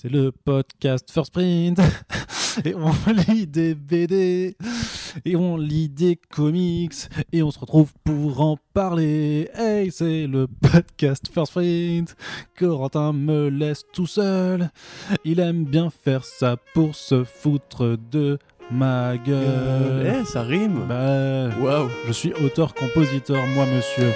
C'est 0.00 0.08
le 0.08 0.30
podcast 0.30 1.10
First 1.10 1.32
Print. 1.32 1.80
Et 2.64 2.72
on 2.72 2.92
lit 3.26 3.48
des 3.48 3.74
BD. 3.74 4.56
Et 5.24 5.34
on 5.34 5.56
lit 5.56 5.88
des 5.88 6.14
comics. 6.14 6.94
Et 7.32 7.42
on 7.42 7.50
se 7.50 7.58
retrouve 7.58 7.92
pour 8.04 8.40
en 8.40 8.58
parler. 8.72 9.50
Hey, 9.54 9.90
c'est 9.90 10.28
le 10.28 10.46
podcast 10.46 11.28
First 11.34 11.50
Print. 11.50 12.14
Corentin 12.56 13.12
me 13.12 13.48
laisse 13.48 13.82
tout 13.92 14.06
seul. 14.06 14.70
Il 15.24 15.40
aime 15.40 15.64
bien 15.64 15.90
faire 15.90 16.24
ça 16.24 16.56
pour 16.74 16.94
se 16.94 17.24
foutre 17.24 17.98
de 18.12 18.38
ma 18.70 19.16
gueule. 19.16 20.20
Eh, 20.20 20.24
ça 20.24 20.42
rime. 20.42 20.86
Bah, 20.88 21.48
Waouh. 21.60 21.88
je 22.06 22.12
suis 22.12 22.32
auteur-compositeur, 22.34 23.44
moi, 23.48 23.66
monsieur. 23.66 24.12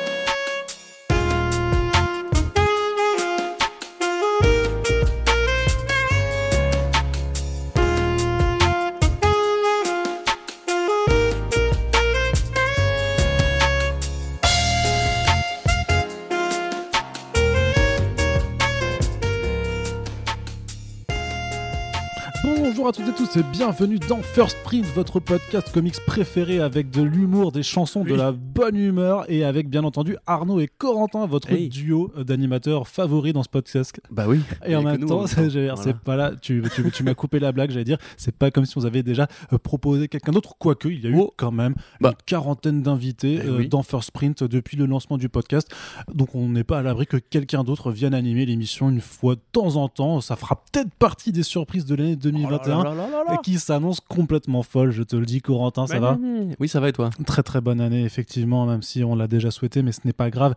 Tous 23.32 23.38
et 23.38 23.42
bienvenue 23.52 23.98
dans 23.98 24.18
First 24.22 24.56
Print, 24.64 24.84
votre 24.95 25.20
podcast 25.20 25.70
comics 25.72 25.95
préféré 26.06 26.60
avec 26.60 26.91
de 26.91 27.02
l'humour, 27.02 27.52
des 27.52 27.62
chansons, 27.62 28.05
de 28.05 28.14
la 28.14 28.32
bonne 28.32 28.77
humeur 28.77 29.24
et 29.30 29.45
avec 29.45 29.68
bien 29.68 29.84
entendu 29.84 30.16
Arnaud 30.27 30.60
et 30.60 30.66
Corentin, 30.68 31.27
votre 31.27 31.50
Hey. 31.52 31.68
duo 31.68 32.10
d'animateurs 32.16 32.88
favoris 32.88 33.32
dans 33.32 33.42
ce 33.42 33.48
podcast. 33.48 34.00
Bah 34.10 34.24
oui. 34.28 34.41
Et 34.66 34.77
en 34.77 34.82
même 34.82 35.05
temps, 35.06 35.27
c'est 35.27 35.48
Voilà. 35.48 35.92
pas 36.05 36.16
là, 36.16 36.32
tu, 36.41 36.62
tu, 36.74 36.91
tu 36.91 37.02
m'as 37.05 37.14
coupé 37.14 37.38
la 37.38 37.52
blague, 37.52 37.70
j'allais 37.70 37.84
dire, 37.84 37.98
c'est 38.16 38.34
pas 38.36 38.50
comme 38.50 38.64
si 38.66 38.77
on 38.78 38.84
avait 38.84 39.02
déjà 39.02 39.28
euh, 39.52 39.58
proposé 39.58 40.08
quelqu'un 40.08 40.33
d'autre, 40.33 40.55
quoique 40.58 40.89
il 40.89 41.00
y 41.02 41.06
a 41.06 41.11
eu 41.11 41.17
Oh. 41.19 41.33
quand 41.36 41.52
même 41.52 41.74
Bah. 42.00 42.11
une 42.11 42.17
quarantaine 42.27 42.83
d'invités 42.83 43.41
Eh 43.42 43.46
euh, 43.48 43.56
oui. 43.58 43.69
dans 43.69 43.83
First 43.83 44.11
Print 44.11 44.42
depuis 44.44 44.77
le 44.77 44.86
lancement 44.86 45.17
du 45.19 45.28
podcast. 45.28 45.70
Donc 46.12 46.34
on 46.34 46.48
n'est 46.48 46.64
pas 46.64 46.78
à 46.78 46.83
l'abri 46.83 47.06
que 47.06 47.17
quelqu'un 47.19 47.64
d'autre 47.64 47.92
vienne 47.92 48.14
animer 48.14 48.46
l'émission 48.46 48.91
une 48.91 49.00
fois 49.00 49.36
de 49.36 49.41
temps 49.52 49.77
en 49.77 49.89
temps. 49.89 50.20
Ça 50.20 50.36
fera 50.36 50.62
peut-être 50.72 50.92
partie 50.94 51.33
des 51.33 51.42
surprises 51.42 51.84
de 51.84 51.94
l'année 51.94 52.17
2021 52.17 52.80
Oh 52.80 52.84
là 52.84 52.94
là 52.94 53.08
là 53.08 53.22
là 53.25 53.33
là. 53.33 53.34
et 53.34 53.39
qui 53.42 53.59
s'annonce 53.59 54.01
complètement 54.01 54.62
folle, 54.62 54.91
je 54.91 55.03
te 55.03 55.17
le 55.17 55.27
dis, 55.27 55.41
Corentin, 55.41 55.87
ça 55.87 56.01
va 56.01 56.19
Oui, 56.61 56.69
ça 56.69 56.81
va 56.81 56.89
et 56.89 56.92
toi 56.92 57.11
Très 57.27 57.42
très 57.42 57.61
bonne 57.61 57.81
année, 57.81 58.05
effectivement, 58.05 58.67
même 58.67 58.83
si 58.83 59.05
on 59.05 59.14
l'a 59.14 59.29
déjà 59.29 59.51
souhaité, 59.51 59.83
mais 59.83 59.92
ce 59.92 60.01
n'est 60.05 60.12
pas 60.12 60.31
grave. 60.31 60.55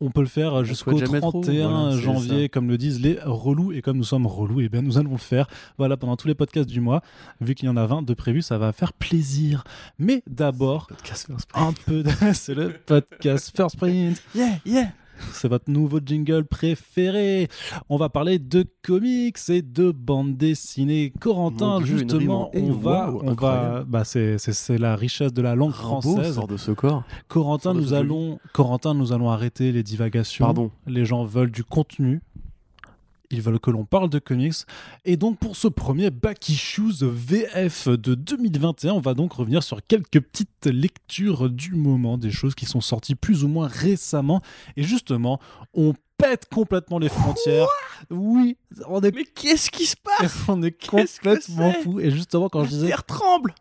On 0.00 0.10
peut 0.10 0.20
le 0.20 0.26
faire 0.26 0.64
jusqu'au 0.64 0.90
souhaite 0.90 1.06
jamais 1.06 1.20
trop, 1.20 1.40
31 1.40 1.68
voilà, 1.68 1.96
c'est 1.96 2.02
janvier, 2.02 2.48
comme 2.48 2.68
le 2.68 2.76
disent 2.76 3.00
les 3.00 3.18
relous. 3.24 3.72
Et 3.72 3.80
comme 3.80 3.96
nous 3.96 4.04
sommes 4.04 4.26
relous, 4.26 4.60
et 4.60 4.68
bien 4.68 4.82
nous 4.82 4.98
allons 4.98 5.12
le 5.12 5.18
faire. 5.18 5.46
Voilà, 5.78 5.96
pendant 5.96 6.16
tous 6.16 6.28
les 6.28 6.34
podcasts 6.34 6.68
du 6.68 6.80
mois. 6.80 7.00
Vu 7.40 7.54
qu'il 7.54 7.66
y 7.66 7.68
en 7.68 7.76
a 7.76 7.86
20 7.86 8.02
de 8.02 8.12
prévus, 8.12 8.42
ça 8.42 8.58
va 8.58 8.72
faire 8.72 8.92
plaisir. 8.92 9.64
Mais 9.98 10.22
d'abord, 10.26 10.88
Podcast 10.88 11.26
First 11.28 11.48
Print. 11.48 11.68
un 11.68 11.72
peu 11.86 12.02
de... 12.02 12.10
C'est 12.34 12.54
le 12.54 12.72
podcast 12.84 13.52
First 13.56 13.76
Print. 13.76 14.20
Yeah, 14.34 14.58
yeah. 14.66 14.88
C'est 15.32 15.48
votre 15.48 15.70
nouveau 15.70 16.00
jingle 16.04 16.44
préféré. 16.44 17.48
On 17.88 17.96
va 17.96 18.08
parler 18.08 18.38
de 18.38 18.64
comics 18.82 19.38
et 19.48 19.62
de 19.62 19.90
bande 19.90 20.36
dessinée. 20.36 21.12
Corentin, 21.20 21.80
Dieu, 21.80 21.98
justement, 21.98 22.50
on 22.54 22.72
va, 22.72 23.10
wow, 23.10 23.22
on 23.24 23.34
va, 23.34 23.84
bah 23.86 24.04
c'est, 24.04 24.38
la 24.78 24.96
richesse 24.96 25.32
de 25.32 25.42
la 25.42 25.54
langue 25.54 25.72
française. 25.72 26.34
sort 26.34 26.48
de 26.48 26.56
ce 26.56 26.72
corps. 26.72 27.04
Corentin, 27.28 27.74
nous 27.74 27.92
allons, 27.92 28.38
Corentin, 28.52 28.94
nous 28.94 29.12
allons 29.12 29.30
arrêter 29.30 29.72
les 29.72 29.82
divagations. 29.82 30.44
Pardon. 30.44 30.70
Les 30.86 31.04
gens 31.04 31.24
veulent 31.24 31.50
du 31.50 31.64
contenu. 31.64 32.20
Ils 33.30 33.40
veulent 33.42 33.58
que 33.60 33.70
l'on 33.70 33.84
parle 33.84 34.10
de 34.10 34.18
comics. 34.18 34.54
Et 35.04 35.16
donc, 35.16 35.38
pour 35.38 35.56
ce 35.56 35.68
premier 35.68 36.10
Back 36.10 36.48
Issues 36.48 37.02
VF 37.02 37.88
de 37.88 38.14
2021, 38.14 38.92
on 38.92 39.00
va 39.00 39.14
donc 39.14 39.32
revenir 39.32 39.62
sur 39.62 39.84
quelques 39.86 40.20
petites 40.20 40.66
lectures 40.66 41.48
du 41.50 41.74
moment, 41.74 42.18
des 42.18 42.30
choses 42.30 42.54
qui 42.54 42.66
sont 42.66 42.80
sorties 42.80 43.14
plus 43.14 43.42
ou 43.44 43.48
moins 43.48 43.66
récemment. 43.68 44.40
Et 44.76 44.82
justement, 44.82 45.40
on 45.72 45.94
pète 46.18 46.46
complètement 46.52 46.98
les 46.98 47.08
frontières. 47.08 47.66
oui, 48.10 48.56
on 48.88 49.00
est, 49.02 49.14
Mais 49.14 49.24
qu'est-ce 49.24 49.70
qui 49.70 49.86
se 49.86 49.96
passe? 49.96 50.36
on 50.48 50.62
est 50.62 50.72
complètement 50.86 51.72
c'est? 51.72 51.82
fou. 51.82 52.00
Et 52.00 52.10
justement, 52.10 52.48
quand 52.48 52.64
je 52.64 52.70
disais 52.70 52.86
Terre 52.88 53.04
tremble. 53.04 53.54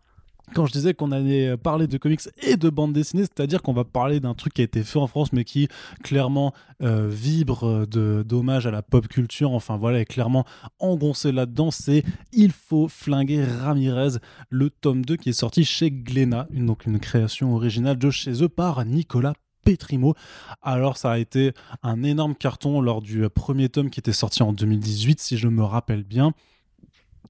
Quand 0.53 0.65
je 0.65 0.71
disais 0.71 0.93
qu'on 0.93 1.11
allait 1.11 1.57
parler 1.57 1.87
de 1.87 1.97
comics 1.97 2.21
et 2.41 2.55
de 2.55 2.69
bande 2.69 2.93
dessinée, 2.93 3.23
c'est-à-dire 3.23 3.61
qu'on 3.61 3.73
va 3.73 3.83
parler 3.83 4.19
d'un 4.19 4.33
truc 4.33 4.53
qui 4.53 4.61
a 4.61 4.63
été 4.63 4.83
fait 4.83 4.99
en 4.99 5.07
France, 5.07 5.33
mais 5.33 5.43
qui 5.43 5.67
clairement 6.03 6.53
euh, 6.81 7.07
vibre 7.09 7.85
d'hommage 7.87 8.67
à 8.67 8.71
la 8.71 8.81
pop 8.81 9.07
culture. 9.07 9.51
Enfin 9.51 9.77
voilà, 9.77 9.99
est 9.99 10.05
clairement 10.05 10.45
engoncé 10.79 11.31
là-dedans. 11.31 11.71
C'est 11.71 12.03
Il 12.31 12.51
faut 12.51 12.87
flinguer 12.87 13.43
Ramirez, 13.43 14.19
le 14.49 14.69
tome 14.69 15.05
2 15.05 15.17
qui 15.17 15.29
est 15.29 15.33
sorti 15.33 15.65
chez 15.65 15.91
Glénat, 15.91 16.47
donc 16.51 16.85
une 16.85 16.99
création 16.99 17.53
originale 17.55 17.97
de 17.97 18.09
chez 18.09 18.43
eux 18.43 18.49
par 18.49 18.85
Nicolas. 18.85 19.33
Pétrimo. 19.63 20.13
Alors 20.61 20.97
ça 20.97 21.11
a 21.11 21.17
été 21.17 21.53
un 21.83 22.03
énorme 22.03 22.35
carton 22.35 22.81
lors 22.81 23.01
du 23.01 23.29
premier 23.29 23.69
tome 23.69 23.89
qui 23.89 24.01
était 24.01 24.11
sorti 24.11 24.43
en 24.43 24.51
2018 24.51 25.21
si 25.21 25.37
je 25.37 25.47
me 25.47 25.63
rappelle 25.63 26.03
bien 26.03 26.33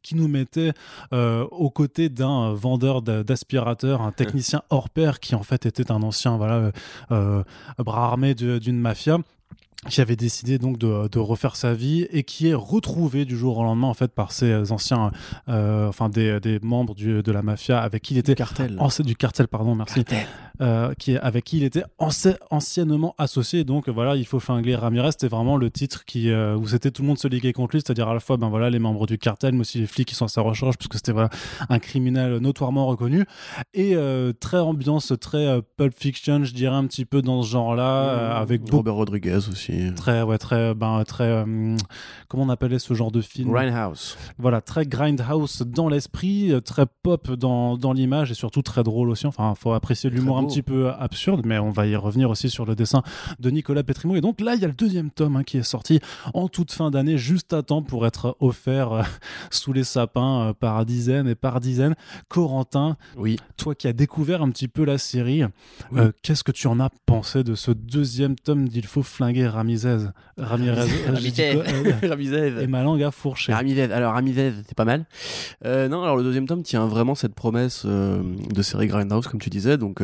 qui 0.02 0.16
nous 0.16 0.28
mettait 0.28 0.74
euh, 1.14 1.46
aux 1.52 1.70
côtés 1.70 2.10
d'un 2.10 2.50
euh, 2.52 2.54
vendeur 2.54 3.02
d'a- 3.02 3.24
d'aspirateurs, 3.24 4.02
un 4.02 4.12
technicien 4.12 4.62
hors 4.70 4.90
pair 4.90 5.20
qui 5.20 5.36
en 5.36 5.44
fait 5.44 5.66
était 5.66 5.92
un 5.92 6.02
ancien 6.04 6.38
voilà, 6.38 6.72
euh, 7.12 7.44
bras 7.78 8.06
armé 8.06 8.34
d'une 8.36 8.80
mafia 8.80 9.18
qui 9.90 10.00
avait 10.00 10.16
décidé 10.16 10.60
donc 10.60 10.78
de, 10.78 11.10
de 11.10 11.20
refaire 11.20 11.58
sa 11.58 11.74
vie 11.74 12.04
et 12.10 12.24
qui 12.24 12.48
est 12.48 12.54
retrouvé 12.54 13.26
du 13.26 13.38
jour 13.38 13.58
au 13.58 13.64
lendemain 13.64 13.88
en 13.88 13.94
fait 13.94 14.14
par 14.14 14.32
ses 14.32 14.72
anciens 14.72 15.12
euh, 15.50 15.90
enfin 15.90 16.08
des, 16.08 16.40
des 16.40 16.60
membres 16.62 16.96
du- 16.96 17.22
de 17.22 17.32
la 17.34 17.42
mafia 17.42 17.82
avec 17.82 18.02
qui 18.04 18.14
il 18.14 18.18
était 18.18 18.34
Cartel. 18.34 18.78
ancien 18.80 19.04
du 19.04 19.16
cartel 19.18 19.50
pardon 19.50 19.76
merci 19.76 20.06
Cartel. 20.06 20.26
Euh, 20.62 20.94
qui 21.00 21.18
avec 21.18 21.44
qui 21.46 21.58
il 21.58 21.64
était 21.64 21.84
anci- 22.00 22.38
anciennement 22.52 23.16
associé. 23.18 23.64
Donc 23.64 23.90
voilà, 23.90 24.16
il 24.16 24.26
faut 24.26 24.40
flinguer 24.40 24.76
Ramirez. 24.76 25.12
C'était 25.12 25.28
vraiment 25.28 25.58
le 25.58 25.70
titre 25.70 26.06
qui, 26.06 26.30
euh, 26.30 26.56
où 26.56 26.68
c'était 26.68 26.92
tout 26.92 27.02
le 27.02 27.08
monde 27.08 27.18
se 27.18 27.28
liguait 27.28 27.54
contre 27.54 27.76
lui, 27.76 27.82
c'est-à-dire 27.86 28.08
à 28.08 28.14
la 28.14 28.20
fois 28.20 28.38
ben 28.38 28.50
voilà 28.50 28.70
les 28.70 28.80
membres 28.80 29.06
du 29.08 29.18
cartel, 29.18 29.54
mais 29.54 29.62
aussi 29.62 29.80
les 29.80 29.88
flics 29.88 30.08
qui 30.08 30.16
sont 30.16 30.26
à 30.26 30.30
sa 30.30 30.42
recherche, 30.42 30.78
puisque 30.78 30.96
c'était 30.96 31.12
voilà 31.12 31.30
un 31.70 31.80
criminel 31.80 32.38
notoirement 32.38 32.86
reconnu 32.88 33.26
et 33.74 33.96
euh, 33.96 34.34
très 34.40 34.60
ambiance, 34.60 35.14
très 35.20 35.62
Pulp 35.78 35.94
Fiction, 35.98 36.44
je 36.44 36.54
dirais 36.54 36.76
un 36.76 36.86
petit 36.86 37.06
peu 37.06 37.22
dans 37.22 37.42
ce 37.44 37.50
genre-là, 37.50 38.36
avec 38.38 38.62
beaucoup 38.62 38.78
Robert 38.78 38.96
Rodriguez 38.96 39.40
aussi. 39.52 39.92
très 39.96 40.22
ouais 40.24 40.38
très 40.38 40.74
ben 40.76 41.04
très 41.06 41.44
comment 42.28 42.44
on 42.44 42.50
appelait 42.50 42.80
ce 42.80 42.94
genre 42.94 43.12
de 43.12 43.22
film? 43.22 43.52
Grindhouse. 43.52 44.18
voilà, 44.38 44.62
très 44.62 44.86
grindhouse 44.86 45.64
dans 45.66 45.90
l'esprit, 45.90 46.54
très 46.66 46.86
pop 47.04 47.32
dans, 47.32 47.78
dans 47.78 47.94
l'image 47.94 48.32
et 48.32 48.34
surtout 48.34 48.62
très 48.62 48.84
drôle 48.84 49.10
aussi. 49.10 49.26
Enfin, 49.28 49.54
faut 49.56 49.74
apprécier 49.74 50.10
l'humour 50.10 50.38
un 50.44 50.48
petit 50.48 50.62
peu 50.62 50.90
absurde, 50.90 51.42
mais 51.46 51.58
on 51.60 51.70
va 51.70 51.88
y 51.88 51.96
revenir 51.96 52.30
aussi 52.30 52.50
sur 52.50 52.66
le 52.66 52.76
dessin 52.76 53.02
de 53.40 53.50
Nicolas 53.50 53.84
Petrimo. 53.84 54.16
Et 54.16 54.22
donc 54.22 54.42
là, 54.42 54.56
il 54.56 54.62
y 54.62 54.66
a 54.66 54.68
le 54.68 54.74
deuxième 54.74 55.10
tome 55.12 55.36
hein, 55.38 55.44
qui 55.44 55.58
est 55.58 55.64
sorti 55.64 56.00
en 56.34 56.48
toute 56.48 56.72
fin 56.72 56.92
d'année, 56.92 57.18
juste 57.18 57.54
à 57.54 57.62
temps 57.64 57.82
pour 57.82 58.06
être 58.06 58.36
offert 58.40 58.92
euh, 58.92 59.04
sous 59.52 59.74
les 59.74 59.84
sapins 59.84 60.50
euh, 60.50 60.54
par 60.54 60.86
dizaines 60.86 61.28
et 61.28 61.36
par 61.36 61.60
dizaines. 61.60 61.96
Corentin, 62.30 62.98
Oui. 63.18 63.38
toi 63.58 63.76
qui 63.76 63.88
as 63.88 63.94
découvert 63.94 64.42
un 64.42 64.50
petit 64.50 64.68
peu 64.68 64.84
la 64.86 64.98
série, 64.98 65.44
Oui. 65.92 66.00
euh, 66.00 66.12
qu'est-ce 66.22 66.44
que 66.44 66.52
tu 66.52 66.68
en 66.68 66.80
as 66.80 66.90
pensé 67.06 67.44
de 67.44 67.56
ce 67.56 67.72
deuxième 67.72 68.36
tome 68.36 68.68
d'Il 68.68 68.86
faut 68.86 69.04
flinguer 69.04 69.48
Ramirez 69.48 70.06
Ramirez, 70.38 70.88
Ramizez. 72.04 72.54
et 72.62 72.68
ma 72.68 72.84
langue 72.84 73.04
a 73.04 73.12
fourché. 73.12 73.54
Ramizez. 73.54 73.84
Alors 73.84 74.14
Ramizez, 74.14 74.52
c'est 74.68 74.76
pas 74.76 74.86
mal. 74.86 75.06
Non, 75.64 76.04
alors 76.04 76.18
le 76.18 76.24
deuxième 76.24 76.48
tome 76.48 76.64
tient 76.64 76.86
vraiment 76.88 77.16
cette 77.16 77.36
promesse 77.36 77.86
de 77.86 78.62
série 78.62 78.88
Grindhouse, 78.88 79.28
comme 79.28 79.40
tu 79.40 79.50
disais. 79.50 79.78
Donc, 79.78 80.02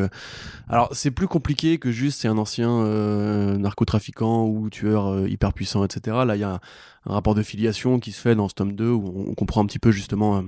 alors 0.68 0.88
c'est 0.92 1.10
plus 1.10 1.26
compliqué 1.28 1.78
que 1.78 1.90
juste 1.90 2.20
c'est 2.20 2.28
un 2.28 2.38
ancien 2.38 2.70
euh, 2.70 3.56
narcotrafiquant 3.58 4.44
ou 4.46 4.70
tueur 4.70 5.08
euh, 5.08 5.28
hyper 5.28 5.52
puissant, 5.52 5.84
etc. 5.84 6.18
Là, 6.26 6.36
il 6.36 6.40
y 6.40 6.44
a 6.44 6.50
un, 6.54 6.60
un 7.06 7.12
rapport 7.14 7.34
de 7.34 7.42
filiation 7.42 7.98
qui 7.98 8.12
se 8.12 8.20
fait 8.20 8.34
dans 8.34 8.48
ce 8.48 8.54
tome 8.54 8.72
2 8.74 8.88
où 8.90 9.12
on, 9.26 9.30
on 9.30 9.34
comprend 9.34 9.62
un 9.62 9.66
petit 9.66 9.78
peu 9.78 9.90
justement 9.90 10.38
euh, 10.38 10.42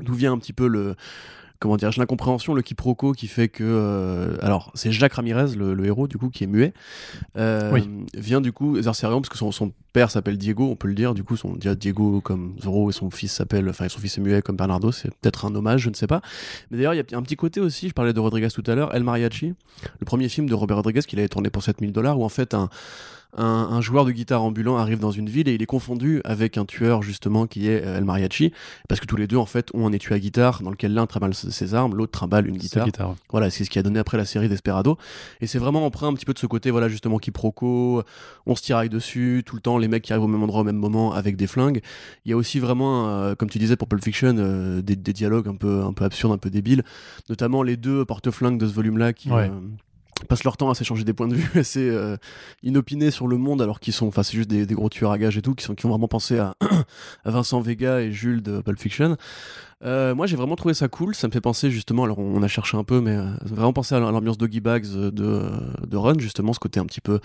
d'où 0.00 0.14
vient 0.14 0.32
un 0.32 0.38
petit 0.38 0.52
peu 0.52 0.68
le 0.68 0.94
comment 1.60 1.76
dire 1.76 1.90
l'incompréhension 1.96 2.54
le 2.54 2.62
quiproquo 2.62 3.10
qui 3.12 3.26
fait 3.26 3.48
que 3.48 3.64
euh, 3.64 4.36
alors 4.42 4.70
c'est 4.74 4.92
Jacques 4.92 5.14
Ramirez 5.14 5.56
le, 5.56 5.74
le 5.74 5.86
héros 5.86 6.06
du 6.06 6.16
coup 6.16 6.30
qui 6.30 6.44
est 6.44 6.46
muet 6.46 6.72
euh, 7.36 7.72
Oui. 7.72 7.88
vient 8.14 8.40
du 8.40 8.52
coup 8.52 8.80
Zarcerion 8.80 9.20
parce 9.20 9.28
que 9.28 9.36
son, 9.38 9.50
son 9.50 9.72
père 9.98 10.12
s'appelle 10.12 10.38
Diego 10.38 10.70
on 10.70 10.76
peut 10.76 10.86
le 10.86 10.94
dire 10.94 11.12
du 11.12 11.24
coup 11.24 11.36
son 11.36 11.56
Diego 11.56 12.20
comme 12.20 12.54
Zorro 12.62 12.88
et 12.88 12.92
son 12.92 13.10
fils 13.10 13.32
s'appelle 13.32 13.68
enfin 13.68 13.88
son 13.88 13.98
fils 13.98 14.16
est 14.16 14.20
muet 14.20 14.42
comme 14.42 14.54
Bernardo 14.54 14.92
c'est 14.92 15.12
peut-être 15.16 15.44
un 15.44 15.52
hommage 15.56 15.80
je 15.80 15.90
ne 15.90 15.94
sais 15.94 16.06
pas 16.06 16.22
mais 16.70 16.76
d'ailleurs 16.76 16.94
il 16.94 16.98
y 16.98 17.14
a 17.14 17.18
un 17.18 17.22
petit 17.22 17.34
côté 17.34 17.58
aussi 17.58 17.88
je 17.88 17.94
parlais 17.94 18.12
de 18.12 18.20
Rodriguez 18.20 18.46
tout 18.54 18.62
à 18.68 18.76
l'heure 18.76 18.94
El 18.94 19.02
Mariachi 19.02 19.54
le 19.98 20.04
premier 20.04 20.28
film 20.28 20.48
de 20.48 20.54
Robert 20.54 20.76
Rodriguez 20.76 21.00
qu'il 21.00 21.18
avait 21.18 21.28
tourné 21.28 21.50
pour 21.50 21.64
7000 21.64 21.90
dollars 21.90 22.16
où 22.16 22.24
en 22.24 22.28
fait 22.28 22.54
un 22.54 22.70
un, 23.36 23.80
joueur 23.80 24.04
de 24.04 24.10
guitare 24.10 24.42
ambulant 24.42 24.78
arrive 24.78 24.98
dans 24.98 25.10
une 25.10 25.28
ville 25.28 25.48
et 25.48 25.54
il 25.54 25.62
est 25.62 25.66
confondu 25.66 26.20
avec 26.24 26.56
un 26.56 26.64
tueur 26.64 27.02
justement 27.02 27.46
qui 27.46 27.68
est 27.68 27.84
El 27.84 28.04
Mariachi, 28.04 28.52
parce 28.88 29.00
que 29.00 29.06
tous 29.06 29.16
les 29.16 29.26
deux 29.26 29.36
en 29.36 29.46
fait 29.46 29.70
ont 29.74 29.86
un 29.86 29.92
étui 29.92 30.14
à 30.14 30.18
guitare 30.18 30.62
dans 30.62 30.70
lequel 30.70 30.94
l'un 30.94 31.06
trimballe 31.06 31.34
ses 31.34 31.74
armes, 31.74 31.94
l'autre 31.94 32.12
trimballe 32.12 32.48
une 32.48 32.56
guitare. 32.56 32.88
Voilà, 33.30 33.50
c'est 33.50 33.64
ce 33.64 33.70
qui 33.70 33.78
a 33.78 33.82
donné 33.82 33.98
après 33.98 34.16
la 34.16 34.24
série 34.24 34.48
Desperado. 34.48 34.98
Et 35.40 35.46
c'est 35.46 35.58
vraiment 35.58 35.84
emprunt 35.84 36.08
un 36.08 36.14
petit 36.14 36.24
peu 36.24 36.32
de 36.32 36.38
ce 36.38 36.46
côté, 36.46 36.70
voilà 36.70 36.88
justement 36.88 37.18
quiproquo, 37.18 38.02
on 38.46 38.56
se 38.56 38.62
tiraille 38.62 38.88
dessus 38.88 39.42
tout 39.44 39.56
le 39.56 39.62
temps, 39.62 39.78
les 39.78 39.87
mecs 39.88 40.04
qui 40.04 40.12
arrivent 40.12 40.24
au 40.24 40.28
même 40.28 40.42
endroit 40.42 40.60
au 40.60 40.64
même 40.64 40.76
moment 40.76 41.12
avec 41.12 41.36
des 41.36 41.46
flingues. 41.46 41.80
Il 42.24 42.30
y 42.30 42.34
a 42.34 42.36
aussi 42.36 42.58
vraiment, 42.58 43.08
euh, 43.08 43.34
comme 43.34 43.50
tu 43.50 43.58
disais 43.58 43.76
pour 43.76 43.88
Pulp 43.88 44.02
Fiction, 44.02 44.34
euh, 44.38 44.82
des, 44.82 44.96
dialogues 44.96 45.48
un 45.48 45.54
peu 45.54 45.82
un 45.82 45.92
peu 45.92 46.04
absurdes, 46.04 46.32
un 46.32 46.38
peu 46.38 46.50
débiles, 46.50 46.84
notamment 47.28 47.62
les 47.62 47.76
deux 47.76 48.04
porte-flingues 48.04 48.58
de 48.58 48.66
ce 48.66 48.74
volume-là 48.74 49.12
qui 49.12 49.30
euh, 49.30 49.48
passent 50.26 50.44
leur 50.44 50.56
temps 50.56 50.70
à 50.70 50.74
s'échanger 50.74 51.04
des 51.04 51.12
points 51.12 51.28
de 51.28 51.34
vue 51.34 51.50
assez 51.58 51.88
euh, 51.88 52.16
inopinés 52.62 53.10
sur 53.10 53.26
le 53.28 53.36
monde 53.36 53.62
alors 53.62 53.80
qu'ils 53.80 53.92
sont 53.92 54.06
enfin 54.06 54.22
c'est 54.22 54.36
juste 54.36 54.48
des, 54.48 54.66
gros 54.66 54.88
tueurs 54.88 55.12
à 55.12 55.18
gages 55.18 55.36
et 55.36 55.42
tout 55.42 55.54
qui 55.54 55.64
sont 55.64 55.74
qui 55.74 55.86
ont 55.86 55.90
vraiment 55.90 56.08
pensé 56.08 56.38
à, 56.38 56.54
Vincent 57.24 57.60
Vega 57.60 58.00
et 58.00 58.12
Jules 58.12 58.42
de 58.42 58.60
Pulp 58.60 58.78
Fiction. 58.78 59.16
Euh, 59.84 60.14
moi 60.14 60.26
j'ai 60.26 60.36
vraiment 60.36 60.56
trouvé 60.56 60.74
ça 60.74 60.88
cool. 60.88 61.14
Ça 61.14 61.28
me 61.28 61.32
fait 61.32 61.40
penser 61.40 61.70
justement 61.70 62.04
alors 62.04 62.18
on 62.18 62.42
a 62.42 62.48
cherché 62.48 62.76
un 62.76 62.84
peu 62.84 63.00
mais 63.00 63.16
euh, 63.16 63.30
vraiment 63.42 63.72
pensé 63.72 63.94
à 63.94 64.00
l'ambiance 64.00 64.38
Doggy 64.38 64.60
Bags 64.60 64.86
de, 64.86 65.10
de 65.10 65.96
Run 65.96 66.18
justement 66.18 66.52
ce 66.52 66.58
côté 66.58 66.80
un 66.80 66.86
petit 66.86 67.00
peu 67.00 67.20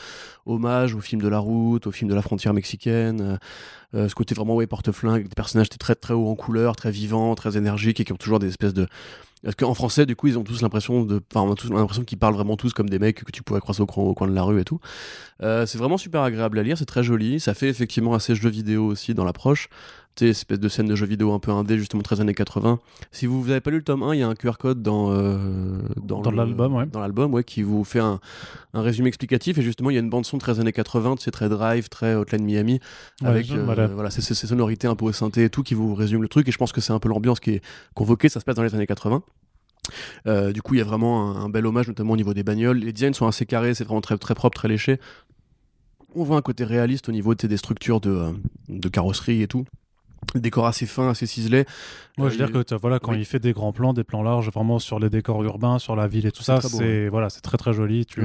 hommage 0.45 0.93
au 0.93 1.01
film 1.01 1.21
de 1.21 1.27
la 1.27 1.39
route 1.39 1.87
au 1.87 1.91
film 1.91 2.09
de 2.09 2.15
la 2.15 2.21
frontière 2.21 2.53
mexicaine 2.53 3.39
ce 3.93 4.15
côté 4.15 4.33
vraiment 4.33 4.55
ouais 4.55 4.65
porte-flingue 4.65 5.23
des 5.23 5.35
personnages 5.35 5.69
très 5.69 5.95
très 5.95 6.13
haut 6.13 6.27
en 6.27 6.35
couleur 6.35 6.75
très 6.75 6.91
vivants 6.91 7.35
très 7.35 7.57
énergiques 7.57 7.99
et 7.99 8.05
qui 8.05 8.11
ont 8.11 8.17
toujours 8.17 8.39
des 8.39 8.47
espèces 8.47 8.73
de 8.73 8.87
parce 9.43 9.55
qu'en 9.55 9.73
français, 9.73 10.05
du 10.05 10.15
coup, 10.15 10.27
ils 10.27 10.37
ont 10.37 10.43
tous 10.43 10.61
l'impression 10.61 11.03
de, 11.03 11.21
enfin, 11.33 11.41
on 11.45 11.75
a 11.75 11.79
l'impression 11.79 12.03
qu'ils 12.03 12.17
parlent 12.17 12.33
vraiment 12.33 12.55
tous 12.55 12.73
comme 12.73 12.89
des 12.89 12.99
mecs 12.99 13.23
que 13.23 13.31
tu 13.31 13.43
pourrais 13.43 13.59
croiser 13.59 13.81
au, 13.81 13.85
coin 13.85 14.27
de 14.27 14.33
la 14.33 14.43
rue 14.43 14.59
et 14.59 14.63
tout. 14.63 14.79
Euh, 15.41 15.65
c'est 15.65 15.77
vraiment 15.77 15.97
super 15.97 16.21
agréable 16.21 16.57
à 16.59 16.63
lire, 16.63 16.77
c'est 16.77 16.85
très 16.85 17.03
joli. 17.03 17.39
Ça 17.39 17.53
fait 17.53 17.67
effectivement 17.67 18.13
assez 18.13 18.35
jeu 18.35 18.49
vidéo 18.49 18.85
aussi 18.85 19.13
dans 19.13 19.25
l'approche 19.25 19.67
tu 20.15 20.25
sais, 20.25 20.29
espèce 20.29 20.59
de 20.59 20.69
scène 20.69 20.87
de 20.87 20.95
jeu 20.95 21.07
vidéo 21.07 21.33
un 21.33 21.39
peu 21.39 21.51
indé, 21.51 21.77
justement 21.77 22.03
13 22.03 22.21
années 22.21 22.35
80. 22.35 22.79
Si 23.11 23.25
vous 23.25 23.47
n'avez 23.47 23.61
pas 23.61 23.71
lu 23.71 23.77
le 23.77 23.83
tome 23.83 24.03
1, 24.03 24.13
il 24.13 24.19
y 24.19 24.23
a 24.23 24.27
un 24.27 24.35
QR 24.35 24.57
code 24.59 24.83
dans, 24.83 25.11
euh, 25.11 25.79
dans, 25.97 26.21
l'album, 26.29 26.75
ouais. 26.75 26.85
Dans 26.85 26.99
l'album, 26.99 27.33
ouais, 27.33 27.43
qui 27.43 27.63
vous 27.63 27.83
fait 27.83 27.99
un, 27.99 28.19
un, 28.73 28.81
résumé 28.81 29.07
explicatif. 29.07 29.57
Et 29.57 29.63
justement, 29.63 29.89
il 29.89 29.95
y 29.95 29.97
a 29.97 30.01
une 30.01 30.11
bande-son 30.11 30.37
13 30.37 30.59
années 30.59 30.71
80, 30.71 31.15
c'est 31.19 31.31
très 31.31 31.49
drive, 31.49 31.89
très 31.89 32.13
Hotline 32.13 32.43
Miami, 32.43 32.79
avec 33.23 33.49
euh, 33.51 33.63
voilà. 33.63 34.11
ces, 34.11 34.33
sonorités 34.33 34.87
un 34.87 34.95
peu 34.95 35.05
au 35.05 35.11
synthé 35.11 35.45
et 35.45 35.49
tout, 35.49 35.63
qui 35.63 35.73
vous 35.73 35.95
résume 35.95 36.21
le 36.21 36.27
truc. 36.27 36.47
Et 36.47 36.51
je 36.51 36.57
pense 36.57 36.71
que 36.71 36.81
c'est 36.81 36.93
un 36.93 36.99
peu 36.99 37.09
l'ambiance 37.09 37.39
qui 37.39 37.51
est 37.51 37.61
convoquée, 37.95 38.29
ça 38.29 38.39
se 38.39 38.45
passe 38.45 38.55
dans 38.55 38.63
les 38.63 38.75
années 38.75 38.87
80. 38.87 39.23
Euh, 40.27 40.53
du 40.53 40.61
coup, 40.61 40.75
il 40.75 40.77
y 40.77 40.81
a 40.81 40.85
vraiment 40.85 41.35
un, 41.35 41.49
bel 41.49 41.65
hommage, 41.65 41.87
notamment 41.87 42.13
au 42.13 42.17
niveau 42.17 42.35
des 42.35 42.43
bagnoles. 42.43 42.77
Les 42.77 42.93
designs 42.93 43.13
sont 43.13 43.25
assez 43.25 43.47
carrés, 43.47 43.73
c'est 43.73 43.83
vraiment 43.83 44.01
très, 44.01 44.17
très 44.17 44.35
propre, 44.35 44.55
très 44.55 44.67
léché. 44.67 44.99
On 46.15 46.23
voit 46.23 46.37
un 46.37 46.41
côté 46.41 46.63
réaliste 46.63 47.09
au 47.09 47.11
niveau 47.11 47.33
des 47.33 47.57
structures 47.57 47.99
de, 47.99 48.27
de 48.69 48.89
carrosserie 48.89 49.41
et 49.41 49.47
tout 49.47 49.65
décor 50.35 50.67
assez 50.67 50.85
fin, 50.85 51.09
assez 51.09 51.25
ciselé. 51.25 51.65
Moi, 52.19 52.29
je 52.29 52.37
veux 52.37 52.45
dire 52.45 52.63
que 52.63 52.75
voilà, 52.75 52.99
quand 52.99 53.13
il 53.13 53.25
fait 53.25 53.39
des 53.39 53.53
grands 53.53 53.71
plans, 53.71 53.91
des 53.91 54.03
plans 54.03 54.21
larges, 54.21 54.51
vraiment 54.51 54.77
sur 54.77 54.99
les 54.99 55.09
décors 55.09 55.43
urbains, 55.43 55.79
sur 55.79 55.95
la 55.95 56.07
ville 56.07 56.27
et 56.27 56.31
tout 56.31 56.43
ça, 56.43 56.61
c'est 56.61 57.09
voilà, 57.09 57.29
c'est 57.31 57.41
très 57.41 57.57
très 57.57 57.73
joli. 57.73 58.05
Tu, 58.05 58.21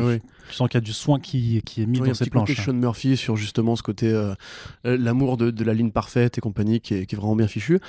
sens 0.51 0.69
qu'il 0.69 0.77
y 0.77 0.83
a 0.83 0.83
du 0.83 0.93
soin 0.93 1.19
qui, 1.19 1.63
qui 1.65 1.83
est 1.83 1.87
mis 1.87 2.01
dans 2.01 2.13
ces 2.13 2.29
planches. 2.29 2.51
Il 2.51 2.57
y 2.57 2.61
a 2.61 2.65
Sean 2.65 2.75
Murphy 2.75 3.17
sur 3.17 3.37
justement 3.37 3.77
ce 3.77 3.83
côté 3.83 4.11
euh, 4.11 4.35
euh, 4.85 4.99
l'amour 4.99 5.39
de, 5.39 5.51
de, 5.51 5.65
la 5.65 5.73
ligne 5.73 5.91
parfaite 5.91 6.37
et 6.37 6.41
compagnie 6.43 6.81
qui 6.81 6.95
est, 6.95 7.07
qui 7.07 7.15
est 7.15 7.19
vraiment 7.19 7.35
bien 7.35 7.47
fichu. 7.47 7.81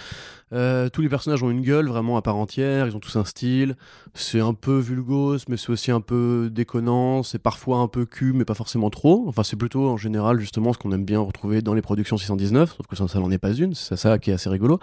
Euh, 0.52 0.90
tous 0.90 1.02
les 1.02 1.10
personnages 1.10 1.44
ont 1.44 1.52
une 1.52 1.62
gueule 1.62 1.88
vraiment 1.88 2.18
à 2.18 2.22
part 2.22 2.38
entière, 2.38 2.88
ils 2.88 2.96
ont 2.96 3.00
tous 3.00 3.18
un 3.18 3.26
style. 3.26 3.76
C'est 4.14 4.40
un 4.40 4.54
peu 4.54 4.80
vulgose, 4.80 5.46
mais 5.50 5.58
c'est 5.58 5.70
aussi 5.70 5.92
un 5.92 6.02
peu 6.02 6.50
déconnant. 6.52 7.24
C'est 7.24 7.40
parfois 7.40 7.80
un 7.80 7.88
peu 7.88 8.06
cul, 8.06 8.32
mais 8.34 8.46
pas 8.46 8.56
forcément 8.56 8.90
trop. 8.90 9.26
Enfin, 9.28 9.44
c'est 9.44 9.58
plutôt 9.58 9.90
en 9.90 9.98
général 9.98 10.40
justement 10.40 10.72
ce 10.72 10.78
qu'on 10.78 10.94
aime 10.94 11.06
bien 11.06 11.20
retrouver 11.20 11.62
dans 11.62 11.74
les 11.74 11.82
productions 11.82 12.18
619, 12.18 12.76
sauf 12.78 12.88
que 12.88 12.96
ça, 12.96 13.08
ça 13.10 13.20
n'en 13.20 13.32
est 13.32 13.38
pas 13.38 13.54
une. 13.54 13.74
C'est 13.74 13.98
ça 13.98 14.18
qui 14.18 14.32
est 14.32 14.34
assez 14.34 14.50
rigolo. 14.50 14.80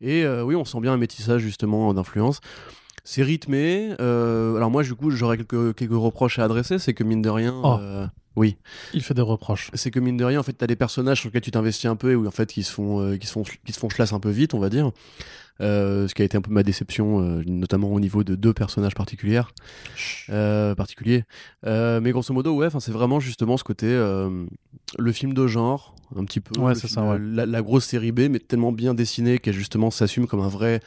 Et 0.00 0.24
euh, 0.24 0.42
oui, 0.42 0.56
on 0.56 0.64
sent 0.64 0.80
bien 0.80 0.92
un 0.92 0.96
métissage 0.96 1.42
justement 1.42 1.92
d'influence. 1.92 2.40
C'est 3.04 3.22
rythmé. 3.22 3.94
Euh, 4.00 4.56
alors 4.56 4.70
moi, 4.70 4.82
du 4.82 4.94
coup, 4.94 5.10
j'aurais 5.10 5.36
quelques, 5.36 5.74
quelques 5.74 5.92
reproches 5.92 6.38
à 6.38 6.44
adresser. 6.44 6.78
C'est 6.78 6.94
que 6.94 7.04
mine 7.04 7.22
de 7.22 7.30
rien, 7.30 7.54
oh. 7.62 7.78
Oui. 8.40 8.56
Il 8.94 9.02
fait 9.02 9.14
des 9.14 9.22
reproches. 9.22 9.70
C'est 9.74 9.90
que 9.90 10.00
mine 10.00 10.16
de 10.16 10.24
rien, 10.24 10.40
en 10.40 10.42
fait, 10.42 10.54
t'as 10.54 10.66
des 10.66 10.76
personnages 10.76 11.20
sur 11.20 11.28
lesquels 11.28 11.42
tu 11.42 11.50
t'investis 11.50 11.90
un 11.90 11.96
peu 11.96 12.12
et 12.12 12.14
où 12.14 12.26
en 12.26 12.30
fait, 12.30 12.50
qui 12.50 12.62
se 12.62 12.72
font, 12.72 13.16
qui 13.18 13.26
se 13.26 13.32
font, 13.32 13.42
qui 13.42 13.72
se 13.72 13.78
font 13.78 13.88
chlasse 13.88 14.12
un 14.12 14.20
peu 14.20 14.30
vite, 14.30 14.54
on 14.54 14.58
va 14.58 14.70
dire. 14.70 14.90
Euh, 15.60 16.08
ce 16.08 16.14
qui 16.14 16.22
a 16.22 16.24
été 16.24 16.36
un 16.36 16.40
peu 16.40 16.50
ma 16.50 16.62
déception, 16.62 17.20
euh, 17.20 17.42
notamment 17.46 17.92
au 17.92 18.00
niveau 18.00 18.24
de 18.24 18.34
deux 18.34 18.54
personnages 18.54 18.94
particuliers. 18.94 19.42
Euh, 20.30 20.74
particuliers. 20.74 21.24
mais 21.64 22.12
grosso 22.12 22.32
modo, 22.32 22.54
ouais, 22.54 22.68
c'est 22.78 22.92
vraiment 22.92 23.20
justement 23.20 23.56
ce 23.56 23.64
côté, 23.64 23.86
le 23.86 25.12
film 25.12 25.34
de 25.34 25.46
genre, 25.46 25.94
un 26.16 26.24
petit 26.24 26.40
peu. 26.40 26.58
Ouais, 26.60 26.74
c'est 26.74 26.88
ça, 26.88 27.18
la, 27.18 27.62
grosse 27.62 27.84
série 27.84 28.12
B, 28.12 28.28
mais 28.30 28.38
tellement 28.38 28.72
bien 28.72 28.94
dessinée 28.94 29.38
qu'elle 29.38 29.54
justement 29.54 29.90
s'assume 29.90 30.26
comme 30.26 30.40
un 30.40 30.48
vrai, 30.48 30.80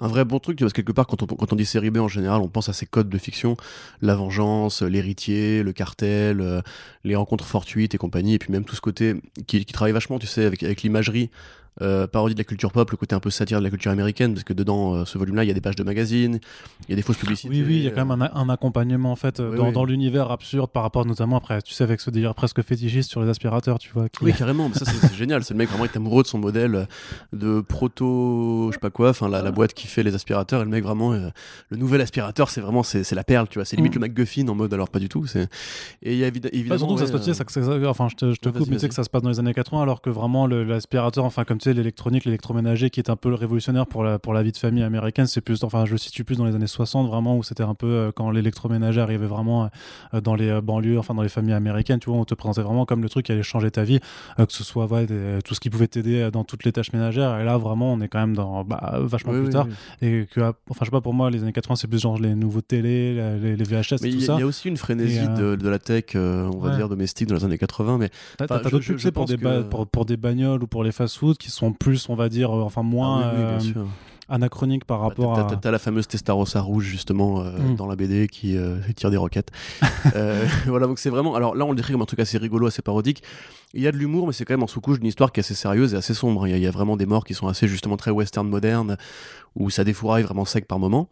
un 0.00 0.08
vrai 0.08 0.24
bon 0.24 0.38
truc, 0.38 0.58
parce 0.58 0.72
que 0.72 0.80
quelque 0.80 0.92
part, 0.92 1.06
quand 1.06 1.52
on, 1.52 1.56
dit 1.56 1.66
série 1.66 1.90
B 1.90 1.98
en 1.98 2.08
général, 2.08 2.40
on 2.40 2.48
pense 2.48 2.68
à 2.68 2.72
ces 2.72 2.86
codes 2.86 3.08
de 3.08 3.18
fiction, 3.18 3.56
la 4.00 4.14
vengeance, 4.14 4.82
l'héritier, 4.82 5.62
le 5.62 5.72
cartel, 5.72 6.62
les 7.04 7.16
rencontres 7.16 7.46
fortuites 7.46 7.94
et 7.94 7.98
compagnie, 7.98 8.34
et 8.34 8.38
puis 8.38 8.52
même 8.52 8.64
tout 8.64 8.74
ce 8.74 8.80
côté 8.80 9.14
qui, 9.46 9.64
travaille 9.66 9.92
vachement, 9.92 10.18
tu 10.18 10.26
sais, 10.26 10.44
avec 10.46 10.82
l'imagerie, 10.82 11.30
euh, 11.82 12.06
parodie 12.06 12.34
de 12.34 12.40
la 12.40 12.44
culture 12.44 12.72
pop, 12.72 12.90
le 12.90 12.96
côté 12.96 13.14
un 13.14 13.20
peu 13.20 13.30
satire 13.30 13.58
de 13.58 13.64
la 13.64 13.70
culture 13.70 13.90
américaine, 13.90 14.34
parce 14.34 14.44
que 14.44 14.52
dedans, 14.52 14.94
euh, 14.94 15.04
ce 15.04 15.18
volume-là, 15.18 15.44
il 15.44 15.48
y 15.48 15.50
a 15.50 15.54
des 15.54 15.60
pages 15.60 15.76
de 15.76 15.82
magazines, 15.82 16.40
il 16.88 16.90
y 16.90 16.92
a 16.92 16.96
des 16.96 17.02
fausses 17.02 17.18
publicités. 17.18 17.48
Oui, 17.48 17.64
oui, 17.66 17.76
il 17.76 17.82
y 17.82 17.88
a 17.88 17.90
quand 17.90 18.04
même 18.04 18.28
un, 18.32 18.48
accompagnement 18.48 19.12
en 19.12 19.16
fait 19.16 19.40
dans, 19.40 19.70
dans 19.70 19.84
l'univers 19.84 20.30
absurde 20.30 20.70
par 20.70 20.82
rapport 20.82 21.06
notamment 21.06 21.36
après, 21.36 21.62
tu 21.62 21.72
sais, 21.72 21.84
avec 21.84 22.00
ce 22.00 22.10
délire 22.10 22.34
presque 22.34 22.62
fétichiste 22.62 23.10
sur 23.10 23.22
les 23.22 23.28
aspirateurs, 23.28 23.78
tu 23.78 23.90
vois. 23.92 24.06
Oui, 24.22 24.32
carrément, 24.32 24.68
mais 24.68 24.74
ça 24.74 24.84
c'est 24.84 25.14
génial. 25.14 25.44
C'est 25.44 25.54
le 25.54 25.58
mec 25.58 25.68
vraiment 25.68 25.84
est 25.84 25.96
amoureux 25.96 26.22
de 26.22 26.28
son 26.28 26.38
modèle 26.38 26.86
de 27.32 27.60
proto, 27.60 28.68
je 28.70 28.74
sais 28.74 28.80
pas 28.80 28.90
quoi, 28.90 29.10
enfin 29.10 29.28
la, 29.28 29.50
boîte 29.50 29.74
qui 29.74 29.86
fait 29.86 30.02
les 30.02 30.14
aspirateurs, 30.14 30.62
et 30.62 30.64
le 30.64 30.70
mec 30.70 30.82
vraiment, 30.82 31.12
euh, 31.12 31.28
le 31.70 31.76
nouvel 31.76 32.00
aspirateur, 32.00 32.50
c'est 32.50 32.60
vraiment 32.60 32.82
c'est 32.82 33.10
la 33.12 33.24
perle, 33.24 33.48
tu 33.48 33.58
vois. 33.58 33.64
C'est 33.64 33.76
limite 33.76 33.92
mm. 33.92 33.96
le 33.96 34.00
MacGuffin 34.00 34.48
en 34.48 34.54
mode 34.54 34.72
alors 34.74 34.88
pas 34.88 34.98
du 34.98 35.08
tout. 35.08 35.26
Et 36.02 36.12
il 36.12 36.18
y 36.18 36.24
a 36.24 36.28
évidemment. 36.28 36.78
surtout 36.78 36.94
que 36.94 37.00
ça 37.00 37.06
se 37.06 37.42
passe, 37.42 37.86
enfin 37.86 38.08
je 38.08 38.16
te, 38.16 38.32
je 38.32 38.40
te 38.40 38.48
coupe, 38.48 38.68
mais 38.68 38.76
tu 38.76 38.80
sais 38.80 38.88
que 38.88 38.94
ça 38.94 39.04
se 39.04 39.10
passe 39.10 39.22
dans 39.22 39.30
les 39.30 39.38
années 39.38 39.54
80 39.54 39.82
alors 39.82 40.00
que 40.00 40.10
vraiment 40.10 40.46
l'aspirateur, 40.46 41.24
enfin 41.24 41.44
comme 41.44 41.58
tu 41.58 41.69
sais, 41.70 41.74
l'électronique, 41.74 42.24
l'électroménager 42.24 42.90
qui 42.90 43.00
est 43.00 43.10
un 43.10 43.16
peu 43.16 43.32
révolutionnaire 43.34 43.86
pour 43.86 44.04
la, 44.04 44.18
pour 44.18 44.34
la 44.34 44.42
vie 44.42 44.52
de 44.52 44.56
famille 44.56 44.82
américaine. 44.82 45.26
C'est 45.26 45.40
plus, 45.40 45.64
enfin, 45.64 45.84
je 45.84 45.92
le 45.92 45.98
situe 45.98 46.24
plus 46.24 46.36
dans 46.36 46.44
les 46.44 46.54
années 46.54 46.66
60 46.66 47.06
vraiment 47.06 47.36
où 47.36 47.42
c'était 47.42 47.62
un 47.62 47.74
peu 47.74 47.86
euh, 47.86 48.12
quand 48.14 48.30
l'électroménager 48.30 49.00
arrivait 49.00 49.26
vraiment 49.26 49.70
euh, 50.14 50.20
dans 50.20 50.34
les 50.34 50.48
euh, 50.48 50.60
banlieues, 50.60 50.98
enfin 50.98 51.14
dans 51.14 51.22
les 51.22 51.28
familles 51.28 51.54
américaines. 51.54 52.00
Tu 52.00 52.10
vois, 52.10 52.18
on 52.18 52.24
te 52.24 52.34
présentait 52.34 52.62
vraiment 52.62 52.86
comme 52.86 53.02
le 53.02 53.08
truc 53.08 53.26
qui 53.26 53.32
allait 53.32 53.42
changer 53.42 53.70
ta 53.70 53.84
vie, 53.84 54.00
que 54.36 54.52
ce 54.52 54.64
soit 54.64 54.88
tout 55.44 55.54
ce 55.54 55.60
qui 55.60 55.70
pouvait 55.70 55.86
t'aider 55.86 56.30
dans 56.32 56.44
toutes 56.44 56.64
les 56.64 56.72
tâches 56.72 56.92
ménagères. 56.92 57.38
Et 57.40 57.44
là, 57.44 57.58
vraiment, 57.58 57.92
on 57.92 58.00
est 58.00 58.08
quand 58.08 58.20
même 58.20 58.34
dans 58.34 58.64
bah, 58.64 58.98
vachement 59.00 59.32
plus 59.32 59.50
tard. 59.50 59.66
Et 60.02 60.26
que, 60.32 60.40
enfin, 60.40 60.80
je 60.80 60.84
sais 60.86 60.90
pas, 60.90 61.00
pour 61.00 61.14
moi, 61.14 61.30
les 61.30 61.42
années 61.42 61.52
80, 61.52 61.76
c'est 61.76 61.88
plus 61.88 62.00
genre 62.00 62.18
les 62.18 62.34
nouveaux 62.34 62.60
télés, 62.60 63.14
les, 63.40 63.56
les 63.56 63.64
VHS, 63.64 63.96
mais 64.02 64.10
tout 64.10 64.20
ça. 64.20 64.34
Il 64.34 64.40
y 64.40 64.42
a 64.42 64.46
aussi 64.46 64.68
une 64.68 64.76
frénésie 64.76 65.28
de, 65.28 65.56
de, 65.56 65.68
la 65.68 65.78
tech, 65.78 66.04
on 66.14 66.58
va 66.58 66.76
dire, 66.76 66.88
domestique 66.88 67.28
dans 67.28 67.36
les 67.36 67.44
années 67.44 67.58
80. 67.58 67.98
Mais 67.98 68.10
t'as 68.36 68.46
d'autres 68.58 68.80
succès 68.80 69.12
pour, 69.12 69.26
des 69.26 69.38
pour, 69.38 69.86
pour, 69.86 70.04
des 70.04 70.16
bagnoles 70.16 70.62
ou 70.62 70.66
pour 70.66 70.84
les 70.84 70.92
fast-food 70.92 71.36
qui 71.36 71.50
sont 71.50 71.59
plus, 71.72 72.08
on 72.08 72.14
va 72.14 72.28
dire, 72.28 72.50
enfin 72.50 72.82
moins. 72.82 73.22
Ah 73.22 73.32
euh, 73.34 73.58
anachronique 74.30 74.84
par 74.84 74.98
bah, 74.98 75.08
rapport 75.08 75.38
à. 75.38 75.56
T'as 75.56 75.70
la 75.70 75.78
fameuse 75.78 76.08
Testarossa 76.08 76.60
rouge 76.60 76.84
justement 76.84 77.40
euh, 77.40 77.50
mm. 77.50 77.76
dans 77.76 77.86
la 77.86 77.96
BD 77.96 78.28
qui 78.28 78.56
euh, 78.56 78.76
tire 78.96 79.10
des 79.10 79.16
roquettes. 79.16 79.50
voilà, 80.66 80.86
donc 80.86 80.98
c'est 80.98 81.10
vraiment. 81.10 81.34
Alors 81.34 81.54
là, 81.54 81.66
on 81.66 81.70
le 81.70 81.76
décrit 81.76 81.92
comme 81.92 82.02
un 82.02 82.06
truc 82.06 82.20
assez 82.20 82.38
rigolo, 82.38 82.66
assez 82.66 82.82
parodique. 82.82 83.22
Il 83.72 83.82
y 83.82 83.86
a 83.86 83.92
de 83.92 83.96
l'humour, 83.96 84.26
mais 84.26 84.32
c'est 84.32 84.44
quand 84.44 84.54
même 84.54 84.64
en 84.64 84.66
sous-couche 84.66 84.98
d'une 84.98 85.06
histoire 85.06 85.30
qui 85.30 85.38
est 85.38 85.44
assez 85.44 85.54
sérieuse 85.54 85.94
et 85.94 85.96
assez 85.96 86.12
sombre. 86.12 86.48
Il 86.48 86.58
y, 86.58 86.66
a, 86.66 86.70
vraiment 86.72 86.96
des 86.96 87.06
morts 87.06 87.24
qui 87.24 87.34
sont 87.34 87.46
assez 87.46 87.68
justement 87.68 87.96
très 87.96 88.10
western 88.10 88.48
moderne, 88.48 88.96
où 89.54 89.70
ça 89.70 89.84
défouraille 89.84 90.22
vraiment 90.22 90.44
sec 90.44 90.66
par 90.66 90.78
moment. 90.78 91.08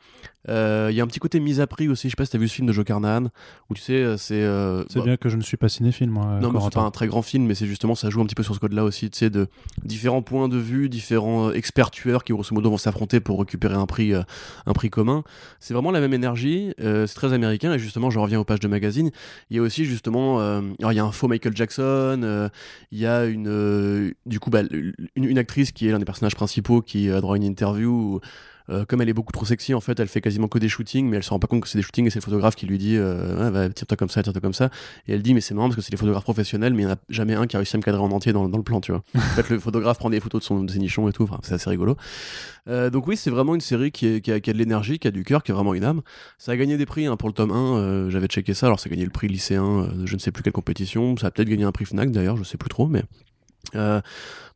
Euh, 0.48 0.88
il 0.90 0.96
y 0.96 1.00
a 1.00 1.04
un 1.04 1.06
petit 1.06 1.18
côté 1.18 1.40
mise 1.40 1.60
à 1.60 1.66
prix 1.66 1.88
aussi. 1.88 2.08
Je 2.08 2.12
sais 2.12 2.16
pas 2.16 2.24
si 2.24 2.30
t'as 2.30 2.38
vu 2.38 2.48
ce 2.48 2.54
film 2.54 2.66
de 2.66 2.72
Joe 2.72 2.84
Carnahan, 2.84 3.26
où 3.68 3.74
tu 3.74 3.82
sais, 3.82 3.94
euh, 3.94 4.16
c'est. 4.16 4.42
Euh, 4.42 4.84
c'est 4.88 5.02
bien 5.02 5.16
que 5.16 5.28
je 5.28 5.36
ne 5.36 5.42
suis 5.42 5.56
pas 5.56 5.68
cinéphile, 5.68 6.10
moi. 6.10 6.38
Non, 6.40 6.50
mais 6.50 6.60
c'est 6.60 6.72
pas 6.72 6.80
un 6.80 6.90
très 6.90 7.06
grand 7.06 7.22
film, 7.22 7.46
mais 7.46 7.54
c'est 7.54 7.66
justement, 7.66 7.94
ça 7.94 8.10
joue 8.10 8.20
un 8.20 8.24
petit 8.24 8.34
peu 8.34 8.42
sur 8.42 8.54
ce 8.54 8.60
code-là 8.60 8.84
aussi, 8.84 9.10
tu 9.10 9.18
sais, 9.18 9.30
de 9.30 9.48
différents 9.84 10.22
points 10.22 10.48
de 10.48 10.56
vue, 10.56 10.88
différents 10.88 11.52
experts 11.52 11.90
tueurs 11.90 12.24
qui, 12.24 12.32
grosso 12.32 12.54
modo, 12.54 12.70
vont 12.70 12.78
s'affronter 12.78 13.20
pour 13.20 13.38
récupérer 13.38 13.74
un 13.74 13.86
prix, 13.86 14.14
un 14.14 14.72
prix 14.72 14.90
commun. 14.90 15.22
C'est 15.60 15.74
vraiment 15.74 15.90
la 15.90 16.00
même 16.00 16.14
énergie. 16.14 16.72
c'est 16.78 17.14
très 17.14 17.32
américain, 17.32 17.72
et 17.72 17.78
justement, 17.78 18.10
je 18.10 18.18
reviens 18.18 18.40
aux 18.40 18.44
pages 18.44 18.60
de 18.60 18.68
magazine. 18.68 19.10
Il 19.50 19.56
y 19.56 19.60
a 19.60 19.62
aussi, 19.62 19.84
justement, 19.84 20.38
alors 20.38 20.92
il 20.92 20.96
y 20.96 21.00
a 21.00 21.04
un 21.04 21.12
faux 21.12 21.28
Michael 21.28 21.56
Jackson, 21.56 22.47
il 22.90 22.98
y 22.98 23.06
a 23.06 23.26
coup, 24.40 24.50
bah, 24.50 24.62
une, 25.14 25.38
actrice 25.38 25.72
qui 25.72 25.88
est 25.88 25.92
l'un 25.92 25.98
des 25.98 26.04
personnages 26.04 26.34
principaux 26.34 26.82
qui 26.82 27.10
a 27.10 27.20
droit 27.20 27.34
à 27.34 27.36
une 27.36 27.44
interview 27.44 28.20
Euh, 28.70 28.84
comme 28.84 29.00
elle 29.00 29.08
est 29.08 29.14
beaucoup 29.14 29.32
trop 29.32 29.44
sexy, 29.46 29.72
en 29.74 29.80
fait, 29.80 29.98
elle 30.00 30.08
fait 30.08 30.20
quasiment 30.20 30.48
que 30.48 30.58
des 30.58 30.68
shootings, 30.68 31.08
mais 31.08 31.16
elle 31.16 31.22
se 31.22 31.30
rend 31.30 31.38
pas 31.38 31.46
compte 31.46 31.62
que 31.62 31.68
c'est 31.68 31.78
des 31.78 31.82
shootings 31.82 32.06
et 32.06 32.10
c'est 32.10 32.18
le 32.18 32.24
photographe 32.24 32.54
qui 32.54 32.66
lui 32.66 32.76
dit 32.78 32.96
euh, 32.96 33.44
ouais, 33.46 33.50
bah, 33.50 33.68
tire-toi 33.70 33.96
comme 33.96 34.08
ça, 34.10 34.22
tire-toi 34.22 34.40
comme 34.42 34.52
ça. 34.54 34.70
Et 35.06 35.14
elle 35.14 35.22
dit 35.22 35.32
mais 35.34 35.40
c'est 35.40 35.54
marrant 35.54 35.68
parce 35.68 35.76
que 35.76 35.82
c'est 35.82 35.90
des 35.90 35.96
photographes 35.96 36.24
professionnels, 36.24 36.74
mais 36.74 36.82
il 36.82 36.86
n'y 36.86 36.92
en 36.92 36.94
a 36.94 36.98
jamais 37.08 37.34
un 37.34 37.46
qui 37.46 37.56
a 37.56 37.60
réussi 37.60 37.76
à 37.76 37.78
me 37.78 37.82
cadrer 37.82 38.02
en 38.02 38.10
entier 38.10 38.32
dans, 38.32 38.48
dans 38.48 38.58
le 38.58 38.62
plan, 38.64 38.80
tu 38.80 38.92
vois. 38.92 39.02
en 39.14 39.20
fait, 39.20 39.48
le 39.50 39.58
photographe 39.58 39.98
prend 39.98 40.10
des 40.10 40.20
photos 40.20 40.40
de, 40.42 40.44
son, 40.44 40.62
de 40.64 40.70
ses 40.70 40.78
nichons 40.78 41.08
et 41.08 41.12
tout, 41.12 41.22
enfin, 41.24 41.38
c'est 41.42 41.54
assez 41.54 41.70
rigolo. 41.70 41.96
Euh, 42.68 42.90
donc 42.90 43.06
oui, 43.06 43.16
c'est 43.16 43.30
vraiment 43.30 43.54
une 43.54 43.60
série 43.62 43.90
qui, 43.90 44.06
est- 44.06 44.20
qui 44.20 44.30
a, 44.32 44.40
qui 44.40 44.50
a 44.50 44.52
de 44.52 44.58
l'énergie, 44.58 44.98
qui 44.98 45.08
a 45.08 45.10
du 45.10 45.24
cœur, 45.24 45.42
qui 45.42 45.50
a 45.50 45.54
vraiment 45.54 45.72
une 45.74 45.84
âme. 45.84 46.02
Ça 46.36 46.52
a 46.52 46.56
gagné 46.56 46.76
des 46.76 46.86
prix 46.86 47.06
hein, 47.06 47.16
pour 47.16 47.28
le 47.28 47.34
tome 47.34 47.50
1, 47.52 47.54
euh, 47.76 48.10
j'avais 48.10 48.26
checké 48.26 48.52
ça, 48.52 48.66
alors 48.66 48.80
ça 48.80 48.88
a 48.88 48.90
gagné 48.90 49.04
le 49.04 49.10
prix 49.10 49.28
lycéen, 49.28 49.64
euh, 49.64 49.88
je 50.04 50.14
ne 50.14 50.18
sais 50.20 50.30
plus 50.30 50.42
quelle 50.42 50.52
compétition, 50.52 51.16
ça 51.16 51.28
a 51.28 51.30
peut-être 51.30 51.48
gagné 51.48 51.64
un 51.64 51.72
prix 51.72 51.86
FNAC 51.86 52.10
d'ailleurs, 52.10 52.36
je 52.36 52.44
sais 52.44 52.58
plus 52.58 52.68
trop, 52.68 52.86
mais... 52.86 53.02
Euh, 53.74 54.00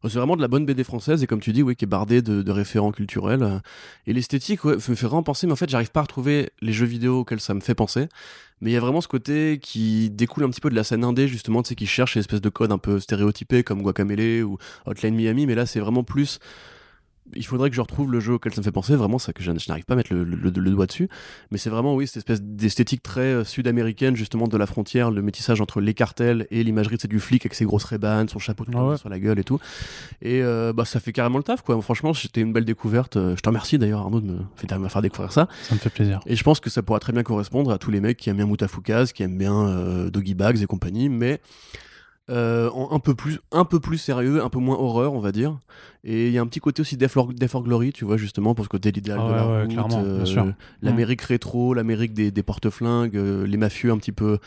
c'est 0.05 0.15
vraiment 0.19 0.37
de 0.37 0.43
la 0.43 0.49
bonne 0.49 0.67
BD 0.67 0.83
française 0.85 1.23
et 1.23 1.27
comme 1.27 1.41
tu 1.41 1.53
dis, 1.53 1.63
oui, 1.63 1.77
qui 1.77 1.85
est 1.85 1.89
bardée 1.89 2.23
de, 2.23 2.43
de 2.43 2.51
référents 2.51 2.91
culturels. 2.93 3.43
euh, 3.43 3.59
Et 4.07 4.13
l'esthétique, 4.13 4.65
ouais, 4.65 4.75
me 4.75 4.81
fait 4.81 4.95
vraiment 5.07 5.23
penser, 5.23 5.47
mais 5.47 5.53
en 5.53 5.57
fait, 5.57 5.69
j'arrive 5.71 5.91
pas 5.91 6.01
à 6.01 6.03
retrouver 6.05 6.51
les 6.61 6.73
jeux 6.73 6.87
vidéo 6.87 7.21
auxquels 7.21 7.41
ça 7.41 7.55
me 7.55 7.61
fait 7.61 7.75
penser. 7.75 8.09
Mais 8.61 8.71
il 8.71 8.75
y 8.75 8.77
a 8.77 8.81
vraiment 8.81 9.01
ce 9.01 9.09
côté 9.09 9.59
qui 9.63 10.11
découle 10.11 10.45
un 10.45 10.51
petit 10.51 10.61
peu 10.61 10.71
de 10.71 10.75
la 10.75 10.85
scène 10.85 11.05
indé, 11.05 11.29
justement, 11.29 11.63
tu 11.63 11.71
sais, 11.71 11.75
qui 11.75 11.87
cherche 11.87 12.15
une 12.17 12.21
espèce 12.21 12.41
de 12.41 12.49
code 12.49 12.73
un 12.73 12.79
peu 12.79 13.01
stéréotypé 13.01 13.63
comme 13.65 13.83
Guacamele 13.83 14.45
ou 14.45 14.59
Hotline 14.87 15.15
Miami, 15.15 15.47
mais 15.47 15.55
là, 15.55 15.67
c'est 15.67 15.81
vraiment 15.81 16.05
plus. 16.05 16.39
Il 17.35 17.47
faudrait 17.47 17.71
que 17.71 17.77
je 17.77 17.81
retrouve 17.81 18.11
le 18.13 18.21
jeu 18.21 18.35
auquel 18.35 18.53
ça 18.53 18.61
me 18.61 18.65
fait 18.65 18.73
penser, 18.73 18.95
vraiment, 18.97 19.19
ça 19.19 19.33
que 19.33 19.43
je, 19.43 19.51
je 19.57 19.69
n'arrive 19.69 19.85
pas 19.85 19.95
à 19.95 19.97
mettre 19.97 20.13
le, 20.13 20.25
le- 20.25 20.51
le 20.51 20.71
doigt 20.71 20.87
dessus. 20.87 21.09
Mais 21.51 21.57
c'est 21.59 21.71
vraiment, 21.71 21.95
oui, 21.95 22.07
cette 22.07 22.17
espèce 22.19 22.43
d'esthétique 22.43 23.03
très 23.03 23.21
euh, 23.21 23.45
sud-américaine, 23.45 24.17
justement, 24.17 24.49
de 24.49 24.57
la 24.57 24.67
frontière, 24.67 25.11
le 25.11 25.23
métissage 25.23 25.61
entre 25.61 25.81
les 25.81 25.95
cartels 25.95 26.47
et 26.51 26.63
l'imagerie, 26.65 26.97
c'est 27.01 27.09
du 27.09 27.21
flic 27.21 27.47
avec 27.47 27.55
ses 27.55 27.65
grosses 27.65 27.85
rébanes, 27.85 28.29
son 28.29 28.39
chapeau 28.39 28.65
de 28.65 28.71
Ah 28.75 28.85
ouais. 28.87 28.97
sur 28.99 29.09
la 29.09 29.19
gueule 29.21 29.39
et 29.39 29.45
tout. 29.45 29.59
Et 30.21 30.43
euh, 30.43 30.73
bah, 30.73 30.85
ça 30.85 31.01
fait 31.01 31.13
carrément 31.13 31.39
le 31.39 31.45
taf, 31.45 31.63
quoi. 31.63 31.81
Franchement, 31.81 32.13
c'était 32.13 32.41
une 32.41 32.53
belle 32.53 32.65
découverte. 32.65 33.17
Euh, 33.17 33.37
Je 33.37 33.41
te 33.41 33.49
remercie 33.49 33.79
d'ailleurs, 33.79 34.01
Arnaud, 34.01 34.21
de 34.21 34.27
me 34.33 34.39
faire- 34.57 34.79
me 34.81 34.89
faire 34.89 35.03
découvrir 35.03 35.33
ça. 35.33 35.49
Ça 35.63 35.75
me 35.75 35.81
fait 35.81 35.91
plaisir. 35.91 36.21
Et 36.27 36.37
je 36.37 36.43
pense 36.43 36.61
que 36.61 36.71
ça 36.71 36.83
pourra 36.83 36.99
très 36.99 37.13
bien 37.13 37.23
correspondre 37.23 37.71
à 37.71 37.79
tous 37.79 37.91
les 37.91 38.01
mecs 38.01 38.17
qui 38.19 38.31
aiment 38.31 38.37
bien 38.39 38.47
Moutafoukaz, 38.47 39.13
qui 39.13 39.23
aiment 39.23 39.39
bien 39.39 39.55
euh, 39.69 40.11
Doggy 40.11 40.35
Bags 40.35 40.61
et 40.61 40.67
compagnie, 40.67 41.09
mais 41.09 41.41
euh, 42.31 42.71
un 42.91 42.99
peu 43.01 43.15
plus, 43.15 43.41
un 43.51 43.65
peu 43.65 43.81
plus 43.81 43.99
sérieux, 43.99 44.43
un 44.43 44.49
peu 44.49 44.59
moins 44.59 44.77
horreur, 44.77 45.13
on 45.13 45.21
va 45.21 45.33
dire. 45.33 45.59
Et 46.05 46.29
il 46.29 46.33
y 46.33 46.39
a 46.39 46.43
un 46.43 46.47
petit 46.47 46.61
côté 46.61 46.81
aussi 46.81 46.97
Death 46.97 47.17
or, 47.17 47.33
Death 47.33 47.55
or 47.55 47.63
Glory, 47.65 47.93
tu 47.93 48.05
vois, 48.05 48.17
justement, 48.17 48.55
pour 48.55 48.65
ce 48.65 48.69
côté 48.69 48.93
l'idéal 48.93 49.19
Ah 49.21 49.27
de 49.29 49.33
la 49.33 49.47
ouais, 49.47 49.83
route, 49.83 49.93
euh, 49.95 50.53
l'Amérique 50.83 51.23
rétro, 51.23 51.75
l'Amérique 51.75 52.15
des, 52.15 52.31
des 52.31 52.43
porte-flingues, 52.43 53.17
euh, 53.17 53.47
les 53.47 53.57
mafieux 53.57 53.91
un 53.91 53.99
petit 53.99 54.13
peu 54.13 54.39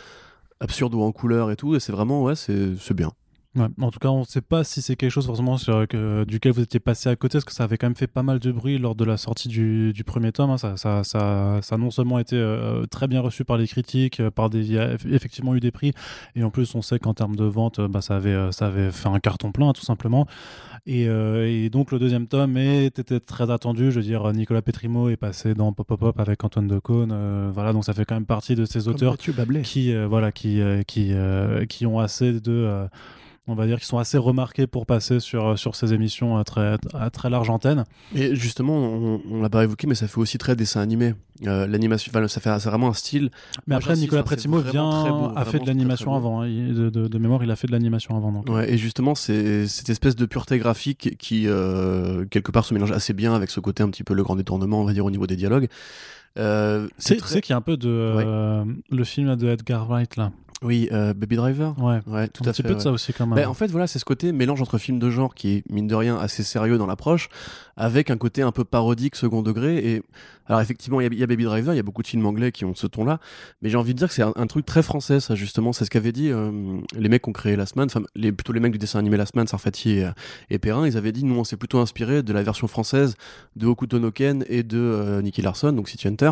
absurdes 0.60 0.96
ou 0.96 1.02
en 1.02 1.12
couleur 1.12 1.52
et 1.52 1.56
tout. 1.56 1.76
Et 1.76 1.80
c'est 1.80 1.92
vraiment, 1.92 2.24
ouais, 2.24 2.36
c'est 2.36 2.94
bien. 2.94 3.12
Ouais, 3.56 3.68
en 3.80 3.90
tout 3.90 4.00
cas, 4.00 4.10
on 4.10 4.20
ne 4.20 4.26
sait 4.26 4.42
pas 4.42 4.66
si 4.66 4.82
c'est 4.82 4.98
quelque 4.98 5.12
chose 5.12 5.26
forcément 5.28 5.58
sur, 5.58 5.86
duquel 6.28 6.52
vous 6.52 6.62
étiez 6.62 6.82
passé 6.82 7.08
à 7.08 7.16
côté, 7.16 7.38
parce 7.38 7.46
que 7.46 7.54
ça 7.54 7.64
avait 7.64 7.78
quand 7.78 7.88
même 7.88 7.96
fait 7.96 8.06
pas 8.08 8.22
mal 8.22 8.40
de 8.40 8.52
bruit 8.52 8.78
lors 8.78 8.96
de 8.96 9.06
la 9.06 9.16
sortie 9.16 9.48
du, 9.48 9.94
du 9.94 10.04
premier 10.04 10.34
tome. 10.34 10.50
hein. 10.50 10.58
Ça, 10.58 10.76
ça, 10.76 11.06
ça, 11.06 11.60
ça 11.62 11.76
a 11.76 11.78
non 11.78 11.90
seulement 11.90 12.20
été 12.20 12.36
euh, 12.36 12.86
très 12.86 13.08
bien 13.08 13.22
reçu 13.22 13.46
par 13.46 13.56
les 13.58 13.66
critiques, 13.66 14.20
euh, 14.20 14.30
par 14.30 14.50
des, 14.50 14.60
il 14.60 14.74
y 14.74 14.78
a 14.78 14.96
eff- 14.96 15.08
effectivement 15.10 15.56
eu 15.56 15.62
des 15.62 15.72
prix, 15.72 15.94
et 16.36 16.44
en 16.44 16.50
plus 16.50 16.76
on 16.76 16.82
sait 16.82 17.00
qu'en 17.00 17.14
termes 17.14 17.38
de 17.38 17.46
vente, 17.46 17.80
euh, 17.80 17.88
bah, 17.88 18.02
ça, 18.02 18.18
avait, 18.18 18.52
ça 18.52 18.68
avait 18.68 18.92
fait 18.92 19.08
un 19.08 19.20
carton 19.20 19.54
plein, 19.54 19.72
tout 19.72 19.86
simplement. 19.86 20.28
Et, 20.88 21.04
et 21.06 21.70
donc 21.72 21.92
le 21.92 21.98
deuxième 21.98 22.28
tome 22.28 22.58
est- 22.58 23.00
était 23.00 23.20
très 23.20 23.50
attendu. 23.50 23.90
Je 23.92 23.96
veux 24.00 24.06
dire, 24.06 24.32
Nicolas 24.34 24.62
Petrimo 24.62 25.10
est 25.10 25.16
passé 25.18 25.56
dans 25.56 25.72
Pop 25.74 25.88
Pop 25.88 26.00
Pop 26.00 26.20
avec 26.20 26.44
Antoine 26.44 26.68
Decaune. 26.68 27.10
euh, 27.12 27.50
voilà, 27.54 27.74
donc 27.74 27.86
ça 27.86 27.94
fait 27.94 28.06
quand 28.06 28.14
même 28.16 28.26
partie 28.28 28.54
de 28.54 28.66
ces 28.66 28.88
auteurs 28.88 29.14
qui 29.64 29.94
voilà 30.08 30.32
qui 30.32 30.62
qui 30.86 31.12
qui 31.70 31.86
ont 31.88 32.00
assez 32.00 32.34
de 32.40 32.88
on 33.48 33.56
va 33.56 33.68
dire 33.68 33.80
qui 33.80 33.86
sont 33.86 33.98
assez 34.00 34.18
remarqués 34.18 34.66
pour 34.68 34.86
passer 34.86 35.20
sur 35.20 35.58
sur 35.60 35.76
ces 35.76 35.94
émissions 35.94 36.38
à 36.38 36.44
très 36.44 36.78
à 36.94 37.10
très 37.10 37.30
large 37.30 37.50
antenne. 37.50 37.84
Et 38.16 38.36
justement, 38.36 38.76
on, 38.78 39.22
on 39.30 39.42
l'a 39.42 39.50
pas 39.50 39.64
évoqué, 39.64 39.86
mais 39.88 39.96
ça 39.96 40.08
fait 40.08 40.18
aussi 40.20 40.38
très 40.38 40.56
dessin 40.56 40.82
animé. 40.82 41.14
Euh, 41.46 41.68
L'animation, 41.68 42.12
enfin, 42.16 42.28
ça 42.28 42.40
fait 42.42 42.60
c'est 42.60 42.70
vraiment 42.70 42.88
un 42.90 42.94
style. 42.94 43.30
Mais 43.68 43.76
après 43.76 43.96
Nicolas 43.96 44.24
vraiment 44.24 44.60
vient 44.60 45.34
a 45.36 45.46
fait 45.46 45.60
de 45.60 45.68
l'animation 45.68 46.16
avant 46.16 46.42
hein. 46.42 46.48
De, 46.48 46.90
de- 46.90 47.08
de 47.08 47.18
mémoire 47.18 47.44
il 47.44 47.52
a 47.52 47.56
fait 47.56 47.68
de 47.68 47.72
l'animation 47.74 48.16
avant 48.18 48.32
donc. 48.32 48.50
Ouais, 48.50 48.72
et 48.72 48.78
justement, 48.78 49.16
c'est 49.16 49.68
cette 49.68 49.90
espèce 49.90 50.16
de 50.16 50.26
pureté 50.26 50.58
graphique 50.58 51.16
qui, 51.20 51.48
euh, 51.48 52.26
quelque 52.26 52.52
part, 52.52 52.66
se 52.66 52.74
mélange 52.74 52.92
assez 52.92 53.14
bien 53.14 53.36
avec 53.36 53.50
ce 53.52 53.60
côté 53.60 53.84
un 53.84 53.90
petit 53.90 54.04
peu 54.04 54.14
le 54.14 54.24
grand 54.24 54.36
détournement, 54.38 54.82
on 54.82 54.86
va 54.86 54.94
dire, 54.94 55.06
au 55.06 55.12
niveau 55.12 55.28
des 55.28 55.36
dialogues. 55.36 55.68
Euh, 56.38 56.88
C'est 56.98 57.16
très... 57.18 57.42
qu'il 57.42 57.52
y 57.52 57.54
a 57.54 57.58
un 57.58 57.62
peu 57.62 57.78
de 57.78 57.88
euh, 57.90 58.66
le 58.90 59.04
film 59.04 59.36
de 59.36 59.48
Edgar 59.48 59.88
Wright 59.88 60.16
là. 60.18 60.32
Oui, 60.66 60.90
euh, 60.92 61.14
Baby 61.14 61.36
Driver. 61.36 61.76
Ouais. 61.80 62.00
Ouais, 62.08 62.28
tout 62.28 62.44
un 62.44 62.48
à 62.48 62.52
petit 62.52 62.62
fait. 62.64 62.68
peu 62.70 62.76
de 62.76 62.80
ça 62.80 62.92
aussi 62.92 63.14
quand 63.14 63.28
même. 63.28 63.48
En 63.48 63.54
fait, 63.54 63.68
voilà, 63.68 63.86
c'est 63.88 64.00
ce 64.00 64.06
côté 64.06 64.32
mélange 64.32 64.62
entre 64.62 64.78
film 64.78 64.98
de 65.00 65.10
genre 65.12 65.36
qui 65.36 65.58
est, 65.58 65.72
mine 65.72 65.88
de 65.88 65.96
rien, 65.96 66.18
assez 66.18 66.42
sérieux 66.44 66.78
dans 66.78 66.88
l'approche, 66.88 67.30
avec 67.78 68.10
un 68.10 68.18
côté 68.18 68.42
un 68.42 68.52
peu 68.52 68.64
parodique, 68.64 69.16
second 69.16 69.42
degré. 69.44 69.78
Et 69.78 70.02
alors, 70.48 70.62
effectivement, 70.62 71.00
il 71.02 71.04
y, 71.04 71.08
a- 71.08 71.14
il 71.14 71.20
y 71.20 71.24
a 71.24 71.28
Baby 71.28 71.44
Driver, 71.44 71.74
il 71.74 71.78
y 71.78 71.80
a 71.80 71.84
beaucoup 71.84 72.02
de 72.02 72.08
films 72.08 72.26
anglais 72.26 72.52
qui 72.52 72.66
ont 72.66 72.74
ce 72.76 72.88
ton-là, 72.88 73.20
mais 73.62 73.70
j'ai 73.70 73.78
envie 73.78 73.94
de 73.94 73.98
dire 74.00 74.08
que 74.08 74.14
c'est 74.14 74.22
un, 74.24 74.34
un 74.36 74.48
truc 74.48 74.66
très 74.66 74.82
français, 74.84 75.20
ça, 75.20 75.36
justement. 75.36 75.72
C'est 75.74 75.86
ce 75.86 75.90
qu'avaient 75.92 76.12
dit 76.12 76.30
euh, 76.32 76.52
les 76.98 77.10
mecs 77.10 77.22
qui 77.24 77.30
ont 77.30 77.34
créé 77.34 77.56
Last 77.56 77.76
Man, 77.76 77.86
enfin, 77.86 78.02
les, 78.16 78.32
plutôt 78.32 78.54
les 78.54 78.60
mecs 78.60 78.72
du 78.72 78.78
dessin 78.80 79.00
animé 79.00 79.18
Last 79.18 79.36
Man, 79.36 79.46
Sarfati 79.48 79.92
et, 80.00 80.10
et 80.50 80.58
Perrin, 80.60 80.88
ils 80.88 80.98
avaient 80.98 81.12
dit, 81.12 81.24
nous, 81.26 81.36
on 81.38 81.44
s'est 81.44 81.58
plutôt 81.58 81.80
inspiré 81.80 82.24
de 82.24 82.34
la 82.34 82.42
version 82.44 82.68
française 82.68 83.16
de 83.56 83.68
Hokuto 83.68 84.00
no 84.00 84.12
Ken 84.12 84.46
et 84.50 84.64
de 84.64 84.78
euh, 84.80 85.22
Nicky 85.22 85.42
Larson, 85.42 85.72
donc 85.74 85.90
City 85.90 86.08
Hunter. 86.08 86.32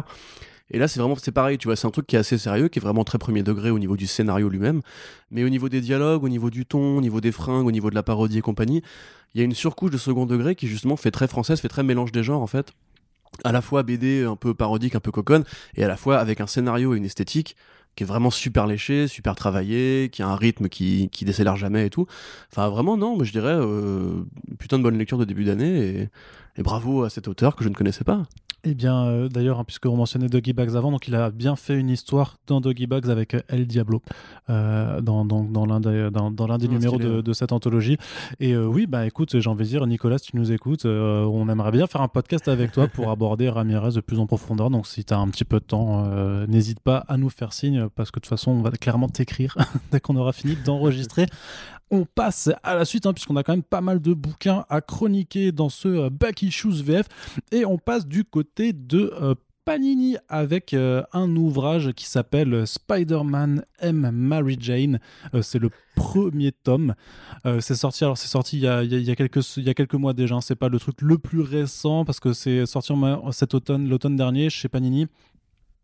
Et 0.74 0.80
là, 0.80 0.88
c'est 0.88 1.00
vraiment, 1.00 1.16
c'est 1.16 1.32
pareil, 1.32 1.60
tu 1.60 1.68
vois, 1.68 1.76
c'est 1.76 1.86
un 1.86 1.92
truc 1.92 2.08
qui 2.08 2.16
est 2.16 2.20
assez 2.20 2.38
sérieux, 2.40 2.68
qui 2.68 2.80
est 2.80 2.82
vraiment 2.82 3.04
très 3.04 3.20
premier 3.20 3.44
degré 3.44 3.70
au 3.70 3.78
niveau 3.78 3.96
du 3.96 4.08
scénario 4.08 4.50
lui-même. 4.50 4.82
Mais 5.30 5.44
au 5.44 5.50
niveau 5.50 5.70
des 5.70 5.82
dialogues, 5.82 6.24
au 6.24 6.30
niveau 6.30 6.50
du 6.50 6.66
ton, 6.66 6.98
au 6.98 7.02
niveau 7.02 7.22
des 7.22 7.32
fringues, 7.32 7.68
au 7.68 7.72
niveau 7.72 7.92
de 7.92 7.96
la 7.96 8.02
parodie 8.02 8.40
et 8.40 8.42
compagnie, 8.42 8.82
il 9.34 9.38
y 9.38 9.42
a 9.42 9.46
une 9.46 9.54
surcouche 9.54 9.92
de 9.92 9.98
second 9.98 10.26
degré 10.26 10.56
qui 10.56 10.68
justement 10.68 10.98
fait 10.98 11.12
très 11.12 11.28
française, 11.28 11.60
fait 11.60 11.68
très 11.68 11.84
mélange 11.84 12.12
des 12.12 12.24
genres 12.24 12.42
en 12.42 12.48
fait. 12.48 12.72
À 13.44 13.52
la 13.52 13.62
fois 13.62 13.84
BD 13.84 14.24
un 14.24 14.36
peu 14.36 14.56
parodique, 14.56 14.96
un 14.96 15.00
peu 15.00 15.12
coconne, 15.12 15.44
et 15.76 15.84
à 15.84 15.88
la 15.88 15.98
fois 15.98 16.18
avec 16.18 16.42
un 16.42 16.48
scénario 16.48 16.96
et 16.96 16.98
une 16.98 17.06
esthétique 17.06 17.56
qui 17.96 18.04
est 18.04 18.08
vraiment 18.08 18.32
super 18.32 18.66
léché, 18.66 19.08
super 19.08 19.36
travaillé, 19.36 20.10
qui 20.12 20.24
a 20.24 20.28
un 20.28 20.36
rythme 20.36 20.68
qui, 20.68 21.10
qui 21.12 21.26
décélère 21.26 21.56
jamais 21.56 21.86
et 21.86 21.90
tout. 21.92 22.08
Enfin 22.52 22.70
vraiment 22.70 22.98
non, 22.98 23.16
mais 23.18 23.26
je 23.26 23.32
dirais 23.32 23.56
euh, 23.56 24.24
putain 24.58 24.80
de 24.80 24.84
bonne 24.84 24.98
lecture 24.98 25.20
de 25.20 25.26
début 25.26 25.44
d'année 25.44 26.10
et 26.58 26.64
bravo 26.64 27.04
à 27.04 27.10
cet 27.10 27.28
auteur 27.28 27.56
que 27.56 27.64
je 27.64 27.70
ne 27.70 27.74
connaissais 27.74 28.04
pas. 28.04 28.24
Eh 28.66 28.76
bien, 28.76 29.08
euh, 29.08 29.28
d'ailleurs, 29.28 29.60
hein, 29.60 29.66
puisque 29.66 29.88
on 29.88 29.98
mentionnait 29.98 30.30
Doggy 30.30 30.54
Bags 30.54 30.78
avant, 30.78 30.90
donc 30.90 31.10
il 31.10 31.16
a 31.16 31.32
bien 31.32 31.58
fait 31.58 31.78
une 31.78 31.90
histoire 31.90 32.38
dans 32.48 32.62
Doggy 32.62 32.88
Bags 32.88 33.10
avec 33.10 33.34
euh, 33.34 33.42
El 33.50 33.68
Diablo, 33.68 34.02
euh, 34.50 35.02
dans, 35.02 35.26
dans, 35.26 35.44
dans 35.44 35.66
l'un 35.66 35.82
des, 35.82 36.10
dans, 36.10 36.32
dans 36.32 36.48
l'un 36.48 36.58
des 36.58 36.68
Ah, 36.68 36.72
numéros 36.72 36.96
stylé, 36.96 37.22
de, 37.22 37.34
cette 37.34 37.52
anthologie. 37.52 37.98
Et 38.40 38.54
euh, 38.54 38.66
oui, 38.66 38.88
bah 38.88 39.06
écoute, 39.06 39.38
j'ai 39.38 39.50
envie 39.50 39.66
de 39.66 39.70
dire, 39.70 39.86
Nicolas, 39.86 40.18
si 40.18 40.32
tu 40.32 40.38
nous 40.38 40.54
écoutes, 40.54 40.86
on 40.86 41.50
aimerait 41.50 41.72
bien 41.72 41.88
faire 41.88 42.00
un 42.00 42.08
podcast 42.08 42.48
avec 42.48 42.72
toi 42.72 42.88
pour 42.88 43.10
aborder 43.12 43.50
Ramirez 43.50 43.92
de 43.92 44.00
plus 44.00 44.20
en 44.20 44.28
profondeur. 44.28 44.70
Donc 44.70 44.88
si 44.88 45.04
tu 45.04 45.14
as 45.14 45.20
un 45.20 45.28
petit 45.28 45.44
peu 45.44 45.60
de 45.60 45.66
temps, 45.66 46.08
n'hésite 46.48 46.80
pas 46.80 47.04
à 47.10 47.18
nous 47.18 47.30
faire 47.30 47.52
signe, 47.52 47.90
parce 47.90 48.12
que 48.12 48.20
de 48.20 48.22
toute 48.22 48.30
façon, 48.30 48.52
on 48.52 48.62
va 48.62 48.72
clairement 48.72 49.10
t'écrire 49.10 49.58
dès 49.92 50.00
qu'on 50.00 50.16
aura 50.16 50.32
fini 50.32 50.56
d'enregistrer. 50.56 51.26
On 51.96 52.06
passe 52.06 52.50
à 52.64 52.74
la 52.74 52.86
suite, 52.86 53.06
hein, 53.06 53.14
puisqu'on 53.14 53.36
a 53.36 53.44
quand 53.44 53.54
même 53.54 53.62
pas 53.62 53.80
mal 53.80 54.02
de 54.02 54.16
bouquins 54.16 54.66
à 54.68 54.82
chroniquer 54.82 55.52
dans 55.52 55.70
ce 55.70 55.88
euh, 55.88 56.10
Back 56.10 56.42
Issues 56.42 56.82
VF. 56.84 57.06
Et 57.52 57.66
on 57.66 57.78
passe 57.78 58.08
du 58.08 58.24
côté 58.24 58.74
de 58.74 59.14
euh, 59.22 59.36
Panini 59.64 60.18
avec 60.28 60.74
euh, 60.74 61.04
un 61.14 61.36
ouvrage 61.36 61.92
qui 61.92 62.08
s'appelle 62.08 62.66
Spider-Man 62.66 63.64
M. 63.78 64.10
Mary 64.12 64.58
Jane. 64.60 65.00
C'est 65.44 65.60
le 65.60 65.70
premier 65.96 66.52
tome. 66.52 66.96
C'est 67.60 67.76
sorti, 67.76 68.58
il 68.58 68.64
y, 68.64 68.68
a, 68.68 69.16
quelques, 69.16 69.94
mois 69.94 70.14
déjà. 70.14 70.34
hein. 70.34 70.42
C'est 70.42 70.56
pas 70.56 70.70
le 70.70 70.80
truc 70.80 71.00
le 71.00 71.20
plus 71.20 71.42
récent 71.42 72.06
parce 72.06 72.20
que 72.20 72.34
c'est 72.34 72.66
sorti 72.66 72.92
cet 73.32 73.54
automne, 73.54 73.88
l'automne 73.88 74.16
dernier 74.16 74.50
chez 74.50 74.68
Panini. 74.68 75.08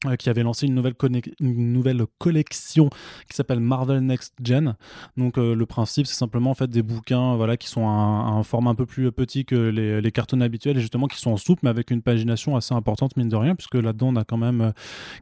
Euh, 0.05 0.15
qui 0.15 0.29
avait 0.29 0.43
lancé 0.43 0.65
une 0.67 0.75
nouvelle, 0.75 0.93
une 1.41 1.73
nouvelle 1.73 2.03
collection 2.19 2.89
qui 3.29 3.35
s'appelle 3.35 3.59
Marvel 3.59 3.99
Next 3.99 4.33
Gen. 4.43 4.75
Donc 5.17 5.37
euh, 5.37 5.55
le 5.55 5.65
principe, 5.65 6.07
c'est 6.07 6.15
simplement 6.15 6.51
en 6.51 6.53
fait 6.53 6.69
des 6.69 6.81
bouquins, 6.83 7.35
voilà, 7.35 7.57
qui 7.57 7.67
sont 7.67 7.87
à 7.87 7.91
un, 7.91 8.43
format 8.43 8.71
un 8.71 8.75
peu 8.75 8.85
plus 8.85 9.11
petit 9.11 9.45
que 9.45 9.55
les, 9.55 10.01
les 10.01 10.11
cartons 10.11 10.39
habituels 10.41 10.77
et 10.77 10.81
justement 10.81 11.07
qui 11.07 11.19
sont 11.19 11.31
en 11.31 11.37
souple, 11.37 11.61
mais 11.63 11.69
avec 11.69 11.91
une 11.91 12.01
pagination 12.01 12.55
assez 12.55 12.73
importante 12.73 13.17
mine 13.17 13.29
de 13.29 13.35
rien, 13.35 13.55
puisque 13.55 13.75
là-dedans 13.75 14.07
on 14.09 14.15
a 14.15 14.23
quand 14.23 14.37
même 14.37 14.61
euh, 14.61 14.71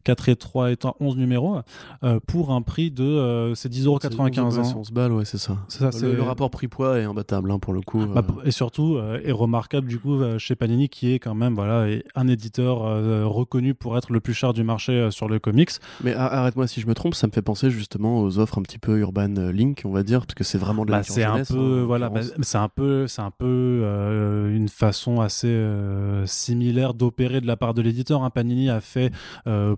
4 0.04 0.30
et 0.30 0.36
3 0.36 0.72
et 0.72 0.78
11 1.00 1.18
numéros 1.18 1.58
euh, 2.04 2.20
pour 2.28 2.52
un 2.52 2.62
prix 2.62 2.92
de 2.92 3.04
euh, 3.04 3.56
c'est 3.56 3.72
10,95€. 3.72 4.60
hein. 4.60 4.74
11 4.78 4.92
balles, 4.92 5.12
ouais, 5.14 5.26
c'est 5.26 5.38
ça. 5.38 5.58
C'est 5.68 5.80
ça, 5.80 5.92
c'est 5.92 6.06
Le, 6.06 6.16
le 6.16 6.22
rapport 6.24 6.50
prix-poids 6.52 7.00
est 7.00 7.04
imbattable 7.06 7.52
hein, 7.52 7.60
pour 7.60 7.74
le 7.74 7.82
coup. 7.82 8.06
bah, 8.06 8.24
euh. 8.30 8.42
et 8.46 8.52
surtout 8.52 8.96
euh, 8.98 9.20
est 9.24 9.32
remarquable 9.32 9.88
du 9.88 10.00
coup 10.00 10.22
euh, 10.22 10.38
chez 10.38 10.56
Panini 10.56 10.90
qui 10.90 11.12
est 11.14 11.20
quand 11.20 11.36
même 11.36 11.56
voilà 11.56 11.88
un 12.16 12.28
éditeur 12.28 12.84
euh, 12.84 13.26
reconnu 13.26 13.74
pour 13.74 13.98
être 13.98 14.12
le 14.12 14.20
plus 14.20 14.34
cher 14.34 14.54
du 14.54 14.64
marché 14.68 14.92
euh, 14.92 15.10
sur 15.10 15.28
le 15.28 15.40
comics. 15.40 15.72
Mais 16.04 16.14
arrête-moi 16.14 16.68
si 16.68 16.82
je 16.82 16.88
me 16.88 16.94
trompe, 16.94 17.16
ça 17.16 17.26
me 17.26 17.32
fait 17.32 17.42
penser 17.42 17.72
justement 17.72 18.20
aux 18.20 18.38
offres 18.38 18.60
un 18.60 18.62
petit 18.62 18.78
peu 18.78 19.00
Urban 19.00 19.28
Link, 19.52 19.82
on 19.86 19.90
va 19.90 20.04
dire, 20.04 20.20
parce 20.20 20.36
que 20.36 20.44
c'est 20.44 20.60
vraiment 20.60 20.86
de 20.86 20.92
la 20.92 20.98
bah, 21.00 21.04
c'est 21.04 21.24
un 21.24 21.44
peu, 21.44 21.82
hein, 21.82 21.86
voilà, 21.86 22.10
bah, 22.10 22.22
c'est 22.42 22.58
un 22.58 22.70
peu, 22.70 23.08
c'est 23.08 23.22
un 23.22 23.32
peu 23.32 23.46
euh, 23.48 24.56
une 24.56 24.70
façon 24.70 25.22
assez 25.22 25.48
euh, 25.48 26.26
similaire 26.28 26.94
d'opérer 26.94 27.42
de 27.42 27.48
la 27.48 27.58
part 27.58 27.74
de 27.74 27.82
l'éditeur. 27.82 28.24
Hein. 28.24 28.30
Panini 28.30 28.70
a 28.70 28.82
fait 28.82 29.12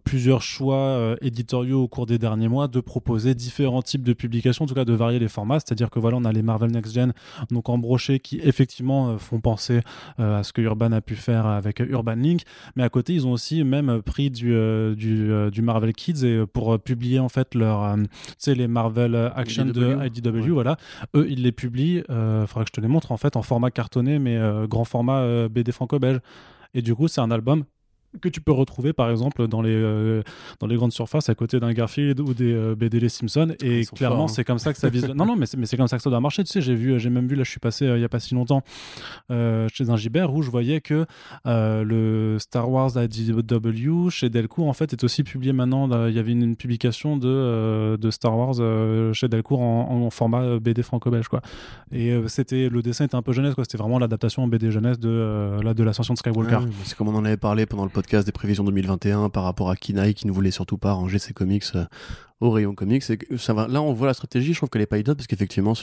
plusieurs 0.03 0.41
choix 0.41 1.15
éditoriaux 1.21 1.83
au 1.83 1.87
cours 1.87 2.05
des 2.05 2.17
derniers 2.17 2.47
mois 2.47 2.67
de 2.67 2.79
proposer 2.79 3.35
différents 3.35 3.81
types 3.81 4.03
de 4.03 4.13
publications, 4.13 4.65
en 4.65 4.67
tout 4.67 4.73
cas 4.73 4.85
de 4.85 4.93
varier 4.93 5.19
les 5.19 5.27
formats. 5.27 5.59
C'est-à-dire 5.59 5.89
que 5.89 5.99
voilà, 5.99 6.17
on 6.17 6.25
a 6.25 6.31
les 6.31 6.41
Marvel 6.41 6.71
Next 6.71 6.93
Gen, 6.93 7.13
donc 7.51 7.69
en 7.69 7.77
brochet, 7.77 8.19
qui 8.19 8.39
effectivement 8.43 9.17
font 9.17 9.39
penser 9.39 9.81
à 10.17 10.43
ce 10.43 10.51
que 10.51 10.61
Urban 10.61 10.91
a 10.91 11.01
pu 11.01 11.15
faire 11.15 11.45
avec 11.45 11.79
Urban 11.79 12.15
Link, 12.15 12.41
mais 12.75 12.83
à 12.83 12.89
côté, 12.89 13.13
ils 13.13 13.27
ont 13.27 13.31
aussi 13.31 13.63
même 13.63 14.01
pris 14.01 14.29
du, 14.29 14.53
du, 14.95 15.31
du 15.51 15.61
Marvel 15.61 15.93
Kids 15.93 16.25
et 16.25 16.45
pour 16.45 16.79
publier 16.79 17.19
en 17.19 17.29
fait 17.29 17.55
leur, 17.55 17.95
tu 17.95 18.07
sais, 18.37 18.55
les 18.55 18.67
Marvel 18.67 19.15
Action 19.35 19.65
de 19.65 20.05
IDW, 20.05 20.51
voilà. 20.51 20.77
Eux, 21.15 21.27
ils 21.29 21.43
les 21.43 21.51
publient, 21.51 22.03
il 22.09 22.45
faudra 22.47 22.63
que 22.63 22.69
je 22.69 22.73
te 22.73 22.81
les 22.81 22.87
montre 22.87 23.11
en 23.11 23.17
fait 23.17 23.35
en 23.35 23.41
format 23.41 23.71
cartonné, 23.71 24.19
mais 24.19 24.39
grand 24.67 24.85
format 24.85 25.47
BD 25.49 25.71
franco-belge. 25.71 26.19
Et 26.73 26.81
du 26.81 26.93
coup, 26.95 27.07
c'est 27.07 27.21
un 27.21 27.31
album 27.31 27.63
que 28.21 28.29
tu 28.29 28.41
peux 28.41 28.51
retrouver 28.51 28.91
par 28.91 29.09
exemple 29.11 29.47
dans 29.47 29.61
les, 29.61 29.73
euh, 29.73 30.23
dans 30.59 30.67
les 30.67 30.75
grandes 30.75 30.91
surfaces 30.91 31.29
à 31.29 31.35
côté 31.35 31.59
d'un 31.59 31.71
Garfield 31.73 32.19
ou 32.19 32.33
des 32.33 32.53
euh, 32.53 32.75
BD 32.75 32.99
Les 32.99 33.09
Simpsons. 33.09 33.53
Et 33.61 33.85
clairement 33.85 34.25
hein. 34.25 34.27
c'est 34.27 34.43
comme 34.43 34.57
ça 34.57 34.73
que 34.73 34.79
ça 34.79 34.89
vise 34.89 35.07
non 35.09 35.25
non 35.25 35.35
mais 35.35 35.45
c'est 35.45 35.77
comme 35.77 35.87
ça 35.87 35.97
que 35.97 36.03
ça 36.03 36.09
doit 36.09 36.19
marcher. 36.19 36.43
Tu 36.43 36.51
sais 36.51 36.61
j'ai 36.61 36.75
vu 36.75 36.99
j'ai 36.99 37.09
même 37.09 37.27
vu 37.27 37.35
là 37.35 37.43
je 37.43 37.51
suis 37.51 37.59
passé 37.59 37.85
euh, 37.85 37.97
il 37.97 38.01
y 38.01 38.05
a 38.05 38.09
pas 38.09 38.19
si 38.19 38.33
longtemps 38.33 38.63
chez 39.29 39.89
un 39.89 39.95
Gibert 39.95 40.33
où 40.33 40.41
je 40.41 40.49
voyais 40.49 40.81
que 40.81 41.05
le 41.45 42.37
Star 42.39 42.69
Wars 42.69 42.91
IDW 42.95 44.09
chez 44.09 44.29
Delcourt 44.29 44.67
en 44.67 44.73
fait 44.73 44.93
est 44.93 45.03
aussi 45.03 45.23
publié 45.23 45.53
maintenant. 45.53 46.07
Il 46.07 46.15
y 46.15 46.19
avait 46.19 46.31
une, 46.31 46.55
publication 46.55 47.17
de, 47.17 47.95
de 47.95 48.11
Star 48.11 48.35
Wars 48.35 48.55
chez 49.13 49.27
Delcourt 49.27 49.61
en, 49.61 50.09
format 50.09 50.59
BD 50.59 50.81
franco-belge 50.81 51.27
quoi. 51.27 51.41
Et 51.91 52.13
c'était 52.27 52.69
le 52.69 52.81
dessin 52.81 53.05
était 53.05 53.15
un 53.15 53.21
peu 53.21 53.33
jeunesse 53.33 53.53
quoi. 53.53 53.63
C'était 53.63 53.77
vraiment 53.77 53.99
l'adaptation 53.99 54.43
en 54.43 54.47
BD 54.47 54.71
jeunesse 54.71 54.99
de 54.99 55.59
la 55.63 55.73
de 55.73 55.83
l'ascension 55.83 56.13
de 56.13 56.19
Skywalker. 56.19 56.59
C'est 56.83 56.97
comme 56.97 57.09
on 57.09 57.15
en 57.15 57.25
avait 57.25 57.37
parlé 57.37 57.65
pendant 57.65 57.83
le 57.83 57.89
podcast 57.99 58.25
des 58.25 58.31
prévisions 58.31 58.63
2021 58.63 59.27
par 59.27 59.43
rapport 59.43 59.69
à 59.69 59.75
Kinaï 59.75 60.13
qui 60.13 60.25
ne 60.25 60.31
voulait 60.31 60.51
surtout 60.51 60.77
pas 60.77 60.93
ranger 60.93 61.19
ses 61.19 61.33
comics 61.33 61.65
euh, 61.75 61.83
au 62.39 62.49
rayon 62.49 62.73
comics. 62.73 63.03
Et 63.09 63.37
ça 63.37 63.53
va, 63.53 63.67
là, 63.67 63.81
on 63.81 63.91
voit 63.91 64.07
la 64.07 64.13
stratégie. 64.13 64.53
Je 64.53 64.59
trouve 64.59 64.69
qu'elle 64.69 64.83
est 64.83 64.85
pas 64.85 64.99
idiote 64.99 65.17
parce 65.17 65.27
qu'effectivement, 65.27 65.73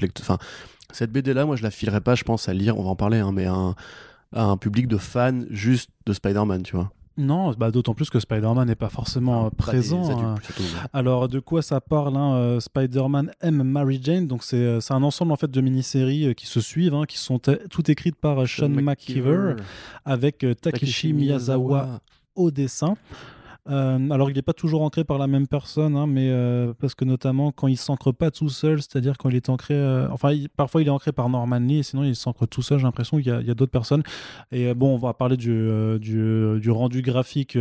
cette 0.93 1.13
BD 1.13 1.35
là, 1.35 1.45
moi, 1.45 1.57
je 1.57 1.63
la 1.63 1.71
filerais 1.71 2.01
pas, 2.01 2.15
je 2.15 2.25
pense, 2.25 2.49
à 2.49 2.55
lire. 2.55 2.79
On 2.79 2.85
va 2.85 2.89
en 2.89 2.97
parler, 2.97 3.19
hein, 3.19 3.33
mais 3.35 3.45
à 3.45 3.75
un, 4.33 4.57
public 4.57 4.89
de 4.89 4.97
fans 4.97 5.43
juste 5.51 5.91
de 6.07 6.15
Spider-Man, 6.15 6.63
tu 6.63 6.75
vois. 6.75 6.91
Non, 7.19 7.53
bah, 7.53 7.71
d'autant 7.71 7.95
plus 7.95 8.11
que 8.11 8.21
Spider-Man 8.21 8.69
n'est 8.69 8.75
pas 8.75 8.89
forcément 8.89 9.51
présent. 9.51 10.35
Hein. 10.35 10.35
Alors, 10.93 11.29
de 11.29 11.41
quoi 11.41 11.63
ça 11.63 11.81
parle 11.81 12.17
hein, 12.17 12.35
euh, 12.35 12.61
Spider-Man 12.61 13.33
M. 13.41 13.63
Mary 13.63 14.01
Jane, 14.03 14.27
donc 14.27 14.43
euh, 14.53 14.81
c'est 14.81 14.95
un 14.95 15.03
ensemble 15.03 15.33
en 15.33 15.37
fait 15.37 15.51
de 15.51 15.61
mini-séries 15.61 16.35
qui 16.35 16.47
se 16.47 16.61
suivent, 16.61 16.95
hein, 16.95 17.05
qui 17.07 17.19
sont 17.19 17.41
toutes 17.71 17.89
écrites 17.89 18.17
par 18.17 18.47
Sean 18.47 18.69
McKeever, 18.69 19.57
avec 20.05 20.45
Takeshi 20.61 21.13
Miyazawa 21.13 22.01
au 22.35 22.51
dessin. 22.51 22.97
Euh, 23.69 24.11
alors, 24.11 24.31
il 24.31 24.37
n'est 24.37 24.43
pas 24.43 24.53
toujours 24.53 24.83
ancré 24.83 25.05
par 25.05 25.19
la 25.19 25.27
même 25.27 25.47
personne, 25.47 25.97
hein, 25.97 26.07
mais 26.07 26.31
euh, 26.31 26.73
parce 26.79 26.95
que 26.95 27.05
notamment 27.05 27.53
quand 27.53 27.67
il 27.67 27.77
s'ancre 27.77 28.13
pas 28.13 28.31
tout 28.31 28.49
seul, 28.49 28.81
c'est-à-dire 28.81 29.19
quand 29.19 29.29
il 29.29 29.37
est 29.37 29.49
ancré, 29.49 29.75
euh, 29.75 30.09
enfin, 30.11 30.35
parfois 30.57 30.83
il 30.83 30.89
est 30.89 30.91
ancré 30.91 31.13
par 31.13 31.29
Norman 31.29 31.59
Lee, 31.59 31.79
et 31.79 31.83
sinon 31.83 32.05
il 32.05 32.17
s'ancre 32.17 32.47
tout 32.47 32.63
seul. 32.63 32.79
J'ai 32.79 32.85
l'impression 32.85 33.19
qu'il 33.19 33.27
y 33.27 33.31
a, 33.31 33.55
d'autres 33.55 33.73
personnes. 33.73 34.03
Et 34.53 34.73
bon, 34.75 34.95
on 34.95 34.99
va 34.99 35.15
parler 35.15 35.37
du, 35.37 35.69
du, 35.99 36.71
rendu 36.71 37.03
graphique 37.03 37.59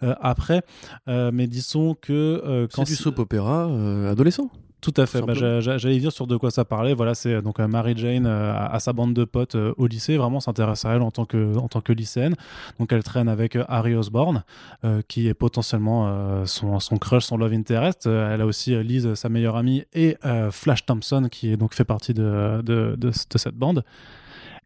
après, 0.00 0.62
mais 1.06 1.46
disons 1.46 1.94
que 1.94 2.68
quand 2.72 2.84
c'est 2.84 2.92
du 2.92 2.96
soap 2.96 3.18
opéra 3.18 3.64
adolescent. 4.08 4.50
Tout 4.80 4.94
à 4.96 5.06
fait. 5.06 5.20
Bah, 5.22 5.34
j'allais 5.34 5.98
dire 5.98 6.12
sur 6.12 6.26
de 6.28 6.36
quoi 6.36 6.50
ça 6.50 6.64
parlait. 6.64 6.94
Voilà, 6.94 7.14
c'est 7.14 7.34
euh, 7.34 7.42
donc 7.42 7.58
euh, 7.58 7.66
Mary 7.66 7.94
Jane 7.96 8.26
euh, 8.26 8.54
à, 8.54 8.78
sa 8.78 8.92
bande 8.92 9.12
de 9.12 9.24
potes 9.24 9.56
au 9.56 9.86
lycée. 9.86 10.16
Vraiment 10.16 10.38
s'intéresse 10.38 10.84
à 10.84 10.94
elle 10.94 11.02
en 11.02 11.10
tant 11.10 11.24
que 11.24 11.56
en 11.56 11.68
tant 11.68 11.80
que 11.80 11.92
lycéenne. 11.92 12.36
Donc 12.78 12.92
elle 12.92 13.02
traîne 13.02 13.28
avec 13.28 13.58
Harry 13.68 13.94
Osborne, 13.94 14.44
qui 15.08 15.28
est 15.28 15.34
potentiellement 15.34 16.44
son, 16.46 16.78
son 16.78 16.96
crush, 16.96 17.24
son 17.24 17.36
love 17.36 17.52
interest. 17.52 18.06
elle 18.06 18.40
a 18.40 18.46
aussi 18.46 18.74
Liz, 18.82 19.14
sa 19.14 19.28
meilleure 19.28 19.56
amie, 19.56 19.84
et 19.94 20.16
Flash 20.50 20.86
Thompson, 20.86 21.28
qui 21.30 21.52
est 21.52 21.56
donc 21.56 21.74
fait 21.74 21.84
partie 21.84 22.14
de, 22.14 22.62
de, 22.62 22.94
de, 22.96 23.08
de 23.08 23.38
cette 23.38 23.54
bande. 23.54 23.84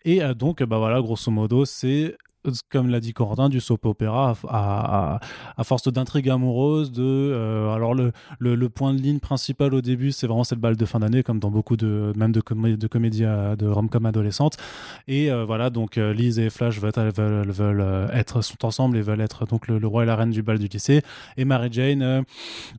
Et 0.04 0.20
donc, 0.34 0.62
bah 0.62 0.78
voilà, 0.78 1.00
grosso 1.00 1.30
modo, 1.30 1.64
c'est 1.64 2.16
comme 2.70 2.88
l'a 2.88 3.00
dit 3.00 3.12
Corentin, 3.12 3.48
du 3.48 3.60
soap 3.60 3.86
opéra 3.86 4.34
à, 4.48 5.20
à, 5.56 5.64
force 5.64 5.92
d'intrigue 5.92 6.28
amoureuse. 6.28 6.90
De, 6.90 7.02
euh, 7.02 7.72
alors, 7.72 7.94
le, 7.94 8.12
le, 8.40 8.68
point 8.68 8.94
de 8.94 9.00
ligne 9.00 9.20
principal 9.20 9.74
au 9.74 9.80
début, 9.80 10.12
c'est 10.12 10.26
vraiment 10.26 10.44
cette 10.44 10.58
balle 10.58 10.76
de 10.76 10.84
fin 10.84 10.98
d'année, 10.98 11.22
comme 11.22 11.38
dans 11.38 11.50
beaucoup 11.50 11.76
de, 11.76 12.12
même 12.16 12.32
de, 12.32 12.42
de 12.74 12.86
comédies 12.86 13.22
de 13.22 13.66
rom-com 13.66 14.06
adolescentes. 14.06 14.56
Et 15.06 15.30
euh, 15.30 15.44
voilà, 15.44 15.70
donc 15.70 15.98
euh, 15.98 16.12
Liz 16.12 16.38
et 16.38 16.50
Flash 16.50 16.80
veulent, 16.80 17.12
veulent, 17.12 17.50
veulent, 17.50 18.10
être, 18.12 18.42
sont 18.42 18.64
ensemble 18.64 18.96
et 18.96 19.02
veulent 19.02 19.20
être 19.20 19.46
donc 19.46 19.68
le, 19.68 19.86
roi 19.86 20.02
et 20.02 20.06
la 20.06 20.16
reine 20.16 20.30
du 20.30 20.42
bal 20.42 20.58
du 20.58 20.66
lycée. 20.66 21.02
Et 21.36 21.44
Mary 21.44 21.68
Jane, 21.70 22.24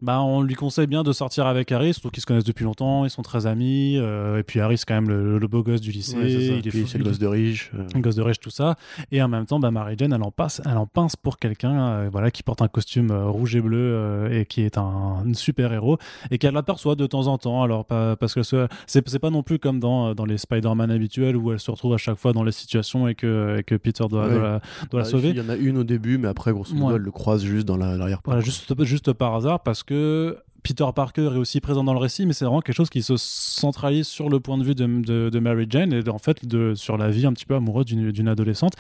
bah, 0.02 0.22
on 0.22 0.42
lui 0.42 0.56
conseille 0.56 0.88
bien 0.88 1.04
de 1.04 1.14
sortir 1.14 1.48
avec 1.48 1.72
Harry, 1.72 1.94
surtout 1.94 2.10
qu'ils 2.10 2.22
se 2.22 2.26
connaissent 2.26 2.44
depuis 2.44 2.66
longtemps, 2.66 3.06
ils 3.06 3.10
sont 3.10 3.22
très 3.22 3.46
amis. 3.46 3.96
et 3.96 4.44
puis 4.46 4.60
Harry, 4.60 4.78
c'est 4.78 4.86
quand 4.86 5.02
même 5.02 5.10
le, 5.10 5.48
beau 5.48 5.64
gosse 5.64 5.82
du 5.82 5.92
lycée. 5.92 6.18
il 6.18 6.68
est, 6.68 6.88
c'est 6.88 6.98
le 6.98 7.04
gosse 7.04 7.20
de 7.20 7.28
riche. 7.28 7.72
Le 7.94 8.02
gosse 8.02 8.16
de 8.16 8.22
riche, 8.22 8.40
tout 8.40 8.50
ça. 8.50 8.76
Et 9.12 9.22
en 9.22 9.28
même 9.28 9.46
temps, 9.46 9.53
bah, 9.60 9.72
Mary 9.72 9.96
Jane, 9.98 10.14
elle 10.14 10.24
en, 10.24 10.32
passe, 10.32 10.62
elle 10.66 10.78
en 10.78 10.88
pince 10.88 11.16
pour 11.16 11.38
quelqu'un 11.38 11.80
euh, 11.80 12.10
voilà, 12.12 12.32
qui 12.32 12.44
porte 12.44 12.62
un 12.62 12.68
costume 12.68 13.12
euh, 13.12 13.28
rouge 13.28 13.56
et 13.56 13.62
bleu 13.62 13.78
euh, 13.80 14.40
et 14.42 14.46
qui 14.46 14.62
est 14.62 14.78
un, 14.78 15.24
super-héros 15.34 15.98
et 16.32 16.38
qu'elle 16.38 16.56
aperçoit 16.58 16.96
de 16.96 17.06
temps 17.06 17.28
en 17.28 17.38
temps. 17.38 17.64
Alors, 17.64 17.86
pas, 17.86 18.16
parce 18.16 18.34
que 18.34 18.42
c'est 18.88 19.20
pas 19.20 19.30
non 19.30 19.44
plus 19.44 19.60
comme 19.60 19.80
dans, 19.80 20.14
dans 20.14 20.26
les 20.26 20.38
Spider-Man 20.38 20.92
habituels 20.92 21.36
où 21.36 21.52
elle 21.52 21.60
se 21.60 21.72
retrouve 21.72 21.94
à 21.94 21.98
chaque 21.98 22.18
fois 22.18 22.34
dans 22.34 22.44
les 22.44 22.52
situations 22.52 23.08
et 23.08 23.16
que, 23.16 23.62
que 23.66 23.76
Peter 23.76 24.06
doit, 24.10 24.28
doit, 24.28 24.42
la, 24.42 24.62
bah, 24.92 25.04
sauver. 25.04 25.30
Il 25.30 25.38
y 25.38 25.42
en 25.42 25.50
a 25.50 25.56
une 25.56 25.78
au 25.78 25.84
début, 25.84 26.18
mais 26.18 26.28
après, 26.28 26.52
grosso 26.52 26.74
modo, 26.76 26.96
elle 26.96 27.02
le 27.02 27.12
croise 27.12 27.44
juste 27.44 27.68
dans 27.68 27.78
l'arrière-plan. 27.78 28.34
Voilà, 28.34 28.42
juste, 28.42 28.84
juste 28.84 29.14
par 29.14 29.36
hasard 29.36 29.62
parce 29.62 29.84
que 29.84 30.38
Peter 30.64 30.86
Parker 30.96 31.32
est 31.36 31.38
aussi 31.38 31.60
présent 31.62 31.84
dans 31.84 31.94
le 31.94 32.00
récit, 32.00 32.26
mais 32.26 32.34
c'est 32.34 32.46
vraiment 32.46 32.62
quelque 32.62 32.76
chose 32.76 32.90
qui 32.90 33.04
se 33.04 33.16
centralise 33.18 34.08
sur 34.08 34.30
le 34.30 34.40
point 34.40 34.58
de 34.58 34.64
vue 34.64 34.76
de, 34.76 35.30
de, 35.30 35.40
Mary 35.40 35.66
Jane 35.70 35.94
et 35.94 36.10
en 36.10 36.18
fait 36.18 36.46
de, 36.46 36.74
sur 36.74 36.98
la 36.98 37.10
vie 37.10 37.26
un 37.26 37.34
petit 37.34 37.46
peu 37.46 37.56
amoureuse 37.56 37.86
d'une 37.86 38.28
adolescente. 38.28 38.74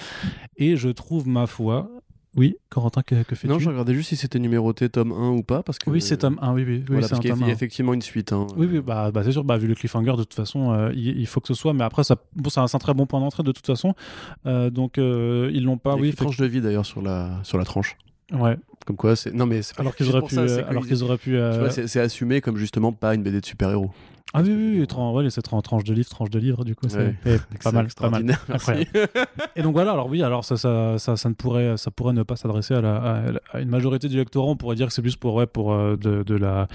Et 0.57 0.77
je 0.77 0.89
trouve, 0.89 1.27
ma 1.27 1.45
foi, 1.45 1.89
oui, 2.35 2.55
Corentin, 2.69 3.03
que, 3.03 3.21
que 3.23 3.35
fais-tu? 3.35 3.53
Non, 3.53 3.59
je 3.59 3.69
regardais 3.69 3.93
juste 3.93 4.09
si 4.09 4.15
c'était 4.15 4.39
numéroté 4.39 4.89
tome 4.89 5.11
1 5.11 5.29
ou 5.29 5.43
pas. 5.43 5.61
Parce 5.61 5.77
que, 5.77 5.89
oui, 5.89 6.01
c'est 6.01 6.17
tome 6.17 6.39
1, 6.41 6.53
oui, 6.53 6.63
oui. 6.65 6.83
Voilà, 6.87 7.07
parce 7.07 7.21
qu'il 7.21 7.29
y 7.29 7.43
a 7.43 7.49
effectivement 7.49 7.93
une 7.93 8.01
suite. 8.01 8.33
Hein. 8.33 8.47
Oui, 8.57 8.67
oui, 8.71 8.81
bah, 8.81 9.11
bah 9.11 9.23
c'est 9.23 9.31
sûr, 9.31 9.43
bah, 9.43 9.57
vu 9.57 9.67
le 9.67 9.75
cliffhanger, 9.75 10.13
de 10.13 10.23
toute 10.23 10.33
façon, 10.33 10.71
euh, 10.71 10.91
il, 10.95 11.27
faut 11.27 11.41
que 11.41 11.47
ce 11.47 11.53
soit. 11.53 11.73
Mais 11.73 11.83
après, 11.83 12.03
ça, 12.03 12.15
bon, 12.35 12.49
c'est 12.49 12.59
un, 12.59 12.65
très 12.65 12.95
bon 12.95 13.05
point 13.05 13.19
d'entrée 13.19 13.43
de 13.43 13.51
toute 13.51 13.67
façon. 13.67 13.93
Euh, 14.47 14.71
donc, 14.71 14.97
euh, 14.97 15.51
ils 15.53 15.63
l'ont 15.63 15.77
pas. 15.77 15.91
Il 15.91 15.97
y 15.97 15.99
a 15.99 16.01
oui, 16.01 16.09
une 16.09 16.15
tranche 16.15 16.37
de 16.37 16.45
vie 16.45 16.61
d'ailleurs 16.61 16.87
sur 16.87 17.03
la, 17.03 17.39
sur 17.43 17.59
la 17.59 17.65
tranche. 17.65 17.97
Ouais. 18.33 18.57
Comme 18.85 18.97
quoi, 18.97 19.15
c'est. 19.15 19.33
Non, 19.33 19.45
mais 19.45 19.61
alors 19.77 19.95
qu'ils 19.97 20.09
auraient, 20.09 20.27
pu, 20.27 20.37
alors 20.37 20.85
qu'ils 20.85 21.03
auraient 21.03 21.17
pu. 21.17 21.37
c'est 21.69 21.99
assumé 21.99 22.41
comme 22.41 22.57
justement 22.57 22.91
pas 22.91 23.15
une 23.15 23.23
BD 23.23 23.39
de 23.39 23.45
super-héros. 23.45 23.91
Ah 24.35 24.41
oui, 24.41 24.49
oui, 24.49 24.79
oui 24.79 25.13
ouais, 25.13 25.29
c'est 25.29 25.43
tranche 25.43 25.83
de 25.83 25.93
livre, 25.93 26.09
tranche 26.09 26.31
de 26.31 26.39
livre, 26.39 26.65
du 26.65 26.75
coup, 26.75 26.87
c'est 26.89 27.15
pas 27.63 27.71
mal, 27.71 27.87
pas 27.95 28.09
mal. 28.09 28.25
Et 29.55 29.61
donc 29.61 29.73
voilà, 29.73 29.91
alors 29.91 30.07
oui, 30.07 30.23
alors 30.23 30.43
ça, 30.43 30.57
ça, 30.57 30.97
ça, 30.97 31.15
ça, 31.17 31.29
ne 31.29 31.35
pourrait, 31.35 31.77
ça 31.77 31.91
pourrait 31.91 32.13
ne 32.13 32.23
pas 32.23 32.35
s'adresser 32.35 32.73
à, 32.73 32.81
la, 32.81 33.31
à, 33.51 33.59
une 33.59 33.69
majorité 33.69 34.07
du 34.07 34.17
lectorat. 34.17 34.49
On 34.49 34.55
pourrait 34.55 34.75
dire 34.75 34.87
que 34.87 34.93
c'est 34.93 35.03
plus 35.03 35.17
pour, 35.17 35.35
ouais, 35.35 35.45
pour, 35.45 35.71
euh, 35.71 35.97
de, 35.97 36.23
de, 36.23 36.35
la, 36.35 36.67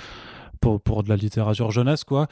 pour, 0.61 0.81
pour 0.81 1.03
de 1.03 1.09
la 1.09 1.17
littérature 1.17 1.73
jeunesse, 1.73 2.05
quoi. 2.05 2.29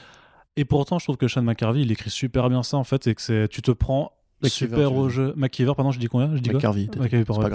Et 0.56 0.64
pourtant, 0.64 1.00
je 1.00 1.06
trouve 1.06 1.16
que 1.16 1.26
Sean 1.26 1.42
McCarvey, 1.42 1.82
il 1.82 1.90
écrit 1.90 2.10
super 2.10 2.48
bien 2.48 2.62
ça, 2.62 2.76
en 2.76 2.84
fait, 2.84 3.08
et 3.08 3.14
que 3.16 3.20
c'est, 3.20 3.48
tu 3.48 3.62
te 3.62 3.72
prends 3.72 4.12
super 4.44 4.94
au 4.94 5.08
jeu. 5.08 5.32
McKeever, 5.36 5.72
pardon, 5.74 5.92
je 5.92 5.98
dis 5.98 6.06
combien 6.06 6.34
je 6.36 6.40
dis 6.40 6.50
McCarvey. 6.50 6.88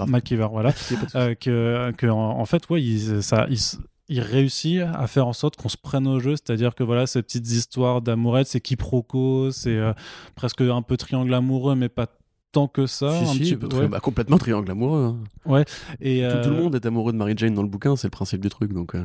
McKeever, 0.07 0.47
voilà. 0.51 0.73
euh, 1.15 1.35
que, 1.35 1.91
que 1.97 2.07
en, 2.07 2.39
en, 2.39 2.45
fait, 2.45 2.69
ouais, 2.69 2.81
il, 2.81 3.23
ça, 3.23 3.47
il, 3.49 3.59
il 4.09 4.19
réussit 4.19 4.81
à 4.81 5.07
faire 5.07 5.27
en 5.27 5.33
sorte 5.33 5.55
qu'on 5.55 5.69
se 5.69 5.77
prenne 5.77 6.07
au 6.07 6.19
jeu, 6.19 6.35
c'est-à-dire 6.35 6.75
que 6.75 6.83
voilà, 6.83 7.07
ces 7.07 7.21
petites 7.21 7.49
histoires 7.49 8.01
d'amourette, 8.01 8.47
c'est 8.47 8.61
quiproquo, 8.61 9.51
c'est 9.51 9.77
euh, 9.77 9.93
presque 10.35 10.61
un 10.61 10.81
peu 10.81 10.97
triangle 10.97 11.33
amoureux, 11.33 11.75
mais 11.75 11.89
pas 11.89 12.07
tant 12.51 12.67
que 12.67 12.85
ça. 12.87 13.17
un 13.17 13.33
petit 13.33 13.55
peu, 13.55 13.67
bah, 13.87 13.99
complètement 13.99 14.37
triangle 14.37 14.69
amoureux. 14.71 15.15
Hein. 15.15 15.17
Ouais. 15.49 15.65
Et 16.01 16.27
tout, 16.43 16.49
le 16.49 16.55
euh, 16.55 16.61
monde 16.63 16.75
est 16.75 16.85
amoureux 16.85 17.13
de 17.13 17.17
Mary 17.17 17.33
Jane 17.37 17.53
dans 17.53 17.63
le 17.63 17.69
bouquin, 17.69 17.95
c'est 17.95 18.07
le 18.07 18.11
principe 18.11 18.41
du 18.41 18.49
truc, 18.49 18.73
donc. 18.73 18.95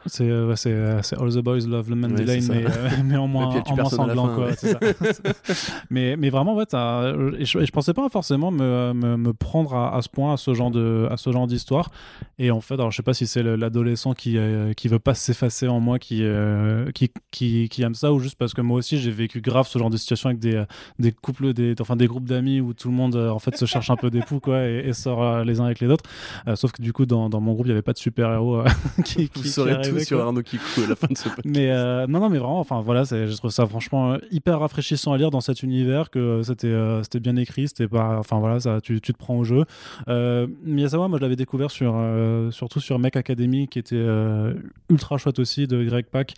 Euh. 0.00 0.06
C'est 0.06 0.28
euh, 0.30 0.48
ouais, 0.48 0.56
c'est, 1.02 1.18
All 1.18 1.30
the 1.32 1.38
Boys 1.38 1.66
Love 1.68 1.90
Mandy 1.94 2.14
Ouais, 2.14 2.24
Lane, 2.24 2.46
mais, 2.48 2.64
euh, 2.64 2.88
mais 3.04 3.16
en 3.16 3.28
moins, 3.28 3.46
en 3.66 3.76
moins 3.76 3.84
sanglant. 3.84 4.28
fin, 4.28 4.34
quoi, 4.34 4.48
mais, 5.90 6.16
mais 6.16 6.30
vraiment, 6.30 6.54
ouais, 6.54 6.64
et 6.64 7.44
je, 7.44 7.64
je 7.64 7.70
pensais 7.70 7.92
pas 7.94 8.08
forcément 8.08 8.50
me, 8.50 8.92
me, 8.94 9.16
me 9.16 9.32
prendre 9.32 9.74
à, 9.74 9.96
à 9.96 10.02
ce 10.02 10.08
point, 10.08 10.32
à 10.34 10.36
ce 10.36 10.54
genre 10.54 11.46
d'histoire. 11.46 11.90
Et 12.38 12.50
en 12.50 12.60
fait, 12.60 12.74
alors 12.74 12.90
je 12.90 12.96
sais 12.96 13.02
pas 13.02 13.14
si 13.14 13.26
c'est 13.26 13.42
le- 13.42 13.56
l'adolescent 13.56 14.14
qui, 14.14 14.38
euh, 14.38 14.72
qui 14.72 14.88
veut 14.88 14.98
pas 14.98 15.14
s'effacer 15.14 15.68
en 15.68 15.80
moi 15.80 15.98
qui, 15.98 16.20
euh, 16.22 16.90
qui, 16.92 17.10
qui, 17.30 17.68
qui 17.68 17.82
aime 17.82 17.94
ça, 17.94 18.12
ou 18.12 18.20
juste 18.20 18.36
parce 18.38 18.54
que 18.54 18.60
moi 18.62 18.78
aussi 18.78 18.98
j'ai 18.98 19.10
vécu 19.10 19.40
grave 19.40 19.66
ce 19.68 19.78
genre 19.78 19.90
de 19.90 19.96
situation 19.96 20.28
avec 20.30 20.40
des, 20.40 20.62
des 20.98 21.12
couples, 21.12 21.52
des, 21.52 21.74
enfin 21.80 21.96
des 21.96 22.06
groupes 22.06 22.26
d'amis 22.26 22.60
où 22.60 22.72
tout 22.72 22.88
le 22.88 22.94
monde 22.94 23.16
en 23.16 23.38
fait 23.38 23.56
se 23.56 23.66
cherche 23.66 23.90
un 23.90 23.96
peu 23.96 24.10
des 24.10 24.20
poux 24.20 24.40
quoi, 24.40 24.64
et, 24.66 24.84
et 24.88 24.92
sort 24.92 25.44
les 25.44 25.60
uns 25.60 25.66
avec 25.66 25.80
les 25.80 25.88
autres. 25.88 26.04
Euh, 26.48 26.56
sauf 26.56 26.72
que 26.72 26.82
du 26.82 26.92
coup, 26.92 27.06
dans, 27.06 27.28
dans 27.28 27.40
mon 27.40 27.52
groupe, 27.52 27.66
il 27.66 27.70
y 27.70 27.72
avait 27.72 27.82
pas 27.82 27.92
de 27.92 27.98
super-héros 27.98 28.62
qui, 29.04 29.28
qui, 29.28 29.42
qui 29.42 29.89
tout 29.98 30.04
sur. 30.04 30.20
Arnaud 30.20 30.42
Kikou 30.42 30.82
à 30.84 30.88
la 30.88 30.96
fin 30.96 31.06
de 31.08 31.16
ce 31.16 31.24
podcast. 31.28 31.44
Mais 31.44 31.70
euh, 31.70 32.06
non, 32.06 32.20
non, 32.20 32.28
mais 32.28 32.38
vraiment, 32.38 32.60
enfin 32.60 32.80
voilà, 32.80 33.04
je 33.04 33.36
trouve 33.36 33.50
ça 33.50 33.66
franchement 33.66 34.12
euh, 34.12 34.18
hyper 34.30 34.60
rafraîchissant 34.60 35.12
à 35.12 35.18
lire 35.18 35.30
dans 35.30 35.40
cet 35.40 35.62
univers, 35.62 36.10
que 36.10 36.42
c'était 36.42 36.66
euh, 36.68 37.02
c'était 37.02 37.20
bien 37.20 37.36
écrit, 37.36 37.68
c'était 37.68 37.88
pas, 37.88 38.18
enfin 38.18 38.38
voilà, 38.38 38.60
ça, 38.60 38.80
tu, 38.80 39.00
tu 39.00 39.12
te 39.12 39.18
prends 39.18 39.36
au 39.36 39.44
jeu. 39.44 39.64
Euh, 40.08 40.46
Miyazawa, 40.64 41.08
moi 41.08 41.18
je 41.18 41.22
l'avais 41.22 41.36
découvert 41.36 41.70
sur, 41.70 41.94
euh, 41.96 42.50
surtout 42.50 42.80
sur 42.80 42.98
Mech 42.98 43.16
Academy, 43.16 43.68
qui 43.68 43.78
était 43.78 43.96
euh, 43.96 44.54
ultra 44.88 45.18
chouette 45.18 45.38
aussi 45.38 45.66
de 45.66 45.82
Greg 45.84 46.06
Pak. 46.06 46.34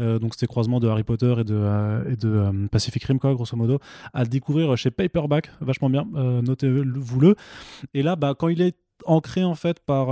Euh, 0.00 0.18
donc 0.18 0.34
c'était 0.34 0.46
croisement 0.46 0.80
de 0.80 0.88
Harry 0.88 1.04
Potter 1.04 1.34
et 1.38 1.44
de, 1.44 1.54
euh, 1.54 2.10
et 2.12 2.16
de 2.16 2.28
euh, 2.28 2.66
Pacific 2.70 3.04
Rim, 3.04 3.18
quoi, 3.18 3.34
grosso 3.34 3.56
modo, 3.56 3.78
à 4.14 4.24
découvrir 4.24 4.76
chez 4.76 4.90
Paperback, 4.90 5.50
vachement 5.60 5.90
bien, 5.90 6.06
euh, 6.16 6.42
notez-vous-le. 6.42 7.36
Et 7.94 8.02
là, 8.02 8.16
bah, 8.16 8.34
quand 8.38 8.48
il 8.48 8.62
est 8.62 8.76
ancré 9.04 9.44
en 9.44 9.54
fait 9.54 9.80
par. 9.80 10.08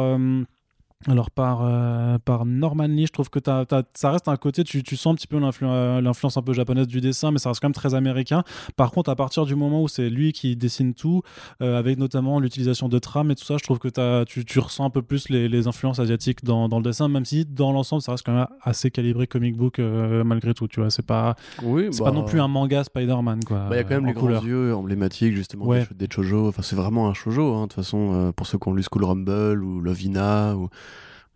Alors 1.06 1.30
par, 1.30 1.60
euh, 1.62 2.16
par 2.24 2.46
Norman 2.46 2.86
Lee, 2.86 3.06
je 3.06 3.12
trouve 3.12 3.28
que 3.28 3.38
ça 3.44 4.10
reste 4.10 4.26
un 4.28 4.36
côté, 4.36 4.64
tu, 4.64 4.82
tu 4.82 4.96
sens 4.96 5.12
un 5.12 5.16
petit 5.16 5.26
peu 5.26 5.38
euh, 5.62 6.00
l'influence 6.00 6.36
un 6.38 6.42
peu 6.42 6.52
japonaise 6.54 6.86
du 6.86 7.00
dessin, 7.02 7.30
mais 7.30 7.38
ça 7.38 7.50
reste 7.50 7.60
quand 7.60 7.68
même 7.68 7.74
très 7.74 7.94
américain. 7.94 8.42
Par 8.76 8.90
contre, 8.90 9.10
à 9.10 9.16
partir 9.16 9.44
du 9.44 9.54
moment 9.54 9.82
où 9.82 9.88
c'est 9.88 10.08
lui 10.08 10.32
qui 10.32 10.56
dessine 10.56 10.94
tout, 10.94 11.20
euh, 11.60 11.78
avec 11.78 11.98
notamment 11.98 12.40
l'utilisation 12.40 12.88
de 12.88 12.98
trames 12.98 13.30
et 13.30 13.34
tout 13.34 13.44
ça, 13.44 13.56
je 13.58 13.64
trouve 13.64 13.78
que 13.78 14.24
tu, 14.24 14.44
tu 14.46 14.58
ressens 14.58 14.86
un 14.86 14.90
peu 14.90 15.02
plus 15.02 15.28
les, 15.28 15.48
les 15.48 15.66
influences 15.66 15.98
asiatiques 15.98 16.42
dans, 16.44 16.68
dans 16.70 16.78
le 16.78 16.84
dessin, 16.84 17.08
même 17.08 17.24
si 17.26 17.44
dans 17.44 17.72
l'ensemble, 17.72 18.00
ça 18.00 18.12
reste 18.12 18.24
quand 18.24 18.32
même 18.34 18.46
assez 18.62 18.90
calibré 18.90 19.26
comic 19.26 19.56
book 19.56 19.78
euh, 19.80 20.24
malgré 20.24 20.54
tout, 20.54 20.68
tu 20.68 20.80
vois. 20.80 20.90
C'est 20.90 21.04
pas, 21.04 21.36
Oui, 21.62 21.88
c'est 21.90 21.98
bah, 22.02 22.06
pas 22.06 22.12
non 22.16 22.24
plus 22.24 22.40
un 22.40 22.48
manga 22.48 22.82
Spider-Man, 22.82 23.40
quoi. 23.44 23.58
bah, 23.68 23.68
Il 23.72 23.76
y 23.76 23.80
a 23.80 23.84
quand 23.84 23.94
même 23.96 24.06
les 24.06 24.14
couleur. 24.14 24.40
grands 24.40 24.48
yeux 24.48 24.74
emblématiques 24.74 25.34
justement 25.36 25.66
Ouais. 25.66 25.86
des, 25.94 26.06
des 26.06 26.14
shoujo. 26.14 26.48
Enfin, 26.48 26.62
c'est 26.62 26.76
vraiment 26.76 27.08
un 27.08 27.14
shoujo. 27.14 27.54
hein, 27.54 27.62
De 27.62 27.66
toute 27.66 27.74
façon, 27.74 28.32
pour 28.34 28.46
ceux 28.46 28.58
qui 28.58 28.68
ont 28.68 28.72
lu 28.72 28.82
School 28.90 29.04
Rumble 29.04 29.62
ou 29.62 29.80
Lovina 29.80 30.56
ou 30.56 30.68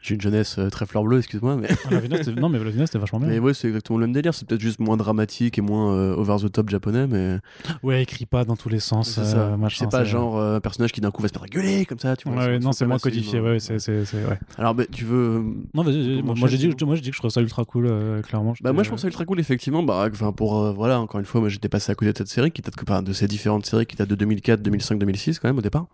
j'ai 0.00 0.14
une 0.14 0.20
jeunesse 0.20 0.56
euh, 0.58 0.70
très 0.70 0.86
fleur 0.86 1.02
bleue, 1.04 1.18
excuse-moi, 1.18 1.56
mais 1.56 1.68
Ah, 1.86 1.90
la 1.90 2.00
non, 2.34 2.48
mais 2.48 2.58
la 2.58 2.64
Venus, 2.70 2.86
c'était 2.86 2.98
vachement 2.98 3.18
bien. 3.18 3.28
mais 3.28 3.38
ouais, 3.38 3.52
c'est 3.54 3.68
exactement 3.68 3.98
le 3.98 4.06
même 4.06 4.12
délire. 4.14 4.32
C'est 4.34 4.46
peut-être 4.46 4.60
juste 4.60 4.78
moins 4.78 4.96
dramatique 4.96 5.58
et 5.58 5.60
moins 5.60 5.92
euh, 5.94 6.14
over 6.16 6.36
the 6.40 6.50
top 6.52 6.68
japonais, 6.70 7.06
mais 7.06 7.38
Ouais, 7.82 8.02
écrit 8.02 8.26
pas 8.26 8.44
dans 8.44 8.56
tous 8.56 8.68
les 8.68 8.78
sens. 8.80 9.10
c'est 9.10 9.20
euh, 9.20 9.50
ça. 9.50 9.56
machin, 9.56 9.84
C'est 9.84 9.90
pas 9.96 10.04
genre 10.04 10.40
un 10.40 10.60
personnage 10.60 10.92
qui 10.92 11.00
d'un 11.00 11.10
coup 11.10 11.22
va 11.22 11.28
se 11.28 11.34
à 11.38 11.46
gueuler 11.46 11.84
comme 11.86 11.98
ça, 11.98 12.16
tu 12.16 12.28
vois. 12.28 12.38
ouais, 12.46 12.58
non, 12.58 12.72
c'est 12.72 12.86
moins 12.86 12.98
codifié. 12.98 13.38
humain. 13.38 13.52
Ouais, 13.52 13.58
c'est, 13.60 13.78
c'est, 13.78 14.04
c'est- 14.04 14.24
ouais. 14.24 14.38
Alors, 14.56 14.74
bah, 14.74 14.84
tu 14.90 15.04
veux 15.04 15.42
Non, 15.74 15.82
vas-y, 15.82 16.22
moi, 16.22 16.48
j'ai 16.48 16.56
dit, 16.58 16.68
c'est 16.70 16.80
bon. 16.80 16.86
moi, 16.86 16.96
j'ai 16.96 17.02
dit 17.02 17.10
que 17.10 17.14
je 17.16 17.20
trouve 17.20 17.30
ça 17.30 17.40
ultra 17.40 17.64
cool, 17.64 17.86
euh, 17.88 18.22
clairement. 18.22 18.54
Bah 18.60 18.72
moi 18.72 18.82
je 18.82 18.88
trouve 18.88 18.98
ça 18.98 19.06
ultra 19.08 19.24
cool 19.24 19.40
effectivement 19.40 19.82
bah 19.82 20.08
enfin 20.10 20.32
pour 20.32 20.58
euh, 20.58 20.72
voilà 20.72 21.00
encore 21.00 21.20
une 21.20 21.26
fois 21.26 21.40
moi 21.40 21.48
j'étais 21.48 21.68
passé 21.68 21.92
à 21.92 21.94
côté 21.94 22.12
de 22.12 22.18
cette 22.18 22.28
série 22.28 22.50
qui 22.50 22.62
date 22.62 22.74
que 22.76 22.82
enfin, 22.88 23.02
de 23.02 23.12
ces 23.12 23.26
différentes 23.28 23.66
séries 23.66 23.86
qui 23.86 23.94
datent 23.96 24.08
de 24.08 24.14
2004 24.14 24.62
2005 24.62 24.98
2006 24.98 25.38
quand 25.38 25.48
même 25.48 25.58
au 25.58 25.62
départ 25.62 25.86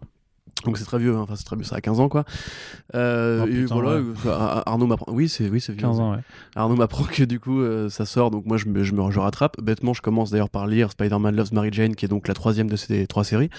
donc 0.64 0.78
c'est 0.78 0.84
très 0.84 0.98
vieux 0.98 1.14
hein. 1.14 1.20
enfin 1.20 1.34
c'est 1.36 1.44
très 1.44 1.56
vieux 1.56 1.64
ça 1.64 1.76
a 1.76 1.80
15 1.80 2.00
ans 2.00 2.08
quoi 2.08 2.24
euh, 2.94 3.44
Oh, 3.44 3.48
et 3.48 3.64
voilà 3.66 4.00
ouais. 4.00 4.62
Arnaud 4.66 4.86
m'apprend 4.86 5.12
oui 5.12 5.28
c'est 5.28 5.48
oui 5.48 5.60
c'est 5.60 5.72
vieux 5.72 5.82
15 5.82 6.00
ans, 6.00 6.12
ouais. 6.12 6.20
Arnaud 6.54 6.76
m'apprend 6.76 7.04
que 7.04 7.24
du 7.24 7.40
coup 7.40 7.60
euh, 7.60 7.88
ça 7.90 8.06
sort 8.06 8.30
donc 8.30 8.46
moi 8.46 8.56
je 8.56 8.66
me, 8.66 8.82
je 8.82 8.94
me 8.94 9.10
je 9.10 9.18
rattrape 9.20 9.60
bêtement 9.60 9.92
je 9.92 10.00
commence 10.02 10.30
d'ailleurs 10.30 10.50
par 10.50 10.66
lire 10.66 10.90
Spider-Man 10.92 11.36
Loves 11.36 11.52
Mary 11.52 11.70
Jane 11.72 11.94
qui 11.94 12.04
est 12.04 12.08
donc 12.08 12.28
la 12.28 12.34
troisième 12.34 12.70
de 12.70 12.76
ces 12.76 13.06
trois 13.06 13.24
séries 13.24 13.50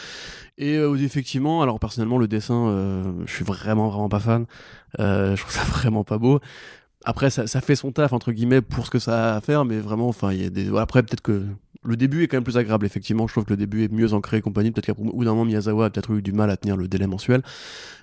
et 0.58 0.78
euh, 0.78 0.96
effectivement 0.96 1.62
alors 1.62 1.80
personnellement 1.80 2.18
le 2.18 2.28
dessin 2.28 2.74
je 3.26 3.32
suis 3.32 3.46
vraiment 3.46 3.90
vraiment 3.90 4.10
pas 4.10 4.20
fan 4.20 4.46
je 4.98 5.36
trouve 5.40 5.52
ça 5.52 5.64
vraiment 5.68 6.04
pas 6.04 6.18
beau 6.18 6.40
après 7.04 7.30
ça, 7.30 7.46
ça 7.46 7.62
fait 7.62 7.76
son 7.76 7.92
taf 7.92 8.14
entre 8.14 8.32
guillemets 8.32 8.62
pour 8.62 8.86
ce 8.86 8.92
que 8.92 9.00
ça 9.00 9.34
a 9.34 9.38
à 9.38 9.42
faire 9.42 9.64
mais 9.66 9.78
vraiment 9.80 10.08
enfin 10.08 10.32
il 10.32 10.42
y 10.42 10.46
a 10.46 10.50
des 10.50 10.76
après 10.78 11.04
peut-être 11.04 11.22
que 11.22 11.44
le 11.86 11.96
début 11.96 12.24
est 12.24 12.28
quand 12.28 12.38
même 12.38 12.44
plus 12.44 12.58
agréable 12.58 12.86
effectivement 12.86 13.28
je 13.28 13.34
trouve 13.34 13.46
que 13.46 13.52
le 13.52 13.58
début 13.58 13.84
est 13.84 13.92
mieux 13.92 14.14
ancré 14.14 14.38
et 14.38 14.42
compagnie 14.42 14.72
peut-être 14.72 14.88
qu'à 14.88 14.94
bout 14.94 15.24
d'un 15.24 15.32
moment 15.32 15.46
Miyazawa 15.46 15.86
a 15.86 15.90
peut-être 15.90 16.12
eu 16.14 16.22
du 16.22 16.32
mal 16.34 16.50
à 16.50 16.58
tenir 16.58 16.78
le 16.78 16.88
délai 16.88 17.08
mensuel 17.08 17.42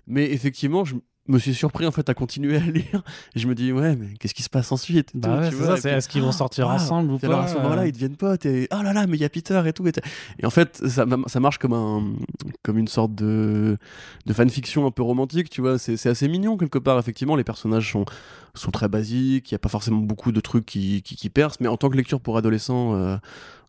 mais 0.07 0.31
effectivement 0.33 0.85
je 0.85 0.95
me 1.29 1.39
suis 1.39 1.55
surpris 1.55 1.87
en 1.87 1.93
fait 1.93 2.09
à 2.09 2.15
continuer 2.15 2.57
à 2.57 2.61
lire 2.67 3.05
et 3.37 3.39
je 3.39 3.47
me 3.47 3.55
dis 3.55 3.71
ouais 3.71 3.95
mais 3.95 4.09
qu'est-ce 4.19 4.35
qui 4.35 4.43
se 4.43 4.51
passe 4.51 4.73
ensuite 4.73 5.11
Bah 5.15 5.39
ouais, 5.39 5.51
c'est 5.53 5.57
ça, 5.65 5.77
c'est 5.77 5.91
est-ce 5.91 6.09
qu'ils 6.09 6.23
vont 6.23 6.33
sortir 6.33 6.69
Ah, 6.69 6.75
ensemble 6.75 7.13
ou 7.13 7.19
pas 7.19 7.29
alors 7.29 7.41
à 7.43 7.47
ce 7.49 7.55
moment-là, 7.59 7.87
ils 7.87 7.93
deviennent 7.93 8.17
potes 8.17 8.45
et 8.45 8.67
oh 8.73 8.83
là 8.83 8.93
là, 8.93 9.07
mais 9.07 9.17
il 9.17 9.21
y 9.21 9.25
a 9.25 9.29
Peter 9.29 9.63
et 9.65 9.73
tout. 9.73 9.87
Et, 9.87 10.45
en 10.45 10.51
fait, 10.51 10.83
ça, 10.89 11.07
ça 11.27 11.39
marche 11.39 11.59
comme 11.59 11.75
un, 11.75 12.15
comme 12.65 12.77
une 12.77 12.89
sorte 12.89 13.15
de, 13.15 13.77
de 14.27 14.33
fanfiction 14.33 14.85
un 14.85 14.91
peu 14.91 15.05
romantique, 15.05 15.49
tu 15.49 15.61
vois. 15.61 15.79
C'est 15.79 15.97
c'est 15.97 16.09
assez 16.09 16.27
mignon 16.27 16.57
quelque 16.57 16.79
part. 16.79 16.99
Effectivement, 16.99 17.37
les 17.37 17.45
personnages 17.45 17.93
sont, 17.93 18.05
sont 18.55 18.73
très 18.73 18.89
basiques. 18.89 19.53
Il 19.53 19.55
y 19.55 19.57
a 19.57 19.61
pas 19.61 19.69
forcément 19.69 20.01
beaucoup 20.01 20.33
de 20.33 20.41
trucs 20.41 20.67
qui, 20.67 21.03
qui, 21.03 21.15
qui 21.15 21.31
percent, 21.31 21.59
mais 21.61 21.69
en 21.69 21.77
tant 21.77 21.89
que 21.89 21.97
lecture 21.97 22.21
pour 22.21 22.37
adolescents. 22.37 22.97
euh, 22.97 23.17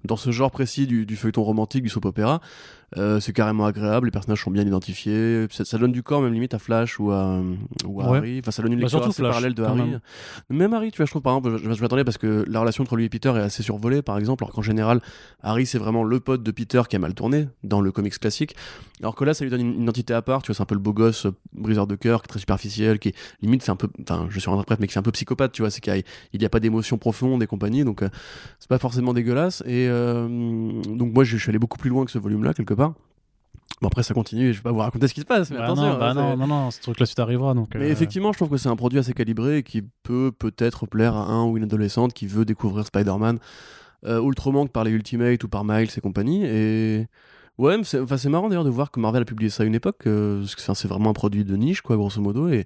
dans 0.05 0.17
ce 0.17 0.31
genre 0.31 0.51
précis 0.51 0.87
du, 0.87 1.05
du 1.05 1.15
feuilleton 1.15 1.43
romantique, 1.43 1.83
du 1.83 1.89
soap 1.89 2.05
opéra, 2.05 2.41
euh, 2.97 3.19
c'est 3.19 3.33
carrément 3.33 3.65
agréable, 3.65 4.05
les 4.07 4.11
personnages 4.11 4.43
sont 4.43 4.51
bien 4.51 4.61
identifiés, 4.63 5.47
ça, 5.49 5.65
ça 5.65 5.77
donne 5.79 5.91
du 5.91 6.03
corps 6.03 6.21
même 6.21 6.33
limite 6.33 6.53
à 6.53 6.59
Flash 6.59 6.99
ou 6.99 7.11
à, 7.11 7.41
ou 7.87 8.01
à 8.01 8.09
Ouais. 8.09 8.17
Harry, 8.19 8.39
enfin 8.39 8.51
ça 8.51 8.61
donne 8.61 8.73
une 8.73 8.79
Bah, 8.79 8.83
lecture 8.83 8.99
surtout 8.99 9.09
assez 9.09 9.21
Flash, 9.21 9.31
parallèle 9.31 9.53
de 9.55 9.63
Harry. 9.63 9.81
même. 9.81 9.99
Même 10.51 10.73
Harry, 10.73 10.91
tu 10.91 10.97
vois, 10.97 11.05
je 11.07 11.11
trouve 11.11 11.23
par 11.23 11.35
exemple, 11.37 11.57
je, 11.57 11.73
je 11.73 11.81
m'attendais 11.81 12.03
parce 12.03 12.17
que 12.19 12.45
la 12.47 12.59
relation 12.59 12.83
entre 12.83 12.95
lui 12.95 13.05
et 13.05 13.09
Peter 13.09 13.29
est 13.29 13.39
assez 13.39 13.63
survolée, 13.63 14.01
par 14.03 14.19
exemple, 14.19 14.43
alors 14.43 14.53
qu'en 14.53 14.61
général, 14.61 15.01
Harry 15.41 15.65
c'est 15.65 15.79
vraiment 15.79 16.03
le 16.03 16.19
pote 16.19 16.43
de 16.43 16.51
Peter 16.51 16.81
qui 16.87 16.95
a 16.95 16.99
mal 16.99 17.15
tourné 17.15 17.47
dans 17.63 17.81
le 17.81 17.91
comics 17.91 18.17
classique, 18.19 18.55
alors 18.99 19.15
que 19.15 19.23
là 19.23 19.33
ça 19.33 19.43
lui 19.43 19.49
donne 19.49 19.61
une, 19.61 19.73
une 19.73 19.81
identité 19.83 20.13
à 20.13 20.21
part, 20.21 20.43
tu 20.43 20.47
vois, 20.47 20.55
c'est 20.55 20.61
un 20.61 20.67
peu 20.67 20.75
le 20.75 20.81
beau 20.81 20.93
gosse 20.93 21.25
euh, 21.25 21.31
briseur 21.53 21.87
de 21.87 21.95
cœur, 21.95 22.21
qui 22.21 22.25
est 22.27 22.29
très 22.29 22.39
superficiel, 22.39 22.99
qui 22.99 23.09
est 23.09 23.15
limite 23.41 23.63
fait 23.63 23.71
un 23.71 23.75
peu, 23.75 23.87
enfin 24.01 24.27
je 24.29 24.39
suis 24.39 24.51
interprète, 24.51 24.79
mais 24.79 24.85
qui 24.87 24.93
fait 24.93 24.99
un 24.99 25.03
peu 25.03 25.11
psychopathe, 25.11 25.51
tu 25.51 25.63
vois, 25.63 25.71
c'est 25.71 25.81
qu'il 25.81 26.03
n'y 26.39 26.45
a, 26.45 26.49
pas 26.49 26.59
d'émotion 26.59 26.99
profonde 26.99 27.41
et 27.41 27.47
compagnie, 27.47 27.83
donc 27.83 28.03
euh, 28.03 28.09
c'est 28.59 28.69
pas 28.69 28.77
forcément 28.77 29.13
dégueulasse, 29.13 29.63
et 29.65 29.87
euh, 29.87 29.92
donc 30.27 31.13
moi 31.13 31.23
je, 31.23 31.37
je 31.37 31.41
suis 31.41 31.49
allé 31.49 31.59
beaucoup 31.59 31.77
plus 31.77 31.89
loin 31.89 32.05
que 32.05 32.11
ce 32.11 32.19
volume-là, 32.19 32.53
quelque 32.53 32.73
part. 32.73 32.93
Bon 33.81 33.87
après 33.87 34.03
ça 34.03 34.13
continue, 34.13 34.49
et 34.49 34.53
je 34.53 34.59
vais 34.59 34.63
pas 34.63 34.71
vous 34.71 34.79
raconter 34.79 35.07
ce 35.07 35.13
qui 35.13 35.21
se 35.21 35.25
passe, 35.25 35.49
mais 35.51 35.57
Bah 35.57 35.65
attention. 35.65 35.83
non, 35.93 35.97
bah 35.97 36.09
hein, 36.11 36.13
non, 36.13 36.37
non, 36.37 36.47
non, 36.47 36.71
ce 36.71 36.79
truc-là, 36.81 37.05
suite 37.05 37.19
arrivera. 37.19 37.53
Donc, 37.53 37.69
mais 37.75 37.85
euh, 37.87 37.91
effectivement, 37.91 38.31
je 38.31 38.37
trouve 38.37 38.49
que 38.49 38.57
c'est 38.57 38.69
un 38.69 38.75
produit 38.75 38.99
assez 38.99 39.13
calibré 39.13 39.57
et 39.57 39.63
qui 39.63 39.83
peut 40.03 40.31
peut-être 40.37 40.85
plaire 40.85 41.15
à 41.15 41.25
un 41.25 41.45
ou 41.45 41.57
une 41.57 41.63
adolescente 41.63 42.13
qui 42.13 42.27
veut 42.27 42.45
découvrir 42.45 42.85
Spider-Man 42.85 43.39
euh, 44.05 44.19
autrement 44.21 44.65
que 44.67 44.71
par 44.71 44.83
les 44.85 44.91
Ultimate 44.91 45.43
ou 45.43 45.49
par 45.49 45.65
Miles 45.65 45.89
et 45.97 46.01
compagnie. 46.01 46.45
Et 46.45 47.07
ouais, 47.57 47.77
c'est 47.83 48.25
marrant 48.29 48.47
d'ailleurs 48.47 48.63
de 48.63 48.69
voir 48.69 48.89
que 48.91 48.99
Marvel 49.01 49.23
a 49.23 49.25
publié 49.25 49.49
ça 49.49 49.63
à 49.63 49.65
une 49.65 49.75
époque, 49.75 50.07
euh, 50.07 50.45
c'est 50.45 50.87
vraiment 50.87 51.09
un 51.09 51.13
produit 51.13 51.43
de 51.43 51.55
niche, 51.57 51.81
quoi, 51.81 51.97
grosso 51.97 52.21
modo. 52.21 52.47
Et 52.49 52.65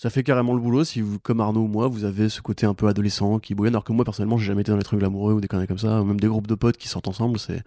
ça 0.00 0.08
fait 0.10 0.22
carrément 0.22 0.54
le 0.54 0.60
boulot 0.60 0.84
si 0.84 1.00
vous, 1.00 1.18
comme 1.18 1.40
Arnaud 1.40 1.62
ou 1.62 1.66
moi, 1.66 1.88
vous 1.88 2.04
avez 2.04 2.28
ce 2.28 2.40
côté 2.40 2.64
un 2.66 2.72
peu 2.74 2.86
adolescent 2.88 3.38
qui 3.40 3.54
bouillonne, 3.54 3.74
alors 3.74 3.84
que 3.84 3.92
moi 3.92 4.04
personnellement, 4.04 4.38
j'ai 4.38 4.46
jamais 4.46 4.60
été 4.62 4.70
dans 4.70 4.78
les 4.78 4.84
trucs 4.84 5.02
amoureux 5.02 5.34
ou 5.34 5.40
des 5.40 5.48
conneries 5.48 5.66
comme 5.66 5.76
ça, 5.78 6.00
ou 6.00 6.04
même 6.04 6.20
des 6.20 6.28
groupes 6.28 6.46
de 6.46 6.54
potes 6.54 6.76
qui 6.76 6.88
sortent 6.88 7.08
ensemble, 7.08 7.38
c'est 7.38 7.62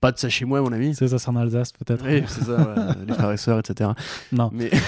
pas 0.00 0.10
de 0.10 0.18
ça 0.18 0.28
chez 0.28 0.44
moi, 0.44 0.60
mon 0.62 0.72
ami. 0.72 0.94
C'est 0.94 1.08
ça, 1.08 1.18
c'est 1.18 1.28
en 1.28 1.36
Alsace, 1.36 1.72
peut-être. 1.72 2.04
Oui, 2.06 2.24
c'est 2.26 2.44
ça, 2.44 2.56
ouais, 2.56 2.94
les 3.06 3.14
frères 3.14 3.30
et 3.32 3.36
sœurs, 3.36 3.58
etc. 3.60 3.90
Non. 4.32 4.50
Mais... 4.52 4.70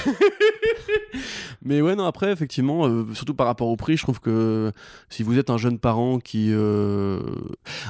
Mais 1.62 1.80
ouais, 1.80 1.96
non, 1.96 2.04
après, 2.04 2.30
effectivement, 2.30 2.87
euh, 2.87 3.04
surtout 3.14 3.35
par 3.35 3.46
rapport 3.46 3.68
au 3.68 3.76
prix, 3.76 3.96
je 3.96 4.02
trouve 4.02 4.20
que 4.20 4.70
si 5.09 5.22
vous 5.22 5.37
êtes 5.38 5.50
un 5.50 5.56
jeune 5.56 5.78
parent 5.78 6.18
qui. 6.20 6.50
euh, 6.52 7.20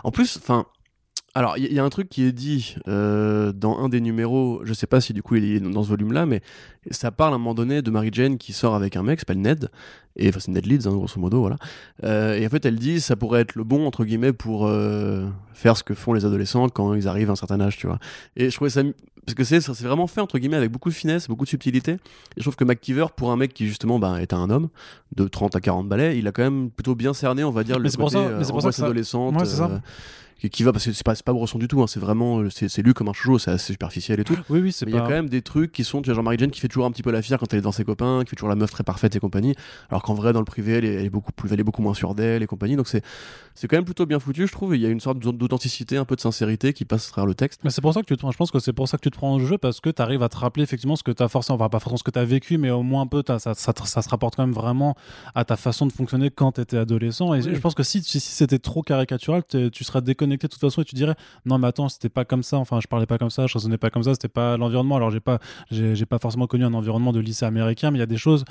En 0.03 0.11
plus, 0.11 0.39
enfin. 0.41 0.65
Alors, 1.37 1.59
il 1.59 1.67
y, 1.71 1.75
y 1.75 1.79
a 1.79 1.85
un 1.85 1.91
truc 1.91 2.09
qui 2.09 2.23
est 2.25 2.33
dit 2.33 2.77
euh, 2.89 3.53
dans 3.53 3.79
un 3.79 3.89
des 3.91 4.01
numéros, 4.01 4.63
je 4.65 4.73
sais 4.73 4.87
pas 4.87 5.03
si 5.03 5.13
du 5.13 5.23
coup 5.23 5.37
il 5.37 5.45
est 5.45 5.61
dans 5.61 5.83
ce 5.83 5.89
volume-là, 5.91 6.25
mais 6.25 6.41
ça 6.91 7.11
parle 7.11 7.33
à 7.33 7.37
un 7.37 7.39
moment 7.39 7.53
donné 7.55 7.83
de 7.83 7.91
Mary 7.91 8.09
Jane 8.11 8.39
qui 8.39 8.55
sort 8.55 8.75
avec 8.75 8.97
un 8.97 9.03
mec 9.03 9.21
s'appelle 9.21 9.41
Ned, 9.43 9.69
et 10.17 10.29
enfin 10.31 10.39
c'est 10.41 10.51
Ned 10.51 10.65
Leeds, 10.65 10.87
hein, 10.87 10.93
grosso 10.95 11.21
modo, 11.21 11.41
voilà. 11.41 11.57
Euh, 12.05 12.35
et 12.39 12.47
en 12.47 12.49
fait, 12.49 12.65
elle 12.65 12.77
dit 12.77 13.03
ça 13.03 13.17
pourrait 13.17 13.43
être 13.43 13.55
le 13.55 13.65
bon, 13.65 13.87
entre 13.87 14.07
guillemets, 14.07 14.33
pour 14.33 14.67
euh, 14.67 15.27
faire 15.53 15.77
ce 15.77 15.85
que 15.85 15.93
font 15.95 16.15
les 16.15 16.25
adolescents 16.25 16.71
quand 16.71 16.95
ils 16.95 17.07
arrivent 17.07 17.29
à 17.29 17.33
un 17.35 17.37
certain 17.37 17.61
âge, 17.61 17.77
tu 17.77 17.87
vois. 17.87 17.99
Et 18.37 18.49
je 18.49 18.55
trouvais 18.55 18.71
ça. 18.71 18.83
Parce 19.27 19.35
que 19.35 19.43
c'est 19.43 19.59
vraiment 19.83 20.07
fait, 20.07 20.21
entre 20.21 20.39
guillemets, 20.39 20.57
avec 20.57 20.71
beaucoup 20.71 20.89
de 20.89 20.95
finesse, 20.95 21.27
beaucoup 21.27 21.45
de 21.45 21.49
subtilité. 21.51 21.91
Et 21.93 21.99
je 22.39 22.43
trouve 22.43 22.55
que 22.55 22.63
McKeever, 22.63 23.07
pour 23.17 23.33
un 23.33 23.37
mec 23.37 23.53
qui 23.53 23.67
justement 23.67 23.99
bah, 23.99 24.23
est 24.23 24.33
un 24.33 24.49
homme 24.51 24.69
de 25.17 25.27
30 25.27 25.57
à 25.57 25.61
40 25.61 25.89
balais, 25.89 26.17
il 26.17 26.29
a 26.29 26.33
quand 26.33 26.45
même 26.45 26.71
plutôt 26.71 26.95
bien 26.95 27.13
cerné, 27.13 27.43
on 27.43 27.51
va 27.51 27.65
dire, 27.65 27.77
le 27.79 27.83
Mais 27.83 27.91
c'est 27.91 27.97
pour 27.99 28.07
côté 28.13 28.19
ça- 28.25 28.31
mais 28.39 28.45
c'est 28.45 28.51
euh, 28.51 28.53
pour 28.53 28.63
ça 28.63 28.71
ça- 28.73 28.85
adolescente. 28.85 29.35
Ouais, 29.37 29.45
qui, 30.39 30.63
va 30.63 30.73
parce 30.73 30.85
que 30.85 30.93
c'est 30.93 31.05
pas, 31.05 31.15
c'est 31.15 31.25
pas 31.25 31.33
Bresson 31.33 31.59
du 31.59 31.67
tout, 31.67 31.83
hein, 31.83 31.87
c'est 31.87 32.01
vraiment 32.01 32.41
euh, 32.41 32.51
c'est, 32.51 32.69
c'est 32.69 32.83
lu 32.83 32.95
comme 32.95 33.09
un 33.09 33.13
chouchou, 33.13 33.39
c'est 33.39 33.51
assez 33.51 33.73
superficiel 33.73 34.21
et 34.21 34.25
tout. 34.25 34.37
Oui, 34.49 34.61
oui, 34.61 34.73
c'est 34.73 34.87
il 34.87 34.95
y 34.95 34.99
a 34.99 35.01
quand 35.01 35.09
même 35.09 35.29
des 35.29 35.43
trucs 35.43 35.73
qui 35.73 35.83
sont, 35.83 36.03
tu 36.03 36.11
vois, 36.11 36.15
genre 36.15 36.25
Mary 36.25 36.37
Jane 36.39 36.51
qui 36.51 36.61
fait 36.61 36.69
toujours 36.69 36.87
un 36.87 36.91
petit 36.91 37.03
peu 37.03 37.11
la 37.11 37.23
fière 37.23 37.39
quand 37.39 37.53
elle 37.53 37.61
est 37.61 37.63
dans 37.63 37.73
ses 37.73 37.85
copains, 37.85 38.23
qui 38.25 38.31
fait 38.31 38.37
toujours 38.37 38.49
la 38.49 38.55
meuf 38.55 38.71
très 38.71 38.85
parfaite 38.85 39.17
et 39.17 39.19
compagnie, 39.21 39.55
alors 39.91 40.03
qu'en 40.03 40.15
vrai, 40.15 40.33
dans 40.33 40.39
le 40.41 40.45
privé, 40.45 40.75
elle 40.75 40.85
est, 40.85 40.95
elle 40.95 41.07
est 41.07 41.11
beaucoup 41.11 41.33
plus, 41.33 41.53
elle 41.53 41.61
est 41.61 41.65
beaucoup 41.65 41.83
moins 41.83 41.95
sûre 41.95 42.15
d'elle 42.15 42.43
et 42.43 42.47
compagnie. 42.47 42.77
Donc 42.77 42.87
c'est, 42.89 43.03
c'est 43.55 43.67
quand 43.67 43.77
même 43.77 43.85
plutôt 43.85 44.05
bien 44.05 44.21
foutu, 44.21 44.47
je 44.47 44.53
trouve. 44.53 44.77
Il 44.77 44.83
y 44.83 44.87
a 44.87 44.91
une 44.91 45.01
sorte 45.01 45.19
d'authenticité, 45.19 45.97
un 45.97 46.05
peu 46.05 46.17
de 46.17 46.21
sincérité 46.21 46.73
qui 46.73 46.85
passe 46.85 47.09
à 47.09 47.13
travers 47.13 47.27
le 47.27 47.35
texte. 47.35 47.61
Mais 47.65 47.71
c'est 47.71 47.81
pour 47.81 47.95
ça 47.95 48.03
que 48.03 48.07
tu 48.07 48.17
te... 48.17 48.31
je 48.31 48.37
pense 48.37 48.51
que 48.51 48.59
c'est 48.59 48.75
pour 48.75 48.89
ça 48.89 48.99
que 48.99 49.03
tu 49.03 49.11
te 49.11 49.17
prends 49.17 49.35
au 49.35 49.41
jeu 49.41 49.57
parce 49.57 49.81
que 49.81 49.89
tu 49.89 50.03
arrives 50.03 50.23
à 50.23 50.29
te 50.29 50.37
rappeler 50.37 50.63
effectivement 50.63 50.97
ce 50.97 51.03
que 51.03 51.13
tu 51.13 51.23
as 51.23 51.29
forcément, 51.29 51.57
enfin 51.57 51.71
pas 51.71 51.81
forcément 51.81 51.97
ce 51.97 52.05
que 52.05 52.11
tu 52.11 52.19
as 52.19 52.25
vécu, 52.25 52.59
mais 52.59 52.71
au 52.71 52.83
moins 52.83 53.03
un 53.03 53.07
peu 53.07 53.23
ça, 53.27 53.39
ça, 53.39 53.55
ça 53.55 54.03
se 54.03 54.09
rapporte 54.09 54.37
quand 54.37 54.47
même 54.47 54.55
vraiment 54.55 54.97
à 55.35 55.45
ta 55.47 55.57
façon 55.57 55.87
de 55.87 55.93
fonctionner 55.93 56.31
quand 56.31 56.53
tu 56.53 56.61
étais 56.61 56.77
adolescent. 56.77 57.33
Et 57.33 57.41
Oui. 57.41 57.55
je 57.55 57.61
pense 57.61 57.75
que 57.75 57.83
si, 57.83 58.03
si, 58.03 58.21
si 58.21 58.33
c'était 58.33 58.59
trop 58.59 58.83
caricatural, 58.83 59.43
tu 59.47 59.85
serais 59.85 60.03
déconnecté 60.03 60.26
de 60.35 60.37
toute 60.47 60.61
façon 60.61 60.83
et 60.83 60.85
tu 60.85 60.95
dirais 60.95 61.15
non, 61.45 61.59
mais 61.59 61.69
attends, 61.69 61.89
c'était 61.89 62.09
pas 62.09 62.25
comme 62.25 62.43
ça, 62.43 62.57
enfin 62.59 62.81
je 62.83 62.89
parlais 62.89 63.07
pas 63.07 63.19
comme 63.19 63.31
ça, 63.31 63.47
je 63.47 63.55
raisonnais 63.55 63.79
pas 63.79 63.91
comme 63.91 64.03
ça, 64.03 64.13
c'était 64.15 64.29
pas 64.29 64.57
l'environnement. 64.57 64.97
Alors 64.97 65.11
j'ai 65.11 65.21
pas, 65.21 65.39
j'ai 65.71 66.07
pas 66.07 66.19
forcément 66.19 66.47
connu 66.47 66.65
un 66.65 66.75
environnement 66.75 67.13
de 67.13 67.21
lycée 67.21 67.45
américain, 67.47 67.91
mais 67.91 67.99
il 67.99 68.01
y 68.01 68.05
a 68.05 68.07
des 68.07 68.17
choses 68.17 68.45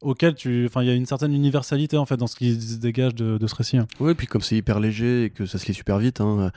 auxquelles 0.00 0.34
tu. 0.34 0.64
Enfin, 0.66 0.82
il 0.82 0.88
y 0.88 0.90
a 0.90 0.94
une 0.94 1.06
certaine 1.06 1.32
universalité 1.34 1.96
en 1.98 2.06
fait 2.06 2.16
dans 2.16 2.26
ce 2.26 2.34
qui 2.36 2.58
se 2.60 2.78
dégage 2.78 3.14
de, 3.14 3.38
de 3.38 3.46
ce 3.46 3.54
récit. 3.54 3.76
hein. 3.76 3.86
Oui, 4.00 4.14
puis 4.14 4.26
comme 4.26 4.40
c'est 4.42 4.56
hyper 4.56 4.80
léger 4.80 5.24
et 5.24 5.30
que 5.30 5.46
ça 5.46 5.58
se 5.58 5.66
lit 5.66 5.74
super 5.74 5.98
vite, 5.98 6.20
hein, 6.20 6.50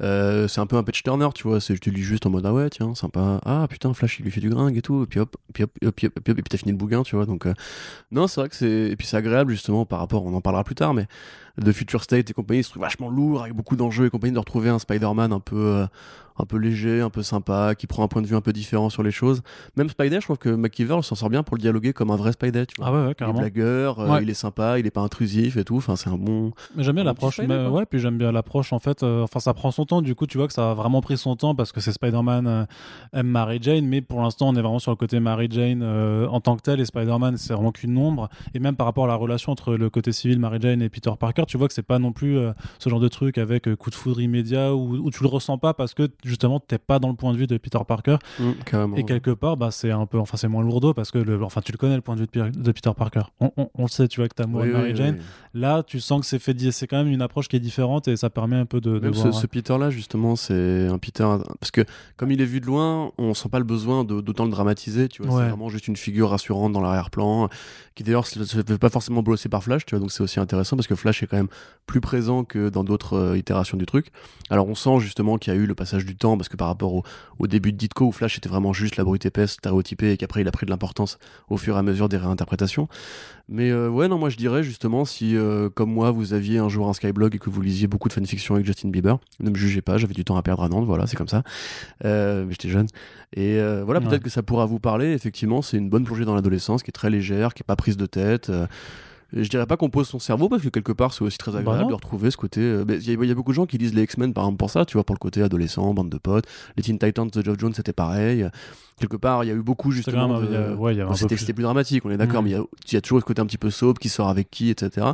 euh, 0.00 0.48
c'est 0.48 0.60
un 0.60 0.66
peu 0.66 0.76
un 0.76 0.82
patch 0.82 1.02
turner, 1.02 1.28
tu 1.34 1.46
vois. 1.46 1.60
C'est, 1.60 1.78
tu 1.78 1.90
lis 1.90 2.02
juste 2.02 2.26
en 2.26 2.30
mode 2.30 2.46
ah 2.46 2.52
ouais, 2.52 2.70
tiens, 2.70 2.94
sympa. 2.94 3.40
Ah 3.44 3.66
putain, 3.68 3.92
Flash, 3.94 4.18
il 4.18 4.24
lui 4.24 4.30
fait 4.30 4.40
du 4.40 4.50
gringue 4.50 4.76
et 4.76 4.82
tout. 4.82 5.02
Et 5.02 5.06
puis 5.06 5.20
hop, 5.20 5.36
puis 5.52 5.64
hop, 5.64 5.70
puis 5.80 5.86
hop, 5.86 5.94
puis 5.94 6.06
hop, 6.06 6.18
et 6.28 6.34
puis 6.34 6.42
t'as 6.48 6.58
fini 6.58 6.72
le 6.72 6.78
bouquin, 6.78 7.02
tu 7.02 7.16
vois. 7.16 7.26
Donc, 7.26 7.46
euh, 7.46 7.54
non, 8.10 8.26
c'est 8.26 8.40
vrai 8.40 8.48
que 8.48 8.56
c'est. 8.56 8.90
Et 8.90 8.96
puis 8.96 9.06
c'est 9.06 9.16
agréable 9.16 9.52
justement 9.52 9.84
par 9.84 9.98
rapport, 9.98 10.24
on 10.24 10.34
en 10.34 10.40
parlera 10.40 10.64
plus 10.64 10.74
tard, 10.74 10.94
mais 10.94 11.06
de 11.58 11.70
Future 11.70 12.02
State 12.02 12.30
et 12.30 12.32
compagnie, 12.32 12.64
se 12.64 12.70
trouve 12.70 12.82
vachement 12.82 13.10
lourd 13.10 13.42
avec 13.42 13.54
beaucoup 13.54 13.76
d'enjeux 13.76 14.06
et 14.06 14.10
compagnie, 14.10 14.32
de 14.32 14.38
retrouver 14.38 14.70
un 14.70 14.78
Spider-Man 14.78 15.32
un 15.32 15.40
peu. 15.40 15.56
euh, 15.56 15.86
un 16.38 16.46
peu 16.46 16.56
léger, 16.56 17.00
un 17.02 17.10
peu 17.10 17.22
sympa, 17.22 17.74
qui 17.74 17.86
prend 17.86 18.02
un 18.02 18.08
point 18.08 18.22
de 18.22 18.26
vue 18.26 18.36
un 18.36 18.40
peu 18.40 18.52
différent 18.54 18.88
sur 18.88 19.02
les 19.02 19.10
choses. 19.10 19.42
Même 19.76 19.90
Spider, 19.90 20.16
je 20.16 20.24
trouve 20.24 20.38
que 20.38 20.48
McKeever 20.48 21.00
s'en 21.02 21.14
sort 21.14 21.28
bien 21.28 21.42
pour 21.42 21.56
le 21.56 21.60
dialoguer 21.60 21.92
comme 21.92 22.10
un 22.10 22.16
vrai 22.16 22.32
Spider, 22.32 22.64
tu 22.66 22.74
vois. 22.78 22.86
Ah 22.88 22.92
ouais, 22.92 22.98
ouais, 23.00 23.04
il 23.06 23.10
est 23.10 23.14
carrément. 23.16 23.38
blagueur, 23.40 24.00
euh, 24.00 24.22
il 24.22 24.30
est 24.30 24.34
sympa, 24.34 24.78
il 24.78 24.86
est 24.86 24.90
pas 24.90 25.02
intrusif 25.02 25.58
et 25.58 25.64
tout. 25.64 25.76
Enfin, 25.76 25.94
c'est 25.94 26.08
un 26.08 26.16
bon. 26.16 26.52
Mais 26.74 26.82
j'aime 26.84 26.94
bien 26.94 27.04
l'approche. 27.04 27.38
Ouais, 27.38 27.86
puis 27.86 27.98
j'aime 27.98 28.16
bien 28.16 28.32
l'approche 28.32 28.72
en 28.72 28.78
fait. 28.78 29.02
Enfin, 29.02 29.40
ça 29.40 29.52
prend 29.52 29.70
son 29.70 29.84
Du 30.00 30.14
coup, 30.14 30.26
tu 30.26 30.38
vois 30.38 30.46
que 30.46 30.52
ça 30.54 30.70
a 30.70 30.74
vraiment 30.74 31.00
pris 31.02 31.18
son 31.18 31.36
temps 31.36 31.54
parce 31.54 31.72
que 31.72 31.80
c'est 31.80 31.92
Spider-Man 31.92 32.46
euh, 32.46 32.64
aime 33.12 33.26
Mary 33.26 33.58
Jane, 33.60 33.84
mais 33.84 34.00
pour 34.00 34.22
l'instant, 34.22 34.48
on 34.48 34.54
est 34.54 34.62
vraiment 34.62 34.78
sur 34.78 34.92
le 34.92 34.96
côté 34.96 35.20
Mary 35.20 35.48
Jane 35.50 35.82
euh, 35.82 36.26
en 36.28 36.40
tant 36.40 36.56
que 36.56 36.62
tel 36.62 36.80
et 36.80 36.84
Spider-Man, 36.84 37.36
c'est 37.36 37.52
vraiment 37.52 37.72
qu'une 37.72 37.98
ombre. 37.98 38.28
Et 38.54 38.58
même 38.60 38.76
par 38.76 38.86
rapport 38.86 39.04
à 39.04 39.08
la 39.08 39.16
relation 39.16 39.52
entre 39.52 39.74
le 39.74 39.90
côté 39.90 40.12
civil 40.12 40.38
Mary 40.38 40.58
Jane 40.60 40.80
et 40.80 40.88
Peter 40.88 41.10
Parker, 41.18 41.42
tu 41.46 41.58
vois 41.58 41.68
que 41.68 41.74
c'est 41.74 41.82
pas 41.82 41.98
non 41.98 42.12
plus 42.12 42.38
euh, 42.38 42.52
ce 42.78 42.88
genre 42.88 43.00
de 43.00 43.08
truc 43.08 43.36
avec 43.36 43.68
euh, 43.68 43.76
coup 43.76 43.90
de 43.90 43.94
foudre 43.94 44.20
immédiat 44.20 44.74
où, 44.74 44.94
où 44.94 45.10
tu 45.10 45.22
le 45.22 45.28
ressens 45.28 45.58
pas 45.58 45.74
parce 45.74 45.92
que 45.94 46.08
justement 46.24 46.60
t'es 46.60 46.78
pas 46.78 46.98
dans 46.98 47.08
le 47.08 47.14
point 47.16 47.32
de 47.32 47.36
vue 47.38 47.46
de 47.46 47.56
Peter 47.58 47.78
Parker. 47.86 48.16
Carrément. 48.64 48.96
Et 48.96 49.04
quelque 49.04 49.30
part, 49.32 49.56
bah, 49.56 49.70
c'est 49.70 49.90
un 49.90 50.06
peu, 50.06 50.18
enfin, 50.18 50.36
c'est 50.36 50.48
moins 50.48 50.62
lourdeau 50.62 50.94
parce 50.94 51.10
que, 51.10 51.18
le, 51.18 51.42
enfin, 51.42 51.60
tu 51.60 51.72
le 51.72 51.78
connais 51.78 51.96
le 51.96 52.00
point 52.02 52.14
de 52.16 52.20
vue 52.20 52.26
de, 52.32 52.72
Peter 52.72 52.90
Parker. 52.96 53.22
On, 53.40 53.50
on- 53.56 53.68
on 53.74 53.82
le 53.82 53.88
sait, 53.88 54.06
tu 54.08 54.20
vois, 54.20 54.28
que 54.28 54.34
t'as 54.34 54.44
amoureux 54.44 54.62
Oui, 54.64 54.68
de 54.68 54.72
Mary 54.74 54.90
oui, 54.92 54.96
Jane. 54.96 55.16
oui. 55.18 55.60
Là, 55.60 55.82
tu 55.82 55.98
sens 56.00 56.20
que 56.20 56.26
c'est 56.26 56.38
fait, 56.38 56.56
c'est 56.70 56.86
quand 56.86 56.98
même 56.98 57.12
une 57.12 57.22
approche 57.22 57.48
qui 57.48 57.56
est 57.56 57.60
différente 57.60 58.08
et 58.08 58.16
ça 58.16 58.30
permet 58.30 58.56
un 58.56 58.64
peu 58.66 58.80
de, 58.80 58.98
de 58.98 59.08
voir. 59.08 59.32
ce, 59.34 59.40
ce 59.40 59.46
Peter-là, 59.72 59.90
justement, 59.90 60.36
c'est 60.36 60.86
un 60.86 60.98
Peter. 60.98 61.26
Parce 61.60 61.70
que, 61.70 61.82
comme 62.16 62.30
il 62.30 62.40
est 62.40 62.44
vu 62.46 62.60
de 62.60 62.66
loin, 62.66 63.12
on 63.18 63.34
sent 63.34 63.48
pas 63.48 63.58
le 63.58 63.64
besoin 63.64 64.04
d'autant 64.04 64.44
le 64.44 64.50
dramatiser. 64.50 65.08
Tu 65.08 65.22
vois, 65.22 65.32
Ouais. 65.36 65.42
c'est 65.42 65.48
vraiment 65.48 65.68
juste 65.68 65.88
une 65.88 65.96
figure 65.96 66.30
rassurante 66.30 66.72
dans 66.72 66.80
l'arrière-plan, 66.80 67.48
qui 67.94 68.02
d'ailleurs 68.02 68.26
se 68.26 68.42
se 68.44 68.56
fait 68.62 68.78
pas 68.78 68.88
forcément 68.90 69.22
brosser 69.22 69.48
par 69.48 69.62
Flash. 69.62 69.84
Tu 69.86 69.94
vois, 69.94 70.00
donc 70.00 70.12
c'est 70.12 70.22
aussi 70.22 70.40
intéressant 70.40 70.76
parce 70.76 70.86
que 70.86 70.94
Flash 70.94 71.22
est 71.22 71.26
quand 71.26 71.36
même 71.36 71.48
plus 71.86 72.00
présent 72.00 72.44
que 72.44 72.68
dans 72.68 72.84
d'autres 72.84 73.14
euh, 73.16 73.38
itérations 73.38 73.76
du 73.76 73.86
truc. 73.86 74.12
Alors, 74.50 74.68
on 74.68 74.74
sent 74.74 74.98
justement 75.00 75.38
qu'il 75.38 75.52
y 75.52 75.56
a 75.56 75.58
eu 75.58 75.66
le 75.66 75.74
passage 75.74 76.04
du 76.04 76.16
temps 76.16 76.36
parce 76.36 76.48
que 76.48 76.56
par 76.56 76.68
rapport 76.68 76.94
au, 76.94 77.02
au 77.38 77.46
début 77.46 77.72
de 77.72 77.76
Ditko, 77.78 78.06
où 78.06 78.12
Flash 78.12 78.36
était 78.38 78.48
vraiment 78.48 78.72
juste 78.72 78.96
la 78.96 79.04
brute 79.04 79.24
épaisse, 79.26 79.52
stéréotypée, 79.52 80.12
et 80.12 80.16
qu'après 80.16 80.42
il 80.42 80.48
a 80.48 80.52
pris 80.52 80.66
de 80.66 80.70
l'importance 80.70 81.18
au 81.48 81.56
fur 81.56 81.76
et 81.76 81.78
à 81.78 81.82
mesure 81.82 82.08
des 82.08 82.16
réinterprétations. 82.18 82.88
Mais 83.48 83.70
euh, 83.70 83.88
ouais, 83.88 84.08
non, 84.08 84.18
moi 84.18 84.28
je 84.30 84.36
dirais 84.36 84.62
justement 84.62 85.04
si, 85.04 85.36
euh, 85.36 85.68
comme 85.68 85.92
moi, 85.92 86.10
vous 86.10 86.32
aviez 86.32 86.58
un 86.58 86.68
jour 86.68 86.88
un 86.88 86.92
Skyblog 86.92 87.34
et 87.34 87.38
que 87.38 87.50
vous 87.50 87.60
lisiez 87.60 87.86
beaucoup 87.86 88.08
de 88.08 88.12
fanfiction 88.14 88.54
avec 88.54 88.66
Justin 88.66 88.88
Bieber, 88.88 89.18
ne 89.40 89.50
me 89.50 89.56
jugez 89.56 89.82
pas, 89.82 89.98
j'avais 89.98 90.14
du 90.14 90.24
temps 90.24 90.36
à 90.36 90.42
perdre 90.42 90.62
à 90.62 90.68
Nantes, 90.68 90.86
voilà, 90.86 91.06
c'est 91.06 91.16
comme 91.16 91.28
ça. 91.28 91.42
Euh, 92.04 92.44
mais 92.46 92.52
j'étais 92.52 92.68
jeune. 92.68 92.86
Et 93.34 93.58
voilà, 93.84 94.00
Ouais. 94.00 94.06
peut-être 94.08 94.22
que 94.22 94.30
ça 94.30 94.42
pourra 94.42 94.66
vous 94.66 94.78
parler. 94.78 95.12
Effectivement, 95.12 95.62
c'est 95.62 95.76
une 95.78 95.88
bonne 95.90 96.04
plongée 96.04 96.24
dans 96.24 96.34
l'adolescence 96.34 96.82
qui 96.82 96.90
est 96.90 96.92
très 96.92 97.10
légère, 97.10 97.54
qui 97.54 97.62
est 97.62 97.66
pas 97.66 97.76
prise 97.76 97.96
de 97.96 98.06
tête. 98.06 98.50
Euh, 99.36 99.42
je 99.42 99.48
dirais 99.48 99.66
pas 99.66 99.76
qu'on 99.76 99.90
pose 99.90 100.06
son 100.08 100.18
cerveau 100.18 100.48
parce 100.48 100.62
que 100.62 100.68
quelque 100.68 100.92
part 100.92 101.12
c'est 101.14 101.22
aussi 101.22 101.38
très 101.38 101.50
agréable 101.56 101.78
Bah 101.78 101.82
non. 101.82 101.88
de 101.88 101.94
retrouver 101.94 102.30
ce 102.30 102.36
côté. 102.36 102.60
euh, 102.60 102.84
Il 102.88 102.94
y, 103.06 103.10
a- 103.10 103.14
il 103.22 103.28
y 103.28 103.30
a 103.30 103.34
beaucoup 103.34 103.52
de 103.52 103.56
gens 103.56 103.66
qui 103.66 103.78
lisent 103.78 103.94
les 103.94 104.02
X-Men 104.02 104.32
par 104.34 104.44
exemple 104.44 104.58
pour 104.58 104.70
ça, 104.70 104.84
tu 104.84 104.94
vois, 104.94 105.04
pour 105.04 105.14
le 105.14 105.18
côté 105.20 105.42
adolescent, 105.42 105.92
bande 105.94 106.10
de 106.10 106.18
potes. 106.18 106.46
Les 106.76 106.82
Teen 106.82 106.98
Titans 106.98 107.28
de 107.28 107.42
Geoff 107.44 107.58
Jones 107.58 107.74
c'était 107.74 107.92
pareil. 107.92 108.48
Quelque 109.00 109.16
part 109.16 109.42
il 109.42 109.48
y 109.48 109.50
a 109.50 109.54
eu 109.54 109.62
beaucoup 109.62 109.90
justement. 109.90 110.40
de- 110.40 110.54
a- 110.54 110.74
ouais, 110.74 110.94
Bon, 111.04 111.14
c'était 111.14 111.34
plus- 111.36 111.52
dramatique, 111.62 112.04
on 112.04 112.10
est 112.10 112.16
d'accord, 112.16 112.42
Mhm. 112.42 112.44
mais 112.44 112.50
il 112.50 112.56
y 112.58 112.60
a- 112.60 112.64
il 112.88 112.94
y, 112.94 112.96
a 112.96 113.00
toujours 113.00 113.20
ce 113.20 113.24
côté 113.24 113.40
un 113.40 113.46
petit 113.46 113.58
peu 113.58 113.70
soap, 113.70 113.98
qui 113.98 114.08
sort 114.08 114.28
avec 114.28 114.50
qui, 114.50 114.68
etc. 114.70 115.06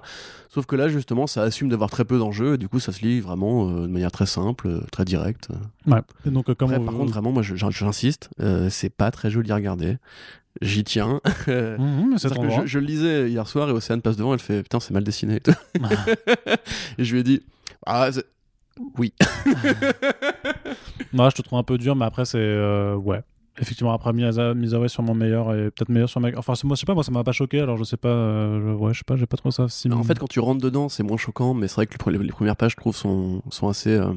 Sauf 0.48 0.66
que 0.66 0.76
là, 0.76 0.88
justement, 0.88 1.26
ça 1.26 1.42
assume 1.42 1.68
d'avoir 1.68 1.88
très 1.90 2.04
peu 2.04 2.18
d'enjeux, 2.18 2.54
et 2.54 2.58
du 2.58 2.68
coup, 2.68 2.80
ça 2.80 2.92
se 2.92 3.00
lit 3.02 3.20
vraiment 3.20 3.68
euh, 3.70 3.82
de 3.82 3.86
manière 3.92 4.10
très 4.10 4.26
simple, 4.26 4.66
euh, 4.68 4.80
très 4.90 5.04
directe. 5.04 5.48
Ouais. 5.86 6.00
Et 6.26 6.30
donc, 6.30 6.48
euh, 6.50 6.54
comme 6.54 6.70
Après, 6.70 6.82
on- 6.82 6.86
par 6.86 6.94
contre, 6.94 7.12
vraiment, 7.12 7.32
moi, 7.32 7.42
j'insiste, 7.42 8.30
euh, 8.40 8.68
c'est 8.70 8.90
pas 8.90 9.10
très 9.10 9.30
joli 9.30 9.50
à 9.52 9.54
regarder. 9.54 9.96
J'y 10.60 10.82
tiens. 10.84 11.20
Mais 11.46 12.18
que 12.40 12.46
droit. 12.46 12.62
je, 12.62 12.66
je 12.66 12.78
le 12.78 12.86
lisais 12.86 13.30
hier 13.30 13.46
soir 13.46 13.68
et 13.68 13.72
Océane 13.72 14.02
passe 14.02 14.16
devant, 14.16 14.32
elle 14.34 14.40
fait 14.40 14.62
Putain, 14.62 14.80
c'est 14.80 14.92
mal 14.92 15.04
dessiné. 15.04 15.36
et 15.36 15.40
tout. 15.40 15.52
et 16.98 17.04
je 17.04 17.12
lui 17.12 17.20
ai 17.20 17.22
dit 17.22 17.42
Ah, 17.86 18.08
oui. 18.98 19.12
Moi, 21.12 21.30
je 21.30 21.36
te 21.36 21.42
trouve 21.42 21.58
un 21.58 21.62
peu 21.62 21.78
dur, 21.78 21.96
mais 21.96 22.04
après, 22.04 22.24
c'est. 22.24 22.38
euh, 22.38 22.96
ouais. 22.96 23.22
Effectivement, 23.60 23.92
après, 23.92 24.12
Miyazaki 24.12 24.56
Miyazawa 24.56 24.88
sûrement 24.88 25.14
meilleur 25.14 25.52
et 25.52 25.70
peut-être 25.72 25.88
meilleur 25.88 26.08
sur 26.08 26.20
Mec. 26.20 26.36
Enfin, 26.38 26.52
moi, 26.62 26.76
je 26.76 26.80
sais 26.80 26.86
pas, 26.86 26.94
moi, 26.94 27.02
ça 27.02 27.10
m'a 27.10 27.24
pas 27.24 27.32
choqué, 27.32 27.60
alors 27.60 27.76
je 27.76 27.82
sais 27.84 27.96
pas. 27.96 28.08
euh, 28.08 28.60
je- 28.60 28.74
Ouais, 28.76 28.92
je 28.92 28.98
sais 28.98 29.04
pas, 29.04 29.16
j'ai 29.16 29.26
pas 29.26 29.36
trop 29.36 29.50
ça. 29.50 29.68
Si... 29.68 29.90
En 29.90 30.04
fait, 30.04 30.18
quand 30.18 30.28
tu 30.28 30.38
rentres 30.38 30.60
dedans, 30.62 30.88
c'est 30.88 31.02
moins 31.02 31.16
choquant, 31.16 31.54
mais 31.54 31.66
c'est 31.66 31.74
vrai 31.76 31.86
que 31.86 32.10
les 32.10 32.28
premières 32.30 32.56
pages, 32.56 32.72
je 32.72 32.76
trouve, 32.76 32.94
sont, 32.94 33.42
sont 33.50 33.68
assez 33.68 33.90
euh, 33.96 34.12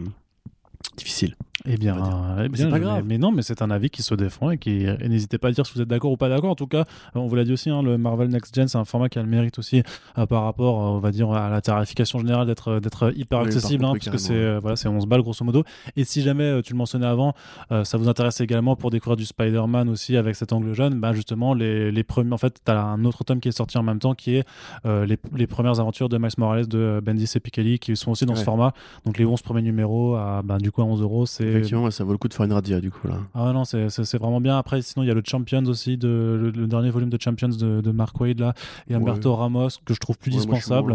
difficiles. 0.95 1.35
Eh 1.65 1.77
bien, 1.77 1.93
va 1.95 2.35
eh 2.37 2.41
Mais 2.43 2.49
bien 2.49 2.65
c'est 2.65 2.69
pas 2.71 2.77
je- 2.77 2.81
grave. 2.81 3.03
Mais 3.05 3.17
non, 3.17 3.31
mais 3.31 3.41
c'est 3.41 3.61
un 3.61 3.69
avis 3.71 3.89
qui 3.89 4.01
se 4.03 4.15
défend 4.15 4.49
et 4.51 4.57
qui. 4.57 4.85
n'hésitez 5.07 5.37
pas 5.37 5.49
à 5.49 5.51
dire 5.51 5.65
si 5.65 5.73
vous 5.75 5.81
êtes 5.81 5.87
d'accord 5.87 6.11
ou 6.11 6.17
pas 6.17 6.29
d'accord. 6.29 6.51
En 6.51 6.55
tout 6.55 6.67
cas, 6.67 6.85
on 7.15 7.27
vous 7.27 7.35
l'a 7.35 7.43
dit 7.43 7.53
aussi, 7.53 7.69
hein, 7.69 7.81
le 7.83 7.97
Marvel 7.97 8.29
Next 8.29 8.55
Gen, 8.55 8.67
c'est 8.67 8.77
un 8.77 8.85
format 8.85 9.09
qui 9.09 9.19
a 9.19 9.21
le 9.21 9.27
mérite 9.27 9.59
aussi 9.59 9.83
euh, 10.17 10.25
par 10.25 10.43
rapport, 10.43 10.81
euh, 10.81 10.89
on 10.91 10.99
va 10.99 11.11
dire, 11.11 11.31
à 11.31 11.49
la 11.49 11.61
tarification 11.61 12.19
générale 12.19 12.47
d'être 12.47 12.79
d'être 12.79 13.13
hyper 13.15 13.39
Oui, 13.41 13.45
accessible, 13.47 13.85
hein, 13.85 13.89
contre, 13.93 14.05
parce 14.05 14.17
que 14.27 14.31
oui, 14.33 14.39
c'est 14.39 14.43
euh, 14.43 14.59
voilà, 14.59 14.75
c'est 14.75 14.87
11 14.87 15.05
balles 15.05 15.21
grosso 15.21 15.43
modo. 15.45 15.63
Et 15.95 16.03
si 16.03 16.21
jamais 16.21 16.43
euh, 16.45 16.61
tu 16.61 16.73
le 16.73 16.77
mentionnais 16.77 17.05
avant, 17.05 17.33
euh, 17.71 17.83
ça 17.83 17.97
vous 17.97 18.09
intéresse 18.09 18.41
également 18.41 18.75
pour 18.75 18.89
découvrir 18.89 19.15
du 19.17 19.25
Spider-Man 19.25 19.89
aussi 19.89 20.17
avec 20.17 20.35
cet 20.35 20.53
angle 20.53 20.73
jeune, 20.73 20.99
bah 20.99 21.13
justement 21.13 21.53
les, 21.53 21.91
les 21.91 22.03
premiers. 22.03 22.33
En 22.33 22.37
fait, 22.37 22.59
tu 22.65 22.71
as 22.71 22.81
un 22.81 23.05
autre 23.05 23.23
tome 23.23 23.39
qui 23.39 23.49
est 23.49 23.51
sorti 23.51 23.77
en 23.77 23.83
même 23.83 23.99
temps 23.99 24.13
qui 24.15 24.35
est 24.37 24.45
euh, 24.85 25.05
les, 25.05 25.17
les 25.35 25.47
premières 25.47 25.79
aventures 25.79 26.09
de 26.09 26.17
Miles 26.17 26.29
Morales 26.37 26.67
de 26.67 26.77
euh, 26.79 27.01
Bendis 27.01 27.31
et 27.35 27.39
Pikeli 27.39 27.77
qui 27.79 27.95
sont 27.95 28.11
aussi 28.11 28.25
dans 28.25 28.35
ce 28.35 28.43
format. 28.43 28.73
Donc 29.05 29.17
les 29.17 29.25
11 29.25 29.41
premiers 29.41 29.61
numéros 29.61 30.15
à 30.15 30.41
bah, 30.43 30.57
du 30.57 30.71
coup 30.71 30.81
à 30.81 30.85
11 30.85 31.01
euros, 31.01 31.25
c'est 31.25 31.50
Effectivement, 31.51 31.83
ouais, 31.83 31.91
ça 31.91 32.03
vaut 32.03 32.11
le 32.11 32.17
coup 32.17 32.27
de 32.27 32.33
faire 32.33 32.45
une 32.45 32.53
radia, 32.53 32.81
du 32.81 32.91
coup, 32.91 33.07
là. 33.07 33.19
ah 33.33 33.51
non, 33.53 33.63
c'est- 33.65 33.89
c'est 33.89 34.03
c'est 34.03 34.17
vraiment 34.17 34.41
bien. 34.41 34.57
Après, 34.57 34.81
sinon, 34.81 35.03
il 35.03 35.07
y 35.07 35.11
a 35.11 35.13
le 35.13 35.21
Champions 35.25 35.63
aussi, 35.65 35.97
de, 35.97 36.07
le, 36.41 36.49
le 36.51 36.67
dernier 36.67 36.89
volume 36.89 37.09
de 37.09 37.17
Champions 37.21 37.49
de, 37.49 37.81
de 37.81 37.91
Mark 37.91 38.19
Wade, 38.19 38.39
là, 38.39 38.53
et 38.89 38.93
Humberto 38.95 39.35
Ramos, 39.35 39.69
que 39.85 39.93
je 39.93 39.99
trouve 39.99 40.17
plus 40.17 40.31
dispensable. 40.37 40.93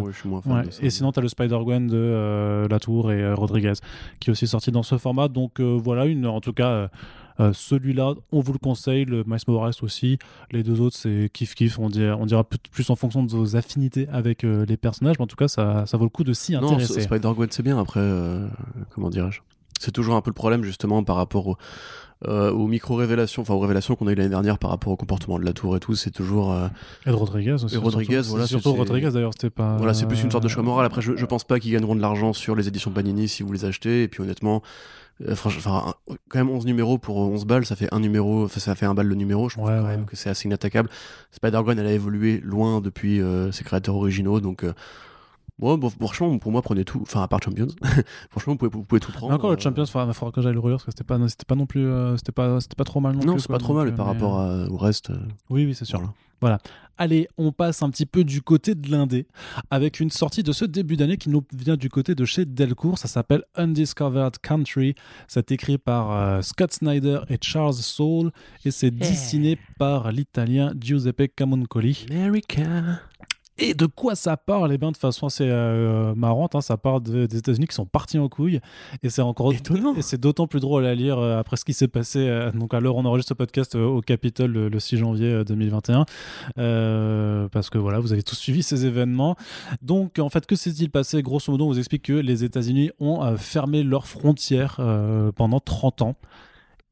Et 0.83 0.91
sinon, 0.91 1.13
tu 1.13 1.19
as 1.19 1.23
le 1.23 1.29
Spider-Gwen 1.29 1.87
de 1.87 1.97
euh, 1.97 2.69
Latour 2.69 3.13
et 3.13 3.23
euh, 3.23 3.35
Rodriguez, 3.35 3.75
qui 4.21 4.31
est 4.31 4.33
aussi 4.33 4.47
sorti 4.47 4.71
dans 4.73 4.83
ce 4.83 4.99
format. 4.99 5.29
Donc 5.29 5.61
euh, 5.61 5.79
voilà, 5.83 6.07
une, 6.07 6.27
en 6.27 6.41
tout 6.41 6.53
cas, 6.53 6.89
euh, 7.41 7.53
celui-là, 7.53 8.15
on 8.33 8.41
vous 8.41 8.53
le 8.53 8.59
conseille. 8.59 9.05
Le 9.05 9.23
Miles 9.27 9.39
Morales 9.47 9.75
aussi. 9.83 10.19
Les 10.53 10.63
deux 10.63 10.81
autres, 10.81 10.97
c'est 10.97 11.31
kiff-kiff. 11.35 11.77
On 11.79 11.91
dira, 11.91 12.17
on 12.17 12.25
dira 12.27 12.45
plus, 12.45 12.89
en 12.91 12.97
fonction 12.97 13.23
de 13.23 13.31
vos 13.31 13.57
affinités 13.57 14.09
avec 14.11 14.43
euh, 14.45 14.65
les 14.67 14.77
personnages. 14.79 15.17
Mais 15.19 15.25
en 15.25 15.27
tout 15.27 15.37
cas, 15.37 15.49
ça, 15.49 15.85
ça 15.87 15.97
vaut 15.99 16.05
le 16.05 16.11
coup 16.11 16.25
de 16.25 16.33
s'y 16.33 16.53
Non, 16.53 16.65
intéresser. 16.65 17.01
Spider-Gwen, 17.03 17.49
c'est 17.51 17.63
bien. 17.63 17.79
Après, 17.79 18.01
euh, 18.01 18.47
comment 18.95 19.11
dirais-je? 19.11 19.41
C'est 19.81 19.93
toujours 19.93 20.17
un 20.17 20.21
peu 20.21 20.31
le 20.31 20.35
problème, 20.35 20.63
justement, 20.65 21.03
par 21.05 21.17
rapport 21.17 21.47
au- 21.49 21.57
euh, 22.27 22.51
aux 22.51 22.67
micro-révélations, 22.67 23.43
enfin 23.43 23.53
aux 23.53 23.59
révélations 23.59 23.95
qu'on 23.95 24.07
a 24.07 24.13
eu 24.13 24.15
l'année 24.15 24.31
dernière 24.31 24.59
par 24.59 24.71
rapport 24.71 24.91
au 24.91 24.97
comportement 24.97 25.39
de 25.39 25.45
la 25.45 25.53
tour 25.53 25.77
et 25.77 25.81
tout. 25.81 25.95
C'est 25.95 26.11
toujours. 26.11 26.51
euh, 26.53 26.69
Et 27.05 27.11
de 27.11 27.15
Rodriguez 27.15 27.53
aussi. 27.63 27.75
Et 27.75 27.79
Rodriguez, 27.79 28.15
surtout. 28.23 28.31
voilà, 28.31 28.47
Surtout 28.47 28.73
Rodriguez, 28.73 29.11
d'ailleurs, 29.11 29.33
c'était 29.35 29.51
pas. 29.51 29.77
Voilà, 29.77 29.93
c'est 29.93 30.07
plus 30.07 30.23
une 30.23 30.31
sorte 30.31 30.43
de 30.45 30.49
choix 30.49 30.63
moral. 30.63 30.87
Après, 30.87 31.03
je, 31.03 31.15
je 31.15 31.27
pense 31.27 31.45
pas 31.45 31.61
qu'ils 31.61 31.73
gagneront 31.73 31.95
de 31.95 32.01
l'argent 32.01 32.33
sur 32.33 32.55
les 32.55 32.69
éditions 32.69 32.91
Panini 32.91 33.29
si 33.29 33.43
vous 33.43 33.53
les 33.53 33.67
achetez. 33.67 34.05
Et 34.05 34.09
puis, 34.09 34.23
honnêtement, 34.23 34.63
euh, 35.29 35.35
franch- 35.35 35.59
enfin, 35.59 35.93
un- 36.09 36.15
quand 36.31 36.39
même 36.39 36.49
11 36.49 36.65
numéros 36.65 36.97
pour 36.97 37.19
11 37.19 37.45
balles, 37.45 37.67
ça 37.67 37.77
fait 37.77 37.93
un 37.93 38.01
numéro, 38.01 38.45
enfin, 38.45 38.61
ça 38.61 38.75
fait 38.75 38.87
un 38.87 38.95
balle 38.95 39.09
le 39.09 39.15
numéro. 39.15 39.51
Je 39.51 39.59
Ouais, 39.59 39.65
quand 39.65 39.73
ouais. 39.83 39.83
même 39.83 40.07
que 40.07 40.17
c'est 40.17 40.31
assez 40.31 40.49
inattaquable. 40.49 40.89
Spider-Gwen, 41.33 41.79
elle 41.79 41.87
a 41.87 41.93
évolué 41.93 42.41
loin 42.43 42.81
depuis 42.81 43.21
ses 43.53 43.63
créateurs 43.63 43.95
originaux. 43.97 44.41
Donc, 44.41 44.65
moi, 45.59 45.77
bon, 45.77 45.89
franchement, 45.91 46.37
pour 46.39 46.53
moi, 46.53 46.61
prenez 46.63 46.85
tout. 46.85 47.01
Enfin, 47.03 47.23
à 47.23 47.29
part 47.29 47.43
Champions. 47.43 47.69
franchement, 48.31 48.53
vous 48.55 48.59
pouvez, 48.59 48.71
vous 48.71 48.85
pouvez 48.85 49.01
tout 49.01 49.13
prendre. 49.13 49.29
Mais 49.31 49.37
encore 49.37 49.51
le 49.51 49.57
euh, 49.57 49.61
Champions, 49.61 49.85
il 49.85 50.13
faudra 50.15 50.33
que 50.33 50.43
j'aille 50.43 50.53
le 50.53 50.61
relire 50.61 50.77
parce 50.77 50.85
que 50.87 50.91
c'était 50.93 51.05
pas, 51.05 51.19
c'était 51.29 51.45
pas 51.47 51.55
non 51.55 51.67
plus, 51.67 51.87
euh, 51.87 52.17
c'était 52.17 52.33
pas, 52.33 52.61
c'était 52.61 52.77
pas 52.77 52.85
trop 52.85 53.01
mal 53.01 53.15
non, 53.17 53.25
Non, 53.25 53.33
plus. 53.35 53.41
c'est 53.41 53.47
quoi, 53.47 53.57
pas 53.59 53.65
trop 53.65 53.75
mal 53.75 53.89
euh, 53.89 53.93
par 53.93 54.07
mais, 54.07 54.13
rapport 54.13 54.39
euh, 54.41 54.67
à- 54.67 54.71
au 54.71 54.77
reste. 54.77 55.11
euh, 55.11 55.19
Oui, 55.51 55.65
oui, 55.65 55.75
c'est 55.75 55.85
sûr. 55.87 55.99
voilà. 55.99 56.13
Voilà. 56.43 56.59
Allez, 56.99 57.29
on 57.39 57.51
passe 57.51 57.83
un 57.83 57.89
petit 57.91 58.05
peu 58.07 58.23
du 58.25 58.43
côté 58.43 58.75
de 58.75 58.91
l'Indé 58.91 59.27
avec 59.71 60.01
une 60.01 60.11
sortie 60.11 60.43
de 60.43 60.53
ce 60.53 60.67
début 60.67 60.97
d'année 60.97 61.17
qui 61.17 61.31
nous 61.31 61.43
vient 61.55 61.77
du 61.77 61.89
côté 61.89 62.15
de 62.15 62.25
chez 62.27 62.45
Delcourt. 62.45 62.99
Ça 62.99 63.09
s'appelle 63.09 63.43
Undiscovered 63.55 64.37
Country. 64.43 64.95
C'est 65.29 65.51
écrit 65.51 65.79
par 65.79 66.11
euh, 66.13 66.43
Scott 66.43 66.73
Snyder 66.75 67.21
et 67.31 67.39
Charles 67.41 67.73
Soule 67.75 68.33
et 68.67 68.71
c'est 68.71 68.91
dessiné 68.91 69.59
par 69.79 70.13
l'italien 70.13 70.73
Giuseppe 70.79 71.23
Camuncoli. 71.35 72.05
America. 72.11 72.65
Et 73.59 73.73
de 73.73 73.87
quoi 73.87 74.15
ça 74.15 74.37
parle? 74.37 74.73
Eh 74.75 74.79
bien, 74.79 74.93
de 74.93 74.97
façon 74.99 75.27
assez 75.27 75.47
euh, 75.49 76.15
marrante, 76.15 76.55
hein, 76.55 76.61
ça 76.61 76.77
parle 76.77 77.03
de- 77.03 77.25
des 77.27 77.39
États-Unis 77.39 77.67
qui 77.67 77.75
sont 77.75 77.87
partis 77.87 78.19
en 78.19 78.29
couille. 78.29 78.61
Et 79.03 79.09
c'est 79.09 79.23
encore 79.23 79.53
Étonnant. 79.53 79.95
Et 79.97 80.03
c'est 80.03 80.21
d'autant 80.21 80.47
plus 80.47 80.61
drôle 80.61 80.85
à 80.85 80.95
lire 80.95 81.19
euh, 81.19 81.39
après 81.39 81.57
ce 81.57 81.65
qui 81.65 81.73
s'est 81.73 81.89
passé. 81.89 82.19
euh, 82.29 82.53
donc, 82.53 82.75
à 82.75 82.81
l'heure 82.81 82.97
où 82.97 82.99
on 83.01 83.05
enregistre 83.07 83.31
ce 83.31 83.35
podcast 83.35 83.75
euh, 83.75 83.85
au 83.87 84.03
Capitole 84.03 84.51
le, 84.53 84.69
le 84.69 84.79
6 84.81 84.99
janvier 84.99 85.33
euh, 85.33 85.45
2021. 85.45 86.05
Euh, 86.59 87.49
parce 87.49 87.71
que 87.71 87.79
voilà, 87.79 87.99
vous 87.99 88.13
avez 88.13 88.23
tous 88.23 88.37
suivi 88.37 88.63
ces 88.63 88.85
événements. 88.87 89.37
Donc, 89.83 90.19
en 90.19 90.29
fait, 90.29 90.45
que 90.47 90.57
s'est-il 90.57 90.91
passé? 90.91 91.23
Grosso 91.23 91.51
modo, 91.51 91.65
on 91.65 91.69
vous 91.69 91.79
explique 91.79 92.03
que 92.05 92.13
les 92.13 92.45
États-Unis 92.45 92.91
ont 93.01 93.37
fermé 93.37 93.83
leurs 93.83 94.07
frontières 94.07 94.81
pendant 95.35 95.61
30 95.61 96.03
ans. 96.03 96.15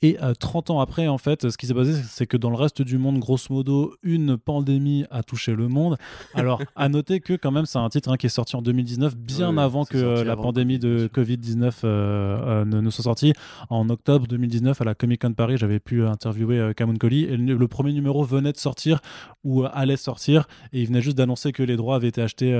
Et 0.04 0.18
euh, 0.22 0.34
30 0.34 0.68
ans 0.68 0.80
après, 0.80 1.08
en 1.08 1.16
fait, 1.16 1.48
ce 1.48 1.56
qui 1.56 1.66
s'est 1.66 1.72
passé, 1.72 1.94
c'est 2.06 2.26
que 2.26 2.36
dans 2.36 2.50
le 2.50 2.56
reste 2.56 2.82
du 2.82 2.98
monde, 2.98 3.18
grosso 3.20 3.46
modo, 3.48 3.94
une 4.02 4.36
pandémie 4.36 5.06
a 5.10 5.22
touché 5.22 5.54
le 5.54 5.66
monde. 5.66 5.96
Alors, 6.34 6.60
à 6.76 6.90
noter 6.90 7.20
que 7.20 7.32
quand 7.32 7.50
même, 7.50 7.64
c'est 7.64 7.78
un 7.78 7.88
titre 7.88 8.10
hein, 8.10 8.18
qui 8.18 8.26
est 8.26 8.28
sorti 8.28 8.54
en 8.54 8.60
2019, 8.60 9.16
bien 9.16 9.56
Ouais, 9.56 9.62
avant 9.62 9.86
que 9.86 9.96
la 9.96 10.32
avant 10.32 10.42
pandémie 10.42 10.78
de 10.78 11.08
Covid-19 11.10 11.62
euh, 11.62 11.70
euh, 11.84 12.64
ne, 12.66 12.82
ne 12.82 12.90
soit 12.90 13.04
sortie. 13.04 13.32
En 13.70 13.88
octobre 13.88 14.26
2019, 14.26 14.78
à 14.78 14.84
la 14.84 14.94
Comic 14.94 15.22
Con 15.22 15.32
Paris, 15.32 15.56
j'avais 15.56 15.80
pu 15.80 16.04
interviewer 16.04 16.58
euh, 16.58 16.72
Kamon 16.74 16.96
Collie 16.96 17.24
et 17.24 17.38
le, 17.38 17.54
le 17.54 17.68
premier 17.68 17.94
numéro 17.94 18.24
venait 18.24 18.52
de 18.52 18.58
sortir 18.58 19.00
ou 19.42 19.64
allait 19.64 19.96
sortir 19.96 20.46
et 20.74 20.82
il 20.82 20.86
venait 20.86 21.00
juste 21.00 21.16
d'annoncer 21.16 21.52
que 21.52 21.62
les 21.62 21.76
droits 21.76 21.96
avaient 21.96 22.08
été 22.08 22.20
achetés 22.20 22.52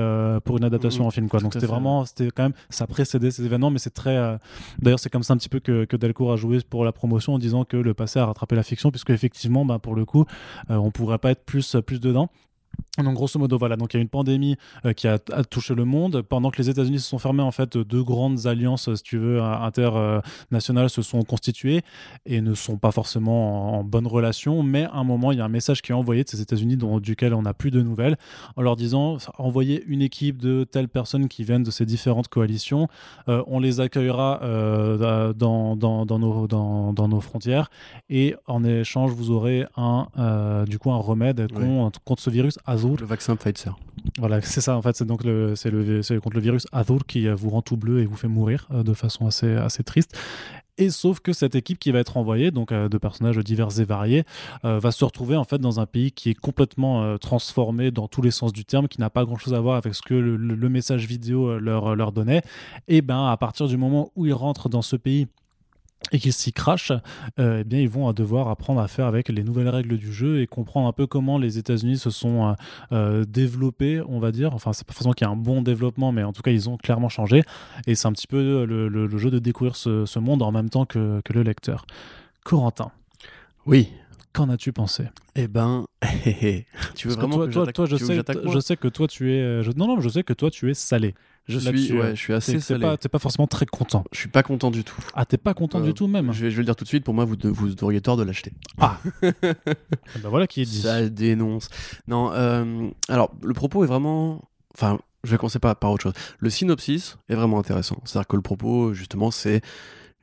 pour 0.45 0.57
une 0.57 0.63
adaptation 0.63 1.03
Mhm, 1.03 1.07
en 1.07 1.11
film. 1.11 1.29
Quoi. 1.29 1.41
Donc 1.41 1.53
c'était 1.53 1.67
vraiment, 1.67 2.05
c'était 2.05 2.29
quand 2.31 2.43
même, 2.43 2.53
ça 2.71 2.87
précédait 2.87 3.29
ces 3.29 3.45
événements, 3.45 3.69
mais 3.69 3.79
c'est 3.79 3.93
très. 3.93 4.39
D'ailleurs, 4.79 4.99
c'est 4.99 5.11
comme 5.11 5.23
ça 5.23 5.33
un 5.33 5.37
petit 5.37 5.49
peu 5.49 5.59
que, 5.59 5.85
que 5.85 5.95
Delcourt 5.95 6.31
a 6.31 6.37
joué 6.37 6.59
pour 6.67 6.85
la 6.85 6.91
promotion 6.91 7.34
en 7.35 7.39
disant 7.39 7.65
que 7.65 7.77
le 7.77 7.93
passé 7.93 8.19
a 8.19 8.25
rattrapé 8.25 8.55
la 8.55 8.63
fiction, 8.63 8.91
puisque 8.91 9.11
effectivement, 9.11 9.65
bah, 9.65 9.79
pour 9.79 9.95
le 9.95 10.05
coup, 10.05 10.25
euh, 10.69 10.75
on 10.75 10.91
pourrait 10.91 11.17
pas 11.17 11.31
être 11.31 11.45
plus, 11.45 11.75
plus 11.85 11.99
dedans. 11.99 12.29
Donc 13.03 13.13
grosso 13.13 13.37
modo 13.39 13.57
voilà. 13.57 13.75
Donc 13.75 13.93
il 13.93 13.97
y 13.97 13.99
a 13.99 14.01
une 14.01 14.09
pandémie 14.09 14.55
euh, 14.85 14.93
qui 14.93 15.07
a, 15.07 15.17
a 15.31 15.43
touché 15.43 15.75
le 15.75 15.83
monde. 15.85 16.21
Pendant 16.21 16.49
que 16.49 16.57
les 16.61 16.69
États-Unis 16.69 16.99
se 16.99 17.09
sont 17.09 17.19
fermés 17.19 17.43
en 17.43 17.51
fait 17.51 17.77
deux 17.77 18.03
grandes 18.03 18.47
alliances 18.47 18.93
si 18.95 19.03
tu 19.03 19.17
veux 19.17 19.41
internationales 19.41 20.89
se 20.89 21.01
sont 21.01 21.23
constituées 21.23 21.81
et 22.25 22.41
ne 22.41 22.53
sont 22.53 22.77
pas 22.77 22.91
forcément 22.91 23.75
en, 23.75 23.79
en 23.79 23.83
bonne 23.83 24.07
relation. 24.07 24.63
Mais 24.63 24.83
à 24.85 24.95
un 24.95 25.03
moment 25.03 25.31
il 25.31 25.39
y 25.39 25.41
a 25.41 25.45
un 25.45 25.49
message 25.49 25.81
qui 25.81 25.91
est 25.91 25.95
envoyé 25.95 26.23
de 26.23 26.29
ces 26.29 26.41
États-Unis 26.41 26.77
duquel 27.01 27.33
on 27.33 27.41
n'a 27.41 27.53
plus 27.53 27.71
de 27.71 27.81
nouvelles 27.81 28.17
en 28.55 28.61
leur 28.61 28.75
disant 28.75 29.17
envoyez 29.37 29.83
une 29.87 30.01
équipe 30.01 30.37
de 30.37 30.63
telles 30.63 30.89
personnes 30.89 31.27
qui 31.27 31.43
viennent 31.43 31.63
de 31.63 31.71
ces 31.71 31.85
différentes 31.85 32.27
coalitions. 32.29 32.87
Euh, 33.27 33.43
on 33.47 33.59
les 33.59 33.79
accueillera 33.81 34.39
euh, 34.43 35.33
dans, 35.33 35.75
dans, 35.75 36.05
dans, 36.05 36.19
nos, 36.19 36.47
dans, 36.47 36.93
dans 36.93 37.07
nos 37.07 37.21
frontières. 37.21 37.69
Et 38.09 38.35
en 38.47 38.63
échange 38.63 39.11
vous 39.11 39.31
aurez 39.31 39.65
un 39.75 40.07
du 40.67 40.79
coup 40.79 40.91
un 40.91 40.97
remède 40.97 41.51
contre, 41.51 42.01
contre 42.01 42.21
ce 42.21 42.29
virus 42.29 42.57
Azur. 42.85 42.97
Le 42.99 43.05
vaccin 43.05 43.35
Pfizer. 43.35 43.77
Voilà, 44.19 44.41
c'est 44.41 44.61
ça 44.61 44.77
en 44.77 44.81
fait, 44.81 44.95
c'est 44.95 45.05
donc 45.05 45.23
le, 45.23 45.55
c'est 45.55 45.71
le, 45.71 46.01
c'est 46.01 46.17
contre 46.19 46.35
le 46.35 46.41
virus 46.41 46.67
Azur 46.71 47.05
qui 47.05 47.27
euh, 47.27 47.35
vous 47.35 47.49
rend 47.49 47.61
tout 47.61 47.77
bleu 47.77 48.01
et 48.01 48.05
vous 48.05 48.15
fait 48.15 48.27
mourir 48.27 48.67
euh, 48.71 48.83
de 48.83 48.93
façon 48.93 49.25
assez, 49.25 49.53
assez 49.55 49.83
triste. 49.83 50.17
Et 50.77 50.89
sauf 50.89 51.21
que 51.21 51.31
cette 51.31 51.55
équipe 51.55 51.79
qui 51.79 51.91
va 51.91 51.99
être 51.99 52.17
envoyée, 52.17 52.51
donc 52.51 52.73
euh, 52.73 52.89
de 52.89 52.97
personnages 52.97 53.37
divers 53.37 53.79
et 53.79 53.85
variés, 53.85 54.25
euh, 54.65 54.77
va 54.77 54.91
se 54.91 55.05
retrouver 55.05 55.37
en 55.37 55.45
fait 55.45 55.57
dans 55.57 55.79
un 55.79 55.85
pays 55.85 56.11
qui 56.11 56.29
est 56.29 56.33
complètement 56.33 57.01
euh, 57.03 57.17
transformé 57.17 57.91
dans 57.91 58.09
tous 58.09 58.21
les 58.21 58.31
sens 58.31 58.51
du 58.51 58.65
terme, 58.65 58.89
qui 58.89 58.99
n'a 58.99 59.09
pas 59.09 59.23
grand 59.23 59.37
chose 59.37 59.53
à 59.53 59.59
voir 59.61 59.77
avec 59.77 59.95
ce 59.95 60.01
que 60.01 60.13
le, 60.13 60.35
le- 60.35 60.69
message 60.69 61.07
vidéo 61.07 61.57
leur, 61.59 61.95
leur 61.95 62.11
donnait. 62.11 62.41
Et 62.89 63.01
ben 63.01 63.27
à 63.27 63.37
partir 63.37 63.67
du 63.67 63.77
moment 63.77 64.11
où 64.17 64.25
ils 64.25 64.33
rentrent 64.33 64.67
dans 64.67 64.81
ce 64.81 64.97
pays 64.97 65.27
et 66.11 66.19
qu'ils 66.19 66.33
s'y 66.33 66.53
crachent, 66.53 66.91
euh, 67.39 67.61
eh 67.61 67.63
bien 67.63 67.79
ils 67.79 67.89
vont 67.89 68.11
devoir 68.13 68.49
apprendre 68.49 68.81
à 68.81 68.87
faire 68.87 69.05
avec 69.05 69.29
les 69.29 69.43
nouvelles 69.43 69.69
règles 69.69 69.97
du 69.97 70.11
jeu 70.11 70.41
et 70.41 70.47
comprendre 70.47 70.87
un 70.87 70.91
peu 70.91 71.07
comment 71.07 71.37
les 71.37 71.57
États-Unis 71.57 71.97
se 71.97 72.09
sont 72.09 72.47
euh, 72.47 72.53
euh, 72.91 73.23
développés, 73.25 74.01
on 74.07 74.19
va 74.19 74.31
dire. 74.31 74.53
Enfin, 74.53 74.73
c'est 74.73 74.85
pas 74.85 74.93
forcément 74.93 75.13
qu'il 75.13 75.25
y 75.25 75.29
a 75.29 75.33
un 75.33 75.37
bon 75.37 75.61
développement, 75.61 76.11
mais 76.11 76.23
en 76.23 76.33
tout 76.33 76.41
cas 76.41 76.51
ils 76.51 76.69
ont 76.69 76.77
clairement 76.77 77.09
changé. 77.09 77.43
Et 77.87 77.95
c'est 77.95 78.07
un 78.07 78.13
petit 78.13 78.27
peu 78.27 78.65
le, 78.65 79.17
jeu 79.17 79.31
de 79.31 79.39
découvrir 79.39 79.75
ce, 79.75 80.19
monde 80.19 80.41
en 80.41 80.51
même 80.51 80.69
temps 80.69 80.85
que 80.85 81.21
le 81.29 81.41
lecteur. 81.41 81.85
Corentin, 82.43 82.91
Oui. 83.65 83.89
Qu'en 84.35 84.49
as-tu 84.49 84.71
pensé? 84.73 85.05
Eh 85.35 85.47
ben, 85.47 85.85
tu 86.03 87.07
veux 87.07 87.15
Parce 87.15 87.15
vraiment 87.15 87.37
que 87.45 87.51
toi, 87.51 87.63
j'attaque- 87.63 87.75
toi, 87.75 87.85
je 87.85 87.95
sais, 87.97 88.21
je 88.53 88.59
sais 88.59 88.77
que 88.77 88.87
toi 88.87 89.07
tu 89.07 89.33
es, 89.33 89.39
euh, 89.41 89.63
je- 89.63 89.71
non 89.71 89.87
non, 89.87 89.99
je 90.01 90.09
sais 90.09 90.23
que 90.23 90.33
toi 90.33 90.51
tu 90.51 90.69
es 90.69 90.73
salé. 90.73 91.15
Je 91.47 91.59
suis, 91.59 91.93
ouais, 91.93 91.99
euh, 92.01 92.09
je 92.15 92.19
suis 92.19 92.27
T'es 92.27 92.33
assez 92.33 92.59
salé. 92.59 92.81
pas, 92.81 92.97
t'es 92.97 93.07
pas 93.07 93.19
forcément 93.19 93.45
très 93.45 93.67
content. 93.67 94.03
Je 94.11 94.17
suis 94.19 94.29
pas 94.29 94.41
content 94.41 94.71
du 94.71 94.83
tout. 94.83 94.95
Ah, 95.13 95.25
t'es 95.25 95.37
pas 95.37 95.53
content 95.53 95.79
Euh, 95.79 95.83
du 95.83 95.93
tout 95.93 96.07
même? 96.07 96.31
Je 96.33 96.45
vais, 96.45 96.49
je 96.51 96.55
vais 96.55 96.61
le 96.61 96.65
dire 96.65 96.75
tout 96.75 96.83
de 96.85 96.89
suite. 96.89 97.03
Pour 97.03 97.13
moi, 97.13 97.23
vous, 97.23 97.35
de- 97.35 97.49
vous 97.49 97.71
auriez 97.83 98.01
tort 98.01 98.17
de 98.17 98.23
l'acheter. 98.23 98.51
Ah, 98.79 98.99
bah 100.21 100.29
voilà 100.29 100.47
qui 100.47 100.61
est 100.61 100.65
dit. 100.65 100.81
Ça 100.81 101.07
dénonce. 101.07 101.69
Non, 102.07 102.31
euh, 102.33 102.89
alors 103.09 103.31
le 103.43 103.53
propos 103.53 103.83
est 103.83 103.87
vraiment. 103.87 104.43
Enfin, 104.75 104.97
je 105.23 105.31
vais 105.31 105.37
commencer 105.37 105.59
par, 105.59 105.75
par 105.75 105.91
autre 105.91 106.03
chose. 106.03 106.13
Le 106.39 106.49
synopsis 106.49 107.17
est 107.29 107.35
vraiment 107.35 107.59
intéressant. 107.59 108.01
C'est-à-dire 108.05 108.27
que 108.27 108.35
le 108.35 108.41
propos, 108.41 108.93
justement, 108.93 109.31
c'est 109.31 109.61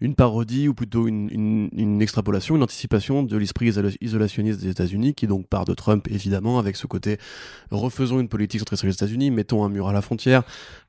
une 0.02 0.14
parodie 0.14 0.68
ou 0.68 0.74
plutôt 0.74 1.06
une, 1.06 1.28
une- 1.30 1.70
une 1.72 2.02
extrapolation, 2.02 2.56
une 2.56 2.62
anticipation 2.62 3.22
de 3.22 3.36
l'esprit 3.36 3.68
isola- 3.70 3.96
isolationniste 4.00 4.60
des 4.60 4.68
États-Unis, 4.68 5.14
qui 5.14 5.26
donc 5.26 5.46
part 5.46 5.64
de 5.64 5.74
Trump 5.74 6.08
évidemment, 6.10 6.58
avec 6.58 6.76
ce 6.76 6.86
côté 6.86 7.18
refaisons 7.70 8.18
une 8.20 8.28
politique 8.28 8.58
centrée 8.60 8.76
sur 8.76 8.86
les 8.88 8.92
États-Unis, 8.94 9.30
mettons 9.30 9.64
un 9.64 9.68
mur 9.68 9.88
à 9.88 9.92
la 9.92 10.02
frontière, 10.02 10.42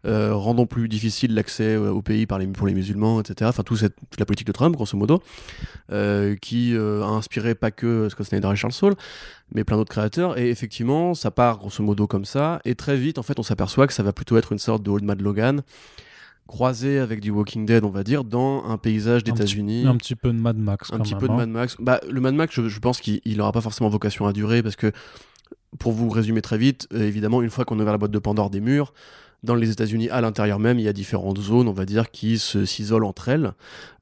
euh, 0.06 0.34
rendons 0.34 0.65
plus 0.65 0.89
difficile 0.89 1.34
l'accès 1.36 1.76
euh, 1.76 1.91
au 1.91 2.02
pays 2.02 2.26
par 2.26 2.39
les, 2.39 2.47
pour 2.47 2.65
les 2.67 2.73
musulmans, 2.73 3.21
etc. 3.21 3.47
Enfin, 3.49 3.63
tout 3.63 3.78
cette, 3.78 3.95
toute 4.10 4.19
la 4.19 4.26
politique 4.26 4.47
de 4.47 4.52
Trump, 4.52 4.76
grosso 4.76 4.97
modo, 4.97 5.21
euh, 5.91 6.36
qui 6.36 6.76
euh, 6.76 7.04
a 7.04 7.08
inspiré 7.08 7.56
pas 7.56 7.71
que 7.71 8.10
Scott 8.10 8.26
Snyder 8.28 8.49
et 8.52 8.56
Charles 8.56 8.73
Saul, 8.73 8.95
mais 9.54 9.63
plein 9.63 9.78
d'autres 9.78 9.91
créateurs. 9.91 10.38
Et 10.39 10.49
effectivement, 10.49 11.13
ça 11.13 11.30
part 11.32 11.60
grosso 11.60 11.84
modo 11.84 12.08
comme 12.08 12.26
ça. 12.26 12.60
Et 12.65 12.76
très 12.76 12.97
vite, 12.97 13.17
en 13.19 13.23
fait, 13.23 13.38
on 13.39 13.43
s'aperçoit 13.43 13.86
que 13.88 13.93
ça 13.93 14.04
va 14.04 14.12
plutôt 14.12 14.38
être 14.38 14.52
une 14.52 14.60
sorte 14.60 14.82
de 14.84 14.89
Old 14.89 15.04
Mad 15.04 15.21
Logan 15.21 15.62
croisé 16.47 16.99
avec 16.99 17.19
du 17.21 17.32
Walking 17.32 17.65
Dead, 17.65 17.84
on 17.84 17.89
va 17.89 18.03
dire, 18.03 18.23
dans 18.23 18.63
un 18.65 18.77
paysage 18.77 19.23
d'États-Unis. 19.23 19.86
Un 19.88 19.95
petit 19.97 20.15
peu 20.15 20.32
de 20.32 20.38
Mad 20.38 20.58
Max. 20.58 20.91
Un 20.91 20.97
quand 20.97 21.03
petit 21.03 21.13
même, 21.13 21.21
peu 21.21 21.27
de 21.27 21.34
hein. 21.34 21.38
Mad 21.38 21.49
Max. 21.49 21.75
Bah, 21.79 21.99
le 22.10 22.19
Mad 22.21 22.36
Max, 22.36 22.53
je, 22.56 22.67
je 22.67 22.79
pense 22.79 22.99
qu'il 22.99 23.21
n'aura 23.38 23.51
pas 23.51 23.62
forcément 23.62 23.89
vocation 23.89 24.25
à 24.27 24.34
durer 24.34 24.62
parce 24.62 24.75
que, 24.75 24.91
pour 25.79 25.91
vous 25.91 26.10
résumer 26.10 26.41
très 26.41 26.58
vite, 26.58 26.88
euh, 26.93 27.08
évidemment, 27.08 27.41
une 27.41 27.49
fois 27.49 27.65
qu'on 27.65 27.79
a 27.79 27.82
ouvert 27.82 27.93
la 27.93 27.97
boîte 27.97 28.12
de 28.12 28.19
Pandore 28.19 28.49
des 28.49 28.62
murs, 28.62 28.93
dans 29.41 29.56
les 29.56 29.71
États-Unis, 29.71 30.10
à 30.10 30.21
l'intérieur 30.21 30.58
même, 30.58 30.79
il 30.79 30.84
y 30.84 30.88
a 30.88 30.93
différentes 30.93 31.38
zones, 31.39 31.67
on 31.67 31.73
va 31.73 31.86
dire, 31.86 32.12
qui 32.12 32.38
se- 32.39 32.63
s'isolent 32.63 33.06
entre 33.08 33.27
elles. 33.27 33.51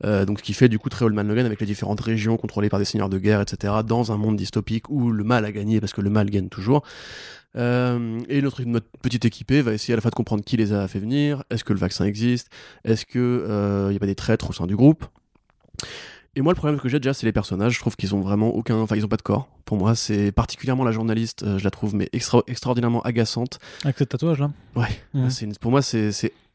Euh, 0.06 0.24
donc, 0.26 0.38
ce 0.40 0.44
qui 0.44 0.54
fait 0.54 0.70
du 0.70 0.78
coup 0.78 0.90
très 0.90 1.04
Old 1.06 1.16
Man 1.16 1.28
Logan 1.28 1.48
avec 1.48 1.60
les 1.60 1.66
différentes 1.66 2.02
régions 2.02 2.38
contrôlées 2.38 2.70
par 2.70 2.78
des 2.78 2.86
seigneurs 2.86 3.10
de 3.10 3.18
guerre, 3.18 3.42
etc., 3.42 3.74
dans 3.84 4.12
un 4.12 4.18
monde 4.18 4.36
dystopique 4.36 4.88
où 4.90 5.12
le 5.12 5.24
mal 5.24 5.44
a 5.46 5.52
gagné 5.52 5.80
parce 5.80 5.94
que 5.94 6.02
le 6.02 6.12
mal 6.12 6.30
gagne 6.30 6.48
toujours. 6.50 6.84
Euh, 7.58 8.20
et 8.30 8.42
notre, 8.42 8.64
notre 8.64 8.88
petite 9.02 9.26
équipée 9.26 9.62
va 9.62 9.74
essayer 9.74 9.94
à 9.94 9.98
la 9.98 10.02
fois 10.02 10.12
de 10.12 10.16
comprendre 10.16 10.44
qui 10.44 10.56
les 10.58 10.72
a 10.74 10.88
fait 10.88 11.00
venir, 11.00 11.44
est-ce 11.50 11.64
que 11.64 11.74
le 11.74 11.80
vaccin 11.80 12.06
existe, 12.06 12.50
est-ce 12.86 13.06
que 13.06 13.20
euh, 13.20 13.88
il 13.90 13.94
y 13.94 13.96
a 13.98 14.00
pas 14.00 14.06
des 14.06 14.16
traîtres 14.16 14.50
au 14.50 14.54
sein 14.54 14.68
du 14.68 14.76
groupe. 14.76 15.06
Et 16.38 16.42
moi, 16.42 16.54
le 16.54 16.56
problème 16.58 16.80
que 16.80 16.88
j'ai 16.88 17.00
déjà, 17.00 17.14
c'est 17.14 17.26
les 17.26 17.34
personnages. 17.34 17.74
Je 17.74 17.80
trouve 17.80 17.98
qu'ils 17.98 18.16
ont 18.16 18.22
vraiment 18.22 18.48
aucun, 18.56 18.76
enfin, 18.78 18.96
ils 18.96 19.04
ont 19.04 19.10
pas 19.10 19.18
de 19.18 19.22
corps. 19.22 19.50
Pour 19.66 19.76
moi, 19.78 19.96
c'est 19.96 20.32
particulièrement 20.32 20.86
la 20.86 20.94
journaliste. 20.94 21.44
euh, 21.44 21.58
je 21.58 21.64
la 21.66 21.72
trouve 21.72 21.94
mais 21.94 22.08
extra- 22.14 22.44
extraordinairement 22.48 23.02
agaçante. 23.02 23.60
Avec 23.84 23.98
ce 23.98 24.06
tatouage 24.06 24.40
là. 24.40 24.50
Ouais. 24.78 25.30
C'est 25.30 25.44
une- 25.46 25.56
pour 25.58 25.72
moi, 25.72 25.82
c'est 25.82 26.12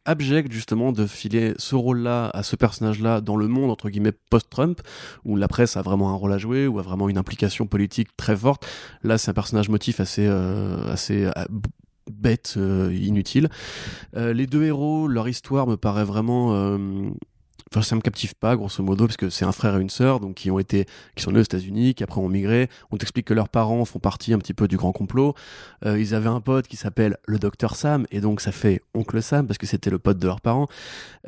abject 0.07 0.51
justement 0.53 0.92
de 0.92 1.07
filer 1.07 1.55
ce 1.59 1.75
rôle-là 1.75 2.31
à 2.33 2.42
ce 2.42 2.57
personnage-là 2.57 3.21
dans 3.21 3.37
le 3.37 3.49
monde 3.49 3.71
entre 3.71 3.90
guillemets 3.90 4.12
post-Trump, 4.31 4.81
où 5.25 5.37
la 5.37 5.49
presse 5.49 5.77
a 5.77 5.83
vraiment 5.83 6.11
un 6.11 6.14
rôle 6.14 6.33
à 6.33 6.38
jouer, 6.38 6.66
ou 6.66 6.79
a 6.79 6.83
vraiment 6.83 7.09
une 7.09 7.19
implication 7.19 7.66
politique 7.66 8.16
très 8.16 8.37
forte. 8.37 8.66
Là, 9.03 9.19
c'est 9.19 9.31
un 9.31 9.35
personnage 9.35 9.69
motif 9.69 10.01
assez, 10.01 10.27
euh, 10.27 10.92
assez 10.92 11.27
euh, 11.27 11.33
bête, 12.11 12.55
euh, 12.57 12.95
inutile. 12.95 13.49
Euh, 14.16 14.33
les 14.33 14.47
deux 14.47 14.64
héros, 14.64 15.09
leur 15.09 15.29
histoire 15.29 15.66
me 15.66 15.77
paraît 15.77 16.05
vraiment. 16.05 16.79
Enfin, 17.73 17.83
ça 17.83 17.97
me 17.97 18.01
captive 18.01 18.35
pas, 18.37 18.55
grosso 18.55 18.81
modo, 18.83 19.07
parce 19.07 19.17
que 19.17 19.29
c'est 19.29 19.45
un 19.45 19.51
frère 19.51 19.77
et 19.77 19.81
une 19.81 19.91
sœur, 19.91 20.21
donc 20.21 20.35
qui 20.35 20.53
ont 20.53 20.61
été, 20.61 20.87
qui 21.17 21.23
sont 21.25 21.33
nés 21.33 21.41
aux 21.41 21.43
États-Unis, 21.43 21.95
qui 21.95 22.05
après 22.05 22.21
ont 22.21 22.29
migré. 22.29 22.69
On 22.93 22.97
t'explique 22.97 23.27
que 23.27 23.35
leurs 23.35 23.49
parents 23.49 23.85
font 23.85 23.99
partie 23.99 24.33
un 24.33 24.39
petit 24.39 24.55
peu 24.55 24.69
du 24.69 24.77
grand 24.77 24.93
complot. 24.93 25.35
Euh, 25.85 25.99
ils 25.99 26.15
avaient 26.15 26.29
un 26.29 26.41
pote 26.41 26.69
qui 26.69 26.77
s'appelle 26.77 27.17
le 27.27 27.39
docteur 27.41 27.75
Sam, 27.75 28.07
et 28.13 28.21
donc 28.21 28.41
ça 28.41 28.53
fait 28.53 28.83
oncle 28.95 29.21
Sam 29.21 29.49
parce 29.49 29.59
que 29.59 29.67
c'était 29.67 29.91
le 29.91 29.99
pote 29.99 30.19
de 30.19 30.27
leurs 30.27 30.41
parents. 30.41 30.69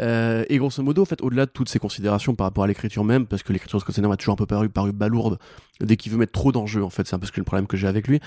Euh, 0.00 0.44
et 0.48 0.58
grosso 0.58 0.80
modo, 0.82 1.02
en 1.02 1.06
fait, 1.06 1.20
au-delà 1.22 1.46
de 1.46 1.50
toutes 1.50 1.68
ces 1.68 1.80
considérations 1.80 2.36
par 2.36 2.46
rapport 2.46 2.62
à 2.62 2.68
l'écriture 2.68 3.02
même, 3.02 3.26
parce 3.26 3.42
que 3.42 3.52
l'écriture 3.52 3.78
de 3.78 3.82
Scott 3.82 3.96
Snyder 3.96 4.08
m'a 4.08 4.16
toujours 4.16 4.34
un 4.34 4.36
peu 4.36 4.46
paru, 4.46 4.68
paru 4.68 4.92
balourde 4.92 5.38
dès 5.80 5.96
qu'il 5.96 6.12
veut 6.12 6.18
mettre 6.18 6.32
trop 6.32 6.52
d'enjeux, 6.52 6.84
en 6.84 6.90
fait, 6.90 7.06
c'est 7.06 7.14
un 7.14 7.18
peu 7.18 7.26
ce 7.26 7.32
que 7.32 7.40
le 7.40 7.44
problème 7.44 7.66
que 7.66 7.76
j'ai 7.76 7.88
avec 7.88 8.06
lui. 8.08 8.20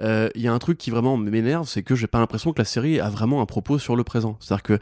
Euh, 0.00 0.28
Il 0.34 0.42
y 0.42 0.48
a 0.48 0.52
un 0.52 0.58
truc 0.58 0.78
qui 0.78 0.90
vraiment 0.90 1.16
m'énerve, 1.16 1.68
c'est 1.68 1.82
que 1.82 1.94
j'ai 1.94 2.06
pas 2.06 2.18
l'impression 2.18 2.52
que 2.52 2.58
la 2.58 2.64
série 2.64 3.00
a 3.00 3.08
vraiment 3.08 3.40
un 3.40 3.46
propos 3.46 3.78
sur 3.78 3.96
le 3.96 4.04
présent. 4.04 4.36
C'est-à-dire 4.40 4.62
que 4.62 4.78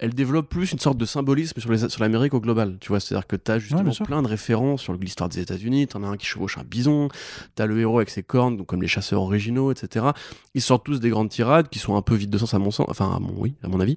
elle 0.00 0.14
développe 0.14 0.48
plus 0.48 0.72
une 0.72 0.78
sorte 0.78 0.96
de 0.96 1.04
symbolisme 1.04 1.60
sur, 1.60 1.70
les, 1.70 1.88
sur 1.90 2.02
l'Amérique 2.02 2.32
au 2.32 2.40
global. 2.40 2.78
Tu 2.80 2.88
vois, 2.88 3.00
c'est-à-dire 3.00 3.26
que 3.26 3.36
tu 3.36 3.50
as 3.50 3.58
justement 3.58 3.92
plein 4.04 4.22
de 4.22 4.28
références 4.28 4.80
sur 4.80 4.94
l'histoire 4.94 5.28
des 5.28 5.40
États-Unis. 5.40 5.88
Tu 5.88 5.96
en 5.98 6.02
as 6.02 6.06
un 6.06 6.16
qui 6.16 6.24
chevauche 6.24 6.56
un 6.56 6.64
bison, 6.64 7.08
tu 7.54 7.62
as 7.62 7.66
le 7.66 7.78
héros 7.78 7.98
avec 7.98 8.08
ses 8.08 8.22
cornes, 8.22 8.56
donc 8.56 8.66
comme 8.66 8.80
les 8.80 8.88
chasseurs 8.88 9.20
originaux, 9.20 9.70
etc. 9.70 10.06
Ils 10.54 10.62
sortent 10.62 10.86
tous 10.86 11.00
des 11.00 11.10
grandes 11.10 11.28
tirades 11.28 11.68
qui 11.68 11.78
sont 11.78 11.96
un 11.96 12.02
peu 12.02 12.14
vides 12.14 12.30
de 12.30 12.38
sens 12.38 12.54
à 12.54 12.58
mon 12.58 12.70
sens, 12.70 12.86
enfin, 12.88 13.14
à 13.14 13.18
mon, 13.18 13.34
oui, 13.36 13.54
à 13.62 13.68
mon 13.68 13.78
avis. 13.78 13.94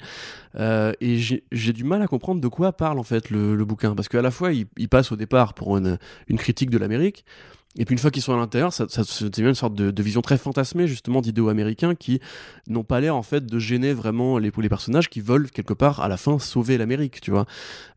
Euh, 0.59 0.91
et 0.99 1.17
j'ai 1.19 1.73
du 1.73 1.85
mal 1.85 2.01
à 2.01 2.07
comprendre 2.07 2.41
de 2.41 2.47
quoi 2.49 2.73
parle 2.73 2.99
en 2.99 3.03
fait 3.03 3.29
le, 3.29 3.63
bouquin, 3.63 3.95
parce 3.95 4.09
qu'à 4.09 4.21
la 4.21 4.29
fois 4.29 4.51
il, 4.51 4.67
il, 4.77 4.89
passe 4.89 5.13
au 5.13 5.15
départ 5.15 5.53
pour 5.53 5.77
une, 5.77 5.97
une 6.27 6.37
critique 6.37 6.69
de 6.69 6.77
l'Amérique, 6.77 7.23
et 7.77 7.85
puis 7.85 7.93
une 7.93 7.99
fois 7.99 8.11
qu'ils 8.11 8.21
sont 8.21 8.33
à 8.33 8.37
l'intérieur, 8.37 8.71
ça, 8.71 8.85
ça, 8.87 9.01
une 9.37 9.55
sorte 9.55 9.73
de, 9.73 10.03
vision 10.03 10.21
très 10.21 10.37
fantasmée 10.37 10.87
justement 10.87 11.21
d'idéaux 11.21 11.49
américains 11.49 11.95
qui 11.95 12.19
n'ont 12.67 12.83
pas 12.83 12.99
l'air 12.99 13.15
en 13.15 13.23
fait 13.23 13.45
de 13.45 13.59
gêner 13.59 13.93
vraiment 13.93 14.37
les, 14.37 14.51
les 14.55 14.69
personnages 14.69 15.09
qui 15.09 15.21
veulent 15.21 15.49
quelque 15.49 15.73
part 15.73 16.01
à 16.01 16.07
la 16.07 16.17
fin 16.17 16.37
sauver 16.39 16.77
l'Amérique, 16.77 17.21
tu 17.21 17.31
vois. 17.31 17.45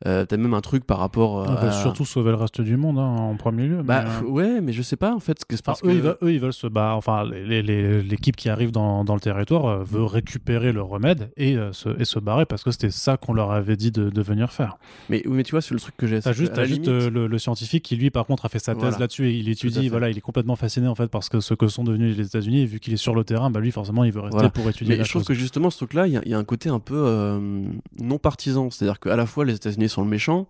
Euh, 0.07 0.25
T'as 0.25 0.37
même 0.37 0.55
un 0.55 0.61
truc 0.61 0.85
par 0.85 0.99
rapport 0.99 1.41
euh, 1.41 1.47
ah, 1.49 1.59
bah, 1.61 1.73
surtout 1.73 2.05
sauver 2.05 2.31
le 2.31 2.37
reste 2.37 2.61
du 2.61 2.77
monde 2.77 2.99
hein, 2.99 3.03
en 3.03 3.37
premier 3.37 3.67
lieu. 3.67 3.83
Bah 3.83 4.05
euh, 4.07 4.27
ouais, 4.27 4.61
mais 4.61 4.73
je 4.73 4.83
sais 4.83 4.97
pas 4.97 5.15
en 5.15 5.21
fait. 5.21 5.45
Que 5.45 5.57
parce 5.63 5.83
eux, 5.85 6.33
ils 6.33 6.41
veulent, 6.41 6.53
se 6.53 6.67
bah 6.67 6.95
enfin 6.97 7.25
l'équipe 7.25 8.37
qui 8.37 8.49
arrive 8.49 8.73
dans, 8.73 9.05
dans 9.05 9.15
le 9.15 9.21
territoire 9.21 9.67
euh, 9.67 9.85
veut 9.85 10.05
récupérer 10.05 10.73
le 10.73 10.83
remède 10.83 11.31
et, 11.37 11.57
se, 11.73 12.01
et 12.01 12.05
se 12.05 12.19
barrer 12.19 12.47
parce 12.47 12.65
que 12.65 12.71
c'était 12.71 12.91
ça 12.91 13.17
qu'on 13.17 13.35
leur 13.35 13.53
avait 13.53 13.77
dit 13.77 13.91
de, 13.91 14.11
de, 14.11 14.23
venir 14.23 14.53
faire. 14.53 14.79
Mais 15.09 15.23
mais 15.27 15.43
tu 15.43 15.53
vois 15.53 15.61
c'est 15.61 15.75
le 15.75 15.81
truc 15.81 15.97
que 15.97 16.07
j'ai. 16.07 16.21
T'as 16.21 16.33
juste, 16.33 16.57
as 16.59 16.65
juste 16.65 16.89
le, 16.89 17.39
scientifique 17.39 17.85
qui 17.85 17.97
lui 17.97 18.11
par 18.11 18.25
contre 18.27 18.47
a 18.47 18.49
fait 18.49 18.59
sa 18.59 18.75
thèse 18.75 18.99
là-dessus 18.99 19.29
et 19.29 19.37
il 19.37 19.49
voilà, 19.89 20.11
il 20.11 20.19
est 20.19 20.21
complètement 20.21 20.57
fasciné 20.57 20.89
en 20.89 20.95
fait 20.95 21.09
parce 21.09 21.29
que 21.29 21.41
ce 21.41 21.55
que 21.55 21.69
sont 21.69 21.85
devenus 21.85 22.17
les 22.17 22.27
États-Unis 22.27 22.63
et 22.63 22.67
vu 22.67 22.81
qu'il 22.81 22.93
est 22.93 22.99
sur 22.99 23.15
le 23.15 23.25
terrain, 23.25 23.51
bah 23.51 23.61
lui 23.61 23.71
forcément 23.71 24.05
il 24.05 24.13
veut 24.13 24.21
rester 24.21 24.49
pour 24.51 24.69
étudier. 24.69 24.97
Mais 24.97 25.05
je 25.05 25.11
trouve 25.11 25.25
que 25.25 25.35
justement 25.35 25.71
ce 25.71 25.77
truc-là, 25.79 26.07
il 26.07 26.21
y, 26.25 26.35
a 26.35 26.39
un 26.39 26.45
côté 26.45 26.69
un 26.69 26.81
peu 26.81 26.97
euh, 26.97 27.65
non 27.99 28.19
partisan, 28.19 28.71
c'est-à-dire 28.71 29.01
qu'à 29.01 29.17
la 29.17 29.27
fois 29.27 29.45
les 29.45 29.55
États-Unis 29.55 29.89
sont 29.89 30.03
le 30.03 30.09
méchant, 30.09 30.49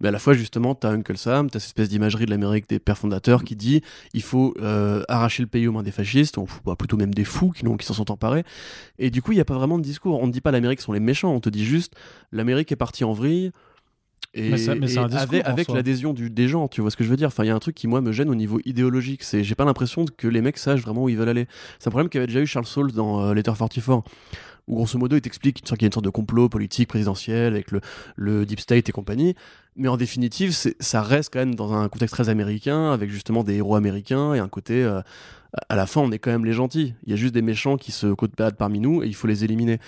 mais 0.00 0.08
à 0.08 0.10
la 0.10 0.18
fois 0.18 0.34
justement 0.34 0.74
t'as 0.74 0.90
Uncle 0.90 1.16
Sam, 1.16 1.50
t'as 1.50 1.58
cette 1.58 1.68
espèce 1.68 1.88
d'imagerie 1.88 2.26
de 2.26 2.30
l'Amérique 2.30 2.68
des 2.68 2.78
pères 2.78 2.98
fondateurs 2.98 3.44
qui 3.44 3.56
dit 3.56 3.82
il 4.14 4.22
faut 4.22 4.54
euh, 4.60 5.02
arracher 5.08 5.42
le 5.42 5.48
pays 5.48 5.66
aux 5.66 5.72
mains 5.72 5.82
des 5.82 5.92
fascistes, 5.92 6.36
ou 6.36 6.46
bah, 6.64 6.76
plutôt 6.76 6.96
même 6.96 7.14
des 7.14 7.24
fous 7.24 7.50
qui, 7.50 7.64
qui 7.64 7.86
s'en 7.86 7.94
sont 7.94 8.10
emparés. 8.10 8.44
Et 8.98 9.10
du 9.10 9.22
coup 9.22 9.32
il 9.32 9.36
n'y 9.36 9.40
a 9.40 9.46
pas 9.46 9.54
vraiment 9.54 9.78
de 9.78 9.84
discours. 9.84 10.22
On 10.22 10.26
ne 10.26 10.32
dit 10.32 10.40
pas 10.40 10.50
l'Amérique 10.50 10.80
sont 10.80 10.92
les 10.92 11.00
méchants, 11.00 11.32
on 11.32 11.40
te 11.40 11.48
dit 11.48 11.64
juste 11.64 11.94
l'Amérique 12.32 12.72
est 12.72 12.76
partie 12.76 13.04
en 13.04 13.12
vrille 13.12 13.52
et, 14.36 14.52
avec, 15.44 15.68
l'adhésion 15.68 16.12
des 16.12 16.48
gens, 16.48 16.68
tu 16.68 16.82
vois 16.82 16.90
ce 16.90 16.96
que 16.96 17.04
je 17.04 17.08
veux 17.08 17.16
dire 17.16 17.28
Enfin, 17.28 17.44
il 17.44 17.46
y 17.46 17.50
a 17.50 17.54
un 17.54 17.58
truc 17.58 17.74
qui 17.74 17.88
moi 17.88 18.02
me 18.02 18.12
gêne 18.12 18.28
au 18.28 18.34
niveau 18.34 18.60
idéologique, 18.64 19.22
c'est 19.22 19.42
j'ai 19.42 19.54
pas 19.54 19.64
l'impression 19.64 20.04
que 20.04 20.28
les 20.28 20.42
mecs 20.42 20.58
sachent 20.58 20.82
vraiment 20.82 21.04
où 21.04 21.08
ils 21.08 21.16
veulent 21.16 21.30
aller. 21.30 21.46
C'est 21.78 21.88
un 21.88 21.90
problème 21.90 22.10
qu'avait 22.10 22.26
déjà 22.26 22.40
eu 22.40 22.46
Charles 22.46 22.66
Saul 22.66 22.92
dans 22.92 23.24
euh, 23.24 23.34
Letter 23.34 23.52
44 23.56 24.04
où 24.68 24.74
grosso 24.74 24.98
modo 24.98 25.16
il 25.16 25.22
t'explique 25.22 25.62
qu'il 25.62 25.80
y 25.80 25.84
a 25.84 25.86
une 25.86 25.92
sorte 25.92 26.04
de 26.04 26.10
complot 26.10 26.48
politique 26.48 26.88
présidentiel 26.88 27.54
avec 27.54 27.70
le, 27.70 27.80
le 28.16 28.44
deep 28.44 28.60
state 28.60 28.88
et 28.88 28.92
compagnie, 28.92 29.34
mais 29.76 29.88
en 29.88 29.96
définitive 29.96 30.52
ça 30.80 31.02
reste 31.02 31.32
quand 31.32 31.38
même 31.38 31.54
dans 31.54 31.72
un 31.72 31.88
contexte 31.88 32.14
très 32.14 32.28
américain 32.28 32.90
avec 32.92 33.10
justement 33.10 33.44
des 33.44 33.54
héros 33.54 33.76
américains 33.76 34.34
et 34.34 34.38
un 34.38 34.48
côté 34.48 34.82
euh, 34.82 35.00
à 35.68 35.76
la 35.76 35.86
fin 35.86 36.00
on 36.00 36.10
est 36.10 36.18
quand 36.18 36.30
même 36.30 36.44
les 36.44 36.52
gentils. 36.52 36.94
Il 37.04 37.10
y 37.10 37.12
a 37.12 37.16
juste 37.16 37.32
des 37.32 37.42
méchants 37.42 37.76
qui 37.76 37.92
se 37.92 38.12
côte 38.12 38.32
parmi 38.58 38.80
nous 38.80 39.02
et 39.02 39.06
il 39.06 39.14
faut 39.14 39.28
les 39.28 39.44
éliminer. 39.44 39.78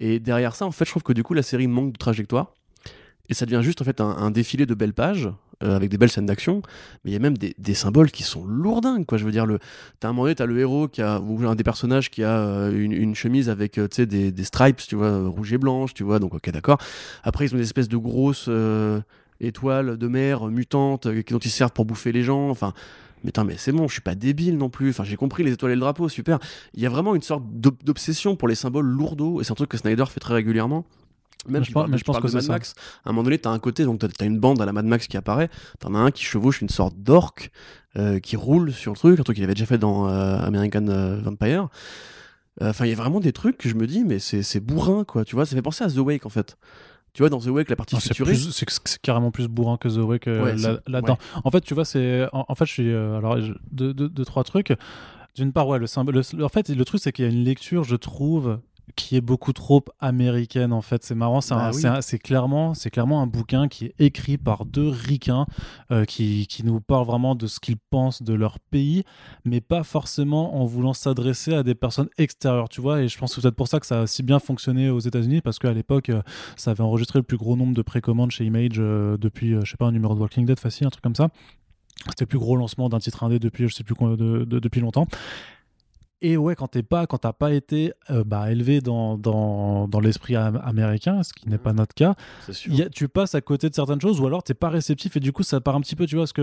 Et 0.00 0.18
derrière 0.20 0.56
ça 0.56 0.64
en 0.64 0.72
fait 0.72 0.86
je 0.86 0.90
trouve 0.90 1.02
que 1.02 1.12
du 1.12 1.22
coup 1.22 1.34
la 1.34 1.42
série 1.42 1.66
manque 1.66 1.92
de 1.92 1.98
trajectoire 1.98 2.54
et 3.28 3.34
ça 3.34 3.46
devient 3.46 3.62
juste 3.62 3.80
en 3.80 3.84
fait 3.84 4.00
un, 4.00 4.30
défilé 4.30 4.66
de 4.66 4.74
belles 4.74 4.94
pages 4.94 5.30
euh, 5.62 5.76
avec 5.76 5.90
des 5.90 5.98
belles 5.98 6.10
scènes 6.10 6.26
d'action 6.26 6.62
mais 7.04 7.10
il 7.10 7.14
y 7.14 7.16
a 7.16 7.20
même 7.20 7.36
des, 7.36 7.74
symboles 7.74 8.10
qui 8.10 8.22
sont 8.22 8.44
lourdingues 8.44 9.06
quoi 9.06 9.18
je 9.18 9.24
veux 9.24 9.30
dire 9.30 9.46
le 9.46 9.58
t'as 10.00 10.08
un 10.08 10.12
moment 10.12 10.24
donné 10.24 10.34
t'as 10.34 10.46
le 10.46 10.58
héros 10.58 10.88
qui 10.88 11.02
a 11.02 11.20
ou 11.20 11.46
un 11.46 11.54
des 11.54 11.64
personnages 11.64 12.10
qui 12.10 12.22
a 12.22 12.36
euh, 12.38 12.72
une, 12.72 13.14
chemise 13.14 13.48
avec 13.48 13.78
euh, 13.78 13.88
tu 13.88 13.96
sais 13.96 14.06
des, 14.06 14.32
des, 14.32 14.44
stripes 14.44 14.78
tu 14.86 14.96
vois 14.96 15.28
rouge 15.28 15.52
et 15.52 15.58
blanche 15.58 15.94
tu 15.94 16.02
vois 16.02 16.18
donc 16.18 16.34
ok 16.34 16.50
d'accord 16.50 16.78
après 17.22 17.46
ils 17.46 17.54
ont 17.54 17.58
des 17.58 17.64
espèces 17.64 17.88
de 17.88 17.96
grosses 17.96 18.50
étoiles 19.40 19.96
de 19.96 20.08
mer 20.08 20.46
mutantes 20.46 21.06
dont 21.06 21.38
ils 21.38 21.50
servent 21.50 21.72
pour 21.72 21.84
bouffer 21.84 22.12
les 22.12 22.22
gens 22.22 22.50
enfin 22.50 22.72
mais 23.24 23.32
mais 23.44 23.56
c'est 23.56 23.72
bon, 23.72 23.88
je 23.88 23.94
suis 23.94 24.02
pas 24.02 24.14
débile 24.14 24.58
non 24.58 24.68
plus. 24.68 24.90
Enfin, 24.90 25.02
j'ai 25.02 25.16
compris 25.16 25.42
les 25.42 25.52
étoiles 25.52 25.72
et 25.72 25.74
le 25.74 25.80
drapeau, 25.80 26.08
super. 26.08 26.38
Il 26.74 26.82
y 26.82 26.86
a 26.86 26.90
vraiment 26.90 27.14
une 27.14 27.22
sorte 27.22 27.42
d'obsession 27.54 28.36
pour 28.36 28.48
les 28.48 28.54
symboles 28.54 28.86
lourdeaux, 28.86 29.40
et 29.40 29.44
c'est 29.44 29.52
un 29.52 29.56
truc 29.56 29.70
que 29.70 29.78
Snyder 29.78 30.04
fait 30.06 30.20
très 30.20 30.34
régulièrement. 30.34 30.84
Même 31.48 31.64
je, 31.64 31.72
pense, 31.72 31.88
mais 31.88 31.98
je 31.98 32.04
pense 32.04 32.18
que 32.18 32.28
c'est 32.28 32.48
Max. 32.48 32.74
À 33.04 33.10
un 33.10 33.12
moment 33.12 33.24
donné, 33.24 33.38
t'as 33.38 33.50
un 33.50 33.58
côté, 33.58 33.84
donc 33.84 33.98
t'as 33.98 34.08
as 34.20 34.24
une 34.24 34.38
bande 34.38 34.60
à 34.60 34.66
la 34.66 34.72
Mad 34.72 34.86
Max 34.86 35.06
qui 35.06 35.16
apparaît. 35.16 35.50
T'en 35.78 35.94
as 35.94 35.98
un 35.98 36.10
qui 36.10 36.24
chevauche 36.24 36.60
une 36.60 36.68
sorte 36.68 36.96
d'orque 36.96 37.50
euh, 37.96 38.18
qui 38.18 38.34
roule 38.36 38.72
sur 38.72 38.92
le 38.92 38.96
truc, 38.96 39.20
un 39.20 39.22
truc 39.22 39.36
qu'il 39.36 39.44
avait 39.44 39.54
déjà 39.54 39.66
fait 39.66 39.78
dans 39.78 40.08
euh, 40.08 40.38
American 40.38 40.88
euh, 40.88 41.20
Vampire. 41.20 41.68
Enfin, 42.60 42.86
il 42.86 42.90
y 42.90 42.92
a 42.92 42.96
vraiment 42.96 43.20
des 43.20 43.32
trucs 43.32 43.56
que 43.56 43.68
je 43.68 43.74
me 43.74 43.86
dis, 43.86 44.04
mais 44.04 44.18
c'est 44.18 44.60
bourrin, 44.60 45.04
quoi. 45.04 45.24
Tu 45.24 45.34
vois, 45.34 45.46
ça 45.46 45.54
fait 45.56 45.62
penser 45.62 45.84
à 45.84 45.88
The 45.88 45.98
Wake, 45.98 46.26
en 46.26 46.28
fait. 46.28 46.56
Tu 47.12 47.22
vois, 47.22 47.28
dans 47.28 47.40
The 47.40 47.46
Wake, 47.46 47.68
la 47.68 47.76
partie 47.76 48.00
futuriste. 48.00 48.50
C'est 48.52 49.00
carrément 49.00 49.30
plus 49.30 49.48
bourrin 49.48 49.76
que 49.76 49.88
The 49.88 49.98
Wake 49.98 50.26
là-dedans. 50.26 51.18
En 51.44 51.50
fait, 51.50 51.60
tu 51.60 51.74
vois, 51.74 51.84
c'est. 51.84 52.26
En, 52.32 52.54
fait, 52.54 52.66
je 52.66 52.72
suis. 52.72 52.92
alors, 52.92 53.38
deux, 53.70 53.92
deux, 53.92 54.24
trois 54.24 54.44
trucs. 54.44 54.72
D'une 55.36 55.52
part, 55.52 55.66
ouais, 55.66 55.80
le 55.80 55.86
symbole. 55.88 56.22
en 56.40 56.48
fait, 56.48 56.68
le 56.68 56.84
truc, 56.84 57.00
c'est 57.00 57.12
qu'il 57.12 57.24
y 57.24 57.28
a 57.28 57.30
une 57.30 57.44
lecture, 57.44 57.82
je 57.82 57.96
trouve, 57.96 58.60
qui 58.96 59.16
est 59.16 59.20
beaucoup 59.20 59.52
trop 59.52 59.84
américaine 60.00 60.72
en 60.72 60.82
fait. 60.82 61.04
C'est 61.04 61.14
marrant, 61.14 61.40
c'est 61.40 61.54
bah 61.54 62.00
clairement, 62.22 62.74
c'est 62.74 62.90
clairement 62.90 63.22
un 63.22 63.26
bouquin 63.26 63.68
qui 63.68 63.86
est 63.86 63.94
écrit 63.98 64.38
par 64.38 64.64
deux 64.64 64.88
ricains 64.88 65.46
euh, 65.90 66.04
qui, 66.04 66.46
qui, 66.46 66.64
nous 66.64 66.80
parlent 66.80 67.06
vraiment 67.06 67.34
de 67.34 67.46
ce 67.46 67.60
qu'ils 67.60 67.76
pensent 67.76 68.22
de 68.22 68.34
leur 68.34 68.58
pays, 68.58 69.04
mais 69.44 69.60
pas 69.60 69.82
forcément 69.82 70.60
en 70.60 70.64
voulant 70.64 70.92
s'adresser 70.92 71.54
à 71.54 71.62
des 71.62 71.74
personnes 71.74 72.08
extérieures, 72.18 72.68
tu 72.68 72.80
vois. 72.80 73.02
Et 73.02 73.08
je 73.08 73.18
pense 73.18 73.34
que 73.34 73.40
c'est 73.40 73.42
peut-être 73.42 73.56
pour 73.56 73.68
ça 73.68 73.80
que 73.80 73.86
ça 73.86 74.02
a 74.02 74.06
si 74.06 74.22
bien 74.22 74.38
fonctionné 74.38 74.90
aux 74.90 75.00
États-Unis 75.00 75.40
parce 75.40 75.58
qu'à 75.58 75.72
l'époque, 75.72 76.10
euh, 76.10 76.22
ça 76.56 76.70
avait 76.72 76.82
enregistré 76.82 77.18
le 77.18 77.24
plus 77.24 77.36
gros 77.36 77.56
nombre 77.56 77.74
de 77.74 77.82
précommandes 77.82 78.30
chez 78.30 78.44
Image 78.44 78.76
euh, 78.78 79.16
depuis, 79.16 79.54
je 79.64 79.70
sais 79.70 79.76
pas, 79.76 79.86
un 79.86 79.92
numéro 79.92 80.14
de 80.14 80.20
Walking 80.20 80.44
Dead 80.44 80.58
facile, 80.58 80.86
un 80.86 80.90
truc 80.90 81.02
comme 81.02 81.14
ça. 81.14 81.28
C'était 82.10 82.24
le 82.24 82.28
plus 82.28 82.38
gros 82.38 82.56
lancement 82.56 82.88
d'un 82.88 82.98
titre 82.98 83.22
indé 83.22 83.38
depuis, 83.38 83.68
je 83.68 83.74
sais 83.74 83.84
plus 83.84 83.94
de, 83.94 84.44
depuis 84.44 84.80
longtemps. 84.80 85.06
Et 86.26 86.38
ouais, 86.38 86.54
quand 86.54 86.68
t'es 86.68 86.82
pas, 86.82 87.06
quand 87.06 87.18
t'as 87.18 87.34
pas 87.34 87.52
été 87.52 87.92
euh, 88.08 88.24
bah, 88.24 88.50
élevé 88.50 88.80
dans, 88.80 89.18
dans, 89.18 89.86
dans 89.88 90.00
l'esprit 90.00 90.36
américain, 90.36 91.22
ce 91.22 91.34
qui 91.34 91.50
n'est 91.50 91.58
pas 91.58 91.74
notre 91.74 91.94
cas, 91.94 92.14
tu 92.94 93.08
passes 93.08 93.34
à 93.34 93.42
côté 93.42 93.68
de 93.68 93.74
certaines 93.74 94.00
choses 94.00 94.22
ou 94.22 94.26
alors 94.26 94.42
t'es 94.42 94.54
pas 94.54 94.70
réceptif 94.70 95.18
et 95.18 95.20
du 95.20 95.32
coup 95.32 95.42
ça 95.42 95.60
part 95.60 95.76
un 95.76 95.82
petit 95.82 95.96
peu, 95.96 96.06
tu 96.06 96.16
vois, 96.16 96.26
ce 96.26 96.32
que 96.32 96.40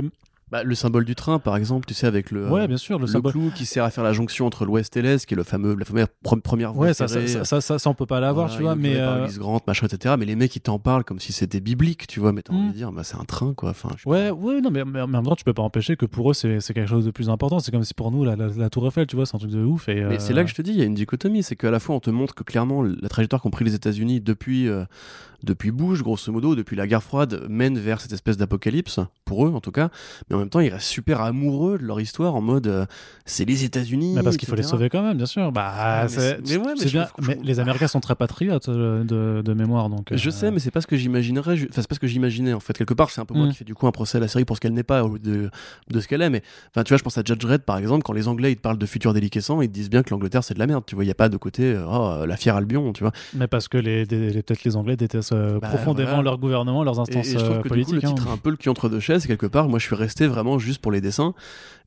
bah, 0.52 0.64
le 0.64 0.76
symbole 0.76 1.06
du 1.06 1.16
train, 1.16 1.40
par 1.40 1.56
exemple, 1.56 1.86
tu 1.86 1.94
sais, 1.94 2.08
avec 2.08 2.30
le, 2.30 2.50
ouais, 2.50 2.68
bien 2.68 2.76
sûr, 2.76 3.00
le, 3.00 3.08
symbole... 3.08 3.32
clou 3.32 3.52
qui 3.56 3.66
sert 3.66 3.86
à 3.86 3.90
faire 3.90 4.04
la 4.04 4.12
jonction 4.12 4.46
entre 4.46 4.66
l'ouest 4.66 4.96
et 4.98 5.02
l'est, 5.02 5.26
qui 5.26 5.34
est 5.34 5.38
le 5.38 5.44
fameux, 5.44 5.76
la 5.76 5.86
fameuse 5.86 6.08
première 6.44 6.74
voie. 6.74 6.88
Ouais, 6.88 6.94
ça 6.94 7.08
ça, 7.08 7.26
ça, 7.26 7.62
ça, 7.62 7.80
ça, 7.80 7.90
on 7.90 7.94
peut 7.94 8.06
pas 8.06 8.20
l'avoir, 8.20 8.50
tu 8.50 8.62
vois, 8.62 8.76
mais. 8.76 8.96
Euh... 8.98 9.28
Grant, 9.38 9.62
machin, 9.66 9.88
etc. 9.88 10.16
Mais 10.20 10.26
les 10.26 10.36
mecs, 10.36 10.54
ils 10.54 10.60
t'en 10.60 10.78
parlent 10.78 11.06
comme 11.06 11.22
si 11.22 11.32
c'était 11.32 11.62
biblique, 11.62 12.06
tu 12.06 12.20
vois, 12.20 12.34
mais 12.34 12.42
t'as 12.42 12.54
envie 12.54 12.68
de 12.68 12.74
dire, 12.74 12.92
bah, 12.92 13.04
c'est 13.06 13.16
un 13.16 13.24
train, 13.24 13.54
quoi. 13.54 13.70
Enfin, 13.70 13.90
ouais, 14.06 14.30
ouais, 14.30 14.60
non, 14.60 14.72
mais, 14.72 14.84
mais, 14.84 15.00
en 15.00 15.08
même 15.08 15.24
temps, 15.24 15.38
tu 15.38 15.46
peux 15.46 15.54
pas 15.54 15.64
empêcher 15.64 15.96
que 15.96 16.06
pour 16.06 16.32
eux, 16.32 16.34
c'est 16.34 16.60
quelque 16.74 16.86
chose 16.86 17.06
de 17.06 17.12
plus 17.12 17.30
important. 17.30 17.60
C'est 17.60 17.72
comme 17.72 17.86
si 17.86 17.94
pour 17.94 18.12
nous, 18.12 18.26
la, 18.26 18.36
la, 18.36 18.70
Tour 18.70 18.88
Eiffel, 18.88 19.08
tu 19.08 19.16
vois, 19.16 19.26
c'est 19.26 19.36
un 19.36 19.40
truc 19.40 19.52
de 19.52 19.64
ouf. 19.64 19.88
Et, 19.88 20.04
Mais 20.04 20.20
c'est 20.20 20.34
là 20.34 20.44
que 20.44 20.50
je 20.50 20.56
te 20.56 20.62
dis, 20.62 20.72
il 20.72 20.80
y 20.80 20.82
a 20.82 20.86
une 20.86 20.96
dichotomie. 20.96 21.44
C'est 21.44 21.56
qu'à 21.56 21.72
la 21.72 21.80
fois, 21.80 21.96
on 21.96 22.02
te 22.02 22.10
montre 22.10 22.36
que 22.36 22.44
clairement, 22.44 22.84
la 22.84 23.08
trajectoire 23.08 23.42
qu'ont 23.42 23.52
pris 23.52 23.64
les 23.64 23.76
États-Unis 23.76 24.20
depuis. 24.20 24.68
Euh, 24.68 24.84
depuis 25.44 25.72
Bush, 25.72 26.02
grosso 26.02 26.32
modo, 26.32 26.56
depuis 26.56 26.76
la 26.76 26.88
guerre 26.88 27.04
froide, 27.04 27.46
mène 27.50 27.78
vers 27.80 28.02
cette 28.02 28.14
espèce 28.14 28.38
d'apocalypse, 28.38 29.00
pour 29.26 29.46
eux 29.46 29.52
en 29.52 29.62
tout 29.62 29.72
cas. 29.72 29.90
Mais 30.30 30.36
en 30.36 30.40
même 30.40 30.50
temps, 30.50 30.60
ils 30.60 30.70
restent 30.70 30.88
super 30.88 31.22
amoureux 31.22 31.78
de 31.78 31.84
leur 31.84 32.00
histoire 32.00 32.36
en 32.36 32.42
mode 32.42 32.68
euh, 32.68 32.86
c'est 33.26 33.46
les 33.46 33.64
États-Unis. 33.64 34.14
Mais 34.16 34.24
parce 34.24 34.38
qu'il 34.38 34.48
faut 34.48 34.56
les 34.56 34.64
sauver 34.64 34.90
quand 34.90 35.02
même, 35.02 35.18
bien 35.18 35.26
sûr. 35.26 35.52
Bah, 35.52 35.72
ah, 35.76 36.08
c'est 36.08 36.42
bien. 36.42 36.62
mais 37.22 37.40
les 37.44 37.60
Américains 37.60 37.88
sont 37.88 38.00
très 38.00 38.16
patriotes 38.16 38.70
euh, 38.70 39.04
de, 39.42 39.54
mémoire. 39.54 39.90
donc. 39.90 40.08
Je 40.12 40.30
euh, 40.30 40.32
sais, 40.32 40.52
mais 40.52 40.60
c'est 40.60 40.72
pas 40.72 40.82
ce 40.82 40.88
que 40.88 40.98
j'imaginerais. 40.98 41.54
Enfin, 41.54 41.82
c'est 41.82 41.88
pas 41.88 41.96
ce 41.96 42.00
que 42.00 42.08
j'imaginais 42.08 42.54
en 42.54 42.60
fait. 42.60 42.78
Quelque 42.78 42.94
part, 42.94 43.10
c'est 43.10 43.22
un 43.22 43.26
peu 43.26 43.34
moi 43.34 43.48
mm. 43.48 43.52
qui 43.52 43.56
fais 43.58 43.66
du 43.66 43.76
coup 43.76 43.88
un 43.88 43.92
procès 43.92 44.18
à 44.18 44.22
la 44.22 44.28
série 44.28 44.46
pour 44.46 44.56
ce 44.56 44.62
qu'elle 44.62 44.74
n'est 44.74 44.84
pas, 44.84 45.04
de, 45.04 45.50
de 45.90 46.00
ce 46.00 46.08
qu'elle 46.08 46.22
est. 46.22 46.30
Mais 46.30 46.44
enfin, 46.70 46.84
tu 46.84 46.90
vois, 46.90 46.98
je 46.98 47.04
pense 47.04 47.18
à 47.18 47.24
Judge 47.24 47.46
Red 47.46 47.62
par 47.62 47.78
exemple, 47.78 48.04
quand 48.04 48.14
les 48.14 48.28
Anglais 48.28 48.52
ils 48.52 48.58
te 48.58 48.62
parlent 48.62 48.78
de 48.78 48.86
futur 48.86 49.14
déliquescent, 49.14 49.62
ils 49.62 49.70
te 49.70 49.74
disent 49.74 49.90
bien 49.90 50.04
que 50.04 50.12
l'Angleterre 50.12 50.44
c'est 50.44 50.54
de 50.54 50.60
la 50.60 50.68
merde. 50.68 50.84
Tu 50.86 50.96
vois, 50.96 51.04
il 51.04 51.08
y 51.08 51.12
a 51.12 51.16
pas 51.16 51.30
de 51.30 51.38
côté 51.38 51.76
oh, 51.78 52.26
la 52.26 52.38
fière 52.38 52.56
Albion, 52.56 52.94
tu 52.94 53.04
vois. 53.04 53.14
Mais 53.34 53.48
parce 53.48 53.68
que 53.68 53.78
les, 53.78 54.06
peut-être 54.06 54.64
les 54.64 54.76
Anglais 54.76 54.98
détestent 54.98 55.31
bah, 55.32 55.68
profondément 55.68 56.22
leur 56.22 56.38
gouvernement, 56.38 56.84
leurs 56.84 57.00
instances 57.00 57.28
et, 57.28 57.40
je 57.40 57.44
trouve 57.44 57.62
que, 57.62 57.70
politiques. 57.70 57.96
Du 57.96 58.02
coup, 58.02 58.08
le 58.08 58.14
titre 58.14 58.28
hein. 58.30 58.34
un 58.34 58.38
peu 58.38 58.50
le 58.50 58.58
cul 58.58 58.70
entre 58.70 58.90
deux 58.90 59.00
chaises. 59.00 59.28
quelque 59.28 59.46
part, 59.46 59.68
moi, 59.68 59.80
je 59.80 59.86
suis 59.86 59.96
resté 59.96 60.28
vraiment 60.28 60.60
juste 60.60 60.82
pour 60.82 60.92
les 60.92 61.02
dessins 61.02 61.34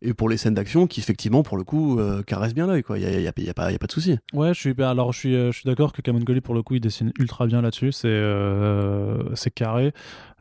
et 0.04 0.12
pour 0.12 0.28
les 0.28 0.36
scènes 0.36 0.54
d'action 0.54 0.86
qui, 0.86 1.00
effectivement, 1.00 1.42
pour 1.42 1.56
le 1.56 1.64
coup, 1.64 1.98
euh, 1.98 2.22
caressent 2.22 2.54
bien 2.54 2.66
l'œil. 2.66 2.82
Il 2.90 2.96
n'y 2.96 3.04
a, 3.06 3.10
y 3.10 3.16
a, 3.16 3.20
y 3.20 3.48
a, 3.48 3.54
pas, 3.54 3.72
y 3.72 3.74
a 3.74 3.78
pas 3.78 3.86
de 3.86 3.92
souci. 3.92 4.18
Ouais, 4.32 4.52
je 4.52 4.60
suis, 4.60 4.74
alors, 4.82 5.12
je 5.12 5.18
suis, 5.18 5.34
euh, 5.34 5.50
je 5.50 5.58
suis 5.58 5.66
d'accord 5.66 5.92
que 5.92 6.02
Kamon 6.02 6.20
pour 6.42 6.54
le 6.54 6.62
coup, 6.62 6.74
il 6.74 6.80
dessine 6.80 7.12
ultra 7.18 7.46
bien 7.46 7.62
là-dessus. 7.62 7.92
C'est 7.92 8.08
euh, 8.08 9.22
c'est 9.34 9.50
carré. 9.50 9.92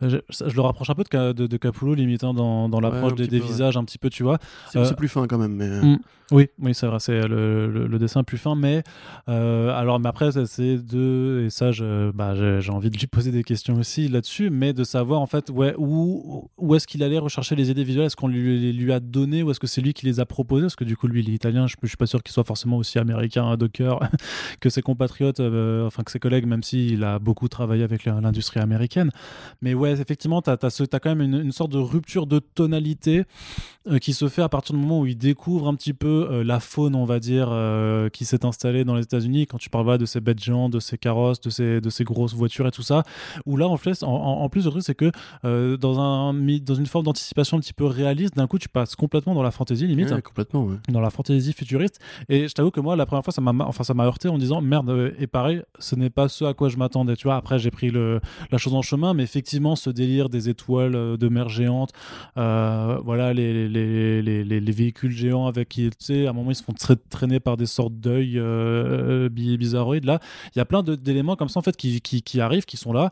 Je, 0.01 0.17
le 0.53 0.61
rapproche 0.61 0.89
un 0.89 0.95
peu 0.95 1.03
de, 1.09 1.31
de, 1.31 1.47
de 1.47 1.57
Capullo, 1.57 1.93
limitant 1.93 2.33
dans, 2.33 2.67
dans 2.67 2.81
l'approche 2.81 3.15
des, 3.15 3.39
visages, 3.39 3.77
un 3.77 3.85
petit 3.85 3.97
peu, 3.97 4.09
tu 4.09 4.23
vois. 4.23 4.37
C'est 4.71 4.97
plus 4.97 5.07
fin 5.07 5.27
quand 5.27 5.37
même. 5.37 5.55
Mais... 5.55 5.69
Mm. 5.69 5.99
Oui, 6.31 6.49
oui, 6.59 6.73
c'est 6.73 6.87
vrai, 6.87 6.99
c'est 6.99 7.27
le, 7.27 7.67
le, 7.67 7.99
dessin 7.99 8.23
plus 8.23 8.37
fin, 8.37 8.55
mais 8.55 8.83
alors, 9.27 9.99
mais 10.01 10.09
après, 10.09 10.31
c'est 10.45 10.77
deux, 10.77 11.45
et 11.45 11.49
ça, 11.49 11.71
bah, 12.13 12.59
j'ai 12.59 12.71
envie 12.71 12.89
de 12.93 12.99
lui 12.99 13.07
poser 13.07 13.31
des 13.31 13.43
questions 13.43 13.75
aussi 13.75 14.07
là-dessus, 14.07 14.49
mais 14.49 14.73
de 14.73 14.83
savoir 14.83 15.19
en 15.21 15.27
fait 15.27 15.49
ouais, 15.49 15.73
où, 15.77 16.49
est-ce 16.75 16.87
qu'il 16.87 17.03
allait 17.03 17.17
rechercher 17.17 17.55
les 17.55 17.65
idées 17.65 17.73
des 17.73 17.83
visuels, 17.83 18.05
est-ce 18.05 18.15
qu'on 18.15 18.27
lui, 18.27 18.71
lui 18.71 18.93
a 18.93 18.99
donné 18.99 19.43
ou 19.43 19.51
est-ce 19.51 19.59
que 19.59 19.67
c'est 19.67 19.81
lui 19.81 19.93
qui 19.93 20.05
les 20.05 20.19
a 20.19 20.25
proposés 20.25 20.63
Parce 20.63 20.75
que 20.75 20.83
du 20.83 20.95
coup, 20.95 21.07
lui, 21.07 21.21
il 21.21 21.29
est 21.29 21.33
italien, 21.33 21.67
je, 21.67 21.75
je 21.81 21.87
suis 21.87 21.97
pas 21.97 22.05
sûr 22.05 22.21
qu'il 22.23 22.31
soit 22.31 22.43
forcément 22.43 22.77
aussi 22.77 22.99
américain 22.99 23.49
à 23.49 23.57
Docker 23.57 23.99
que 24.59 24.69
ses 24.69 24.81
compatriotes, 24.81 25.39
euh, 25.39 25.87
enfin 25.87 26.03
que 26.03 26.11
ses 26.11 26.19
collègues, 26.19 26.45
même 26.45 26.63
s'il 26.63 27.03
a 27.03 27.19
beaucoup 27.19 27.47
travaillé 27.47 27.83
avec 27.83 28.05
l'industrie 28.05 28.59
américaine. 28.59 29.11
Mais 29.61 29.73
ouais, 29.73 29.99
effectivement, 29.99 30.41
tu 30.41 30.49
as, 30.49 30.57
quand 30.57 31.15
même 31.15 31.21
une, 31.21 31.51
sorte 31.51 31.71
de 31.71 31.79
rupture 31.79 32.27
de 32.27 32.39
tonalité 32.39 33.23
euh, 33.87 33.97
qui 33.97 34.13
se 34.13 34.27
fait 34.29 34.41
à 34.41 34.49
partir 34.49 34.75
du 34.75 34.81
moment 34.81 35.01
où 35.01 35.05
il 35.05 35.17
découvre 35.17 35.67
un 35.67 35.75
petit 35.75 35.93
peu 35.93 36.27
euh, 36.29 36.43
la 36.43 36.59
faune, 36.59 36.95
on 36.95 37.05
va 37.05 37.19
dire, 37.19 37.53
qui 38.11 38.25
s'est 38.25 38.45
installée 38.45 38.83
dans 38.83 38.95
les 38.95 39.03
États-Unis. 39.03 39.47
Quand 39.47 39.57
tu 39.57 39.69
parles 39.69 39.97
de 39.97 40.05
ces 40.05 40.21
bêtes 40.21 40.41
géantes, 40.41 40.73
de 40.73 40.79
ces 40.79 40.97
carrosses, 40.97 41.41
de 41.41 41.49
ces, 41.49 41.81
de 41.81 41.89
ces 41.89 42.03
grosses 42.03 42.33
voitures 42.33 42.67
et 42.67 42.71
tout 42.71 42.82
ça, 42.84 43.03
où 43.45 43.57
là, 43.57 43.67
en, 43.67 43.77
fait, 43.77 44.03
en, 44.03 44.47
plus, 44.49 44.65
le 44.65 44.71
truc, 44.71 44.84
c'est 44.84 44.95
que 44.95 45.11
dans, 45.75 45.99
un, 45.99 46.34
dans 46.34 46.75
une 46.75 46.86
forme 46.86 47.05
d'anticipation 47.05 47.57
un 47.57 47.59
petit 47.59 47.73
peu 47.73 47.86
réaliste, 47.86 48.36
d'un 48.36 48.47
coup, 48.47 48.59
tu 48.59 48.69
passes 48.69 48.95
complètement 48.95 49.34
dans 49.34 49.43
la 49.43 49.51
fantasy 49.51 49.88
limite. 49.88 50.21
complètement, 50.21 50.69
Dans 50.89 51.01
la 51.01 51.09
fantasy 51.09 51.53
futuriste. 51.53 51.99
Et 52.29 52.47
je 52.47 52.53
t'avoue 52.53 52.71
que 52.71 52.79
moi, 52.79 52.95
la 52.95 53.05
première 53.05 53.23
fois, 53.23 53.34
ça 53.34 53.41
m'a 53.41 53.53
enfin, 53.65 53.84
ça 53.84 53.93
heurté 54.05 54.29
en 54.29 54.38
disant 54.38 54.61
merde, 54.61 55.13
et 55.19 55.27
pareil, 55.27 55.61
ce 55.79 55.95
n'est 55.95 56.09
pas 56.09 56.27
ce 56.27 56.45
à 56.45 56.53
quoi 56.53 56.69
je 56.69 56.77
m'attendais. 56.77 57.15
Tu 57.15 57.25
vois, 57.25 57.36
après, 57.36 57.59
j'ai 57.59 57.71
pris 57.71 57.89
le, 57.89 58.19
la 58.51 58.57
chose 58.57 58.73
en 58.73 58.81
chemin, 58.81 59.13
mais 59.13 59.23
effectivement, 59.23 59.75
ce 59.75 59.89
délire 59.89 60.29
des 60.29 60.49
étoiles 60.49 60.95
euh, 60.95 61.17
de 61.17 61.27
mer 61.27 61.49
géantes, 61.49 61.91
euh, 62.38 62.97
voilà, 63.03 63.34
les, 63.34 63.67
les, 63.67 64.21
les, 64.21 64.43
les, 64.43 64.71
véhicules 64.71 65.11
géants 65.11 65.47
avec 65.47 65.69
qui, 65.69 65.89
tu 65.89 65.95
sais, 65.99 66.27
à 66.27 66.31
un 66.31 66.34
moment, 66.34 66.51
ils 66.51 66.55
se 66.55 66.63
font 66.63 66.73
traîner 67.09 67.39
par 67.39 67.57
des 67.57 67.65
sortes 67.65 67.95
d'œils 67.95 68.38
euh, 68.38 69.29
bizarroïdes. 69.29 70.05
Là, 70.05 70.19
il 70.55 70.59
y 70.59 70.61
a 70.61 70.65
plein 70.65 70.84
d'éléments 70.84 71.36
comme 71.36 71.49
ça, 71.49 71.59
en 71.59 71.63
fait, 71.63 71.77
qui, 71.77 72.01
qui, 72.01 72.21
qui 72.21 72.41
arrivent, 72.41 72.65
qui 72.65 72.72
sont 72.78 72.93
là 72.93 73.11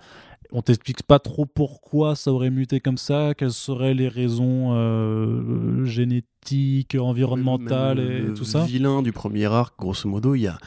on 0.52 0.62
t'explique 0.62 1.04
pas 1.04 1.20
trop 1.20 1.46
pourquoi 1.46 2.16
ça 2.16 2.32
aurait 2.32 2.50
muté 2.50 2.80
comme 2.80 2.98
ça, 2.98 3.34
quelles 3.38 3.52
seraient 3.52 3.94
les 3.94 4.08
raisons 4.08 4.74
euh, 4.74 5.86
génétiques, 5.86 6.96
environnementales 7.00 8.00
et 8.00 8.34
tout 8.34 8.44
ça. 8.44 8.66
Vilain 8.66 9.02
du 9.02 9.12
premier 9.12 9.46
arc, 9.46 9.74
grosso 9.80 10.10
modo, 10.10 10.36
il 10.36 10.42
y 10.42 10.48
a. 10.48 10.58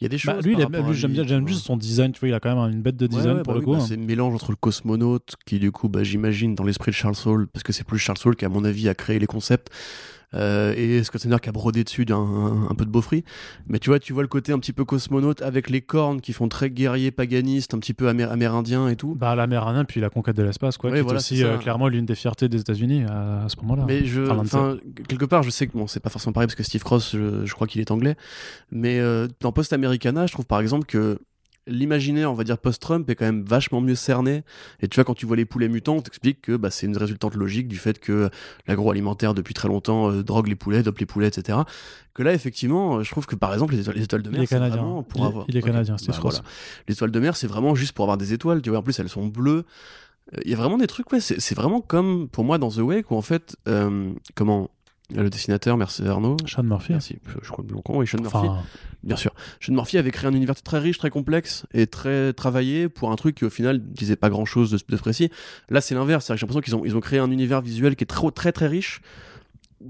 Il 0.00 0.04
y 0.04 0.06
a 0.06 0.10
des 0.10 0.20
bah, 0.24 0.34
choses. 0.34 0.46
lui, 0.46 0.56
j'aime 0.92 1.12
bien, 1.12 1.26
j'aime 1.26 1.48
juste 1.48 1.66
son 1.66 1.76
design. 1.76 2.12
Tu 2.12 2.20
vois, 2.20 2.28
il 2.28 2.34
a 2.34 2.38
quand 2.38 2.54
même 2.54 2.72
une 2.72 2.82
bête 2.82 2.96
de 2.96 3.08
design 3.08 3.42
pour 3.42 3.54
bah 3.54 3.58
le 3.58 3.64
coup. 3.64 3.72
Bah, 3.72 3.78
hein. 3.78 3.84
c'est 3.84 3.96
le 3.96 4.04
mélange 4.04 4.32
entre 4.32 4.52
le 4.52 4.56
cosmonaute, 4.56 5.34
qui 5.44 5.58
du 5.58 5.72
coup, 5.72 5.90
j'imagine, 6.02 6.54
dans 6.54 6.62
l'esprit 6.62 6.92
de 6.92 6.96
Charles 6.96 7.16
Saul, 7.16 7.48
parce 7.48 7.64
que 7.64 7.72
c'est 7.72 7.82
plus 7.82 7.98
Charles 7.98 8.18
Saul 8.18 8.36
qui, 8.36 8.44
à 8.44 8.48
mon 8.48 8.64
avis, 8.64 8.88
a 8.88 8.94
créé 8.94 9.18
les 9.18 9.26
concepts. 9.26 9.72
Euh, 10.34 10.74
et 10.76 11.02
Scott 11.04 11.22
qui 11.40 11.48
a 11.48 11.52
brodé 11.52 11.84
dessus 11.84 12.04
d'un 12.04 12.66
un, 12.68 12.74
peu 12.74 12.84
de 12.84 12.90
beaufry. 12.90 13.24
Mais 13.66 13.78
tu 13.78 13.90
vois, 13.90 13.98
tu 13.98 14.12
vois 14.12 14.22
le 14.22 14.28
côté 14.28 14.52
un 14.52 14.58
petit 14.58 14.72
peu 14.72 14.84
cosmonaute 14.84 15.42
avec 15.42 15.70
les 15.70 15.80
cornes 15.80 16.20
qui 16.20 16.32
font 16.32 16.48
très 16.48 16.70
guerrier 16.70 17.10
paganiste, 17.10 17.74
un 17.74 17.78
petit 17.78 17.94
peu 17.94 18.08
amérindien 18.08 18.88
et 18.88 18.96
tout. 18.96 19.14
Bah 19.14 19.34
l'amérindien 19.34 19.84
puis 19.84 20.00
la 20.00 20.10
conquête 20.10 20.36
de 20.36 20.42
l'espace 20.42 20.76
quoi, 20.76 20.90
qui 20.90 20.98
est 20.98 21.02
aussi 21.02 21.44
euh, 21.44 21.56
clairement 21.56 21.88
l'une 21.88 22.04
des 22.04 22.14
fiertés 22.14 22.48
des 22.48 22.60
États-Unis 22.60 23.04
à, 23.04 23.46
ce 23.48 23.56
moment-là. 23.62 23.84
Mais 23.86 24.04
je, 24.04 24.22
quelque 25.08 25.24
part, 25.24 25.42
je 25.42 25.50
sais 25.50 25.66
que 25.66 25.72
bon, 25.72 25.86
c'est 25.86 26.00
pas 26.00 26.10
forcément 26.10 26.32
pareil 26.32 26.46
parce 26.46 26.56
que 26.56 26.62
Steve 26.62 26.82
Cross, 26.82 27.12
je, 27.12 27.52
crois 27.54 27.66
qu'il 27.66 27.80
est 27.80 27.90
anglais, 27.90 28.16
mais 28.70 29.00
euh, 29.00 29.28
dans 29.40 29.52
Post 29.52 29.72
Americana, 29.72 30.26
je 30.26 30.32
trouve 30.32 30.46
par 30.46 30.60
exemple 30.60 30.86
que 30.86 31.18
l'imaginaire, 31.68 32.30
on 32.30 32.34
va 32.34 32.44
dire 32.44 32.58
post-Trump, 32.58 33.08
est 33.08 33.14
quand 33.14 33.24
même 33.24 33.44
vachement 33.44 33.80
mieux 33.80 33.94
cerné. 33.94 34.42
Et 34.80 34.88
tu 34.88 34.96
vois, 34.96 35.04
quand 35.04 35.14
tu 35.14 35.26
vois 35.26 35.36
les 35.36 35.44
poulets 35.44 35.68
mutants, 35.68 35.96
on 35.96 36.02
t'explique 36.02 36.42
que 36.42 36.56
bah, 36.56 36.70
c'est 36.70 36.86
une 36.86 36.96
résultante 36.96 37.34
logique 37.34 37.68
du 37.68 37.76
fait 37.76 37.98
que 37.98 38.30
l'agroalimentaire, 38.66 39.34
depuis 39.34 39.54
très 39.54 39.68
longtemps, 39.68 40.10
euh, 40.10 40.22
drogue 40.22 40.48
les 40.48 40.56
poulets, 40.56 40.82
dope 40.82 40.98
les 40.98 41.06
poulets, 41.06 41.28
etc. 41.28 41.58
Que 42.14 42.22
là, 42.22 42.34
effectivement, 42.34 43.02
je 43.02 43.10
trouve 43.10 43.26
que 43.26 43.36
par 43.36 43.52
exemple, 43.52 43.74
les 43.74 43.80
étoiles, 44.02 44.22
de 44.22 44.30
mer, 44.30 44.44
c'est 44.48 44.58
vraiment 44.58 45.02
pour 45.02 45.24
avoir. 45.24 45.44
Il 45.48 45.56
est 45.56 45.62
canadien, 45.62 45.96
c'est 45.98 46.08
bah, 46.08 46.18
voilà. 46.20 46.40
Les 46.88 46.94
étoiles 46.94 47.12
de 47.12 47.20
mer, 47.20 47.36
c'est 47.36 47.46
vraiment 47.46 47.74
juste 47.74 47.92
pour 47.92 48.04
avoir 48.04 48.18
des 48.18 48.32
étoiles. 48.32 48.62
Tu 48.62 48.70
vois, 48.70 48.80
en 48.80 48.82
plus, 48.82 48.98
elles 48.98 49.08
sont 49.08 49.26
bleues. 49.26 49.64
Euh, 50.34 50.40
il 50.44 50.50
y 50.50 50.54
a 50.54 50.56
vraiment 50.56 50.78
des 50.78 50.86
trucs, 50.86 51.10
ouais, 51.12 51.20
c'est 51.20 51.54
vraiment 51.54 51.80
comme 51.80 52.28
pour 52.28 52.44
moi 52.44 52.58
dans 52.58 52.70
The 52.70 52.78
Wake 52.78 53.10
où 53.10 53.16
en 53.16 53.22
fait, 53.22 53.56
euh, 53.66 54.12
comment 54.34 54.70
le 55.14 55.30
dessinateur, 55.30 55.76
merci 55.76 56.06
Arnaud. 56.06 56.36
Sean 56.46 56.64
Murphy. 56.64 56.92
Merci, 56.92 57.18
je, 57.42 57.50
crois 57.50 57.64
que 57.64 57.92
oui, 57.92 58.06
Sean 58.06 58.20
Murphy. 58.20 58.48
Bien 59.08 59.16
sûr. 59.16 59.34
Sean 59.60 59.72
Murphy 59.72 59.96
avait 59.96 60.10
créé 60.10 60.28
un 60.28 60.34
univers 60.34 60.54
très 60.62 60.78
riche, 60.78 60.98
très 60.98 61.08
complexe 61.08 61.64
et 61.72 61.86
très 61.86 62.34
travaillé 62.34 62.90
pour 62.90 63.10
un 63.10 63.16
truc 63.16 63.36
qui 63.36 63.46
au 63.46 63.50
final 63.50 63.80
disait 63.80 64.16
pas 64.16 64.28
grand 64.28 64.44
chose 64.44 64.70
de, 64.70 64.96
précis. 64.96 65.30
Là, 65.70 65.80
c'est 65.80 65.94
l'inverse. 65.94 66.26
J'ai 66.28 66.34
l'impression 66.34 66.60
qu'ils 66.60 66.76
ont, 66.76 66.84
ils 66.84 66.94
ont 66.94 67.00
créé 67.00 67.18
un 67.18 67.30
univers 67.30 67.62
visuel 67.62 67.96
qui 67.96 68.04
est 68.04 68.06
très, 68.06 68.30
très, 68.30 68.52
très 68.52 68.66
riche 68.66 69.00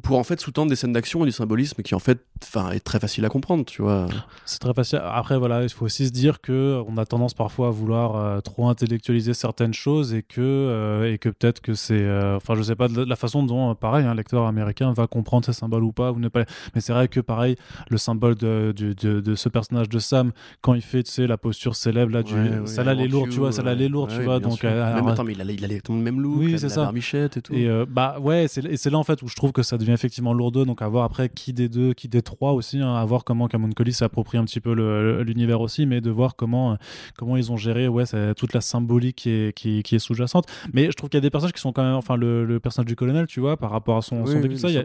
pour 0.02 0.18
en 0.18 0.24
fait 0.24 0.38
sous-tendre 0.38 0.68
des 0.68 0.76
scènes 0.76 0.92
d'action 0.92 1.22
et 1.22 1.26
du 1.26 1.32
symbolisme 1.32 1.82
qui 1.82 1.94
en 1.94 1.98
fait 1.98 2.20
enfin 2.42 2.70
est 2.72 2.80
très 2.80 3.00
facile 3.00 3.24
à 3.24 3.30
comprendre 3.30 3.64
tu 3.64 3.80
vois. 3.80 4.06
C'est 4.44 4.58
très 4.58 4.74
facile. 4.74 5.00
Après 5.02 5.38
voilà 5.38 5.62
il 5.62 5.70
faut 5.70 5.86
aussi 5.86 6.06
se 6.06 6.12
dire 6.12 6.42
que 6.42 6.82
on 6.86 6.98
a 6.98 7.06
tendance 7.06 7.32
parfois 7.32 7.68
à 7.68 7.70
vouloir 7.70 8.16
euh, 8.16 8.40
trop 8.40 8.68
intellectualiser 8.68 9.32
certaines 9.32 9.72
choses 9.72 10.12
et 10.12 10.22
que 10.22 10.40
euh, 10.40 11.10
et 11.10 11.16
que 11.16 11.30
peut-être 11.30 11.60
que 11.60 11.72
c'est 11.72 12.02
euh, 12.02 12.36
enfin 12.36 12.54
je 12.54 12.62
sais 12.62 12.76
pas 12.76 12.88
de 12.88 13.02
la 13.02 13.16
façon 13.16 13.42
dont 13.42 13.74
pareil 13.74 14.04
un 14.04 14.14
lecteur 14.14 14.46
américain 14.46 14.92
va 14.92 15.06
comprendre 15.06 15.46
ces 15.46 15.54
symboles 15.54 15.84
ou 15.84 15.92
pas 15.92 16.12
ou 16.12 16.18
ne 16.18 16.28
pas. 16.28 16.44
Mais 16.74 16.82
c'est 16.82 16.92
vrai 16.92 17.08
que 17.08 17.20
pareil 17.20 17.56
le 17.88 17.96
symbole 17.96 18.34
de, 18.34 18.74
de, 18.76 18.92
de, 18.92 19.34
ce 19.34 19.48
personnage 19.48 19.88
de 19.88 19.98
Sam 19.98 20.32
quand 20.60 20.74
il 20.74 20.82
fait 20.82 21.02
tu 21.02 21.12
sais 21.12 21.26
la 21.26 21.38
posture 21.38 21.76
célèbre 21.76 22.12
là 22.12 22.22
du 22.22 22.34
ça 22.66 22.84
là 22.84 22.92
les 22.92 23.08
lourd 23.08 23.28
tu 23.30 23.38
vois 23.38 23.52
ça 23.52 23.62
là 23.62 23.74
les 23.74 23.88
lourd 23.88 24.08
tu 24.08 24.22
vois 24.22 24.38
donc 24.38 24.62
même, 24.62 25.08
attends, 25.08 25.24
mais 25.24 25.32
il 25.32 25.40
a, 25.40 25.44
il 25.44 25.64
a 25.64 25.68
le 25.68 25.94
même 25.94 26.20
look 26.20 26.38
oui 26.38 26.58
c'est 26.58 26.68
ça. 26.68 26.92
et 26.92 27.28
tout. 27.40 27.54
Et 27.54 27.68
bah 27.88 28.18
ouais 28.20 28.44
et 28.44 28.76
c'est 28.76 28.90
là 28.90 28.98
en 28.98 29.04
fait 29.04 29.22
où 29.22 29.28
je 29.28 29.34
trouve 29.34 29.52
que 29.52 29.62
ça 29.62 29.77
devient 29.78 29.92
effectivement 29.92 30.32
lourdeau. 30.32 30.64
Donc 30.64 30.82
à 30.82 30.88
voir 30.88 31.04
après 31.04 31.28
qui 31.28 31.52
des 31.52 31.68
deux, 31.68 31.94
qui 31.94 32.08
des 32.08 32.22
trois 32.22 32.52
aussi, 32.52 32.78
hein, 32.78 32.94
à 32.94 33.04
voir 33.04 33.24
comment 33.24 33.48
Camon 33.48 33.70
Collie 33.70 33.92
s'approprie 33.92 34.38
un 34.38 34.44
petit 34.44 34.60
peu 34.60 34.72
l'univers 35.22 35.60
aussi, 35.60 35.86
mais 35.86 36.00
de 36.00 36.10
voir 36.10 36.36
comment, 36.36 36.76
comment 37.16 37.36
ils 37.36 37.50
ont 37.52 37.56
géré 37.56 37.88
ouais, 37.88 38.04
toute 38.36 38.52
la 38.52 38.60
symbolique 38.60 39.16
qui 39.16 39.30
est, 39.30 39.52
qui, 39.56 39.82
qui 39.82 39.94
est 39.94 39.98
sous-jacente. 39.98 40.46
Mais 40.72 40.86
je 40.86 40.92
trouve 40.92 41.10
qu'il 41.10 41.18
y 41.18 41.22
a 41.22 41.22
des 41.22 41.30
personnages 41.30 41.52
qui 41.52 41.60
sont 41.60 41.72
quand 41.72 41.84
même, 41.84 41.94
enfin 41.94 42.16
le, 42.16 42.58
personnage 42.60 42.86
du 42.86 42.96
colonel, 42.96 43.26
tu 43.26 43.40
vois, 43.40 43.56
par 43.56 43.70
rapport 43.70 43.96
à 43.96 44.02
son, 44.02 44.26
son 44.26 44.40
vécu, 44.40 44.58
ça, 44.58 44.68
il 44.68 44.74
y 44.74 44.78
a, 44.78 44.84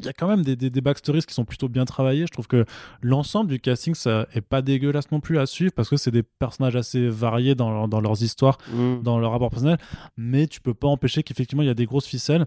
il 0.00 0.06
y 0.06 0.08
a 0.08 0.12
quand 0.12 0.28
même 0.28 0.42
des, 0.42 0.56
des, 0.56 0.80
backstories 0.80 1.22
qui 1.22 1.34
sont 1.34 1.44
plutôt 1.44 1.68
bien 1.68 1.84
travaillés. 1.84 2.26
Je 2.26 2.32
trouve 2.32 2.48
que 2.48 2.64
l'ensemble 3.02 3.50
du 3.50 3.60
casting, 3.60 3.94
ça 3.94 4.26
est 4.34 4.40
pas 4.40 4.62
dégueulasse 4.62 5.10
non 5.10 5.20
plus 5.20 5.38
à 5.38 5.46
suivre 5.46 5.72
parce 5.74 5.88
que 5.88 5.96
c'est 5.96 6.10
des 6.10 6.22
personnages 6.22 6.76
assez 6.76 7.08
variés 7.08 7.54
dans, 7.54 7.86
dans 7.86 8.00
leurs 8.00 8.22
histoires, 8.22 8.58
mm. 8.72 9.02
dans 9.02 9.18
leur 9.18 9.32
rapport 9.32 9.50
personnel. 9.50 9.78
Mais 10.16 10.46
tu 10.46 10.60
peux 10.60 10.74
pas 10.74 10.88
empêcher 10.88 11.22
qu'effectivement, 11.22 11.62
il 11.62 11.66
y 11.66 11.70
a 11.70 11.74
des 11.74 11.86
grosses 11.86 12.06
ficelles. 12.06 12.46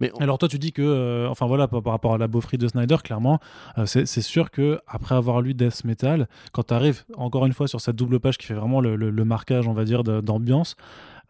Mais 0.00 0.12
Alors 0.20 0.38
toi 0.38 0.48
tu 0.48 0.58
dis 0.58 0.72
que, 0.72 0.82
euh, 0.82 1.28
enfin 1.28 1.46
voilà, 1.46 1.68
par, 1.68 1.82
rapport 1.84 2.14
à 2.14 2.18
la 2.18 2.28
beaufrie 2.28 2.58
de 2.58 2.68
Snyder, 2.68 2.96
clairement, 3.02 3.40
euh, 3.78 3.86
c'est 3.86 4.06
sûr 4.22 4.50
que 4.50 4.80
après 4.86 5.14
avoir 5.14 5.40
lu 5.40 5.54
Death 5.54 5.84
Metal, 5.84 6.28
quand 6.52 6.64
tu 6.64 6.74
arrives 6.74 7.04
encore 7.16 7.46
une 7.46 7.52
fois 7.52 7.68
sur 7.68 7.80
cette 7.80 7.96
double 7.96 8.20
page 8.20 8.38
qui 8.38 8.46
fait 8.46 8.54
vraiment 8.54 8.80
le, 8.80 8.96
le, 8.96 9.24
marquage, 9.24 9.66
on 9.68 9.72
va 9.72 9.84
dire, 9.84 10.04
d'ambiance, 10.04 10.76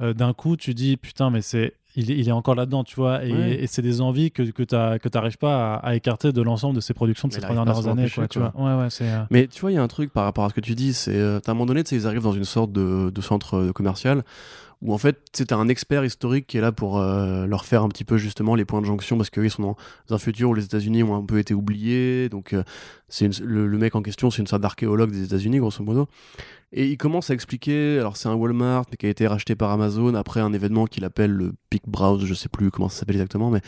euh, 0.01 0.15
d'un 0.15 0.33
coup 0.33 0.57
tu 0.57 0.75
dis 0.75 0.97
putain 0.97 1.31
mais 1.31 1.43
c'est 1.43 1.75
il, 1.97 2.29
est 2.29 2.33
encore 2.33 2.55
là-dedans, 2.55 2.85
tu 2.85 2.95
vois, 2.97 3.25
et, 3.25 3.67
c'est 3.67 3.83
des 3.83 4.01
envies 4.01 4.31
que, 4.31 4.43
que 4.43 4.63
tu 4.63 4.75
n'arrives 5.19 5.39
pas 5.39 5.77
à, 5.77 5.97
écarter 5.97 6.33
de 6.33 6.43
l'ensemble 6.43 6.77
de 6.77 6.81
ses 6.81 6.95
productions 6.95 7.27
de 7.29 7.33
ces 7.33 7.41
trois 7.41 7.55
dernières 7.55 7.89
années, 7.89 8.09
quoi, 8.09 8.29
tu 8.29 8.39
vois. 8.39 8.53
Ouais, 8.57 8.85
ouais, 8.85 8.89
euh, 9.01 9.25
Mais 9.31 9.49
tu 9.49 9.61
vois, 9.61 9.73
il 9.73 9.75
y 9.75 9.79
a 9.79 9.83
un 9.83 9.89
truc 9.89 10.13
par 10.13 10.25
rapport 10.25 10.45
à 10.45 10.51
ce 10.51 10.55
que 10.55 10.61
tu 10.61 10.75
dis, 10.75 10.93
c'est 10.93 11.17
euh, 11.17 11.41
à 11.45 11.51
un 11.51 11.55
moment 11.55 11.67
donné, 11.67 11.83
ils 11.91 12.07
arrivent 12.07 12.23
dans 12.23 12.33
une 12.33 12.45
sorte 12.45 12.73
de, 12.73 13.11
de 13.11 13.21
centre 13.21 13.73
commercial 13.73 14.23
où 14.81 14.93
en 14.93 14.99
fait 14.99 15.19
c'est 15.33 15.53
un 15.53 15.69
expert 15.69 16.05
historique 16.05 16.47
qui 16.47 16.59
est 16.59 16.61
là 16.61 16.73
pour 16.73 17.01
leur 17.01 17.65
faire 17.65 17.83
un 17.83 17.89
petit 17.89 18.05
peu 18.05 18.17
justement 18.17 18.55
les 18.55 18.65
points 18.65 18.81
de 18.81 18.87
jonction 18.87 19.17
parce 19.17 19.29
qu'ils 19.31 19.51
sont 19.51 19.75
dans 20.07 20.15
un 20.15 20.19
futur 20.19 20.51
où 20.51 20.55
les 20.55 20.65
États-Unis 20.65 21.03
ont 21.03 21.17
un 21.17 21.25
peu 21.25 21.39
été 21.39 21.53
oubliés 21.53 22.29
donc 22.29 22.55
c'est 23.09 23.41
le, 23.41 23.67
mec 23.77 23.97
en 23.97 24.03
question 24.03 24.31
c'est 24.31 24.41
une 24.41 24.47
sorte 24.47 24.63
d'archéologue 24.63 25.11
des 25.11 25.25
États-Unis 25.25 25.59
grosso 25.59 25.83
modo 25.83 26.09
et 26.71 26.87
il 26.87 26.99
commence 26.99 27.31
à 27.31 27.35
expliquer, 27.35 27.99
alors 27.99 28.19
c'est 28.19 28.29
un 28.29 28.35
Walmart 28.35 28.85
mais 28.91 28.99
qui 28.99 29.07
a 29.07 29.09
été 29.09 29.27
racheté 29.27 29.55
par 29.55 29.71
Amazon 29.71 30.15
après 30.15 30.41
un 30.41 30.53
événement 30.53 30.85
qu'il 30.85 31.05
appelle 31.05 31.31
le 31.31 31.55
Peak 31.71 31.85
Browse, 31.87 32.27
je 32.27 32.35
sais 32.35 32.51
plus 32.51 32.71
comment 32.71 32.91
ça 32.91 33.01
s'appelle 33.01 33.17
exactement, 33.17 33.49
mais 33.51 33.63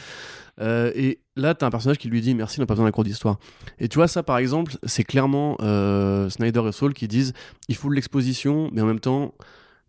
euh, 0.61 0.93
et 0.95 1.21
là 1.35 1.55
t'as 1.55 1.67
un 1.67 1.71
personnage 1.71 1.97
qui 1.97 2.09
lui 2.09 2.21
dit 2.21 2.35
merci, 2.35 2.59
on 2.59 2.63
n'a 2.63 2.67
pas 2.67 2.75
besoin 2.75 2.87
d'un 2.87 2.93
cours 2.93 3.05
d'histoire. 3.05 3.39
Et 3.79 3.89
tu 3.89 3.97
vois 3.97 4.07
ça 4.07 4.23
par 4.23 4.37
exemple, 4.37 4.77
c'est 4.83 5.05
clairement 5.05 5.57
euh, 5.63 6.29
Snyder 6.29 6.63
et 6.69 6.73
Saul 6.73 6.93
qui 6.93 7.09
disent 7.09 7.33
il 7.69 7.77
faut 7.77 7.89
l'exposition, 7.89 8.69
mais 8.73 8.83
en 8.83 8.87
même 8.87 9.01
temps 9.01 9.35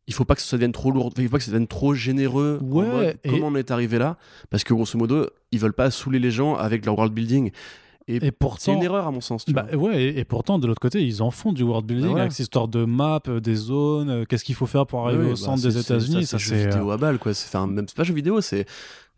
il 0.08 0.14
faut 0.14 0.26
pas 0.26 0.36
que 0.36 0.42
ça 0.42 0.58
devienne 0.58 0.72
trop 0.72 0.92
lourd, 0.92 1.12
il 1.18 1.26
faut 1.26 1.32
pas 1.32 1.38
que 1.38 1.44
ça 1.44 1.52
devienne 1.52 1.68
trop 1.68 1.94
généreux. 1.94 2.60
Ouais, 2.62 3.18
comment 3.28 3.48
on 3.48 3.56
est 3.56 3.72
arrivé 3.72 3.98
là? 3.98 4.18
Parce 4.50 4.64
que 4.64 4.74
grosso 4.74 4.98
modo, 4.98 5.28
ils 5.52 5.60
veulent 5.60 5.74
pas 5.74 5.92
saouler 5.92 6.20
les 6.20 6.32
gens 6.32 6.56
avec 6.56 6.86
leur 6.86 6.96
world 6.96 7.14
building. 7.14 7.52
Et, 8.08 8.32
pourtant, 8.32 8.58
c'est 8.60 8.74
une 8.74 8.84
erreur 8.84 9.08
à 9.08 9.12
mon 9.12 9.22
sens. 9.22 9.46
bah, 9.50 9.68
ouais, 9.74 10.04
et, 10.04 10.26
pourtant 10.26 10.60
de 10.60 10.68
l'autre 10.68 10.82
côté, 10.82 11.06
ils 11.06 11.22
en 11.22 11.32
font 11.32 11.54
du 11.54 11.64
world 11.64 11.86
building 11.86 12.14
bah 12.14 12.22
avec 12.22 12.32
cette 12.32 12.42
histoire 12.42 12.68
de 12.68 12.84
map, 12.84 13.22
euh, 13.28 13.40
des 13.40 13.56
zones, 13.56 14.10
euh, 14.10 14.26
qu'est-ce 14.26 14.44
qu'il 14.44 14.56
faut 14.56 14.66
faire 14.66 14.86
pour 14.86 15.08
arriver 15.08 15.28
au 15.28 15.30
bah, 15.30 15.36
centre 15.36 15.62
des 15.62 15.78
États-Unis. 15.78 16.26
Ça, 16.26 16.40
c'est 16.40 16.68
vidéo 16.68 16.90
euh, 16.90 16.94
à 16.94 16.98
balle, 16.98 17.20
quoi. 17.20 17.34
C'est 17.34 17.58
même 17.60 17.86
pas 17.96 18.04
jeu 18.04 18.14
vidéo, 18.14 18.42
c'est 18.42 18.66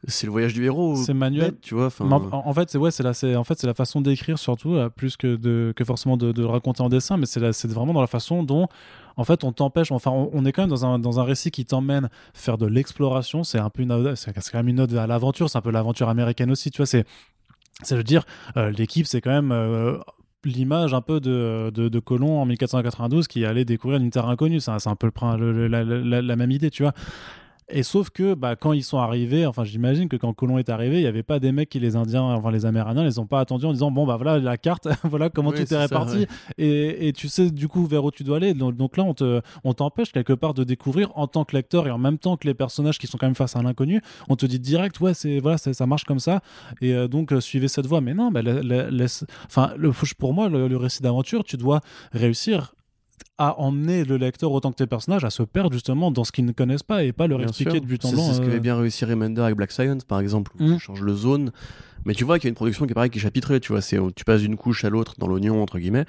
c'est 0.05 0.27
le 0.27 0.33
voyage 0.33 0.53
du 0.53 0.65
héros. 0.65 0.97
C'est 0.97 1.13
manuel, 1.13 1.55
tu 1.61 1.75
vois. 1.75 1.89
En, 2.01 2.53
fait, 2.53 2.69
c'est 2.69 2.77
ouais, 2.77 2.91
c'est 2.91 3.03
la, 3.03 3.39
en 3.39 3.43
fait, 3.45 3.57
c'est 3.57 3.67
la 3.67 3.73
façon 3.73 4.01
d'écrire 4.01 4.37
surtout, 4.37 4.75
plus 4.97 5.15
que 5.15 5.37
de 5.37 5.71
que 5.73 5.85
forcément 5.85 6.17
de, 6.17 6.33
de 6.33 6.41
le 6.41 6.47
raconter 6.49 6.83
en 6.83 6.89
dessin, 6.89 7.15
mais 7.15 7.25
c'est 7.25 7.53
c'est 7.53 7.71
vraiment 7.71 7.93
dans 7.93 8.01
la 8.01 8.07
façon 8.07 8.43
dont 8.43 8.67
en 9.17 9.23
fait, 9.23 9.43
on 9.43 9.51
t'empêche, 9.51 9.91
enfin, 9.91 10.11
on, 10.11 10.45
est 10.45 10.51
quand 10.51 10.63
même 10.63 11.01
dans 11.01 11.19
un, 11.19 11.23
récit 11.23 11.51
qui 11.51 11.65
t'emmène 11.65 12.09
faire 12.33 12.57
de 12.57 12.65
l'exploration. 12.65 13.43
C'est 13.43 13.59
un 13.59 13.69
peu 13.69 13.83
une, 13.83 14.15
c'est 14.15 14.33
quand 14.33 14.59
même 14.59 14.67
une 14.67 14.79
ode 14.79 14.95
à 14.95 15.07
l'aventure. 15.07 15.49
C'est 15.49 15.57
un 15.57 15.61
peu 15.61 15.71
l'aventure 15.71 16.09
américaine 16.09 16.51
aussi, 16.51 16.71
tu 16.71 16.77
vois. 16.77 16.85
C'est, 16.85 17.05
c'est 17.81 17.95
de 17.95 18.01
dire, 18.01 18.25
euh, 18.57 18.71
l'équipe, 18.71 19.05
c'est 19.05 19.21
quand 19.21 19.31
même 19.31 19.51
euh, 19.51 19.97
l'image 20.43 20.93
un 20.93 21.01
peu 21.01 21.19
de, 21.19 21.71
de, 21.73 22.01
en 22.23 22.45
1492 22.45 23.27
qui 23.27 23.45
allait 23.45 23.65
découvrir 23.65 23.99
une 23.99 24.09
terre 24.09 24.27
inconnue. 24.27 24.59
C'est 24.59 24.71
un, 24.71 24.95
peu 24.95 25.11
le, 25.37 25.67
la, 25.67 25.83
la, 25.83 26.35
même 26.35 26.51
idée, 26.51 26.69
tu 26.69 26.83
vois. 26.83 26.93
Et 27.69 27.83
sauf 27.83 28.09
que 28.09 28.33
bah, 28.33 28.55
quand 28.55 28.73
ils 28.73 28.83
sont 28.83 28.97
arrivés, 28.97 29.45
enfin 29.45 29.63
j'imagine 29.63 30.09
que 30.09 30.15
quand 30.17 30.33
Colomb 30.33 30.57
est 30.57 30.69
arrivé, 30.69 30.97
il 30.97 31.01
n'y 31.01 31.07
avait 31.07 31.23
pas 31.23 31.39
des 31.39 31.51
mecs 31.51 31.69
qui 31.69 31.79
les 31.79 31.95
Indiens, 31.95 32.21
enfin 32.23 32.51
les 32.51 32.65
Amérindiens, 32.65 33.03
les 33.03 33.19
ont 33.19 33.25
pas 33.25 33.39
attendus 33.39 33.65
en 33.65 33.73
disant 33.73 33.89
bon 33.91 34.05
bah 34.05 34.17
voilà 34.17 34.39
la 34.39 34.57
carte, 34.57 34.87
voilà 35.03 35.29
comment 35.29 35.49
Oui, 35.49 35.55
tu 35.55 35.61
t'es 35.63 35.67
c'est 35.69 35.75
ça, 35.75 35.81
réparti 35.81 36.17
ouais. 36.19 36.27
et, 36.57 37.07
et 37.07 37.13
tu 37.13 37.27
sais 37.29 37.49
du 37.51 37.67
coup 37.67 37.85
vers 37.85 38.03
où 38.03 38.11
tu 38.11 38.23
dois 38.23 38.37
aller. 38.37 38.53
Donc, 38.53 38.75
donc 38.75 38.97
là 38.97 39.03
on 39.03 39.13
te 39.13 39.41
on 39.63 39.73
t'empêche 39.73 40.11
quelque 40.11 40.33
part 40.33 40.53
de 40.53 40.63
découvrir 40.63 41.09
en 41.15 41.27
tant 41.27 41.45
que 41.45 41.55
lecteur 41.55 41.87
et 41.87 41.91
en 41.91 41.97
même 41.97 42.17
temps 42.17 42.37
que 42.37 42.47
les 42.47 42.53
personnages 42.53 42.97
qui 42.99 43.07
sont 43.07 43.17
quand 43.17 43.27
même 43.27 43.35
face 43.35 43.55
à 43.55 43.61
l'inconnu, 43.61 44.01
on 44.29 44.35
te 44.35 44.45
dit 44.45 44.59
direct 44.59 44.99
ouais 44.99 45.13
c'est 45.13 45.39
voilà 45.39 45.57
ça 45.57 45.85
marche 45.85 46.03
comme 46.03 46.19
ça 46.19 46.41
et 46.81 46.93
euh, 46.93 47.07
donc 47.07 47.31
euh, 47.31 47.39
suivez 47.41 47.67
cette 47.67 47.87
voie. 47.87 48.01
Mais 48.01 48.13
non, 48.13 48.31
bah, 48.31 48.41
la- 48.41 49.05
enfin 49.45 49.73
le, 49.77 49.91
pour 50.17 50.33
moi 50.33 50.49
le, 50.49 50.67
le 50.67 50.77
récit 50.77 51.01
d'aventure, 51.01 51.43
tu 51.43 51.57
dois 51.57 51.81
réussir 52.11 52.73
à 53.37 53.59
emmener 53.59 54.03
le 54.05 54.17
lecteur 54.17 54.51
autant 54.51 54.71
que 54.71 54.77
tes 54.77 54.87
personnages 54.87 55.23
à 55.25 55.29
se 55.29 55.43
perdre 55.43 55.71
justement 55.73 56.11
dans 56.11 56.23
ce 56.23 56.31
qu'ils 56.31 56.45
ne 56.45 56.51
connaissent 56.51 56.83
pas 56.83 57.03
et 57.03 57.11
pas 57.13 57.27
leur 57.27 57.39
Bien 57.39 57.47
expliquer 57.47 57.79
de 57.79 57.85
but 57.85 58.03
en 58.05 58.09
C'est 58.09 58.15
blanc. 58.15 58.27
c'est 58.27 58.33
ce 58.35 58.41
euh, 58.41 58.45
qu'avait 58.45 58.59
bien 58.59 58.75
réussi 58.77 59.05
Remender 59.05 59.41
avec 59.41 59.55
Black 59.55 59.71
Science, 59.71 60.03
par 60.03 60.19
exemple, 60.19 60.51
où 60.59 60.63
Mm. 60.63 60.73
tu 60.75 60.79
changes 60.79 61.01
le 61.01 61.13
zone. 61.15 61.51
Mais 62.05 62.13
tu 62.13 62.25
vois 62.25 62.37
qu'il 62.37 62.47
y 62.47 62.49
a 62.49 62.51
une 62.51 62.55
production 62.55 62.85
qui 62.85 62.91
est 62.91 62.95
pareil, 62.95 63.09
qui 63.09 63.19
est 63.19 63.21
chapitrée, 63.21 63.59
tu 63.61 63.71
vois, 63.71 63.81
c'est 63.81 63.97
tu 64.15 64.25
passes 64.25 64.41
d'une 64.41 64.57
couche 64.57 64.83
à 64.83 64.89
l'autre 64.89 65.15
dans 65.19 65.27
l'oignon 65.27 65.61
entre 65.63 65.79
guillemets. 65.79 66.05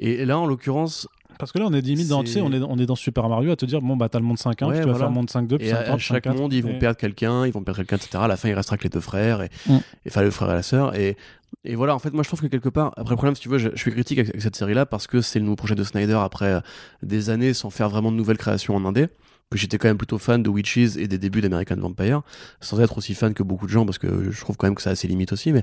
Et 0.00 0.24
là, 0.24 0.36
en 0.38 0.46
l'occurrence, 0.46 1.06
Parce 1.38 1.52
que 1.52 1.58
là, 1.58 1.66
on 1.68 1.72
est 1.72 1.80
limite 1.80 2.08
dans, 2.08 2.22
tu 2.24 2.30
sais, 2.32 2.40
on 2.40 2.52
est, 2.52 2.60
on 2.60 2.76
est 2.78 2.86
dans 2.86 2.96
Super 2.96 3.28
Mario 3.28 3.50
à 3.52 3.56
te 3.56 3.64
dire, 3.64 3.80
bon, 3.80 3.96
bah, 3.96 4.08
t'as 4.08 4.18
le 4.18 4.24
monde 4.24 4.36
5-1, 4.38 4.48
Ouais, 4.48 4.54
tu 4.54 4.64
vas 4.64 4.82
voilà. 4.84 4.98
faire 4.98 5.10
monde 5.10 5.30
5-2, 5.30 5.56
puis 5.58 5.68
et 5.68 5.72
à, 5.72 5.82
5-3, 5.84 5.92
à 5.94 5.98
chaque 5.98 6.24
5-4, 6.26 6.36
monde, 6.36 6.52
ils 6.52 6.62
vont 6.62 6.70
et- 6.70 6.78
perdre 6.78 6.96
quelqu'un, 6.98 7.46
ils 7.46 7.52
vont 7.52 7.62
perdre 7.62 7.78
quelqu'un, 7.78 7.96
etc. 7.96 8.10
À 8.24 8.28
la 8.28 8.36
fin, 8.36 8.48
il 8.48 8.54
restera 8.54 8.76
que 8.76 8.82
les 8.84 8.88
deux 8.90 9.00
frères 9.00 9.42
et, 9.42 9.50
Mm. 9.66 9.74
et 9.76 9.80
enfin 10.08 10.22
le 10.22 10.30
frère 10.30 10.50
et 10.50 10.54
la 10.54 10.62
sœur. 10.62 10.94
Et, 10.96 11.16
et 11.64 11.74
voilà, 11.76 11.94
en 11.94 11.98
fait, 11.98 12.12
moi, 12.12 12.22
je 12.22 12.28
trouve 12.28 12.40
que 12.40 12.46
quelque 12.46 12.68
part, 12.68 12.92
après 12.96 13.12
le 13.12 13.16
problème, 13.16 13.34
si 13.34 13.40
tu 13.42 13.48
veux, 13.48 13.58
je, 13.58 13.68
je 13.74 13.80
suis 13.80 13.90
critique 13.92 14.18
avec, 14.18 14.30
avec 14.30 14.42
cette 14.42 14.56
série-là 14.56 14.84
parce 14.86 15.06
que 15.06 15.20
c'est 15.20 15.38
le 15.38 15.44
nouveau 15.44 15.56
projet 15.56 15.74
de 15.74 15.84
Snyder 15.84 16.18
après 16.20 16.46
euh, 16.54 16.60
des 17.02 17.30
années 17.30 17.54
sans 17.54 17.70
faire 17.70 17.88
vraiment 17.88 18.10
de 18.12 18.16
nouvelles 18.16 18.38
créations 18.38 18.74
en 18.76 18.84
indé. 18.84 19.06
Que 19.50 19.56
j'étais 19.56 19.78
quand 19.78 19.88
même 19.88 19.96
plutôt 19.96 20.18
fan 20.18 20.42
de 20.42 20.50
Witches 20.50 20.96
et 20.98 21.08
des 21.08 21.16
débuts 21.16 21.40
d'American 21.40 21.76
Vampire, 21.76 22.20
sans 22.60 22.78
être 22.80 22.98
aussi 22.98 23.14
fan 23.14 23.32
que 23.32 23.42
beaucoup 23.42 23.64
de 23.64 23.70
gens 23.70 23.86
parce 23.86 23.96
que 23.96 24.30
je 24.30 24.40
trouve 24.42 24.58
quand 24.58 24.66
même 24.66 24.74
que 24.74 24.82
ça 24.82 24.90
a 24.90 24.94
ses 24.94 25.08
limites 25.08 25.32
aussi. 25.32 25.52
Mais 25.52 25.62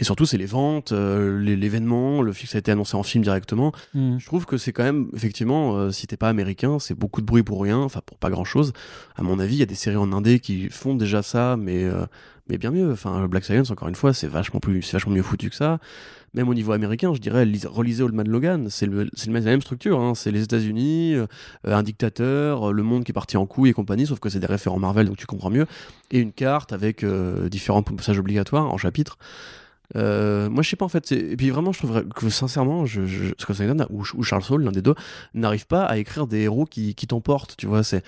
et 0.00 0.04
surtout, 0.04 0.24
c'est 0.24 0.38
les 0.38 0.46
ventes, 0.46 0.92
euh, 0.92 1.38
l'événement, 1.42 2.22
le 2.22 2.32
fait 2.32 2.44
que 2.44 2.48
ça 2.50 2.56
a 2.56 2.60
été 2.60 2.72
annoncé 2.72 2.96
en 2.96 3.02
film 3.02 3.22
directement. 3.22 3.70
Mm. 3.92 4.16
Je 4.18 4.24
trouve 4.24 4.46
que 4.46 4.56
c'est 4.56 4.72
quand 4.72 4.82
même, 4.82 5.08
effectivement, 5.14 5.76
euh, 5.76 5.90
si 5.90 6.06
t'es 6.06 6.16
pas 6.16 6.30
américain, 6.30 6.78
c'est 6.78 6.94
beaucoup 6.94 7.20
de 7.20 7.26
bruit 7.26 7.42
pour 7.42 7.62
rien, 7.62 7.78
enfin 7.78 8.00
pour 8.04 8.16
pas 8.16 8.30
grand 8.30 8.44
chose. 8.44 8.72
À 9.14 9.22
mon 9.22 9.38
avis, 9.38 9.56
il 9.56 9.60
y 9.60 9.62
a 9.62 9.66
des 9.66 9.74
séries 9.74 9.96
en 9.96 10.12
indé 10.12 10.40
qui 10.40 10.70
font 10.70 10.94
déjà 10.94 11.22
ça, 11.22 11.56
mais, 11.58 11.84
euh, 11.84 12.06
mais 12.48 12.56
bien 12.56 12.70
mieux. 12.70 12.90
Enfin, 12.92 13.28
Black 13.28 13.44
Science, 13.44 13.70
encore 13.70 13.88
une 13.88 13.94
fois, 13.94 14.14
c'est 14.14 14.26
vachement, 14.26 14.58
plus, 14.58 14.80
c'est 14.82 14.94
vachement 14.94 15.12
mieux 15.12 15.22
foutu 15.22 15.50
que 15.50 15.56
ça. 15.56 15.78
Même 16.32 16.48
au 16.48 16.54
niveau 16.54 16.72
américain, 16.72 17.12
je 17.12 17.20
dirais, 17.20 17.44
lis- 17.44 17.66
relisez 17.66 18.02
Old 18.02 18.14
Man 18.14 18.28
Logan, 18.28 18.68
c'est 18.70 18.86
le, 18.86 19.10
la 19.26 19.40
même 19.40 19.60
structure. 19.60 20.00
Hein. 20.00 20.14
C'est 20.14 20.30
les 20.30 20.44
États-Unis, 20.44 21.14
euh, 21.14 21.26
un 21.64 21.82
dictateur, 21.82 22.70
euh, 22.70 22.72
le 22.72 22.82
monde 22.84 23.04
qui 23.04 23.10
est 23.10 23.12
parti 23.12 23.36
en 23.36 23.44
couille 23.46 23.70
et 23.70 23.72
compagnie, 23.74 24.06
sauf 24.06 24.18
que 24.20 24.30
c'est 24.30 24.38
des 24.40 24.46
référents 24.46 24.78
Marvel, 24.78 25.08
donc 25.08 25.16
tu 25.18 25.26
comprends 25.26 25.50
mieux. 25.50 25.66
Et 26.10 26.20
une 26.20 26.32
carte 26.32 26.72
avec 26.72 27.04
différents 27.50 27.82
passages 27.82 28.18
obligatoires 28.18 28.72
en 28.72 28.78
chapitres. 28.78 29.18
Euh, 29.96 30.48
moi, 30.48 30.62
je 30.62 30.70
sais 30.70 30.76
pas 30.76 30.84
en 30.84 30.88
fait. 30.88 31.10
Et 31.12 31.36
puis 31.36 31.50
vraiment, 31.50 31.72
je 31.72 31.78
trouve 31.78 32.04
que 32.08 32.28
sincèrement, 32.28 32.86
je, 32.86 33.06
je... 33.06 33.32
Scott 33.38 33.56
Snyder 33.56 33.84
ou, 33.90 34.02
ou 34.14 34.22
Charles 34.22 34.42
Soule, 34.42 34.62
l'un 34.64 34.72
des 34.72 34.82
deux, 34.82 34.94
n'arrive 35.34 35.66
pas 35.66 35.84
à 35.84 35.98
écrire 35.98 36.26
des 36.26 36.40
héros 36.42 36.64
qui, 36.66 36.94
qui 36.94 37.06
t'emportent. 37.06 37.56
Tu 37.56 37.66
vois, 37.66 37.82
c'est 37.82 38.04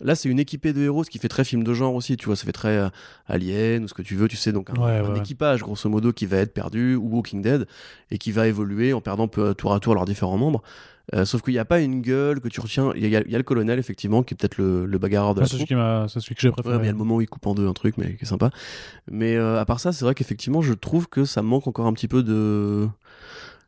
là, 0.00 0.14
c'est 0.14 0.28
une 0.28 0.38
équipée 0.38 0.72
de 0.72 0.82
héros, 0.82 1.02
ce 1.04 1.10
qui 1.10 1.18
fait 1.18 1.28
très 1.28 1.44
film 1.44 1.64
de 1.64 1.74
genre 1.74 1.94
aussi. 1.94 2.16
Tu 2.16 2.26
vois, 2.26 2.36
ça 2.36 2.44
fait 2.44 2.52
très 2.52 2.76
euh, 2.76 2.88
Alien 3.26 3.84
ou 3.84 3.88
ce 3.88 3.94
que 3.94 4.02
tu 4.02 4.14
veux. 4.16 4.28
Tu 4.28 4.36
sais, 4.36 4.52
donc 4.52 4.70
un, 4.70 4.74
Ouais, 4.74 4.98
un 4.98 5.02
ouais, 5.04 5.10
ouais. 5.10 5.18
équipage 5.18 5.62
grosso 5.62 5.88
modo 5.88 6.12
qui 6.12 6.26
va 6.26 6.36
être 6.38 6.54
perdu 6.54 6.94
ou 6.94 7.08
Walking 7.16 7.42
Dead 7.42 7.66
et 8.10 8.18
qui 8.18 8.30
va 8.32 8.46
évoluer 8.46 8.92
en 8.92 9.00
perdant 9.00 9.28
peu, 9.28 9.54
tour 9.54 9.74
à 9.74 9.80
tour 9.80 9.94
leurs 9.94 10.04
différents 10.04 10.38
membres. 10.38 10.62
Euh, 11.12 11.26
sauf 11.26 11.42
qu'il 11.42 11.52
n'y 11.52 11.58
a 11.58 11.66
pas 11.66 11.80
une 11.80 12.00
gueule 12.00 12.40
que 12.40 12.48
tu 12.48 12.60
retiens. 12.60 12.92
Il 12.96 13.06
y, 13.06 13.14
a- 13.16 13.20
il 13.20 13.30
y 13.30 13.34
a 13.34 13.38
le 13.38 13.44
colonel 13.44 13.78
effectivement 13.78 14.22
qui 14.22 14.32
est 14.32 14.36
peut-être 14.38 14.56
le, 14.56 14.86
le 14.86 14.98
bagarreur 14.98 15.34
de 15.34 15.40
Ah, 15.40 15.42
la 15.42 15.46
c'est 15.48 15.52
celui, 15.56 15.66
que 16.34 16.40
j'ai 16.40 16.50
préféré. 16.50 16.76
mais 16.78 16.84
il 16.84 16.86
y 16.86 16.88
a 16.88 16.92
le 16.92 16.98
moment 16.98 17.16
où 17.16 17.20
il 17.20 17.28
coupe 17.28 17.46
en 17.46 17.54
deux 17.54 17.68
un 17.68 17.74
truc, 17.74 17.98
mais 17.98 18.14
qui 18.16 18.24
est 18.24 18.26
sympa. 18.28 18.50
Mais 19.10 19.36
euh, 19.36 19.60
à 19.60 19.64
part 19.66 19.80
ça, 19.80 19.92
c'est 19.92 20.04
vrai 20.04 20.14
qu'effectivement, 20.14 20.62
je 20.62 20.72
trouve 20.72 21.08
que 21.08 21.24
ça 21.26 21.42
manque 21.42 21.66
encore 21.66 21.86
un 21.86 21.92
petit 21.92 22.08
peu 22.08 22.22
de. 22.22 22.88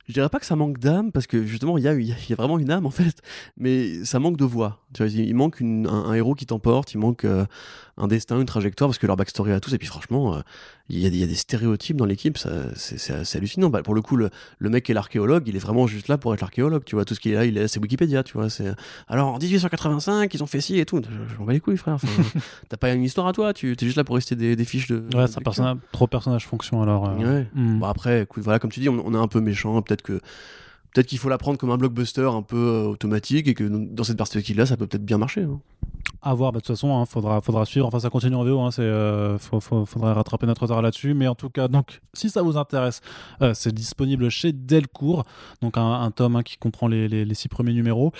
Je 0.08 0.12
dirais 0.12 0.28
pas 0.28 0.38
que 0.38 0.46
ça 0.46 0.54
manque 0.56 0.78
d'âme, 0.78 1.10
parce 1.10 1.26
que 1.26 1.44
justement, 1.44 1.76
il 1.78 1.84
y 1.84 1.88
a, 1.88 1.92
y 1.94 2.12
a- 2.12 2.16
y 2.28 2.32
a 2.32 2.36
vraiment 2.36 2.58
une 2.60 2.70
âme 2.70 2.86
en 2.86 2.90
fait, 2.90 3.20
mais 3.58 4.04
ça 4.04 4.18
manque 4.18 4.36
de 4.36 4.44
voix. 4.44 4.78
Tu 4.94 5.02
vois, 5.02 5.12
il 5.12 5.20
il 5.28 5.34
manque 5.34 5.60
une- 5.60 5.86
un, 5.88 6.04
un 6.06 6.14
héros 6.14 6.34
qui 6.34 6.46
t'emporte, 6.46 6.94
il 6.94 6.98
manque 6.98 7.24
euh, 7.24 7.44
un 7.98 8.08
destin, 8.08 8.38
une 8.38 8.44
trajectoire, 8.46 8.88
parce 8.90 8.98
que 8.98 9.06
leur 9.06 9.16
backstory 9.16 9.52
à 9.52 9.60
tous, 9.60 9.72
et 9.72 9.78
puis 9.78 9.86
franchement, 9.86 10.34
euh, 10.36 10.40
il 10.88 10.98
y, 10.98 11.06
a, 11.06 11.08
y 11.08 11.22
a 11.22 11.26
des 11.26 11.34
stéréotypes 11.34 11.96
dans 11.96 12.04
l'équipe, 12.04 12.36
c'est 12.36 13.36
hallucinant. 13.36 13.70
Bah, 13.70 13.82
pour 13.82 13.94
le 13.94 14.02
coup, 14.02 14.16
le, 14.16 14.28
le 14.58 14.70
mec 14.70 14.84
qui 14.84 14.92
est 14.92 14.94
l'archéologue, 14.94 15.44
il 15.46 15.56
est 15.56 15.60
vraiment 15.60 15.86
juste 15.86 16.08
là 16.08 16.18
pour 16.18 16.34
être 16.34 16.40
l'archéologue, 16.42 16.84
tu 16.84 16.94
vois, 16.94 17.04
tout 17.04 17.14
ce 17.14 17.20
qu'il 17.20 17.32
est 17.32 17.36
là, 17.36 17.44
il 17.46 17.56
est, 17.56 17.68
c'est 17.68 17.80
Wikipédia, 17.80 18.22
tu 18.22 18.34
vois. 18.34 18.50
c'est 18.50 18.72
Alors 19.08 19.28
en 19.28 19.38
1885, 19.38 20.32
ils 20.34 20.42
ont 20.42 20.46
fait 20.46 20.60
ci 20.60 20.78
et 20.78 20.84
tout, 20.84 21.00
je, 21.02 21.38
m'en 21.38 21.44
bats 21.46 21.52
les 21.54 21.60
couilles, 21.60 21.76
frère. 21.78 21.94
Enfin, 21.94 22.08
T'as 22.68 22.76
pas 22.76 22.92
une 22.92 23.02
histoire 23.02 23.26
à 23.26 23.32
toi, 23.32 23.54
tu 23.54 23.72
es 23.72 23.76
juste 23.84 23.96
là 23.96 24.04
pour 24.04 24.14
rester 24.16 24.36
des, 24.36 24.56
des 24.56 24.64
fiches 24.64 24.88
de. 24.88 25.02
Ouais, 25.16 25.26
c'est 25.26 25.38
un 25.38 25.42
personnage, 25.42 25.76
trop 25.92 26.06
personnage 26.06 26.46
fonction 26.46 26.82
alors. 26.82 27.08
euh, 27.08 27.16
Ouais. 27.16 27.46
mm. 27.54 27.78
Bon, 27.80 27.86
après, 27.86 28.22
écoute, 28.22 28.42
voilà, 28.44 28.58
comme 28.58 28.70
tu 28.70 28.80
dis, 28.80 28.88
on, 28.88 29.02
on 29.06 29.14
est 29.14 29.18
un 29.18 29.28
peu 29.28 29.40
méchant. 29.40 29.80
Peut-être 29.82 30.02
que 30.02 30.20
peut-être 30.92 31.06
qu'il 31.06 31.18
faut 31.18 31.28
la 31.28 31.38
prendre 31.38 31.58
comme 31.58 31.70
un 31.70 31.76
blockbuster 31.76 32.28
un 32.32 32.42
peu 32.42 32.56
euh, 32.56 32.86
automatique 32.88 33.48
et 33.48 33.54
que 33.54 33.64
dans 33.64 34.04
cette 34.04 34.16
perspective-là, 34.16 34.66
ça 34.66 34.76
peut 34.76 34.86
peut-être 34.86 35.04
bien 35.04 35.18
marcher. 35.18 35.42
hein. 35.42 35.60
À 36.22 36.34
voir, 36.34 36.50
bah, 36.52 36.58
de 36.58 36.64
toute 36.64 36.74
façon, 36.74 36.96
hein, 36.96 37.04
faudra, 37.04 37.40
faudra 37.40 37.64
suivre. 37.64 37.86
Enfin, 37.86 38.00
ça 38.00 38.10
continue 38.10 38.34
en 38.36 38.44
VO, 38.44 38.60
hein, 38.60 38.70
c'est, 38.70 38.82
euh, 38.82 39.38
faut, 39.38 39.60
faut- 39.60 39.84
faudra 39.86 40.14
rattraper 40.14 40.46
notre 40.46 40.62
retard 40.62 40.82
là-dessus. 40.82 41.14
Mais 41.14 41.28
en 41.28 41.34
tout 41.34 41.50
cas, 41.50 41.68
donc, 41.68 42.00
si 42.14 42.30
ça 42.30 42.42
vous 42.42 42.56
intéresse, 42.56 43.00
euh, 43.42 43.52
c'est 43.54 43.72
disponible 43.74 44.28
chez 44.28 44.52
Delcourt, 44.52 45.24
donc 45.62 45.76
un, 45.76 45.92
un 46.00 46.10
tome 46.10 46.36
hein, 46.36 46.42
qui 46.42 46.56
comprend 46.58 46.88
les, 46.88 47.08
les, 47.08 47.24
les 47.24 47.34
six 47.34 47.48
premiers 47.48 47.72
numéros. 47.74 48.12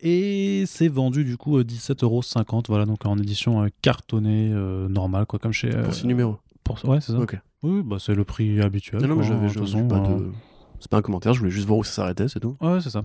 Et 0.00 0.64
c'est 0.66 0.88
vendu 0.88 1.24
du 1.24 1.36
coup 1.36 1.58
euh, 1.58 1.64
17,50€, 1.64 2.64
voilà, 2.68 2.86
donc 2.86 3.04
en 3.06 3.16
édition 3.18 3.62
euh, 3.62 3.68
cartonnée, 3.82 4.48
normale, 4.88 5.26
quoi, 5.26 5.38
comme 5.38 5.52
chez. 5.52 5.70
Pour 5.70 5.94
six 5.94 6.06
numéros. 6.06 6.38
pour- 6.64 6.78
Ouais, 6.86 7.00
c'est 7.00 7.12
ça. 7.12 7.18
Ok. 7.18 7.38
Oui, 7.62 7.82
bah, 7.84 7.96
c'est 7.98 8.14
le 8.14 8.24
prix 8.24 8.60
habituel. 8.60 9.00
Non, 9.02 9.08
non, 9.08 9.14
mais 9.16 9.20
quoi, 9.26 9.28
j'avais 9.34 9.46
de 9.46 9.52
je- 9.52 9.58
toute 9.58 9.66
j'ai 9.68 9.72
façon, 9.74 9.88
pas 9.88 9.96
euh, 9.96 10.18
de. 10.18 10.32
C'est 10.84 10.90
pas 10.90 10.98
un 10.98 11.02
commentaire, 11.02 11.32
je 11.32 11.38
voulais 11.38 11.50
juste 11.50 11.66
voir 11.66 11.78
où 11.78 11.84
ça 11.84 11.92
s'arrêtait, 11.92 12.28
c'est 12.28 12.40
tout. 12.40 12.58
Ouais, 12.60 12.78
c'est 12.82 12.90
ça. 12.90 13.04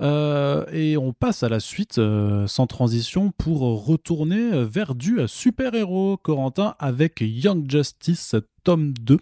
Euh, 0.00 0.64
et 0.72 0.96
on 0.96 1.12
passe 1.12 1.42
à 1.42 1.50
la 1.50 1.60
suite, 1.60 1.98
euh, 1.98 2.46
sans 2.46 2.66
transition, 2.66 3.30
pour 3.36 3.60
retourner 3.84 4.64
vers 4.64 4.94
du 4.94 5.18
super-héros, 5.26 6.16
Corentin, 6.16 6.76
avec 6.78 7.18
Young 7.20 7.70
Justice 7.70 8.36
tome 8.62 8.92
2, 8.92 9.18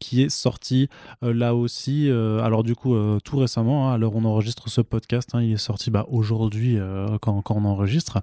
qui 0.00 0.22
est 0.22 0.28
sorti 0.28 0.88
euh, 1.22 1.32
là 1.32 1.54
aussi, 1.54 2.08
euh, 2.08 2.40
alors 2.42 2.62
du 2.62 2.74
coup, 2.74 2.94
euh, 2.94 3.18
tout 3.24 3.38
récemment, 3.38 3.90
hein, 3.90 3.98
l'heure 3.98 4.14
où 4.14 4.18
on 4.18 4.24
enregistre 4.24 4.68
ce 4.68 4.80
podcast, 4.80 5.30
hein, 5.34 5.42
il 5.42 5.52
est 5.52 5.56
sorti 5.56 5.90
bah, 5.90 6.06
aujourd'hui, 6.08 6.78
quand, 7.20 7.42
on 7.50 7.64
enregistre. 7.64 8.20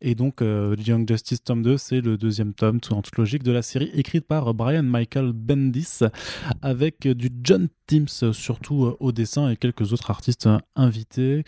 Et 0.00 0.14
donc, 0.14 0.40
Young 0.40 1.08
Justice 1.08 1.42
tome 1.42 1.62
2, 1.62 1.76
c'est 1.76 2.00
le 2.00 2.16
deuxième 2.16 2.54
tome, 2.54 2.80
tout 2.80 2.94
en 2.94 3.02
toute 3.02 3.16
logique, 3.16 3.42
de 3.42 3.52
la 3.52 3.62
série, 3.62 3.90
écrite 3.94 4.26
par 4.26 4.52
Brian 4.54 4.82
Michael 4.82 5.32
Bendis, 5.32 6.00
avec 6.62 7.06
du 7.08 7.30
John 7.42 7.68
Timms, 7.86 8.32
surtout 8.32 8.94
au 9.00 9.12
dessin, 9.12 9.50
et 9.50 9.56
quelques 9.56 9.92
autres 9.92 10.10
artistes 10.10 10.48
invités. 10.76 11.44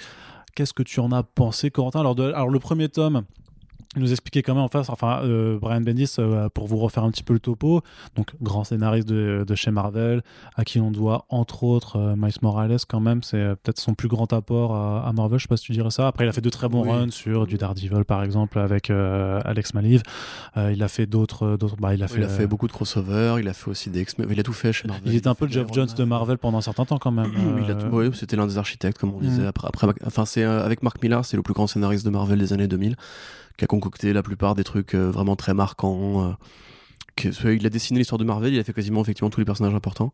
Qu'est-ce 0.54 0.72
que 0.72 0.82
tu 0.82 1.00
en 1.00 1.12
as 1.12 1.22
pensé, 1.22 1.70
Corentin? 1.70 2.00
Alors, 2.00 2.18
alors, 2.18 2.48
le 2.48 2.58
premier 2.58 2.88
tome, 2.88 3.24
nous 4.00 4.10
expliquait 4.12 4.42
quand 4.42 4.54
même 4.54 4.62
en 4.62 4.68
face, 4.68 4.88
enfin, 4.90 5.20
euh, 5.24 5.58
Brian 5.60 5.80
Bendis, 5.80 6.14
euh, 6.18 6.48
pour 6.48 6.66
vous 6.66 6.76
refaire 6.76 7.04
un 7.04 7.10
petit 7.10 7.22
peu 7.22 7.32
le 7.32 7.38
topo, 7.40 7.82
donc 8.16 8.32
grand 8.42 8.64
scénariste 8.64 9.08
de, 9.08 9.44
de 9.46 9.54
chez 9.54 9.70
Marvel, 9.70 10.22
à 10.56 10.64
qui 10.64 10.80
on 10.80 10.90
doit 10.90 11.24
entre 11.28 11.64
autres 11.64 11.96
euh, 11.96 12.14
Miles 12.16 12.32
Morales 12.42 12.76
quand 12.88 13.00
même, 13.00 13.22
c'est 13.22 13.36
euh, 13.38 13.54
peut-être 13.54 13.78
son 13.78 13.94
plus 13.94 14.08
grand 14.08 14.32
apport 14.32 14.74
à, 14.74 15.06
à 15.06 15.12
Marvel, 15.12 15.38
je 15.38 15.44
sais 15.44 15.48
pas 15.48 15.56
si 15.56 15.64
tu 15.64 15.72
dirais 15.72 15.90
ça. 15.90 16.06
Après, 16.08 16.24
il 16.24 16.28
a 16.28 16.32
fait 16.32 16.40
de 16.40 16.50
très 16.50 16.68
bons 16.68 16.82
Oui. 16.82 16.90
runs 16.90 17.10
sur 17.10 17.46
du 17.46 17.56
Daredevil 17.56 18.04
par 18.04 18.22
exemple 18.22 18.58
avec 18.58 18.90
euh, 18.90 19.40
Alex 19.44 19.74
Maliv. 19.74 20.02
Euh, 20.56 20.72
il 20.72 20.82
a 20.82 20.88
fait 20.88 21.06
d'autres, 21.06 21.56
d'autres, 21.56 21.76
bah, 21.76 21.94
il 21.94 22.02
a 22.02 22.08
fait. 22.08 22.18
Il 22.18 22.24
a 22.24 22.28
fait 22.28 22.46
beaucoup 22.46 22.66
de 22.66 22.72
crossovers, 22.72 23.38
il 23.40 23.48
a 23.48 23.52
fait 23.52 23.70
aussi 23.70 23.90
des 23.90 24.00
X-Men, 24.02 24.28
il 24.30 24.40
a 24.40 24.42
tout 24.42 24.52
fait 24.52 24.72
chez 24.72 24.88
Marvel. 24.88 25.02
il 25.06 25.14
était 25.16 25.28
un 25.28 25.34
peu 25.34 25.44
a 25.44 25.48
le 25.48 25.52
Jeff 25.52 25.66
Jones 25.72 25.88
de 25.96 26.04
Marvel 26.04 26.38
pendant 26.38 26.58
un 26.58 26.62
certain 26.62 26.84
temps 26.84 26.98
quand 26.98 27.10
même. 27.12 27.32
Il 27.64 27.70
a 27.70 27.74
tout- 27.74 27.86
ouais, 27.94 28.10
c'était 28.14 28.36
l'un 28.36 28.46
des 28.46 28.58
architectes, 28.58 28.98
comme 28.98 29.14
on 29.14 29.20
disait. 29.20 29.42
Mm. 29.42 29.46
Après, 29.46 29.68
après, 29.68 29.86
enfin, 30.06 30.24
c'est 30.24 30.44
euh, 30.44 30.64
avec 30.64 30.82
Mark 30.82 31.02
Millar, 31.02 31.24
c'est 31.24 31.36
le 31.36 31.42
plus 31.42 31.54
grand 31.54 31.66
scénariste 31.66 32.04
de 32.04 32.10
Marvel 32.10 32.38
des 32.38 32.52
années 32.52 32.68
2000, 32.68 32.96
qui 33.56 33.64
a 33.64 33.66
concocté 33.68 34.12
la 34.12 34.22
plupart 34.22 34.54
des 34.54 34.64
trucs 34.64 34.94
euh, 34.94 35.10
vraiment 35.10 35.36
très 35.36 35.54
marquants. 35.54 36.28
euh, 36.30 36.32
que- 37.16 37.48
il 37.54 37.64
a 37.66 37.70
dessiné 37.70 37.98
l'histoire 37.98 38.18
de 38.18 38.24
Marvel, 38.24 38.52
il 38.52 38.58
a 38.60 38.64
fait 38.64 38.72
quasiment 38.74 39.00
effectivement 39.00 39.30
tous 39.30 39.40
les 39.40 39.46
personnages 39.46 39.74
importants. 39.74 40.12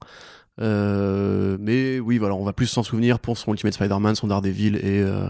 Euh, 0.61 1.57
mais 1.61 1.99
oui, 1.99 2.19
voilà, 2.19 2.35
on 2.35 2.45
va 2.45 2.53
plus 2.53 2.67
s'en 2.67 2.83
souvenir 2.83 3.19
pour 3.19 3.39
son 3.39 3.53
Ultimate 3.53 3.75
Spider-Man, 3.75 4.15
son 4.15 4.27
Daredevil 4.29 4.77
et 4.77 5.01
euh, 5.03 5.27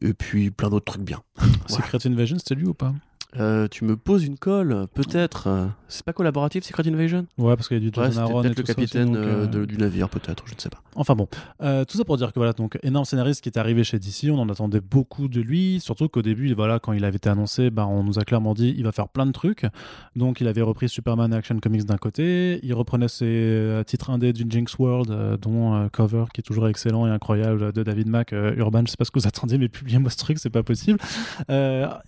et 0.00 0.14
puis 0.14 0.50
plein 0.50 0.70
d'autres 0.70 0.86
trucs 0.92 1.04
bien. 1.04 1.20
Secret 1.68 1.98
Invasion, 2.06 2.38
c'était 2.38 2.54
lui 2.54 2.66
ou 2.66 2.74
pas? 2.74 2.92
Euh, 3.38 3.68
tu 3.68 3.84
me 3.84 3.96
poses 3.96 4.24
une 4.24 4.38
colle, 4.38 4.86
peut-être. 4.94 5.48
C'est 5.92 6.04
pas 6.04 6.12
collaboratif, 6.12 6.64
Secret 6.64 6.86
Invasion? 6.88 7.26
Ouais, 7.38 7.54
parce 7.56 7.68
qu'il 7.68 7.76
y 7.82 7.86
a 7.86 7.90
du 7.90 7.98
Ouais, 8.00 8.06
Jason 8.06 8.20
c'était 8.20 8.32
Aaron 8.32 8.42
peut-être 8.42 8.54
tout 8.54 8.62
le 8.62 8.64
aussi, 8.64 8.74
capitaine 8.74 9.06
donc, 9.08 9.16
euh, 9.16 9.42
euh, 9.42 9.46
de- 9.46 9.64
du 9.66 9.76
navire, 9.76 10.08
peut-être, 10.08 10.42
je 10.46 10.54
ne 10.54 10.60
sais 10.60 10.68
pas. 10.70 10.80
Enfin 10.96 11.14
bon, 11.14 11.28
Euh, 11.62 11.84
tout 11.84 11.96
ça 11.98 12.04
pour 12.04 12.16
dire 12.16 12.32
que 12.32 12.38
voilà, 12.38 12.52
donc 12.54 12.78
énorme 12.82 13.04
scénariste 13.04 13.42
qui 13.42 13.48
est 13.48 13.58
arrivé 13.58 13.84
chez 13.84 13.98
DC, 13.98 14.30
on 14.30 14.38
en 14.38 14.48
attendait 14.48 14.80
beaucoup 14.80 15.28
de 15.28 15.40
lui, 15.40 15.80
surtout 15.80 16.08
qu'au 16.08 16.22
début, 16.22 16.52
voilà, 16.54 16.78
quand 16.78 16.92
il 16.92 17.04
avait 17.04 17.16
été 17.16 17.28
annoncé, 17.28 17.70
bah, 17.70 17.86
on 17.86 18.02
nous 18.02 18.18
a 18.18 18.24
clairement 18.24 18.54
dit 18.54 18.74
il 18.76 18.84
va 18.84 18.92
faire 18.92 19.08
plein 19.08 19.26
de 19.26 19.32
trucs. 19.32 19.66
Donc 20.16 20.40
il 20.40 20.48
avait 20.48 20.62
repris 20.62 20.88
Superman 20.88 21.32
Action 21.32 21.58
Comics 21.60 21.84
d'un 21.84 21.98
côté, 21.98 22.58
il 22.62 22.74
reprenait 22.74 23.08
ses 23.08 23.82
titres 23.86 24.10
indés 24.10 24.32
du 24.32 24.44
Jinx 24.48 24.76
World, 24.78 25.10
euh, 25.10 25.36
dont 25.36 25.88
Cover 25.90 26.24
qui 26.34 26.40
est 26.40 26.44
toujours 26.44 26.68
excellent 26.68 27.06
et 27.06 27.10
incroyable 27.10 27.72
de 27.72 27.82
David 27.82 28.08
Mack, 28.08 28.32
Urban. 28.32 28.82
Je 28.86 28.90
sais 28.92 28.96
pas 28.96 29.04
ce 29.04 29.10
que 29.10 29.18
vous 29.20 29.26
attendiez, 29.28 29.58
mais 29.58 29.68
publiez-moi 29.68 30.10
ce 30.10 30.16
truc, 30.16 30.38
c'est 30.38 30.50
pas 30.50 30.62
possible. 30.62 30.98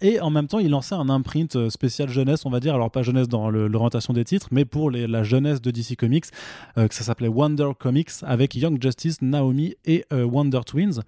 Et 0.01 0.21
en 0.21 0.31
même 0.31 0.47
temps, 0.47 0.59
il 0.59 0.71
lançait 0.71 0.95
un 0.95 1.09
imprint 1.09 1.69
spécial 1.69 2.09
jeunesse, 2.09 2.45
on 2.47 2.51
va 2.51 2.61
dire, 2.61 2.75
alors 2.75 2.91
pas 2.91 3.03
jeunesse 3.03 3.29
dans 3.29 3.51
le- 3.51 3.69
l'orientation 3.75 4.15
des 4.15 4.25
titres, 4.25 4.49
mais 4.51 4.65
pour 4.65 4.91
la 4.91 5.23
jeunesse 5.23 5.61
de 5.61 5.71
DC 5.71 5.97
Comics, 5.97 6.27
euh, 6.79 6.89
que 6.89 6.95
ça 6.95 7.05
s'appelait 7.05 7.29
Wonder 7.29 7.71
Comics 7.79 8.11
avec 8.23 8.55
Young 8.55 8.83
Justice, 8.83 9.21
Naomi 9.21 9.75
et 9.85 10.05
euh, 10.13 10.25
Wonder 10.25 10.61
Twins. 10.65 11.03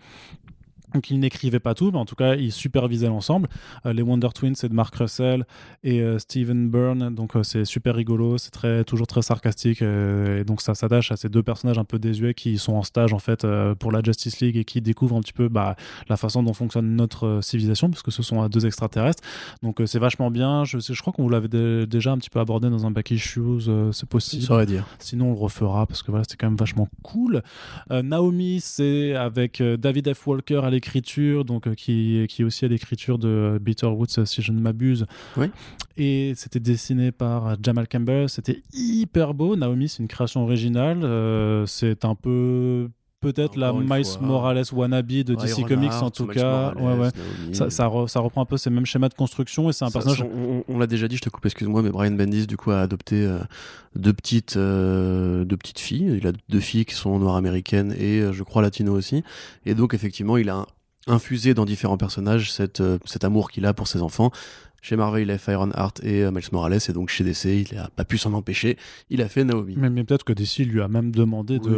Donc 0.97 1.11
il 1.11 1.21
n'écrivait 1.21 1.61
pas 1.61 1.75
tout, 1.75 1.91
mais 1.93 1.99
en 1.99 2.07
tout 2.07 2.15
cas 2.15 2.37
il 2.37 2.51
supervisait 2.51 3.09
l'ensemble. 3.09 3.49
Euh, 3.85 3.93
les 3.93 4.01
Wonder 4.01 4.29
Twins, 4.35 4.55
c'est 4.55 4.71
de 4.71 4.75
Mark 4.75 4.95
Russell 4.95 5.45
et 5.85 6.01
euh, 6.01 6.19
Steven 6.19 6.71
Byrne, 6.71 7.15
donc 7.15 7.37
euh, 7.37 7.43
c'est 7.43 7.67
super 7.67 7.95
rigolo, 7.95 8.39
c'est 8.39 8.51
très 8.51 8.83
toujours 8.83 9.07
très 9.07 9.21
sarcastique, 9.21 9.83
euh, 9.83 10.41
et 10.41 10.45
donc 10.45 10.63
ça 10.63 10.75
s'attache 10.75 11.13
à 11.13 11.17
ces 11.17 11.29
deux 11.29 11.43
personnages 11.43 11.77
un 11.77 11.85
peu 11.85 11.99
désuets 11.99 12.33
qui 12.33 12.57
sont 12.57 12.73
en 12.73 12.83
stage 12.83 13.13
en 13.13 13.19
fait 13.19 13.47
pour 13.79 13.93
la 13.93 14.01
Justice 14.03 14.41
League 14.41 14.57
et 14.57 14.65
qui 14.65 14.81
découvrent 14.81 15.17
un 15.17 15.21
petit 15.21 15.35
peu 15.35 15.49
bah, 15.51 15.77
la 16.09 16.17
façon 16.17 16.43
dont 16.43 16.55
fonctionne 16.55 16.97
notre 16.97 17.41
civilisation, 17.43 17.91
parce 17.91 18.03
que 18.03 18.11
ce 18.11 18.23
sont 18.23 18.49
deux 18.49 18.65
extraterrestres. 18.65 19.23
Donc 19.63 19.83
c'est 19.85 19.99
vachement 19.99 20.31
bien. 20.31 20.65
Je, 20.65 20.79
crois 20.99 21.13
qu'on 21.13 21.25
vous 21.25 21.29
l'avait 21.29 21.49
dé- 21.49 21.87
déjà 21.87 22.13
un 22.13 22.17
petit 22.17 22.31
peu 22.31 22.41
abordé 22.41 22.71
dans 22.71 22.87
un 22.87 22.91
back 22.91 23.11
issues, 23.11 23.69
c'est 23.93 24.09
possible. 24.09 24.45
Ça 24.45 24.65
dire. 24.65 24.87
Sinon, 24.99 25.27
on 25.27 25.33
le 25.35 25.39
refera 25.39 25.85
parce 25.87 26.03
que 26.03 26.11
voilà, 26.11 26.25
c'était 26.25 26.37
quand 26.39 26.47
même 26.47 26.57
vachement 26.57 26.89
cool. 27.03 27.43
Naomi, 27.91 28.61
c'est 28.63 29.15
avec 29.15 29.63
David 29.63 30.15
F. 30.15 30.27
Walker 30.27 30.61
à 30.63 30.71
l'écriture, 30.87 31.45
donc 31.45 31.67
euh, 31.67 31.75
qui, 31.75 32.25
qui 32.29 32.43
est 32.43 32.45
aussi 32.45 32.65
à 32.65 32.69
l'écriture 32.69 33.19
de 33.19 33.29
euh, 33.29 33.59
Bitter 33.59 33.87
Woods, 33.87 34.25
si 34.25 34.43
je 34.43 34.53
ne 34.53 34.61
m'abuse. 34.61 35.07
Oui. 35.37 35.47
Et 35.97 36.33
c'était 36.37 36.61
dessiné 36.61 37.13
par 37.13 37.47
euh, 37.49 37.55
Jamal 37.63 37.89
Campbell. 37.89 38.29
C'était 38.29 38.63
hyper 38.73 39.35
beau. 39.35 39.57
Naomi, 39.57 39.89
c'est 39.89 40.03
une 40.03 40.09
création 40.09 40.43
originale. 40.45 41.01
Euh, 41.03 41.67
c'est 41.67 42.05
un 42.05 42.15
peu 42.15 42.89
peut-être 43.21 43.57
la 43.57 43.73
Miles 43.73 44.05
fois. 44.05 44.21
Morales 44.21 44.63
wannabe 44.73 45.07
de 45.09 45.35
DC 45.35 45.67
Comics 45.67 45.91
en 46.01 46.11
tout 46.11 46.27
cas. 46.27 46.75
Morales, 46.75 46.99
ouais, 47.01 47.05
ouais. 47.07 47.11
Naomi. 47.41 47.55
Ça, 47.57 47.71
ça, 47.71 47.89
re- 47.89 48.07
ça 48.07 48.21
reprend 48.21 48.43
un 48.43 48.45
peu 48.45 48.57
ces 48.57 48.71
mêmes 48.71 48.87
schémas 48.87 49.09
de 49.09 49.15
construction 49.15 49.69
et 49.69 49.73
c'est 49.73 49.85
un 49.85 49.89
Ça- 49.91 49.99
personnage. 50.01 50.25
on 50.69 50.79
l'a 50.79 50.87
déjà 50.87 51.09
dit, 51.09 51.17
je 51.17 51.23
te 51.23 51.31
coupe, 51.31 51.45
excuse-moi, 51.47 51.83
mais 51.83 51.91
Brian 51.91 52.13
Bendis, 52.13 52.47
du 52.47 52.57
coup, 52.57 52.71
a 52.71 52.81
adopté 52.83 53.17
euh, 53.27 53.39
deux, 53.97 54.13
petites, 54.13 54.57
euh, 54.57 55.45
deux 55.45 55.57
petites 55.57 55.81
filles. 55.81 56.19
Il 56.23 56.27
a 56.29 56.33
deux 56.49 56.61
filles 56.61 56.85
qui 56.85 56.95
sont 56.95 57.19
noires 57.19 57.37
américaines 57.37 57.93
et, 57.99 58.21
euh, 58.21 58.33
je 58.33 58.43
crois, 58.45 58.63
latino 58.63 58.93
aussi. 58.93 59.25
Et 59.65 59.75
donc, 59.75 59.95
effectivement, 59.95 60.37
il 60.37 60.49
a 60.51 60.67
infusé 61.07 61.55
dans 61.55 61.65
différents 61.65 61.97
personnages 61.97 62.53
euh, 62.81 62.99
cet 63.05 63.25
amour 63.25 63.51
qu'il 63.51 63.67
a 63.67 63.75
pour 63.75 63.89
ses 63.89 64.03
enfants. 64.03 64.31
Chez 64.89 64.95
Marvel, 64.95 65.25
il 65.25 65.33
a 65.33 65.39
fait 65.39 65.51
Ironheart 65.51 65.99
et 66.05 66.23
euh, 66.23 66.31
Miles 66.31 66.45
Morales, 66.53 66.79
et 66.89 66.93
donc 66.93 67.09
chez 67.09 67.25
DC, 67.25 67.47
il 67.47 67.77
n'a 67.77 67.89
pas 67.89 68.05
pu 68.05 68.19
s'en 68.19 68.33
empêcher. 68.35 68.77
Il 69.11 69.21
a 69.21 69.29
fait 69.29 69.43
Naomi. 69.43 69.75
Mais, 69.77 69.91
mais 69.91 70.05
peut-être 70.05 70.23
que 70.23 70.33
DC 70.33 70.59
lui 70.59 70.81
a 70.81 70.87
même 70.87 71.11
demandé 71.11 71.59
Oui, 71.61 71.73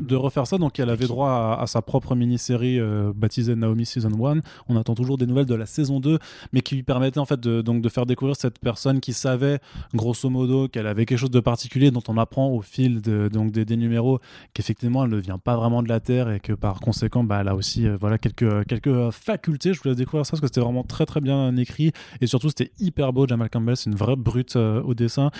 de, 0.00 0.16
refaire 0.16 0.46
ça. 0.46 0.56
Donc 0.56 0.80
elle 0.80 0.88
avait 0.88 1.06
droit 1.06 1.28
à, 1.28 1.60
à 1.60 1.66
sa 1.66 1.82
propre 1.82 2.14
mini-série 2.14 2.80
euh, 2.80 3.12
baptisée 3.14 3.54
Naomi 3.54 3.84
Season 3.84 4.08
1. 4.08 4.40
On 4.70 4.78
attend 4.78 4.94
toujours 4.94 5.18
des 5.18 5.26
nouvelles 5.26 5.44
de 5.44 5.54
la 5.54 5.66
saison 5.66 6.00
2, 6.00 6.18
mais 6.54 6.62
qui 6.62 6.74
lui 6.74 6.84
permettait 6.84 7.18
en 7.18 7.26
fait 7.26 7.38
de, 7.38 7.60
donc, 7.60 7.82
de 7.82 7.88
faire 7.90 8.06
découvrir 8.06 8.34
cette 8.34 8.60
personne 8.60 9.00
qui 9.00 9.12
savait 9.12 9.58
grosso 9.92 10.30
modo 10.30 10.68
qu'elle 10.68 10.86
avait 10.86 11.04
quelque 11.04 11.18
chose 11.18 11.30
de 11.30 11.40
particulier 11.40 11.90
dont 11.90 12.04
on 12.08 12.16
apprend 12.16 12.48
au 12.48 12.62
fil 12.62 13.02
de, 13.02 13.28
donc, 13.30 13.50
des, 13.52 13.66
des 13.66 13.76
numéros 13.76 14.20
qu'effectivement 14.54 15.04
elle 15.04 15.10
ne 15.10 15.18
vient 15.18 15.36
pas 15.36 15.56
vraiment 15.56 15.82
de 15.82 15.90
la 15.90 16.00
Terre 16.00 16.30
et 16.30 16.40
que 16.40 16.54
par 16.54 16.80
conséquent 16.80 17.24
bah, 17.24 17.42
elle 17.42 17.48
a 17.48 17.54
aussi 17.54 17.86
euh, 17.86 17.98
voilà, 18.00 18.16
quelques, 18.16 18.66
quelques 18.66 19.10
facultés. 19.10 19.74
Je 19.74 19.82
voulais 19.82 19.94
découvrir 19.94 20.24
ça 20.24 20.30
parce 20.30 20.40
que 20.40 20.46
c'était 20.46 20.62
vraiment 20.62 20.82
très 20.82 21.04
très 21.04 21.20
bien 21.20 21.54
écrit 21.58 21.92
et 22.22 22.26
surtout 22.26 22.37
c'était 22.46 22.70
hyper 22.78 23.12
beau. 23.12 23.26
Jamal 23.26 23.50
Campbell, 23.50 23.76
c'est 23.76 23.90
une 23.90 23.96
vraie 23.96 24.16
brute 24.16 24.56
euh, 24.56 24.82
au 24.82 24.94
dessin. 24.94 25.30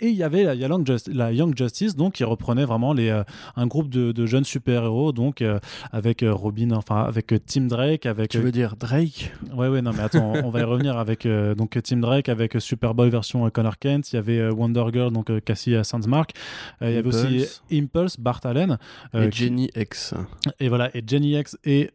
Et 0.00 0.08
il 0.08 0.16
y 0.16 0.22
avait 0.22 0.42
la 0.44 0.54
Young, 0.54 0.86
Just- 0.86 1.08
la 1.12 1.32
Young 1.32 1.56
Justice, 1.56 1.94
donc 1.96 2.14
qui 2.14 2.24
reprenait 2.24 2.64
vraiment 2.64 2.92
les, 2.92 3.08
euh, 3.10 3.22
un 3.56 3.66
groupe 3.66 3.88
de, 3.88 4.12
de 4.12 4.26
jeunes 4.26 4.44
super-héros, 4.44 5.12
donc 5.12 5.40
euh, 5.40 5.58
avec 5.92 6.22
euh, 6.22 6.32
Robin, 6.34 6.72
enfin 6.72 7.02
avec 7.02 7.32
Tim 7.46 7.62
Drake, 7.66 8.06
avec 8.06 8.30
Tu 8.30 8.38
veux 8.38 8.50
dire 8.52 8.76
Drake? 8.76 9.32
Ouais, 9.54 9.68
ouais, 9.68 9.82
non, 9.82 9.92
mais 9.92 10.02
attends, 10.02 10.32
on 10.44 10.50
va 10.50 10.60
y 10.60 10.64
revenir 10.64 10.98
avec 10.98 11.26
donc 11.56 11.78
Tim 11.82 11.98
Drake, 11.98 12.28
avec 12.28 12.56
Superboy 12.58 13.08
version 13.10 13.48
Connor 13.50 13.78
Kent. 13.78 14.12
Il 14.12 14.16
y 14.16 14.18
avait 14.18 14.48
Wonder 14.50 14.84
Girl, 14.92 15.12
donc 15.12 15.30
Cassie 15.44 15.74
Sandsmark. 15.82 16.32
Il 16.80 16.90
y 16.90 16.96
avait 16.96 17.08
aussi 17.08 17.46
Impulse. 17.72 18.18
Bart 18.18 18.40
Allen. 18.44 18.78
et 19.14 19.28
qui- 19.30 19.44
Jenny 19.44 19.70
X. 19.76 20.14
et 20.60 20.68
voilà, 20.68 20.90
et 20.96 21.02
Jenny 21.06 21.38
X 21.38 21.56
et 21.64 21.90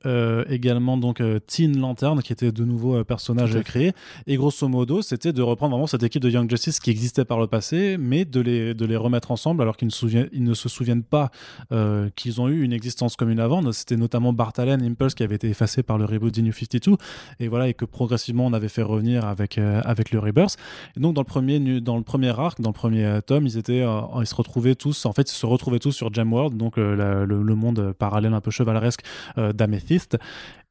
également 0.50 0.98
donc 0.98 1.22
Teen 1.48 1.80
Lantern, 1.80 2.22
qui 2.22 2.34
était 2.34 2.52
de 2.52 2.64
nouveaux 2.64 3.04
personnages 3.04 3.52
Tout 3.52 3.58
à 3.58 3.60
euh, 3.60 3.64
créés. 3.64 3.94
Et 4.28 4.36
grosso 4.38 4.68
modo, 4.68 5.02
c'était 5.02 5.34
de 5.34 5.42
reprendre 5.42 5.72
vraiment 5.72 5.88
cette 5.88 6.04
équipe 6.04 6.22
de 6.22 6.30
Young 6.30 6.50
Justice 6.50 6.80
qui 6.80 6.90
existait 6.92 7.26
par 7.26 7.40
le 7.40 7.48
passé, 7.48 7.89
mais 7.98 8.26
de 8.26 8.40
les, 8.40 8.74
de 8.74 8.86
les 8.86 8.96
remettre 8.96 9.32
ensemble 9.32 9.62
alors 9.62 9.78
qu'ils 9.78 9.88
ne, 9.88 10.40
ne 10.40 10.54
se 10.54 10.70
souviennent 10.70 11.04
pas 11.04 11.32
euh, 11.72 12.10
qu'ils 12.16 12.42
ont 12.42 12.48
eu 12.48 12.64
une 12.64 12.74
existence 12.74 13.16
commune 13.16 13.40
avant. 13.40 13.72
C'était 13.72 13.98
notamment 13.98 14.34
Bart 14.34 14.54
Allen, 14.58 14.82
Impulse, 14.82 15.14
qui 15.14 15.24
avait 15.24 15.36
été 15.36 15.50
effacé 15.50 15.84
par 15.84 15.98
le 15.98 16.06
reboot 16.06 16.34
d'Inu 16.34 16.54
52. 16.54 16.98
Et 17.40 17.48
voilà, 17.48 17.68
et 17.68 17.74
que 17.74 17.86
progressivement 17.86 18.46
on 18.46 18.54
avait 18.54 18.70
fait 18.70 18.82
revenir 18.82 19.26
avec, 19.26 19.58
euh, 19.58 19.82
avec 19.84 20.12
le 20.12 20.20
Rebirth. 20.20 20.58
Et 20.98 21.00
donc 21.00 21.14
dans 21.14 21.22
le 21.22 21.26
premier, 21.26 21.60
dans 21.82 21.98
le 21.98 22.04
premier 22.04 22.38
arc, 22.40 22.62
dans 22.62 22.70
le 22.70 22.74
premier 22.74 23.06
euh, 23.06 23.22
tome, 23.22 23.46
ils 23.46 23.58
étaient, 23.58 23.84
ils 24.20 24.28
se 24.28 24.36
retrouvaient 24.36 24.76
tous, 24.76 25.06
en 25.06 25.14
fait, 25.14 25.32
ils 25.32 25.36
se 25.36 25.46
retrouvaient 25.46 25.80
tous 25.80 25.92
sur 25.92 26.14
Jamworld, 26.14 26.56
donc 26.58 26.78
le, 26.78 27.56
monde 27.60 27.94
parallèle 27.98 28.34
un 28.34 28.42
peu 28.42 28.52
chevaleresque 28.52 29.02
d'Amethyst. 29.38 30.18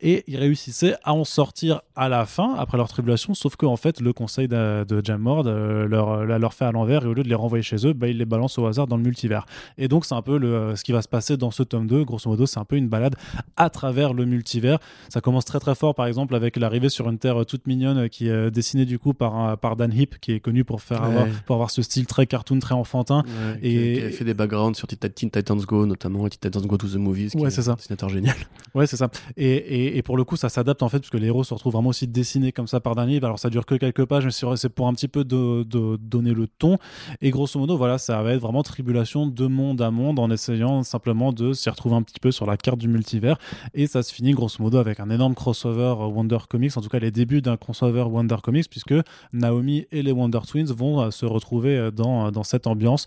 Et 0.00 0.22
ils 0.28 0.36
réussissaient 0.36 0.94
à 1.02 1.12
en 1.12 1.24
sortir 1.24 1.80
à 1.96 2.08
la 2.08 2.24
fin, 2.24 2.54
après 2.56 2.76
leur 2.76 2.86
tribulation, 2.88 3.34
sauf 3.34 3.56
que 3.56 3.66
en 3.66 3.76
fait, 3.76 4.00
le 4.00 4.12
conseil 4.12 4.46
de, 4.46 4.84
de 4.84 5.04
Jamworld 5.04 5.48
euh, 5.48 5.88
leur, 5.88 6.24
la 6.24 6.38
leur 6.38 6.54
fait 6.54 6.64
à 6.66 6.70
l'envers, 6.70 7.02
et 7.02 7.06
au 7.06 7.14
lieu 7.14 7.24
de 7.24 7.28
les 7.28 7.34
renvoyer 7.34 7.62
chez 7.64 7.84
eux, 7.84 7.92
bah, 7.94 8.06
ils 8.06 8.16
les 8.16 8.24
balancent 8.24 8.58
au 8.58 8.66
hasard 8.66 8.86
dans 8.86 8.96
le 8.96 9.02
multivers. 9.02 9.44
Et 9.76 9.88
donc 9.88 10.04
c'est 10.04 10.14
un 10.14 10.22
peu 10.22 10.38
le, 10.38 10.76
ce 10.76 10.84
qui 10.84 10.92
va 10.92 11.02
se 11.02 11.08
passer 11.08 11.36
dans 11.36 11.50
ce 11.50 11.64
tome 11.64 11.88
2, 11.88 12.04
grosso 12.04 12.30
modo, 12.30 12.46
c'est 12.46 12.60
un 12.60 12.64
peu 12.64 12.76
une 12.76 12.88
balade 12.88 13.16
à 13.56 13.70
travers 13.70 14.14
le 14.14 14.24
multivers. 14.24 14.78
Ça 15.08 15.20
commence 15.20 15.44
très 15.44 15.58
très 15.58 15.74
fort, 15.74 15.96
par 15.96 16.06
exemple, 16.06 16.36
avec 16.36 16.56
l'arrivée 16.56 16.90
sur 16.90 17.08
une 17.10 17.18
terre 17.18 17.40
euh, 17.40 17.44
toute 17.44 17.66
mignonne 17.66 17.98
euh, 17.98 18.08
qui 18.08 18.28
est 18.28 18.50
dessinée 18.52 18.84
du 18.84 19.00
coup 19.00 19.14
par, 19.14 19.34
un- 19.34 19.56
par 19.56 19.74
Dan 19.74 19.92
Hip, 19.92 20.10
qui 20.20 20.30
est 20.30 20.38
connu 20.40 20.62
pour, 20.64 20.80
faire 20.80 21.00
Ouais. 21.02 21.06
avoir, 21.08 21.26
pour 21.44 21.54
avoir 21.56 21.70
ce 21.72 21.82
style 21.82 22.06
très 22.06 22.26
cartoon, 22.28 22.60
très 22.60 22.74
enfantin. 22.76 23.24
Ouais, 23.26 23.58
Et- 23.62 23.70
qui, 23.72 23.92
qui 23.94 24.00
avait 24.02 24.12
fait 24.12 24.24
des 24.24 24.34
backgrounds 24.34 24.78
sur 24.78 24.86
Teen 24.86 25.30
Titans 25.30 25.58
Go, 25.58 25.86
notamment, 25.86 26.24
et 26.26 26.30
Teen 26.30 26.38
Titans 26.52 26.66
Go 26.68 26.76
to 26.76 26.86
the 26.86 26.94
Movies. 26.94 27.30
qui 27.32 27.38
Ouais, 27.38 27.48
est 27.48 27.50
c'est 27.50 27.62
ça. 27.62 27.72
Un 27.72 27.74
dessinateur 27.74 28.08
génial. 28.10 28.36
Ouais, 28.76 28.86
c'est 28.86 28.96
ça. 28.96 29.10
Et, 29.36 29.48
et, 29.56 29.87
et 29.96 30.02
pour 30.02 30.16
le 30.16 30.24
coup, 30.24 30.36
ça 30.36 30.48
s'adapte 30.48 30.82
en 30.82 30.88
fait, 30.88 30.98
parce 30.98 31.10
que 31.10 31.16
les 31.16 31.28
héros 31.28 31.44
se 31.44 31.54
retrouvent 31.54 31.72
vraiment 31.72 31.90
aussi 31.90 32.06
dessinés 32.06 32.52
comme 32.52 32.66
ça 32.66 32.80
par 32.80 32.94
Hip. 33.08 33.24
Alors 33.24 33.38
ça 33.38 33.50
dure 33.50 33.66
que 33.66 33.74
quelques 33.74 34.04
pages, 34.04 34.24
mais 34.24 34.56
c'est 34.56 34.68
pour 34.68 34.88
un 34.88 34.94
petit 34.94 35.08
peu 35.08 35.24
de, 35.24 35.64
donner 35.96 36.34
le 36.34 36.46
ton. 36.46 36.78
Et 37.20 37.30
grosso 37.30 37.58
modo, 37.58 37.76
voilà, 37.76 37.98
ça 37.98 38.22
va 38.22 38.32
être 38.32 38.40
vraiment 38.40 38.62
tribulation 38.62 39.26
de 39.26 39.46
monde 39.46 39.80
à 39.80 39.90
monde 39.90 40.18
en 40.18 40.30
essayant 40.30 40.82
simplement 40.82 41.32
de 41.32 41.52
s'y 41.52 41.70
retrouver 41.70 41.96
un 41.96 42.02
petit 42.02 42.20
peu 42.20 42.30
sur 42.30 42.46
la 42.46 42.56
carte 42.56 42.78
du 42.78 42.88
multivers. 42.88 43.38
Et 43.74 43.86
ça 43.86 44.02
se 44.02 44.12
finit 44.12 44.32
grosso 44.32 44.62
modo 44.62 44.78
avec 44.78 45.00
un 45.00 45.10
énorme 45.10 45.34
crossover 45.34 45.94
euh, 46.00 46.06
Wonder 46.06 46.38
Comics, 46.48 46.76
en 46.76 46.80
tout 46.80 46.88
cas 46.88 46.98
les 46.98 47.10
débuts 47.10 47.42
d'un 47.42 47.56
crossover 47.56 48.02
Wonder 48.02 48.36
Comics, 48.42 48.68
puisque 48.70 48.94
Naomi 49.32 49.86
et 49.92 50.02
les 50.02 50.12
Wonder 50.12 50.40
Twins 50.46 50.72
vont 50.72 51.00
euh, 51.00 51.10
se 51.10 51.26
retrouver 51.26 51.76
euh, 51.76 51.90
dans, 51.90 52.30
dans 52.30 52.44
cette 52.44 52.66
ambiance. 52.66 53.06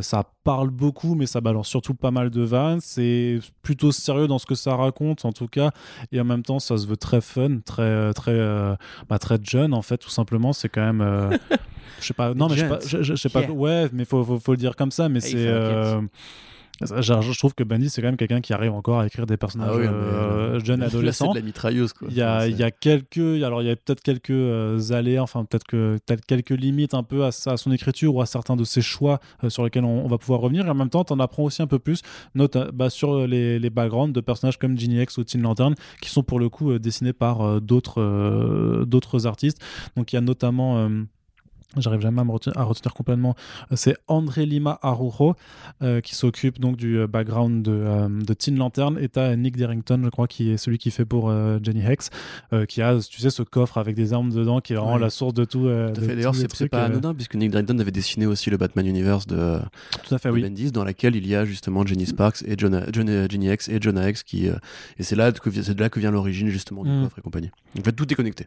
Ça 0.00 0.24
parle 0.44 0.70
beaucoup, 0.70 1.14
mais 1.14 1.26
ça 1.26 1.40
balance 1.40 1.68
surtout 1.68 1.94
pas 1.94 2.10
mal 2.10 2.30
de 2.30 2.42
vannes. 2.42 2.80
C'est 2.80 3.40
plutôt 3.62 3.92
sérieux 3.92 4.28
dans 4.28 4.38
ce 4.38 4.46
que 4.46 4.54
ça 4.54 4.76
raconte, 4.76 5.24
en 5.24 5.32
tout 5.32 5.48
cas. 5.48 5.70
Et 6.14 6.20
en 6.20 6.24
même 6.24 6.42
temps, 6.44 6.60
ça 6.60 6.78
se 6.78 6.86
veut 6.86 6.96
très 6.96 7.20
fun, 7.20 7.58
très, 7.64 7.82
euh, 7.82 8.12
très, 8.12 8.30
euh, 8.32 8.76
bah, 9.08 9.18
très 9.18 9.36
jeune, 9.42 9.74
en 9.74 9.82
fait, 9.82 9.98
tout 9.98 10.10
simplement. 10.10 10.52
C'est 10.52 10.68
quand 10.68 10.80
même. 10.80 11.00
euh, 11.00 11.36
je 12.00 12.06
sais 12.06 12.14
pas, 12.14 12.32
non, 12.34 12.48
mais 12.48 12.54
je 12.56 12.60
sais 12.60 12.68
pas, 12.68 12.78
je, 12.86 13.02
je 13.02 13.14
sais 13.16 13.28
pas, 13.28 13.40
Yeah. 13.40 13.50
ouais, 13.50 13.88
mais 13.92 14.04
faut, 14.04 14.22
faut, 14.24 14.38
faut 14.38 14.52
le 14.52 14.56
dire 14.58 14.76
comme 14.76 14.92
ça, 14.92 15.08
mais 15.08 15.18
Hey, 15.24 15.32
c'est. 15.32 15.96
Euh, 16.82 17.02
je, 17.02 17.38
trouve 17.38 17.54
que 17.54 17.64
Bendy, 17.64 17.88
c'est 17.88 18.02
quand 18.02 18.08
même 18.08 18.16
quelqu'un 18.16 18.40
qui 18.40 18.52
arrive 18.52 18.72
encore 18.72 19.00
à 19.00 19.06
écrire 19.06 19.26
des 19.26 19.36
personnages 19.36 19.70
Ah 19.72 19.78
oui, 19.78 19.86
euh, 19.86 20.60
jeunes 20.64 20.80
c'est 20.88 20.96
adolescents. 20.96 21.32
de 21.32 21.38
la 21.38 21.44
mitrailleuse, 21.44 21.92
quoi. 21.92 22.08
Il 22.10 22.16
y 22.16 22.22
a, 22.22 22.36
Enfin, 22.36 22.46
il 22.46 22.56
y 22.56 22.62
a 22.62 22.70
quelques, 22.70 23.18
alors 23.42 23.62
il 23.62 23.68
y 23.68 23.70
a 23.70 23.76
peut-être 23.76 24.00
quelques 24.02 24.30
euh, 24.30 24.92
aléas, 24.92 25.22
enfin 25.22 25.44
peut-être 25.44 25.64
que 25.64 25.98
quelques 26.26 26.50
limites 26.50 26.94
un 26.94 27.02
peu 27.02 27.24
à, 27.24 27.32
son 27.32 27.70
écriture 27.72 28.14
ou 28.14 28.20
à 28.20 28.26
certains 28.26 28.56
de 28.56 28.64
ses 28.64 28.82
choix 28.82 29.20
euh, 29.42 29.50
sur 29.50 29.64
lesquels 29.64 29.84
on, 29.84 30.04
on 30.04 30.08
va 30.08 30.18
pouvoir 30.18 30.40
revenir. 30.40 30.66
Et 30.66 30.70
en 30.70 30.74
même 30.74 30.90
temps, 30.90 31.04
t'en 31.04 31.20
apprends 31.20 31.44
aussi 31.44 31.62
un 31.62 31.66
peu 31.66 31.78
plus, 31.78 32.02
note 32.34 32.56
bah, 32.72 32.90
sur 32.90 33.26
les, 33.26 33.58
les 33.58 33.70
backgrounds 33.70 34.12
de 34.14 34.20
personnages 34.20 34.58
comme 34.58 34.76
Ginny 34.78 35.00
X 35.00 35.18
ou 35.18 35.24
Teen 35.24 35.42
Lantern, 35.42 35.74
qui 36.00 36.10
sont 36.10 36.22
pour 36.22 36.38
le 36.38 36.48
coup 36.48 36.70
euh, 36.70 36.78
dessinés 36.78 37.12
par 37.12 37.40
euh, 37.40 37.60
d'autres 37.60 38.00
euh, 38.00 38.84
d'autres 38.84 39.26
artistes. 39.26 39.60
Donc 39.96 40.12
il 40.12 40.16
y 40.16 40.18
a 40.18 40.22
notamment 40.22 40.78
euh, 40.78 40.88
j'arrive 41.76 42.00
jamais 42.00 42.20
à, 42.20 42.24
me 42.24 42.30
retenir, 42.32 42.58
à 42.58 42.64
retenir 42.64 42.94
complètement, 42.94 43.34
euh, 43.72 43.76
c'est 43.76 43.96
André 44.08 44.46
Lima 44.46 44.78
Aruro 44.82 45.34
euh, 45.82 46.00
qui 46.00 46.14
s'occupe 46.14 46.58
donc 46.60 46.76
du 46.76 46.98
euh, 46.98 47.06
background 47.06 47.62
de, 47.64 47.72
euh, 47.72 48.08
de 48.08 48.34
Teen 48.34 48.56
Lantern 48.56 48.98
et 49.00 49.08
t'as 49.08 49.34
Nick 49.36 49.56
Derrington, 49.56 50.00
je 50.04 50.08
crois, 50.10 50.26
qui 50.28 50.50
est 50.50 50.56
celui 50.56 50.78
qui 50.78 50.90
fait 50.90 51.04
pour 51.04 51.28
euh, 51.30 51.58
Jenny 51.62 51.84
Hex, 51.84 52.10
qui 52.68 52.82
a, 52.82 52.98
tu 53.00 53.20
sais, 53.20 53.30
ce 53.30 53.42
coffre 53.42 53.78
avec 53.78 53.94
des 53.96 54.12
armes 54.12 54.30
dedans 54.32 54.60
qui 54.60 54.72
est 54.72 54.76
vraiment 54.76 54.94
Ouais. 54.94 55.00
la 55.00 55.10
source 55.10 55.34
de 55.34 55.44
tout. 55.44 55.62
Tout 55.62 55.68
à 55.68 55.90
de 55.90 56.00
fait. 56.00 56.14
D'ailleurs, 56.16 56.34
c'est 56.34 56.68
pas 56.68 56.84
anodin, 56.84 57.14
puisque 57.14 57.34
Nick 57.34 57.50
Drayton 57.50 57.78
avait 57.78 57.90
dessiné 57.90 58.26
aussi 58.26 58.50
le 58.50 58.56
Batman 58.56 58.86
Universe 58.86 59.26
de, 59.26 59.58
Tout 60.06 60.14
à 60.14 60.18
fait, 60.18 60.28
de 60.28 60.34
oui. 60.34 60.42
Bendis, 60.42 60.70
dans 60.72 60.84
laquelle 60.84 61.16
il 61.16 61.26
y 61.26 61.34
a 61.34 61.44
justement 61.44 61.84
Jenny 61.84 62.06
Sparks 62.06 62.42
et 62.46 62.54
Jonah, 62.58 62.84
Jonah- 62.92 63.28
Jenny 63.28 63.50
X 63.52 63.68
et 63.68 63.78
Jonah 63.80 64.08
X 64.10 64.22
qui, 64.22 64.46
et 64.46 65.02
c'est 65.02 65.16
là 65.16 65.32
que 65.32 65.50
c'est 65.50 65.78
là 65.78 65.88
que 65.88 65.98
vient 66.00 66.10
l'origine 66.10 66.48
justement 66.48 66.84
du 66.84 66.90
Mm. 66.90 67.02
coffre 67.04 67.18
et 67.18 67.22
compagnie. 67.22 67.50
En 67.78 67.82
fait, 67.82 67.92
tout 67.92 68.10
est 68.12 68.14
connecté. 68.16 68.46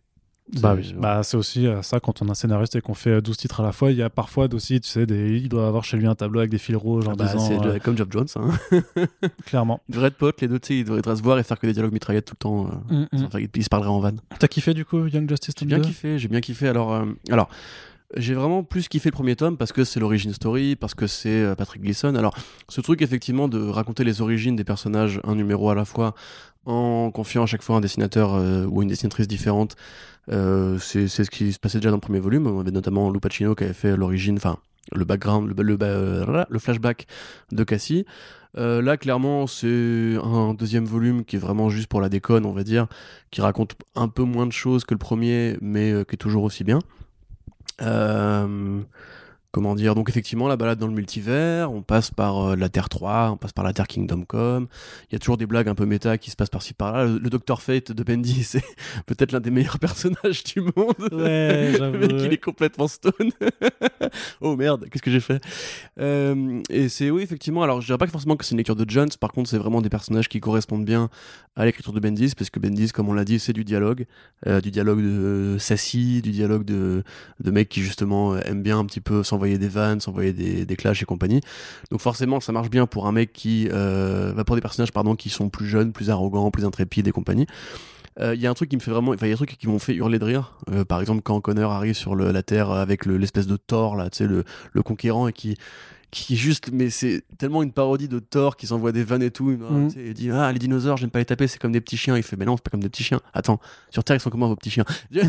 Bah 0.62 0.76
oui, 0.78 0.94
bah, 0.98 1.24
c'est 1.24 1.36
aussi 1.36 1.68
euh, 1.68 1.82
ça 1.82 2.00
quand 2.00 2.22
on 2.22 2.28
est 2.32 2.36
scénariste 2.36 2.76
et 2.78 2.82
qu'on 2.82 2.94
fait 2.94 3.10
euh, 3.10 3.22
12 3.22 3.36
titres 3.36 3.60
à 3.60 3.64
la 3.64 3.72
fois. 3.74 3.92
Il 3.92 3.98
y 3.98 4.02
a 4.02 4.10
parfois 4.10 4.48
aussi, 4.54 4.80
tu 4.80 4.88
sais, 4.88 5.06
des... 5.06 5.38
il 5.38 5.50
doit 5.50 5.68
avoir 5.68 5.84
chez 5.84 5.98
lui 5.98 6.08
un 6.08 6.16
tableau 6.16 6.40
avec 6.40 6.52
des 6.52 6.58
fils 6.58 6.76
rouges 6.78 7.08
en 7.08 7.12
Ah 7.12 7.16
bah, 7.16 7.26
disant 7.34 7.66
euh, 7.66 7.80
comme 7.80 7.98
Job 7.98 8.10
Jones. 8.12 8.28
Hein. 8.38 8.50
clairement. 9.46 9.82
Ils 9.90 9.94
devraient 9.94 10.08
être 10.08 10.18
potes, 10.18 10.40
les 10.42 10.48
deux, 10.48 10.60
tu 10.60 10.68
sais, 10.68 10.80
ils 10.80 10.84
devraient 10.86 11.16
se 11.16 11.22
voir 11.22 11.38
et 11.40 11.44
faire 11.44 11.60
que 11.60 11.68
des 11.68 11.74
dialogues 11.74 11.94
mitraillettes 11.94 12.26
tout 12.26 12.36
le 12.36 12.38
temps. 12.44 12.68
euh, 12.92 13.06
Mm, 13.12 13.24
mm. 13.24 13.30
faire- 13.30 13.40
ils 13.56 13.64
se 13.64 13.70
parleraient 13.70 13.90
en 13.90 14.00
vanne. 14.00 14.20
T'as 14.40 14.48
kiffé 14.48 14.74
du 14.74 14.86
coup 14.86 15.06
Young 15.08 15.30
Justice 15.30 15.54
J'ai 15.60 15.66
bien 15.66 15.78
2? 15.80 15.84
kiffé, 15.84 16.18
j'ai 16.20 16.28
bien 16.28 16.42
kiffé. 16.42 16.68
Alors, 16.68 16.94
euh, 16.94 17.06
alors 17.30 17.50
j'ai 18.16 18.34
vraiment 18.36 18.64
plus 18.64 18.88
kiffé 18.88 19.10
le 19.10 19.14
premier 19.14 19.36
tome 19.36 19.58
parce 19.58 19.74
que 19.74 19.84
c'est 19.84 20.00
l'origin 20.00 20.32
story, 20.32 20.78
parce 20.78 20.94
que 20.96 21.08
c'est 21.08 21.30
euh, 21.44 21.56
Patrick 21.56 21.82
Gleason. 21.82 22.16
Alors, 22.16 22.38
ce 22.70 22.80
truc 22.80 23.02
effectivement 23.02 23.50
de 23.50 23.60
raconter 23.62 24.06
les 24.06 24.22
origines 24.22 24.56
des 24.56 24.64
personnages 24.64 25.20
un 25.26 25.36
numéro 25.36 25.70
à 25.70 25.76
la 25.76 25.84
fois 25.84 26.16
en 26.68 27.12
confiant 27.12 27.44
à 27.44 27.46
chaque 27.46 27.64
fois 27.64 27.78
un 27.78 27.82
dessinateur 27.82 28.36
euh, 28.36 28.66
ou 28.66 28.82
une 28.82 28.90
dessinatrice 28.90 29.28
différente, 29.28 29.76
euh, 30.30 30.78
c'est 30.80 31.08
ce 31.08 31.30
qui 31.30 31.54
se 31.54 31.60
passait 31.60 31.80
déjà 31.80 31.90
dans 31.90 31.98
le 31.98 32.02
premier 32.02 32.20
volume. 32.20 32.46
On 32.46 32.60
avait 32.60 32.72
notamment 32.72 33.10
Lou 33.10 33.20
Pacino 33.20 33.56
qui 33.56 33.64
avait 33.64 33.74
fait 33.74 33.96
l'origine, 33.96 34.36
enfin 34.36 34.58
le 34.94 35.06
background, 35.06 35.54
le, 35.58 36.60
flashback 36.60 37.08
de 37.52 37.64
Cassie. 37.64 38.06
Euh, 38.58 38.82
là, 38.82 38.98
clairement, 38.98 39.48
c'est 39.48 40.16
un 40.22 40.54
deuxième 40.54 40.86
volume 40.86 41.24
qui 41.26 41.36
est 41.36 41.40
vraiment 41.40 41.70
juste 41.70 41.88
pour 41.88 42.02
la 42.02 42.10
déconne, 42.10 42.46
on 42.46 42.54
va 42.54 42.64
dire, 42.64 42.88
qui 43.32 43.42
raconte 43.42 43.76
un 43.96 44.08
peu 44.08 44.24
moins 44.24 44.46
de 44.46 44.52
choses 44.52 44.86
que 44.86 44.94
le 44.94 45.00
premier, 45.00 45.58
mais 45.62 45.92
qui 46.08 46.16
est 46.16 46.18
toujours 46.18 46.44
aussi 46.44 46.64
bien. 46.64 46.80
Comment 49.52 49.76
dire 49.76 49.96
Donc, 49.96 50.10
effectivement, 50.10 50.48
la 50.48 50.58
balade 50.58 50.78
dans 50.80 50.88
le 50.88 50.94
multivers, 50.94 51.72
on 51.72 51.82
passe 51.82 52.12
par 52.12 52.50
euh, 52.52 52.56
la 52.56 52.70
Terre 52.70 52.90
3, 52.90 53.32
on 53.32 53.38
passe 53.38 53.54
par 53.54 53.64
la 53.64 53.74
Terre 53.74 53.88
Kingdom 53.88 54.24
Come. 54.26 54.68
Il 55.10 55.14
y 55.14 55.16
a 55.16 55.20
toujours 55.20 55.38
des 55.38 55.46
blagues 55.46 55.68
un 55.68 55.76
peu 55.76 55.86
méta 55.86 56.18
qui 56.18 56.30
se 56.32 56.36
passent 56.36 56.50
par-ci 56.50 56.74
par-là. 56.74 57.06
Le, 57.06 57.18
le 57.18 57.30
Dr. 57.30 57.62
Fate 57.62 57.92
de 57.92 58.04
Bendy, 58.04 58.44
c'est 58.44 58.64
peut-être 59.06 59.32
l'un 59.32 59.40
des 59.40 59.52
meilleurs 59.52 59.80
personnages 59.80 60.44
du 60.44 60.62
monde. 60.62 60.74
Ouais, 61.12 61.78
le 61.78 61.92
mec, 61.98 62.12
il 62.26 62.34
est 62.34 62.44
complètement 62.44 62.88
stone. 62.88 63.32
oh 64.42 64.56
merde, 64.56 64.88
qu'est-ce 64.92 65.04
que 65.04 65.12
j'ai 65.12 65.20
fait? 65.20 65.42
Euh, 66.00 66.62
Et 66.70 66.90
c'est 66.90 67.10
oui, 67.10 67.24
effectivement. 67.24 67.64
Alors, 67.64 67.82
je 67.82 67.86
dirais 67.88 67.98
pas 67.98 68.06
que 68.06 68.12
forcément 68.12 68.36
que 68.36 68.46
c'est 68.46 68.52
une 68.52 68.58
lecture 68.58 68.76
de 68.76 68.90
Jones. 68.90 69.10
Par 69.20 69.32
contre, 69.32 69.50
c'est 69.50 69.58
vraiment 69.58 69.82
des 69.82 69.90
personnages 69.90 70.30
qui 70.30 70.40
correspondent 70.40 70.86
bien 70.86 71.10
à 71.56 71.66
l'écriture 71.66 71.92
de 71.94 72.00
Bendis, 72.00 72.34
parce 72.38 72.52
que 72.52 72.60
Bendis, 72.60 72.92
comme 72.92 73.10
on 73.10 73.14
l'a 73.14 73.26
dit, 73.26 73.40
c'est 73.40 73.54
du 73.54 73.64
dialogue, 73.64 74.06
Euh, 74.46 74.62
du 74.62 74.70
dialogue 74.70 75.02
de 75.02 75.58
sassy, 75.60 76.22
du 76.22 76.32
dialogue 76.32 76.64
de 76.64 77.04
de 77.40 77.52
mecs 77.52 77.70
qui 77.70 77.82
justement 77.82 78.38
aiment 78.38 78.62
bien 78.62 78.78
un 78.78 78.86
petit 78.86 79.02
peu 79.02 79.24
s'envoyer 79.24 79.47
des 79.56 79.70
vannes, 79.70 80.02
s'envoyer 80.02 80.34
des, 80.34 80.76
clashs 80.76 81.02
et 81.02 81.06
compagnie. 81.06 81.42
Donc 81.92 82.02
forcément, 82.02 82.42
ça 82.42 82.52
marche 82.52 82.70
bien 82.70 82.86
pour 82.86 83.08
un 83.08 83.14
mec 83.14 83.32
qui, 83.32 83.70
euh, 83.72 84.34
bah, 84.34 84.44
pour 84.44 84.56
des 84.56 84.62
personnages 84.62 84.92
pardon, 84.92 85.16
qui 85.16 85.30
sont 85.30 85.50
plus 85.50 85.68
jeunes, 85.68 85.94
plus 85.94 86.10
arrogants, 86.10 86.52
plus 86.52 86.66
intrépides 86.66 87.08
et 87.08 87.12
compagnie. 87.12 87.48
Euh, 88.20 88.36
Il 88.36 88.42
y 88.42 88.48
a 88.48 88.50
un 88.50 88.54
truc 88.54 88.70
qui 88.70 88.76
me 88.76 88.82
fait 88.82 88.92
vraiment, 88.92 89.12
enfin 89.12 89.28
il 89.28 89.30
y 89.30 89.32
a 89.32 89.36
des 89.36 89.38
trucs 89.38 89.58
qui 89.58 89.68
m'ont 89.68 89.80
fait 89.80 89.94
hurler 89.94 90.20
de 90.20 90.26
rire. 90.26 90.58
Euh, 90.72 90.84
par 90.84 91.00
exemple, 91.00 91.22
quand 91.22 91.40
Connor 91.40 91.72
arrive 91.72 91.96
sur 91.96 92.16
la 92.16 92.44
Terre 92.44 92.72
avec 92.72 93.06
le- 93.06 93.18
l'espèce 93.18 93.48
de 93.48 93.56
Thor 93.58 93.96
là, 93.96 94.10
tu 94.10 94.18
sais 94.18 94.28
le, 94.28 94.44
le 94.74 94.82
conquérant 94.82 95.28
et 95.28 95.34
qui 95.34 95.56
qui 96.10 96.38
juste, 96.38 96.70
mais 96.72 96.90
c'est 96.90 97.24
tellement 97.38 97.64
une 97.64 97.72
parodie 97.72 98.08
de 98.08 98.20
Thor 98.20 98.56
qui 98.56 98.68
s'envoie 98.68 98.92
des 98.92 99.04
vannes 99.04 99.24
et 99.24 99.32
tout. 99.32 99.52
Il, 99.52 99.92
sais, 99.92 100.00
il 100.08 100.14
dit 100.14 100.30
ah 100.32 100.52
les 100.52 100.60
dinosaures, 100.60 100.98
j'aime 100.98 101.10
pas 101.10 101.20
les 101.20 101.26
taper, 101.26 101.48
c'est 101.48 101.60
comme 101.60 101.74
des 101.74 101.82
petits 101.82 101.98
chiens. 101.98 102.16
Il 102.16 102.24
fait 102.24 102.38
mais 102.38 102.46
non, 102.46 102.56
c'est 102.56 102.64
pas 102.64 102.70
comme 102.70 102.82
des 102.82 102.90
petits 102.90 103.04
chiens. 103.04 103.20
Attends, 103.34 103.60
sur 103.90 104.04
Terre 104.04 104.16
ils 104.16 104.20
sont 104.20 104.30
comment 104.30 104.48
vos 104.48 104.56
petits 104.56 104.72
chiens? 104.72 104.86
Des 105.12 105.22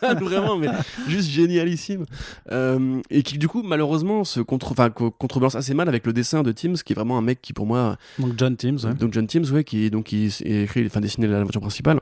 vannes 0.00 0.22
vraiment, 0.22 0.56
mais 0.56 0.68
juste 1.08 1.28
génialissime. 1.28 2.04
Euh, 2.52 3.00
et 3.10 3.22
qui 3.22 3.38
du 3.38 3.48
coup 3.48 3.62
malheureusement 3.62 4.24
se 4.24 4.40
contre, 4.40 4.74
contrebalance 5.10 5.56
assez 5.56 5.74
mal 5.74 5.88
avec 5.88 6.06
le 6.06 6.12
dessin 6.12 6.42
de 6.42 6.52
Teams, 6.52 6.76
qui 6.76 6.92
est 6.92 6.96
vraiment 6.96 7.18
un 7.18 7.22
mec 7.22 7.42
qui 7.42 7.52
pour 7.52 7.66
moi 7.66 7.96
Donc 8.18 8.34
John 8.36 8.56
Teams, 8.56 8.78
ouais. 8.84 8.94
donc 8.94 9.12
John 9.12 9.26
Teams, 9.26 9.46
ouais, 9.52 9.64
qui 9.64 9.90
donc 9.90 10.04
qui 10.06 10.26
est 10.26 10.62
écrit, 10.62 10.86
enfin 10.86 11.00
dessiné 11.00 11.26
l'aventure 11.26 11.60
principale 11.60 12.00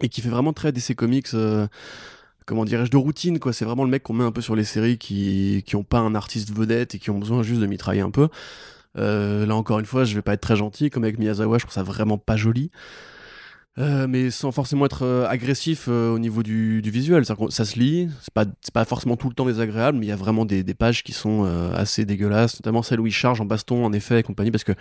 et 0.00 0.08
qui 0.08 0.20
fait 0.20 0.28
vraiment 0.28 0.52
très 0.52 0.72
DC 0.72 0.94
Comics. 0.94 1.28
euh, 1.34 1.66
comment 2.46 2.64
dirais-je 2.64 2.90
de 2.90 2.96
routine 2.96 3.38
quoi. 3.38 3.52
C'est 3.52 3.64
vraiment 3.64 3.84
le 3.84 3.90
mec 3.90 4.02
qu'on 4.02 4.14
met 4.14 4.24
un 4.24 4.32
peu 4.32 4.40
sur 4.40 4.56
les 4.56 4.64
séries 4.64 4.98
qui 4.98 5.62
qui 5.66 5.76
ont 5.76 5.84
pas 5.84 5.98
un 5.98 6.14
artiste 6.14 6.52
vedette 6.52 6.94
et 6.94 6.98
qui 6.98 7.10
ont 7.10 7.18
besoin 7.18 7.42
juste 7.42 7.60
de 7.60 7.66
mitrailler 7.66 8.00
un 8.00 8.10
peu. 8.10 8.28
Euh, 8.96 9.44
là 9.46 9.56
encore 9.56 9.80
une 9.80 9.86
fois 9.86 10.04
je 10.04 10.14
vais 10.14 10.22
pas 10.22 10.34
être 10.34 10.40
très 10.40 10.56
gentil. 10.56 10.90
Comme 10.90 11.04
avec 11.04 11.18
Miyazawa 11.18 11.58
je 11.58 11.64
trouve 11.64 11.74
ça 11.74 11.82
vraiment 11.82 12.18
pas 12.18 12.36
joli 12.36 12.70
Euh, 13.76 14.06
mais 14.08 14.30
sans 14.30 14.52
forcément 14.52 14.86
être 14.86 15.02
euh, 15.04 15.26
agressif 15.28 15.86
euh, 15.88 16.12
au 16.14 16.20
niveau 16.20 16.44
du, 16.44 16.80
du 16.80 16.90
visuel. 16.90 17.24
Ça 17.24 17.64
se 17.64 17.76
lit, 17.76 18.08
c'est 18.22 18.32
pas, 18.32 18.44
c'est 18.60 18.72
pas 18.72 18.84
forcément 18.84 19.16
tout 19.16 19.28
le 19.28 19.34
temps 19.34 19.46
désagréable, 19.46 19.98
mais 19.98 20.06
il 20.06 20.08
y 20.10 20.12
a 20.12 20.16
vraiment 20.16 20.44
des, 20.44 20.62
des 20.62 20.74
pages 20.74 21.02
qui 21.02 21.12
sont 21.12 21.44
euh, 21.44 21.74
assez 21.74 22.04
dégueulasses, 22.04 22.54
notamment 22.60 22.82
celle 22.84 23.00
où 23.00 23.06
il 23.08 23.12
charge 23.12 23.40
en 23.40 23.44
baston, 23.46 23.84
en 23.84 23.92
effet, 23.92 24.20
et 24.20 24.22
compagnie, 24.22 24.52
parce 24.52 24.62
que 24.62 24.74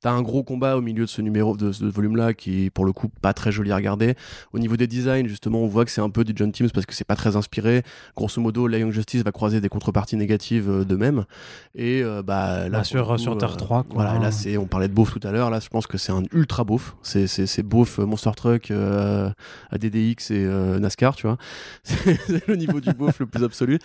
t'as 0.00 0.12
un 0.12 0.22
gros 0.22 0.42
combat 0.44 0.78
au 0.78 0.80
milieu 0.80 1.04
de 1.04 1.10
ce 1.10 1.20
numéro, 1.20 1.58
de 1.58 1.72
ce 1.72 1.84
volume-là, 1.84 2.32
qui 2.32 2.64
est 2.64 2.70
pour 2.70 2.86
le 2.86 2.92
coup 2.92 3.08
pas 3.20 3.34
très 3.34 3.52
joli 3.52 3.70
à 3.70 3.76
regarder. 3.76 4.14
Au 4.54 4.58
niveau 4.58 4.78
des 4.78 4.86
designs, 4.86 5.26
justement, 5.28 5.60
on 5.60 5.66
voit 5.68 5.84
que 5.84 5.90
c'est 5.90 6.00
un 6.00 6.08
peu 6.10 6.24
du 6.24 6.32
John 6.34 6.50
Teams 6.52 6.70
parce 6.72 6.86
que 6.86 6.94
c'est 6.94 7.04
pas 7.04 7.16
très 7.16 7.36
inspiré. 7.36 7.82
Grosso 8.16 8.40
modo, 8.40 8.66
la 8.66 8.78
Young 8.78 8.92
Justice 8.92 9.22
va 9.22 9.32
croiser 9.32 9.60
des 9.60 9.68
contreparties 9.68 10.16
négatives 10.16 10.70
euh, 10.70 10.84
d'eux-mêmes. 10.84 11.26
Et 11.74 12.02
euh, 12.02 12.22
bah, 12.22 12.64
là, 12.70 12.78
Bah, 12.78 12.84
sur- 12.84 13.06
coup, 13.06 13.18
sur 13.18 13.36
Terre 13.36 13.52
euh, 13.52 13.56
3, 13.56 13.82
quoi. 13.82 14.02
Voilà, 14.02 14.18
là, 14.18 14.32
c'est, 14.32 14.56
on 14.56 14.66
parlait 14.66 14.88
de 14.88 14.94
beauf 14.94 15.12
tout 15.12 15.20
à 15.28 15.32
l'heure. 15.32 15.50
Là, 15.50 15.60
je 15.60 15.68
pense 15.68 15.86
que 15.86 15.98
c'est 15.98 16.12
un 16.12 16.22
ultra 16.32 16.64
beauf. 16.64 16.96
C'est, 17.02 17.26
c'est, 17.26 17.46
c'est 17.46 17.62
beauf 17.62 17.98
euh, 17.98 18.06
Monster 18.22 18.30
Truck, 18.36 18.70
euh, 18.70 19.30
ADDX 19.70 20.30
et 20.30 20.44
euh, 20.44 20.78
NASCAR, 20.78 21.14
tu 21.16 21.26
vois. 21.26 21.38
C'est, 21.84 22.46
le 22.46 22.56
niveau 22.56 22.80
du 22.80 22.92
beauf 22.92 23.18
le 23.20 23.26
plus 23.26 23.44
absolu. 23.44 23.78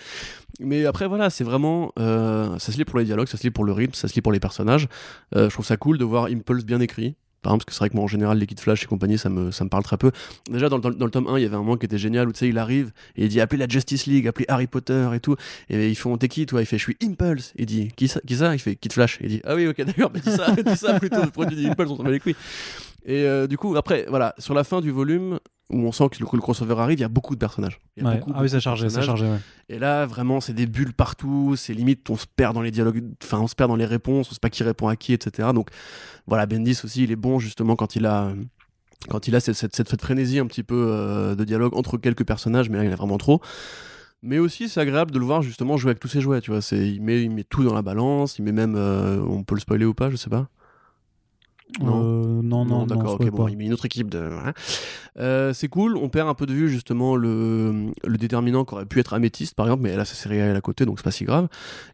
Mais 0.59 0.85
après, 0.85 1.07
voilà, 1.07 1.29
c'est 1.29 1.43
vraiment. 1.43 1.91
euh, 1.99 2.57
ça 2.59 2.71
se 2.71 2.77
lit 2.77 2.85
pour 2.85 2.99
les 2.99 3.05
dialogues, 3.05 3.27
ça 3.27 3.37
se 3.37 3.43
lit 3.43 3.51
pour 3.51 3.63
le 3.63 3.71
rythme, 3.71 3.93
ça 3.93 4.07
se 4.07 4.13
lit 4.13 4.21
pour 4.21 4.31
les 4.31 4.39
personnages. 4.39 4.87
Euh, 5.35 5.49
je 5.49 5.53
trouve 5.53 5.65
ça 5.65 5.77
cool 5.77 5.97
de 5.97 6.05
voir 6.05 6.25
Impulse 6.25 6.65
bien 6.65 6.79
écrit. 6.79 7.15
Par 7.43 7.51
exemple, 7.51 7.65
parce 7.65 7.65
que 7.65 7.73
c'est 7.73 7.79
vrai 7.83 7.89
que 7.89 7.95
moi, 7.95 8.03
en 8.03 8.07
général, 8.07 8.39
les 8.39 8.47
Kid 8.47 8.59
Flash 8.59 8.83
et 8.83 8.87
compagnie, 8.87 9.17
ça 9.17 9.29
me, 9.29 9.51
ça 9.51 9.63
me 9.63 9.69
parle 9.69 9.83
très 9.83 9.97
peu. 9.97 10.11
Déjà, 10.49 10.69
dans 10.69 10.77
le, 10.77 10.95
dans 10.95 11.05
le 11.05 11.11
tome 11.11 11.27
1, 11.27 11.37
il 11.37 11.43
y 11.43 11.45
avait 11.45 11.55
un 11.55 11.59
moment 11.59 11.77
qui 11.77 11.85
était 11.85 11.99
génial 11.99 12.27
où 12.27 12.31
tu 12.33 12.39
sais, 12.39 12.49
il 12.49 12.57
arrive 12.57 12.91
et 13.15 13.23
il 13.25 13.29
dit 13.29 13.39
appelez 13.39 13.59
la 13.59 13.67
Justice 13.67 14.07
League, 14.07 14.27
appelez 14.27 14.45
Harry 14.49 14.67
Potter 14.67 15.07
et 15.13 15.19
tout. 15.19 15.35
Et 15.69 15.87
ils 15.87 15.95
font 15.95 16.17
t'es 16.17 16.27
qui 16.27 16.45
toi? 16.47 16.61
Il 16.61 16.65
fait 16.65 16.77
je 16.77 16.83
suis 16.83 16.97
Impulse. 17.03 17.53
Il 17.55 17.67
dit 17.67 17.89
qui 17.95 18.07
ça, 18.07 18.19
Il 18.25 18.59
fait 18.59 18.75
Kid 18.75 18.91
Flash. 18.91 19.19
Il 19.21 19.29
dit 19.29 19.41
ah 19.45 19.55
oui, 19.55 19.67
ok, 19.67 19.81
d'accord, 19.83 20.11
mais 20.13 20.19
dis 20.19 20.31
ça, 20.31 20.51
dis 20.65 20.77
ça 20.77 20.99
plutôt. 20.99 21.21
Pourquoi 21.21 21.45
tu 21.45 21.55
dis 21.55 21.67
Impulse 21.67 21.91
On 21.91 21.97
s'en 21.97 22.03
bat 22.03 22.11
les 22.11 22.19
couilles. 22.19 22.35
Et 23.07 23.23
euh, 23.25 23.47
du 23.47 23.57
coup, 23.57 23.75
après, 23.75 24.05
voilà, 24.09 24.35
sur 24.37 24.53
la 24.53 24.63
fin 24.63 24.79
du 24.81 24.91
volume, 24.91 25.39
où 25.69 25.79
on 25.79 25.91
sent 25.91 26.09
que 26.11 26.19
le, 26.23 26.27
le 26.31 26.39
crossover 26.39 26.75
arrive, 26.77 26.99
il 26.99 27.01
y 27.01 27.05
a 27.05 27.09
beaucoup 27.09 27.33
de 27.33 27.39
personnages. 27.39 27.79
Il 27.95 28.03
y 28.03 28.05
a 28.05 28.09
Ouais. 28.09 28.17
beaucoup, 28.19 28.31
Ah 28.35 28.41
oui, 28.41 28.49
de 28.51 28.59
chargé, 28.59 28.83
personnages. 28.83 29.05
chargé, 29.05 29.25
ouais. 29.25 29.39
Et 29.69 29.79
là, 29.79 30.05
vraiment, 30.05 30.39
c'est 30.41 30.53
des 30.53 30.65
bulles 30.67 30.93
partout. 30.93 31.55
C'est 31.57 31.73
limite, 31.73 32.09
on 32.09 32.15
se 32.17 32.25
perd 32.27 32.53
dans 32.53 32.61
les 32.61 32.71
dialogues. 32.71 33.03
Enfin, 33.23 33.39
on 33.39 33.47
se 33.47 33.55
perd 33.55 33.69
dans 33.69 33.75
les 33.75 33.85
réponses. 33.85 34.27
On 34.29 34.33
sait 34.33 34.39
pas 34.41 34.49
qui 34.49 34.63
répond 34.63 34.87
à 34.87 34.95
qui, 34.95 35.13
etc. 35.13 35.49
Donc, 35.53 35.69
voilà, 36.27 36.45
Bendis 36.45 36.79
aussi, 36.83 37.03
il 37.03 37.11
est 37.11 37.15
bon 37.17 37.39
justement 37.39 37.75
quand 37.75 37.95
il 37.95 38.05
a. 38.05 38.31
Quand 39.09 39.27
il 39.27 39.35
a 39.35 39.39
cette, 39.39 39.55
cette, 39.55 39.75
cette, 39.75 40.01
frénésie 40.01 40.39
un 40.39 40.47
petit 40.47 40.63
peu 40.63 40.87
euh, 40.89 41.35
de 41.35 41.43
dialogue 41.43 41.75
entre 41.77 41.97
quelques 41.97 42.25
personnages, 42.25 42.69
mais 42.69 42.77
là 42.77 42.83
il 42.83 42.87
y 42.87 42.89
en 42.89 42.93
a 42.93 42.95
vraiment 42.95 43.19
trop. 43.19 43.41
Mais 44.23 44.39
aussi 44.39 44.69
c'est 44.69 44.79
agréable 44.81 45.11
de 45.11 45.19
le 45.19 45.25
voir 45.25 45.43
justement 45.43 45.77
jouer 45.77 45.91
avec 45.91 45.99
tous 45.99 46.07
ses 46.07 46.19
jouets, 46.19 46.41
tu 46.41 46.49
vois. 46.51 46.61
Il, 46.71 47.01
met, 47.03 47.21
il 47.21 47.29
met 47.29 47.43
tout 47.43 47.63
dans 47.63 47.75
la 47.75 47.83
balance, 47.83 48.39
il 48.39 48.41
met 48.43 48.51
même. 48.51 48.73
euh, 48.75 49.21
on 49.21 49.43
peut 49.43 49.53
le 49.53 49.61
spoiler 49.61 49.85
ou 49.85 49.93
pas, 49.93 50.09
je 50.09 50.15
sais 50.15 50.31
pas. 50.31 50.49
Non. 51.81 52.01
Euh, 52.01 52.41
non, 52.41 52.65
non, 52.65 52.79
non, 52.79 52.85
d'accord, 52.85 53.15
ok, 53.19 53.29
bon, 53.29 53.47
il 53.49 53.57
met 53.57 53.65
une 53.65 53.73
autre 53.73 53.85
équipe 53.85 54.09
de. 54.09 54.29
Euh, 55.19 55.51
c'est 55.53 55.67
cool, 55.67 55.97
on 55.97 56.09
perd 56.09 56.29
un 56.29 56.33
peu 56.33 56.45
de 56.45 56.53
vue 56.53 56.69
justement 56.69 57.15
le, 57.15 57.87
le 58.05 58.17
déterminant 58.17 58.65
qui 58.65 58.73
aurait 58.75 58.85
pu 58.85 58.99
être 58.99 59.13
Améthyste 59.13 59.55
par 59.55 59.65
exemple, 59.65 59.83
mais 59.83 59.95
là 59.95 60.05
c'est 60.05 60.15
série 60.15 60.39
à 60.41 60.61
côté 60.61 60.85
donc 60.85 60.99
c'est 60.99 61.03
pas 61.03 61.11
si 61.11 61.25
grave. 61.25 61.47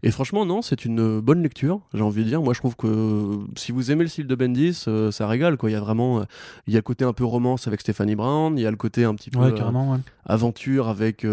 Et 0.04 0.12
franchement, 0.12 0.46
non, 0.46 0.62
c'est 0.62 0.86
une 0.86 1.20
bonne 1.22 1.42
lecture, 1.42 1.80
j'ai 1.94 2.02
envie 2.02 2.24
de 2.24 2.30
dire. 2.30 2.42
Moi 2.42 2.54
je 2.54 2.60
trouve 2.60 2.76
que 2.76 3.40
si 3.56 3.72
vous 3.72 3.92
aimez 3.92 4.04
le 4.04 4.10
style 4.10 4.28
de 4.28 4.36
Bendis, 4.36 4.84
euh, 4.88 5.10
ça 5.12 5.28
régale 5.28 5.58
quoi. 5.58 5.70
Il 5.70 5.74
y 5.74 5.78
a 5.78 5.80
vraiment. 5.82 6.24
il 6.68 6.74
y 6.74 6.76
a 6.76 6.80
le 6.80 6.84
côté 6.84 7.06
un 7.06 7.14
peu 7.14 7.26
romance 7.26 7.68
avec 7.68 7.82
Stephanie 7.82 8.16
Brown, 8.16 8.58
il 8.58 8.62
y 8.62 8.68
a 8.68 8.72
le 8.72 8.78
côté 8.78 9.06
un 9.06 9.16
petit 9.16 9.30
peu 9.32 9.40
Ouais, 9.40 9.54
carrément, 9.54 9.92
ouais. 9.94 10.00
aventure 10.26 10.88
avec. 10.88 11.26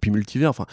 puis 0.00 0.10
multivers, 0.10 0.50
enfin. 0.50 0.66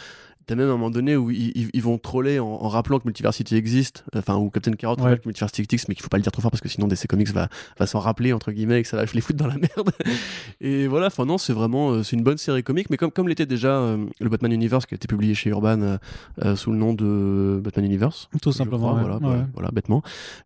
T'as 0.50 0.56
même 0.56 0.68
un 0.68 0.72
moment 0.72 0.90
donné 0.90 1.16
où 1.16 1.30
ils, 1.30 1.52
ils- 1.56 1.70
ils 1.74 1.82
vont 1.84 2.00
troller 2.00 2.40
en, 2.40 2.48
en 2.48 2.68
rappelant 2.70 2.98
que 2.98 3.04
Multiversity 3.06 3.56
existe, 3.56 4.04
enfin, 4.16 4.36
où 4.36 4.50
Captain 4.50 4.72
Carrot 4.74 4.96
Ouais. 4.96 5.04
rappelle 5.04 5.20
que 5.20 5.28
Multiversity 5.28 5.62
existe, 5.62 5.88
mais 5.90 5.94
qu'il 5.94 6.02
faut 6.02 6.10
pas 6.10 6.18
le 6.18 6.24
dire 6.24 6.32
trop 6.32 6.42
fort 6.42 6.50
parce 6.50 6.62
que 6.62 6.70
sinon 6.70 6.88
DC 6.88 7.06
Comics 7.08 7.30
va, 7.32 7.50
va 7.78 7.86
s'en 7.86 8.00
rappeler, 8.00 8.34
entre 8.34 8.52
guillemets, 8.52 8.80
et 8.80 8.82
que 8.82 8.88
ça 8.88 8.98
va 8.98 9.06
les 9.14 9.22
foutre 9.22 9.38
dans 9.38 9.46
la 9.48 9.58
merde. 9.58 9.92
et 10.62 10.88
voilà, 10.88 11.06
enfin, 11.08 11.26
non, 11.26 11.38
c'est 11.38 11.54
vraiment, 11.54 11.92
euh, 11.92 12.04
c'est 12.04 12.16
une 12.16 12.24
bonne 12.24 12.38
série 12.40 12.64
comique, 12.64 12.90
mais 12.90 12.98
comme, 12.98 13.12
comme 13.12 13.28
l'était 13.28 13.46
déjà 13.46 13.78
euh, 13.78 14.06
le 14.20 14.30
Batman 14.30 14.52
Universe 14.52 14.86
qui 14.88 14.96
a 14.96 14.98
été 14.98 15.08
publié 15.08 15.36
chez 15.36 15.52
Urban 15.52 15.82
euh, 15.82 15.98
euh, 16.44 16.56
sous 16.56 16.72
le 16.72 16.78
nom 16.78 16.94
de 16.94 17.62
Batman 17.64 17.86
Universe. 17.86 18.28
Tout 18.42 18.52
simplement. 18.52 18.88
crois, 18.90 18.94
ouais. 18.96 19.02
voilà, 19.02 19.16
Ouais. 19.18 19.22
voilà, 19.22 19.48
voilà, 19.54 19.70
bêtement. 19.72 20.02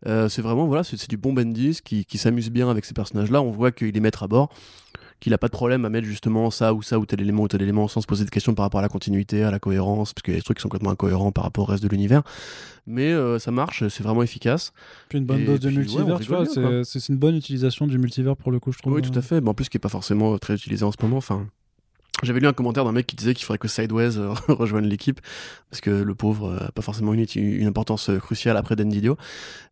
Euh, 0.05 0.27
c'est 0.27 0.41
vraiment, 0.41 0.67
voilà, 0.67 0.83
c'est 0.83 0.97
c'est 0.97 1.09
du 1.09 1.17
bon 1.17 1.31
Bendis 1.33 1.79
qui, 1.83 2.03
qui 2.05 2.17
s'amuse 2.17 2.49
bien 2.51 2.69
avec 2.69 2.83
ces 2.85 2.93
personnages-là. 2.93 3.41
On 3.41 3.51
voit 3.51 3.71
qu'il 3.71 3.91
les 3.93 3.99
met 4.01 4.11
à 4.21 4.27
bord, 4.27 4.49
qu'il 5.23 5.33
a 5.33 5.37
pas 5.37 5.47
de 5.47 5.53
problème 5.53 5.85
à 5.85 5.89
mettre 5.89 6.05
justement 6.05 6.51
ça 6.51 6.73
ou 6.73 6.81
ça 6.81 6.99
ou 6.99 7.05
tel 7.05 7.21
élément 7.21 7.43
ou 7.43 7.47
tel 7.47 7.61
élément 7.61 7.87
sans 7.87 8.01
se 8.01 8.07
poser 8.07 8.25
de 8.25 8.29
questions 8.29 8.53
par 8.53 8.63
rapport 8.63 8.79
à 8.79 8.81
la 8.81 8.89
continuité, 8.89 9.43
à 9.43 9.51
la 9.51 9.59
cohérence, 9.59 10.13
parce 10.13 10.21
qu'il 10.21 10.33
y 10.33 10.37
a 10.37 10.39
des 10.39 10.43
trucs 10.43 10.57
qui 10.57 10.61
sont 10.61 10.67
complètement 10.67 10.91
incohérents 10.91 11.31
par 11.31 11.45
rapport 11.45 11.63
au 11.63 11.71
reste 11.71 11.81
de 11.81 11.87
l'univers. 11.87 12.23
Mais 12.85 13.13
euh, 13.13 13.39
ça 13.39 13.51
marche, 13.51 13.87
c'est 13.87 14.03
vraiment 14.03 14.21
efficace. 14.21 14.73
Puis 15.07 15.19
une 15.19 15.25
bonne 15.25 15.39
Et 15.39 15.45
dose 15.45 15.61
de 15.61 15.69
puis, 15.69 15.77
multivers, 15.77 16.19
tu 16.19 16.27
vois, 16.27 16.45
c'est 16.45 16.83
c'est 16.83 17.07
une 17.07 17.17
bonne 17.17 17.37
utilisation 17.37 17.87
du 17.87 17.97
multivers 17.97 18.35
pour 18.35 18.51
le 18.51 18.59
coup, 18.59 18.73
je 18.73 18.79
trouve. 18.79 18.93
Oui, 18.93 19.01
tout 19.01 19.17
à 19.17 19.21
fait. 19.21 19.39
Mais 19.39 19.49
en 19.49 19.53
plus, 19.53 19.69
qui 19.69 19.77
est 19.77 19.79
pas 19.79 19.87
forcément 19.87 20.37
très 20.37 20.55
utilisé 20.55 20.83
en 20.83 20.91
ce 20.91 20.97
moment. 21.01 21.17
Enfin, 21.17 21.47
j'avais 22.23 22.39
lu 22.39 22.47
un 22.47 22.53
commentaire 22.53 22.85
d'un 22.85 22.91
mec 22.91 23.07
qui 23.07 23.15
disait 23.15 23.33
qu'il 23.33 23.45
faudrait 23.45 23.57
que 23.57 23.67
Sideways 23.67 24.17
euh, 24.17 24.33
rejoigne 24.47 24.85
l'équipe 24.85 25.19
parce 25.69 25.81
que 25.81 25.89
le 25.89 26.15
pauvre 26.15 26.49
euh, 26.51 26.67
a 26.67 26.71
pas 26.71 26.83
forcément 26.83 27.13
une, 27.13 27.67
importance 27.67 28.09
euh, 28.09 28.19
cruciale 28.19 28.57
après 28.57 28.75
Dan 28.75 28.89
Didio. 28.89 29.17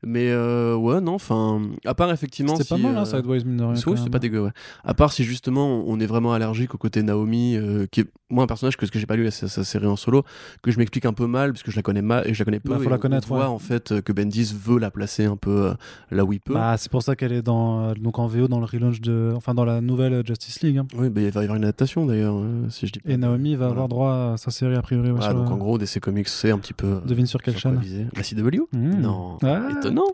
Mais 0.03 0.31
euh, 0.31 0.75
ouais, 0.75 0.99
non. 0.99 1.13
Enfin, 1.13 1.61
à 1.85 1.93
part 1.93 2.11
effectivement, 2.11 2.55
C'était 2.55 2.69
pas 2.69 2.77
mal, 2.77 2.97
hein, 2.97 3.05
Sideways, 3.05 3.43
mine 3.43 3.57
de 3.57 3.63
rien. 3.63 3.73
Oui, 3.85 3.99
c'est 4.03 4.09
pas 4.09 4.17
dégueu, 4.17 4.41
ouais. 4.41 4.49
À 4.83 4.95
part 4.95 5.13
si 5.13 5.23
justement 5.23 5.83
on 5.85 5.99
est 5.99 6.07
vraiment 6.07 6.33
allergique 6.33 6.73
au 6.73 6.79
côté 6.79 7.03
Naomi, 7.03 7.55
euh, 7.55 7.85
qui 7.85 8.01
est 8.01 8.07
moi 8.31 8.43
un 8.45 8.47
personnage 8.47 8.77
que 8.77 8.85
ce 8.87 8.91
que 8.91 8.97
j'ai 8.97 9.05
pas 9.05 9.15
lu 9.15 9.29
sa, 9.29 9.47
sa 9.47 9.63
série 9.63 9.85
en 9.85 9.95
solo, 9.95 10.23
que 10.63 10.71
je 10.71 10.79
m'explique 10.79 11.05
un 11.05 11.13
peu 11.13 11.27
mal 11.27 11.51
parce 11.51 11.61
que 11.61 11.69
je 11.69 11.75
la 11.75 11.83
connais 11.83 12.01
mal 12.01 12.27
et 12.27 12.33
je 12.33 12.39
la 12.39 12.45
connais 12.45 12.59
peu. 12.59 12.71
Bah, 12.71 12.77
faut 12.77 12.85
et 12.85 12.89
la 12.89 12.95
on- 12.95 12.99
connaître, 12.99 13.27
On 13.31 13.35
voit 13.35 13.45
ouais. 13.45 13.51
en 13.51 13.59
fait 13.59 14.01
que 14.01 14.11
Bendis 14.11 14.55
veut 14.59 14.79
la 14.79 14.89
placer 14.89 15.25
un 15.25 15.37
peu 15.37 15.65
euh, 15.67 15.73
là 16.09 16.25
où 16.25 16.33
il 16.33 16.39
peut. 16.39 16.55
Bah, 16.55 16.77
c'est 16.77 16.89
pour 16.91 17.03
ça 17.03 17.15
qu'elle 17.15 17.33
est 17.33 17.43
dans, 17.43 17.93
donc 17.93 18.17
en 18.17 18.25
VO 18.25 18.47
dans 18.47 18.59
le 18.59 18.65
relaunch 18.65 19.01
de. 19.01 19.33
Enfin, 19.35 19.53
dans 19.53 19.65
la 19.65 19.81
nouvelle 19.81 20.25
Justice 20.25 20.61
League. 20.61 20.79
hein. 20.79 20.87
Oui, 20.97 21.09
bah, 21.09 21.21
il 21.21 21.29
va 21.29 21.41
y 21.41 21.43
avoir 21.43 21.57
une 21.57 21.63
adaptation 21.63 22.07
d'ailleurs, 22.07 22.40
euh, 22.41 22.69
si 22.69 22.87
je 22.87 22.91
dis 22.93 22.99
pas. 22.99 23.09
Et 23.09 23.17
Naomi 23.17 23.51
va 23.55 23.67
Voilà. 23.67 23.71
avoir 23.71 23.87
droit 23.87 24.13
à 24.33 24.37
sa 24.37 24.51
série 24.51 24.75
a 24.75 24.81
priori. 24.81 25.11
ouais, 25.11 25.21
sur, 25.21 25.33
donc 25.33 25.47
euh, 25.49 25.53
en 25.53 25.57
gros, 25.57 25.77
DC 25.77 25.99
Comics, 25.99 26.27
c'est 26.27 26.51
un 26.51 26.57
petit 26.57 26.73
peu. 26.73 26.87
euh, 26.87 26.99
Devine 27.05 27.25
sur 27.25 27.41
quelle 27.41 27.57
chaîne. 27.57 27.81
La 28.15 28.23
CW 28.23 28.61
Mmh. 28.73 29.01
Non. 29.01 29.37
Ah. 29.43 29.67
Étonnant. 29.77 30.07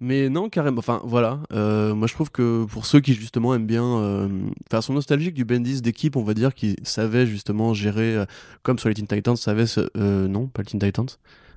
Mais 0.00 0.28
non, 0.28 0.48
carrément. 0.48 0.78
Enfin, 0.78 1.00
voilà. 1.04 1.40
Euh, 1.52 1.94
moi, 1.94 2.06
je 2.06 2.14
trouve 2.14 2.30
que 2.30 2.64
pour 2.64 2.86
ceux 2.86 3.00
qui 3.00 3.14
justement 3.14 3.54
aiment 3.54 3.66
bien, 3.66 3.84
euh, 3.84 4.28
enfin, 4.70 4.80
sont 4.80 4.92
nostalgiques 4.94 5.34
du 5.34 5.44
Bendis 5.44 5.82
d'équipe, 5.82 6.16
on 6.16 6.22
va 6.22 6.34
dire, 6.34 6.54
qui 6.54 6.76
savait 6.82 7.26
justement 7.26 7.74
gérer, 7.74 8.16
euh, 8.16 8.24
comme 8.62 8.78
sur 8.78 8.88
les 8.88 8.94
Teen 8.94 9.06
Titans, 9.06 9.36
savait, 9.36 9.66
ce- 9.66 9.88
euh, 9.96 10.28
non, 10.28 10.46
pas 10.46 10.62
les 10.62 10.66
Teen 10.68 10.80
Titans. 10.80 11.06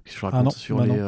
Je 0.05 0.19
raconte 0.19 0.39
Ah 0.39 0.43
non, 0.43 0.49
sur 0.51 0.77
bah 0.77 0.85
les. 0.85 0.99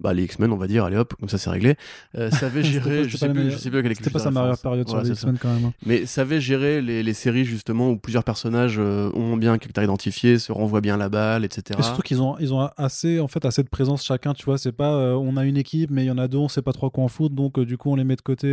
Bah, 0.00 0.12
les 0.14 0.24
X-Men, 0.24 0.52
on 0.52 0.56
va 0.56 0.66
dire, 0.66 0.84
allez 0.84 0.96
hop, 0.96 1.14
comme 1.20 1.28
ça 1.28 1.38
c'est 1.38 1.50
réglé. 1.50 1.76
Euh, 2.16 2.30
savait 2.40 2.62
gérer, 2.62 3.02
pas- 3.02 3.08
je 3.08 3.16
sais, 3.16 3.28
plus, 3.28 3.50
je 3.50 3.56
sais 3.56 3.70
plus 3.70 3.82
quelle 3.82 3.94
C'était 3.94 4.10
pas 4.10 4.18
sa 4.18 4.30
meilleure 4.30 4.58
période 4.58 4.88
sur 4.88 5.00
les. 5.02 5.10
X-Men 5.10 5.38
quand 5.38 5.52
même. 5.52 5.64
hein. 5.66 5.72
Mais 5.86 6.06
savait 6.06 6.40
gérer 6.40 6.80
les, 6.82 7.02
les 7.02 7.12
séries 7.14 7.44
justement 7.44 7.90
où 7.90 7.96
plusieurs 7.98 8.24
personnages 8.24 8.76
euh, 8.78 9.10
ont 9.14 9.36
bien 9.36 9.52
un 9.52 9.58
caractère 9.58 9.84
identifié, 9.84 10.38
se 10.38 10.52
renvoient 10.52 10.80
bien 10.80 10.96
la 10.96 11.08
balle, 11.08 11.44
etc. 11.44 11.78
Et 11.78 11.82
surtout 11.82 12.02
qu'ils 12.02 12.22
ont, 12.22 12.36
ils 12.38 12.52
ont 12.54 12.68
assez, 12.76 13.20
en 13.20 13.28
fait, 13.28 13.44
assez 13.44 13.62
de 13.62 13.68
présence 13.68 14.04
chacun, 14.04 14.32
tu 14.34 14.44
vois. 14.44 14.58
C'est 14.58 14.72
pas, 14.72 14.94
euh, 14.94 15.12
on 15.14 15.36
a 15.36 15.44
une 15.44 15.56
équipe, 15.56 15.90
mais 15.90 16.04
il 16.04 16.08
y 16.08 16.10
en 16.10 16.18
a 16.18 16.28
deux, 16.28 16.38
on 16.38 16.48
sait 16.48 16.62
pas 16.62 16.72
trop 16.72 16.90
quoi 16.90 17.04
en 17.04 17.08
foutre, 17.08 17.34
donc 17.34 17.58
du 17.60 17.76
coup, 17.76 17.90
on 17.90 17.96
les 17.96 18.04
met 18.04 18.16
de 18.16 18.22
côté 18.22 18.48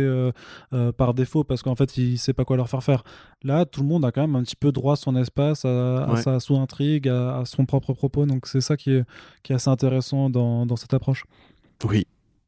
par 0.96 1.14
défaut 1.14 1.44
parce 1.44 1.62
qu'en 1.62 1.74
fait, 1.74 1.96
il 1.96 2.18
sait 2.18 2.32
pas 2.32 2.44
quoi 2.44 2.56
leur 2.56 2.68
faire 2.68 2.82
faire. 2.82 3.02
Là, 3.42 3.64
tout 3.64 3.80
le 3.82 3.86
monde 3.88 4.04
a 4.04 4.10
quand 4.12 4.20
même 4.20 4.36
un 4.36 4.42
petit 4.42 4.56
peu 4.56 4.72
droit 4.72 4.94
à 4.94 4.96
son 4.96 5.16
espace, 5.16 5.64
à, 5.64 6.04
à 6.04 6.12
Ouais. 6.12 6.22
sa 6.22 6.40
sous-intrigue, 6.40 7.08
à, 7.08 7.38
à 7.38 7.44
son 7.44 7.64
propre 7.66 7.92
propos, 7.92 8.26
donc 8.26 8.46
c'est 8.46 8.60
ça 8.60 8.76
qui 8.76 8.92
est, 8.92 9.04
qui 9.42 9.52
est 9.52 9.54
assez 9.56 9.68
intéressant 9.70 10.30
dans, 10.30 10.66
dans 10.66 10.76
cette 10.76 10.94
approche. 10.94 11.24
Oui, 11.84 12.06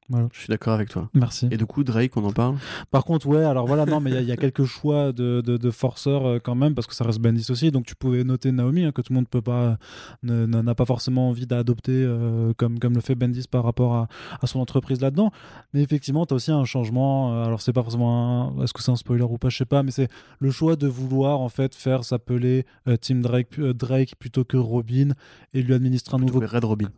Voilà. 0.08 0.28
je 0.32 0.38
suis 0.40 0.48
d'accord 0.48 0.72
avec 0.72 0.88
toi. 0.88 1.08
Merci. 1.14 1.46
Et 1.52 1.56
du 1.56 1.64
coup, 1.66 1.84
Drake, 1.84 2.16
on 2.16 2.24
en 2.24 2.32
parle 2.32 2.56
Par 2.90 3.04
contre, 3.04 3.28
ouais, 3.28 3.44
alors 3.44 3.66
voilà, 3.68 3.86
non, 3.86 4.00
mais 4.00 4.10
il 4.10 4.14
y 4.14 4.16
a- 4.16 4.20
il 4.22 4.26
y, 4.28 4.32
a 4.32 4.36
quelques 4.36 4.64
choix 4.64 5.12
de, 5.12 5.40
de, 5.40 5.56
de 5.56 5.70
forceurs 5.70 6.26
euh, 6.26 6.38
quand 6.42 6.56
même, 6.56 6.74
parce 6.74 6.88
que 6.88 6.94
ça 6.94 7.04
reste 7.04 7.20
Bendis 7.20 7.46
aussi. 7.50 7.70
Donc 7.70 7.86
tu 7.86 7.94
pouvais 7.94 8.24
noter 8.24 8.50
Naomi, 8.50 8.82
hein, 8.84 8.90
que 8.90 9.02
tout 9.02 9.12
le 9.12 9.14
monde 9.18 9.28
peut 9.28 9.40
pas, 9.40 9.78
n'a 10.24 10.74
pas 10.74 10.84
forcément 10.84 11.28
envie 11.28 11.46
d'adopter 11.46 11.92
euh, 11.94 12.52
comme, 12.56 12.80
comme 12.80 12.94
le 12.94 13.00
fait 13.00 13.14
Bendis 13.14 13.46
par 13.48 13.62
rapport 13.62 13.94
à, 13.94 14.08
à 14.42 14.48
son 14.48 14.58
entreprise 14.58 15.00
là-dedans. 15.00 15.30
Mais 15.74 15.80
effectivement, 15.82 16.26
tu 16.26 16.34
as 16.34 16.36
aussi 16.36 16.50
un 16.50 16.64
changement. 16.64 17.32
euh, 17.32 17.44
alors 17.44 17.60
c'est 17.62 17.72
pas 17.72 17.82
forcément 17.84 18.58
un. 18.58 18.64
Est-ce 18.64 18.72
que 18.72 18.82
c'est 18.82 18.90
un 18.90 18.96
spoiler 18.96 19.22
ou 19.22 19.38
pas 19.38 19.48
Je 19.48 19.58
sais 19.58 19.64
pas, 19.64 19.84
mais 19.84 19.92
c'est 19.92 20.08
le 20.40 20.50
choix 20.50 20.74
de 20.74 20.88
vouloir 20.88 21.40
en 21.40 21.48
fait 21.48 21.72
faire 21.76 22.02
s'appeler 22.02 22.66
Tim 23.00 23.20
Drake, 23.20 23.60
Drake 23.60 24.14
plutôt 24.18 24.42
que 24.44 24.56
Robin 24.56 25.10
et 25.54 25.62
lui 25.62 25.72
administrer 25.72 26.16
un 26.16 26.18
nouveau 26.20 26.40
Red 26.40 26.64
Robin. 26.64 26.88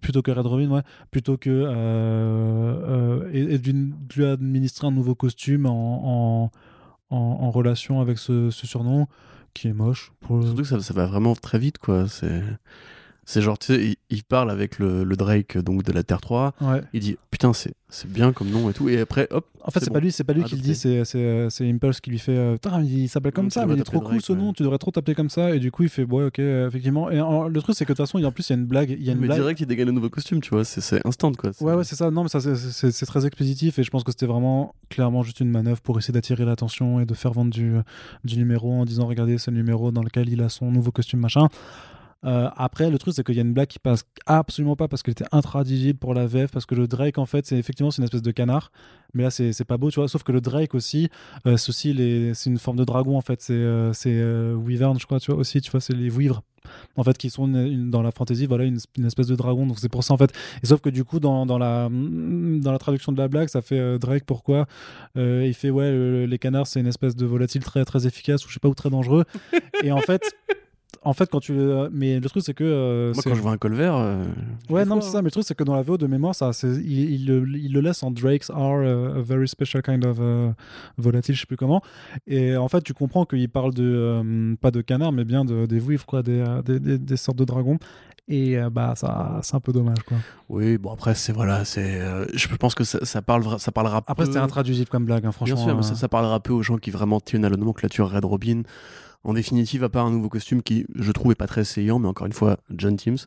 Plutôt 0.00 0.22
que 0.22 0.30
Red 0.30 0.46
ouais, 0.46 0.82
plutôt 1.10 1.36
que 1.36 1.50
euh, 1.50 1.72
euh, 1.74 3.30
et, 3.32 3.58
lui 3.58 4.24
administrer 4.24 4.86
un 4.86 4.92
nouveau 4.92 5.14
costume 5.14 5.66
en, 5.66 6.50
en, 7.10 7.50
relation 7.50 8.00
avec 8.00 8.18
ce, 8.18 8.50
ce 8.50 8.66
surnom 8.66 9.06
qui 9.54 9.68
est 9.68 9.72
moche. 9.72 10.12
Pour... 10.20 10.42
Surtout 10.42 10.62
que 10.62 10.68
ça, 10.68 10.80
ça 10.80 10.94
va 10.94 11.06
vraiment 11.06 11.34
très 11.34 11.58
vite, 11.58 11.78
quoi. 11.78 12.06
C'est, 12.08 12.42
c'est 13.30 13.42
genre, 13.42 13.58
tu 13.60 13.66
sais, 13.74 13.84
il, 13.84 13.96
il 14.10 14.24
parle 14.24 14.50
avec 14.50 14.80
le, 14.80 15.04
le 15.04 15.16
Drake 15.16 15.56
donc 15.58 15.84
de 15.84 15.92
la 15.92 16.02
Terre 16.02 16.20
3. 16.20 16.52
Ouais. 16.60 16.80
Il 16.92 16.98
dit 16.98 17.16
putain, 17.30 17.52
c'est, 17.52 17.72
bien 18.08 18.32
comme 18.32 18.48
nom 18.50 18.68
et 18.68 18.72
tout. 18.72 18.88
Et 18.88 18.98
après, 19.00 19.28
hop. 19.30 19.46
En 19.62 19.70
fait, 19.70 19.78
c'est 19.80 19.86
bon. 19.88 19.94
pas 19.94 20.00
lui, 20.00 20.10
c'est 20.10 20.24
pas 20.24 20.32
lui 20.32 20.42
qui 20.42 20.56
le 20.56 20.60
dit, 20.62 20.74
c'est 20.74 21.04
c'est 21.04 21.70
Impulse 21.70 22.00
qui 22.00 22.10
lui 22.10 22.18
fait. 22.18 22.36
euh, 22.36 22.54
Putain, 22.54 22.82
il 22.82 23.08
s'appelle 23.08 23.32
comme 23.32 23.50
ça, 23.50 23.66
mais 23.66 23.74
il 23.74 23.80
est 23.80 23.84
trop 23.84 24.00
cool 24.00 24.20
ce 24.20 24.32
nom. 24.32 24.52
Tu 24.52 24.64
devrais 24.64 24.78
trop 24.78 24.90
t'appeler 24.90 25.14
comme 25.14 25.30
ça. 25.30 25.54
Et 25.54 25.60
du 25.60 25.70
coup, 25.70 25.84
il 25.84 25.88
fait 25.88 26.02
ouais, 26.02 26.24
ok, 26.24 26.38
euh, 26.40 26.66
effectivement. 26.66 27.08
Et 27.10 27.20
en- 27.20 27.46
le 27.46 27.62
truc, 27.62 27.76
c'est 27.76 27.84
que 27.84 27.92
de 27.92 27.96
toute 27.96 28.04
façon, 28.04 28.18
il- 28.18 28.26
en 28.26 28.32
plus, 28.32 28.48
il 28.48 28.52
y 28.52 28.56
a 28.56 28.58
une 28.58 28.66
blague. 28.66 28.90
Il 28.90 29.04
y 29.04 29.10
a 29.10 29.12
une 29.12 29.20
Mais 29.20 29.26
blague. 29.28 29.38
direct, 29.38 29.60
il 29.60 29.66
dégaine 29.66 29.88
un 29.90 29.92
nouveau 29.92 30.10
costume, 30.10 30.40
tu 30.40 30.50
vois. 30.50 30.64
C'est, 30.64 31.06
instant, 31.06 31.30
quoi. 31.32 31.50
Ouais, 31.60 31.74
ouais, 31.74 31.84
c'est 31.84 31.94
ça. 31.96 32.10
Non, 32.10 32.24
mais 32.24 32.28
ça, 32.28 32.40
c'est 32.40 33.06
très 33.06 33.26
expéditif 33.26 33.78
et 33.78 33.82
je 33.84 33.90
pense 33.90 34.02
que 34.02 34.10
c'était 34.10 34.26
vraiment 34.26 34.74
clairement 34.88 35.22
juste 35.22 35.38
une 35.40 35.50
manœuvre 35.50 35.80
pour 35.80 35.96
essayer 35.98 36.12
d'attirer 36.12 36.44
l'attention 36.44 36.98
et 37.00 37.04
de 37.06 37.14
faire 37.14 37.32
vendre 37.32 37.50
du, 37.52 37.74
du 38.24 38.38
numéro 38.38 38.72
en 38.72 38.84
disant 38.84 39.06
regardez, 39.06 39.38
c'est 39.38 39.50
le 39.52 39.56
numéro 39.58 39.92
dans 39.92 40.02
lequel 40.02 40.28
il 40.30 40.42
a 40.42 40.48
son 40.48 40.70
nouveau 40.72 40.90
costume 40.90 41.20
machin. 41.20 41.48
Euh, 42.24 42.50
après, 42.56 42.90
le 42.90 42.98
truc, 42.98 43.14
c'est 43.14 43.24
qu'il 43.24 43.34
y 43.36 43.38
a 43.38 43.42
une 43.42 43.54
blague 43.54 43.68
qui 43.68 43.78
passe 43.78 44.04
absolument 44.26 44.76
pas 44.76 44.88
parce 44.88 45.02
qu'elle 45.02 45.12
était 45.12 45.24
intraduisible 45.32 45.98
pour 45.98 46.12
la 46.14 46.26
VF. 46.26 46.50
Parce 46.50 46.66
que 46.66 46.74
le 46.74 46.86
Drake, 46.86 47.16
en 47.18 47.26
fait, 47.26 47.46
c'est 47.46 47.56
effectivement 47.56 47.90
une 47.90 48.04
espèce 48.04 48.22
de 48.22 48.30
canard. 48.30 48.70
Mais 49.14 49.22
là, 49.22 49.30
c'est 49.30 49.64
pas 49.64 49.78
beau, 49.78 49.90
tu 49.90 49.98
vois. 50.00 50.08
Sauf 50.08 50.22
que 50.22 50.32
le 50.32 50.40
Drake 50.40 50.74
aussi, 50.74 51.08
euh, 51.46 51.56
c'est 51.56 51.92
les- 51.92 52.32
une 52.46 52.58
forme 52.58 52.76
de 52.76 52.84
dragon, 52.84 53.16
en 53.16 53.20
fait. 53.22 53.40
C'est 53.40 53.54
euh, 53.54 53.92
c'est, 53.92 54.12
euh, 54.12 54.54
Wyvern, 54.54 54.98
je 55.00 55.06
crois, 55.06 55.18
tu 55.18 55.30
vois, 55.30 55.40
aussi, 55.40 55.60
tu 55.60 55.70
vois, 55.70 55.80
c'est 55.80 55.94
les 55.94 56.08
vouivres. 56.10 56.42
En 56.96 57.02
fait, 57.04 57.16
qui 57.16 57.30
sont 57.30 57.48
dans 57.48 58.02
la 58.02 58.10
fantasy, 58.12 58.44
voilà, 58.46 58.64
une, 58.64 58.78
espèce 59.06 59.26
de 59.26 59.34
dragon. 59.34 59.66
Donc 59.66 59.78
c'est 59.78 59.88
pour 59.88 60.04
ça, 60.04 60.12
en 60.12 60.18
fait. 60.18 60.30
Et 60.62 60.66
sauf 60.66 60.80
que 60.82 60.90
du 60.90 61.04
coup, 61.04 61.18
dans, 61.18 61.46
dans, 61.46 61.56
la, 61.58 61.88
dans 61.90 62.70
la 62.70 62.78
traduction 62.78 63.12
de 63.12 63.18
la 63.18 63.28
blague, 63.28 63.48
ça 63.48 63.62
fait 63.62 63.78
euh, 63.78 63.98
Drake, 63.98 64.24
pourquoi 64.26 64.66
Il 65.16 65.54
fait, 65.54 65.70
ouais, 65.70 65.90
le- 65.90 66.26
les 66.26 66.38
canards, 66.38 66.66
c'est 66.66 66.78
une 66.80 66.86
espèce 66.86 67.16
de 67.16 67.24
volatile 67.24 67.64
très, 67.64 67.84
très 67.86 68.06
efficace, 68.06 68.44
ou 68.44 68.48
je 68.48 68.54
sais 68.54 68.60
pas, 68.60 68.68
ou 68.68 68.74
très 68.74 68.90
dangereux. 68.90 69.24
Et 69.82 69.90
en 69.90 70.00
fait. 70.02 70.22
En 71.02 71.14
fait, 71.14 71.30
quand 71.30 71.40
tu 71.40 71.54
le- 71.54 71.88
mais 71.90 72.20
le 72.20 72.28
truc 72.28 72.42
c'est 72.44 72.52
que 72.52 72.62
euh, 72.62 73.14
Moi, 73.14 73.22
quand 73.24 73.34
je 73.34 73.40
vois 73.40 73.52
un 73.52 73.56
colvert. 73.56 73.94
euh, 73.96 74.22
Ouais, 74.68 74.84
non, 74.84 75.00
c'est 75.00 75.12
ça. 75.12 75.22
Mais 75.22 75.28
le 75.28 75.30
truc, 75.30 75.44
c'est 75.46 75.54
que 75.54 75.64
dans 75.64 75.74
la 75.74 75.80
VO 75.80 75.96
de 75.96 76.06
mémoire, 76.06 76.34
ça, 76.34 76.50
il, 76.62 76.90
il 77.10 77.26
le, 77.26 77.48
il 77.56 77.72
le 77.72 77.80
laisse 77.80 78.02
en 78.02 78.10
Drakes 78.10 78.50
are 78.50 78.82
uh, 78.82 79.18
a 79.18 79.22
very 79.22 79.48
special 79.48 79.82
kind 79.82 80.04
of 80.04 80.18
uh, 80.18 80.52
volatile, 80.98 81.34
je 81.34 81.40
sais 81.40 81.46
plus 81.46 81.56
comment. 81.56 81.80
Et 82.26 82.54
en 82.54 82.68
fait, 82.68 82.82
tu 82.82 82.92
comprends 82.92 83.24
qu'il 83.24 83.48
parle 83.48 83.72
de, 83.72 83.82
euh, 83.82 84.54
pas 84.60 84.70
de 84.70 84.82
canard, 84.82 85.12
mais 85.12 85.24
bien 85.24 85.46
de, 85.46 85.64
des 85.64 85.78
vouivres, 85.78 86.04
quoi, 86.04 86.22
des, 86.22 86.40
euh, 86.40 86.60
des, 86.60 86.78
des- 86.78 86.98
des 86.98 87.16
sortes 87.16 87.38
de 87.38 87.44
dragons. 87.46 87.78
Et 88.28 88.58
euh, 88.58 88.68
bah, 88.68 88.92
ça, 88.94 89.40
c'est 89.42 89.56
un 89.56 89.60
peu 89.60 89.72
dommage, 89.72 90.02
quoi. 90.06 90.18
Oui, 90.50 90.76
bon, 90.76 90.92
après, 90.92 91.14
c'est. 91.14 91.32
Voilà, 91.32 91.64
c'est. 91.64 91.98
euh, 92.00 92.26
je 92.34 92.46
pense 92.56 92.74
que 92.74 92.84
ça, 92.84 93.04
ça, 93.06 93.22
parle, 93.22 93.58
ça 93.58 93.72
parlera 93.72 94.02
Après, 94.06 94.14
peu- 94.16 94.24
c'était 94.26 94.38
intraduisible 94.38 94.88
comme 94.90 95.06
blague, 95.06 95.24
hein, 95.24 95.32
franchement. 95.32 95.56
Bien 95.56 95.64
sûr, 95.64 95.74
mais 95.76 95.82
ça, 95.82 95.92
euh, 95.92 95.96
ça 95.96 96.08
parlera 96.08 96.38
peu 96.40 96.52
aux 96.52 96.62
gens 96.62 96.76
qui 96.76 96.90
vraiment 96.90 97.20
tiennent 97.20 97.46
à 97.46 97.48
la 97.48 97.56
nomenclature 97.56 98.10
Red 98.10 98.24
Robin. 98.26 98.62
En 99.22 99.34
définitive, 99.34 99.84
à 99.84 99.88
part 99.88 100.06
un 100.06 100.10
nouveau 100.10 100.28
costume 100.28 100.62
qui, 100.62 100.86
je 100.94 101.12
trouve, 101.12 101.32
est 101.32 101.34
pas 101.36 101.46
très 101.46 101.64
saillant, 101.64 101.98
mais 101.98 102.08
encore 102.08 102.26
une 102.26 102.32
fois, 102.32 102.56
John 102.74 102.96
Teams, 102.96 103.18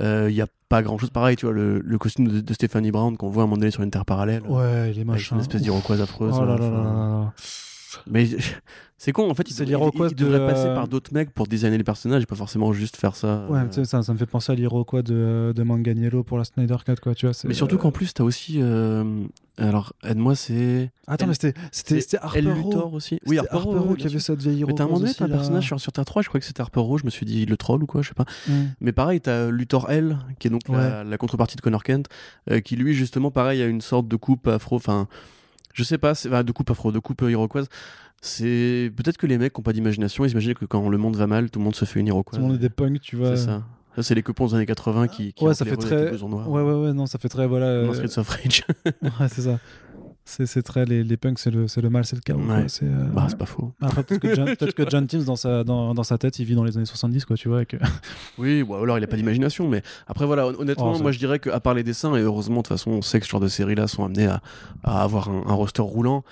il 0.00 0.30
y 0.30 0.40
a 0.40 0.46
pas 0.68 0.82
grand 0.82 0.98
chose 0.98 1.10
pareil, 1.10 1.36
tu 1.36 1.46
vois, 1.46 1.54
le, 1.54 1.80
le 1.80 1.98
costume 1.98 2.28
de, 2.28 2.40
de 2.40 2.52
Stephanie 2.54 2.90
Brown 2.90 3.16
qu'on 3.16 3.30
voit 3.30 3.42
à 3.42 3.44
un 3.44 3.46
moment 3.46 3.58
donné 3.58 3.70
sur 3.70 3.82
une 3.82 3.90
terre 3.90 4.04
parallèle. 4.04 4.42
Ouais, 4.46 4.90
il 4.90 4.98
est 4.98 5.04
moche. 5.04 5.30
une 5.30 5.38
hein. 5.38 5.40
espèce 5.40 5.62
d'iroquoise 5.62 6.00
affreuse. 6.00 6.34
Oh 6.36 6.44
là 6.44 6.56
là, 6.56 6.70
là 6.70 7.32
Mais 8.06 8.26
c'est 8.98 9.12
con, 9.12 9.30
en 9.30 9.34
fait, 9.34 9.48
il, 9.48 9.54
C'est 9.54 9.64
il- 9.64 9.68
il 9.70 10.14
devrait 10.14 10.38
de, 10.40 10.46
passer 10.46 10.66
par 10.74 10.88
d'autres 10.88 11.12
mecs 11.14 11.30
pour 11.32 11.46
designer 11.46 11.78
les 11.78 11.84
personnages 11.84 12.22
et 12.22 12.26
pas 12.26 12.34
forcément 12.36 12.72
juste 12.72 12.96
faire 12.96 13.16
ça. 13.16 13.46
Ouais, 13.48 13.60
euh. 13.60 13.84
ça, 13.84 14.02
ça 14.02 14.12
me 14.12 14.18
fait 14.18 14.26
penser 14.26 14.52
à 14.52 14.54
l'Iroquois 14.54 15.02
de, 15.02 15.52
de 15.54 15.62
Manganiello 15.62 16.22
pour 16.22 16.38
la 16.38 16.44
Snyder 16.44 16.76
Cut, 16.84 16.96
quoi, 17.02 17.14
tu 17.14 17.26
vois. 17.26 17.34
Mais 17.44 17.54
surtout 17.54 17.76
euh, 17.76 17.78
qu'en 17.78 17.92
plus, 17.92 18.12
t'as 18.12 18.24
aussi. 18.24 18.58
euh, 18.60 19.24
Alors, 19.56 19.92
aide-moi, 20.04 20.34
c'est. 20.34 20.90
Attends, 21.06 21.24
Elle- 21.30 21.52
mais 21.52 21.54
c'était- 21.72 22.18
Harper. 22.18 22.40
Luthor 22.42 22.92
aussi. 22.92 23.18
Oui, 23.26 23.38
Harper 23.38 23.56
Row, 23.56 23.94
qui 23.94 24.06
avait 24.06 24.18
cette 24.18 24.40
vieille 24.40 24.64
Mais 24.66 24.74
t'as 24.74 24.84
un 24.84 24.88
moment 24.88 25.06
un 25.06 25.28
personnage 25.28 25.64
sur, 25.64 25.80
sur 25.80 25.92
Terre 25.92 26.04
3, 26.04 26.22
je 26.22 26.28
crois 26.28 26.40
que 26.40 26.46
c'était 26.46 26.60
Harper 26.60 26.80
Row, 26.80 26.98
je 26.98 27.04
me 27.04 27.10
suis 27.10 27.24
dit 27.24 27.46
le 27.46 27.56
troll 27.56 27.82
ou 27.82 27.86
quoi, 27.86 28.02
je 28.02 28.08
sais 28.08 28.14
pas. 28.14 28.26
Mm. 28.48 28.52
Mais 28.80 28.92
pareil, 28.92 29.20
t'as 29.20 29.50
Luthor 29.50 29.90
L, 29.90 30.18
qui 30.38 30.48
est 30.48 30.50
donc 30.50 30.68
la, 30.68 31.04
la 31.04 31.18
contrepartie 31.18 31.56
de 31.56 31.60
Connor 31.62 31.82
Kent, 31.84 32.06
euh, 32.50 32.60
qui 32.60 32.76
lui, 32.76 32.94
justement, 32.94 33.30
pareil, 33.30 33.62
a 33.62 33.66
une 33.66 33.80
sorte 33.80 34.08
de 34.08 34.16
coupe 34.16 34.46
afro, 34.48 34.76
enfin, 34.76 35.08
je 35.78 35.84
sais 35.84 35.96
pas, 35.98 36.14
c'est- 36.16 36.28
enfin, 36.28 36.42
de 36.42 36.50
coupe 36.52 36.68
afro, 36.70 36.90
de 36.90 36.98
coupe 36.98 37.22
euh, 37.22 37.30
iroquoise. 37.30 37.68
C'est 38.20 38.90
peut-être 38.96 39.16
que 39.16 39.28
les 39.28 39.38
mecs 39.38 39.52
qui 39.52 39.60
ont 39.60 39.62
pas 39.62 39.72
d'imagination, 39.72 40.24
ils 40.24 40.32
imaginent 40.32 40.54
que 40.54 40.64
quand 40.64 40.88
le 40.88 40.98
monde 40.98 41.14
va 41.14 41.28
mal, 41.28 41.50
tout 41.50 41.60
le 41.60 41.64
monde 41.64 41.76
se 41.76 41.84
fait 41.84 42.00
une 42.00 42.06
Tout 42.06 42.12
iroquoise. 42.14 42.40
le 42.40 42.46
monde 42.46 42.56
est 42.56 42.58
des 42.58 42.68
punks, 42.68 43.00
tu 43.00 43.14
vois. 43.14 43.36
C'est 43.36 43.44
ça. 43.46 43.62
Ça, 43.94 44.02
c'est 44.02 44.14
les 44.14 44.22
coupons 44.22 44.46
des 44.48 44.54
années 44.54 44.66
80 44.66 45.06
qui, 45.08 45.32
qui 45.32 45.44
Ouais, 45.44 45.54
ça 45.54 45.64
fait 45.64 45.76
très-. 45.76 46.10
Ouais, 46.12 46.62
ouais, 46.62 46.72
ouais, 46.72 46.92
non, 46.92 47.06
ça 47.06 47.18
fait 47.18 47.28
très. 47.28 47.46
Voilà. 47.46 47.66
Euh, 47.66 47.92
Streets 47.94 48.18
of 48.18 48.28
Rage. 48.28 48.64
ouais, 49.02 49.28
c'est 49.28 49.42
ça. 49.42 49.58
C'est 50.30 50.44
c'est 50.44 50.62
très. 50.62 50.84
Les, 50.84 51.02
les 51.02 51.16
punks, 51.16 51.38
c'est 51.38 51.50
le, 51.50 51.68
c'est 51.68 51.80
le 51.80 51.88
mal, 51.88 52.04
c'est 52.04 52.14
le 52.16 52.20
chaos. 52.20 52.38
quoi. 52.38 52.56
Ouais. 52.56 52.64
C'est, 52.68 52.84
euh, 52.84 53.04
bah, 53.14 53.26
c'est 53.30 53.38
pas 53.38 53.46
faux. 53.46 53.72
Après, 53.80 54.02
peut-être 54.02 54.20
que, 54.20 54.34
John, 54.34 54.44
peut-être 54.56 54.74
que 54.74 54.88
John 54.90 55.06
Teams, 55.06 55.24
dans 55.24 55.36
sa, 55.36 55.64
dans, 55.64 55.94
dans 55.94 56.02
sa 56.02 56.18
tête, 56.18 56.38
il 56.38 56.44
vit 56.44 56.54
dans 56.54 56.64
les 56.64 56.76
années 56.76 56.84
70, 56.84 57.24
quoi, 57.24 57.34
tu 57.36 57.48
vois. 57.48 57.62
et 57.62 57.66
que- 57.66 57.78
Oui, 58.38 58.60
ou 58.60 58.74
alors 58.74 58.98
il 58.98 59.04
a 59.04 59.06
pas 59.06 59.16
d'imagination, 59.16 59.66
mais 59.68 59.82
après 60.06 60.26
voilà, 60.26 60.46
hon- 60.48 60.54
honnêtement, 60.60 60.92
Oh, 60.94 61.02
moi 61.02 61.12
je 61.12 61.18
dirais 61.18 61.38
qu'à 61.38 61.58
part 61.60 61.72
les 61.72 61.82
dessins, 61.82 62.14
et 62.14 62.20
heureusement 62.20 62.56
de 62.58 62.62
toute 62.62 62.68
façon, 62.68 62.90
on 62.90 63.00
sait 63.02 63.20
que 63.20 63.24
ce 63.26 63.30
genre 63.30 63.40
de 63.40 63.48
séries-là 63.48 63.86
sont 63.86 64.04
amenées 64.04 64.26
à, 64.26 64.42
à 64.84 65.02
avoir 65.02 65.30
un, 65.30 65.44
un 65.46 65.54
roster 65.54 65.80
roulant. 65.82 66.24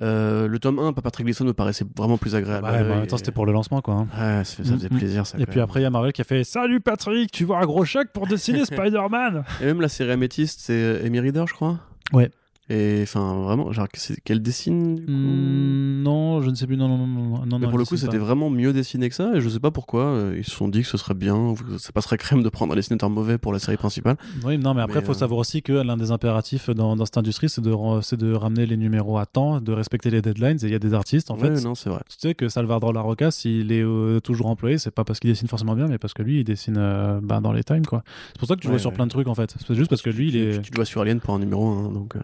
Euh, 0.00 0.48
le 0.48 0.58
tome 0.58 0.78
1, 0.78 0.94
Patrick 0.94 1.26
Gleason 1.26 1.44
me 1.44 1.52
paraissait 1.52 1.84
vraiment 1.94 2.16
plus 2.16 2.34
agréable. 2.34 2.64
Ouais, 2.64 2.70
à 2.70 2.78
bah, 2.78 2.84
en 2.84 2.88
l'œil 2.88 2.98
même 3.00 3.06
temps, 3.06 3.16
et- 3.16 3.18
c'était 3.18 3.32
pour 3.32 3.44
le 3.44 3.52
lancement, 3.52 3.82
quoi. 3.82 3.94
hein. 3.94 4.08
Ouais, 4.38 4.44
ça, 4.44 4.64
ça 4.64 4.72
faisait 4.72 4.88
Mm, 4.88 4.94
mm. 4.94 4.98
plaisir. 4.98 5.26
Ça, 5.26 5.36
Et 5.38 5.44
puis 5.44 5.56
même. 5.56 5.64
après, 5.64 5.80
il 5.80 5.82
y 5.82 5.86
a 5.86 5.90
Marvel 5.90 6.14
qui 6.14 6.22
a 6.22 6.24
fait 6.24 6.42
Salut 6.44 6.80
Patrick, 6.80 7.30
tu 7.30 7.44
vois 7.44 7.58
un 7.58 7.66
gros 7.66 7.84
chèque 7.84 8.10
pour 8.14 8.26
dessiner 8.26 8.64
Spider-Man 8.64 9.44
Et 9.60 9.66
même 9.66 9.82
la 9.82 9.90
série 9.90 10.12
Améthyste, 10.12 10.60
c'est 10.62 11.04
Amy 11.04 11.20
Reader, 11.20 11.44
je 11.46 11.52
crois. 11.52 11.78
Ouais. 12.14 12.30
Et 12.68 13.00
enfin, 13.02 13.42
vraiment, 13.42 13.72
genre, 13.72 13.88
qu'elle 14.24 14.40
dessine 14.40 14.94
du 14.94 15.04
coup 15.04 15.10
Hmm, 15.12 16.02
Non, 16.02 16.40
je 16.42 16.48
ne 16.48 16.54
sais 16.54 16.66
plus. 16.66 16.76
Non, 16.76 16.88
non, 16.88 17.06
non, 17.06 17.44
non, 17.44 17.58
Mais 17.58 17.66
pour 17.68 17.76
le 17.76 17.84
coup, 17.84 17.96
c'était 17.96 18.18
vraiment 18.18 18.50
mieux 18.50 18.72
dessiné 18.72 19.08
que 19.08 19.14
ça, 19.16 19.32
et 19.34 19.40
je 19.40 19.48
sais 19.48 19.58
pas 19.60 19.72
pourquoi. 19.72 20.04
euh, 20.04 20.34
ils 20.38 20.44
se 20.44 20.52
sont 20.52 20.68
dit 20.68 20.82
que 20.82 20.86
ce 20.86 20.96
serait 20.96 21.14
bien, 21.14 21.54
que 21.54 21.76
ça 21.78 21.90
passerait 21.92 22.18
crème 22.18 22.42
de 22.42 22.48
prendre 22.48 22.72
un 22.72 22.76
dessinateur 22.76 23.10
mauvais 23.10 23.36
pour 23.36 23.52
la 23.52 23.58
série 23.58 23.76
principale. 23.76 24.16
Oui, 24.44 24.58
non, 24.58 24.74
mais 24.74 24.80
après, 24.80 25.00
il 25.00 25.04
faut 25.04 25.10
euh, 25.12 25.14
savoir 25.14 25.40
aussi 25.40 25.60
que 25.62 25.72
l'un 25.72 25.96
des 25.96 26.12
impératifs 26.12 26.70
dans, 26.70 26.94
dans 26.94 27.04
cette 27.04 27.18
industrie, 27.18 27.48
c'est 27.48 27.60
de, 27.60 28.16
de 28.16 28.32
ramener 28.32 28.64
les 28.64 28.76
numéros 28.76 29.18
à 29.18 29.26
temps, 29.26 29.60
de 29.60 29.72
respecter 29.72 30.10
les 30.10 30.22
deadlines. 30.22 30.58
Et 30.62 30.66
il 30.66 30.70
y 30.72 30.76
a 30.76 30.78
des 30.78 30.94
artistes, 30.94 31.30
en 31.32 31.36
Ouais, 31.36 31.54
fait. 31.56 31.64
non, 31.64 31.74
c'est 31.74 31.90
vrai. 31.90 32.00
Tu 32.08 32.16
sais 32.20 32.34
que 32.34 32.48
Salvador 32.48 32.92
Larroca, 32.92 33.32
s'il 33.32 33.72
est 33.72 33.82
euh, 33.82 34.20
toujours 34.20 34.46
employé, 34.46 34.78
c'est 34.78 34.92
pas 34.92 35.04
parce 35.04 35.18
qu'il 35.18 35.28
dessine 35.30 35.48
forcément 35.48 35.74
bien, 35.74 35.88
mais 35.88 35.98
parce 35.98 36.14
que 36.14 36.22
lui, 36.22 36.40
il 36.40 36.44
dessine 36.44 36.74
bah, 37.22 37.40
dans 37.40 37.52
les 37.52 37.64
times, 37.64 37.86
quoi. 37.86 38.04
C'est 38.28 38.38
pour 38.38 38.46
ça 38.48 38.54
que 38.54 38.60
tu 38.60 38.68
Ouais, 38.68 38.74
vois 38.74 38.78
sur 38.80 38.92
plein 38.92 39.06
de 39.06 39.10
trucs, 39.10 39.26
en 39.26 39.34
fait. 39.34 39.54
C'est 39.66 39.74
juste 39.74 39.90
parce 39.90 40.00
que 40.02 40.10
lui, 40.10 40.28
il 40.28 40.36
est. 40.36 40.52
Tu, 40.58 40.62
tu 40.62 40.70
le 40.72 40.76
vois 40.76 40.84
sur 40.84 41.00
Alien 41.00 41.18
pour 41.20 41.34
un 41.34 41.38
numéro 41.40 41.66
1, 41.66 41.90
donc 41.92 42.14
euh, 42.16 42.20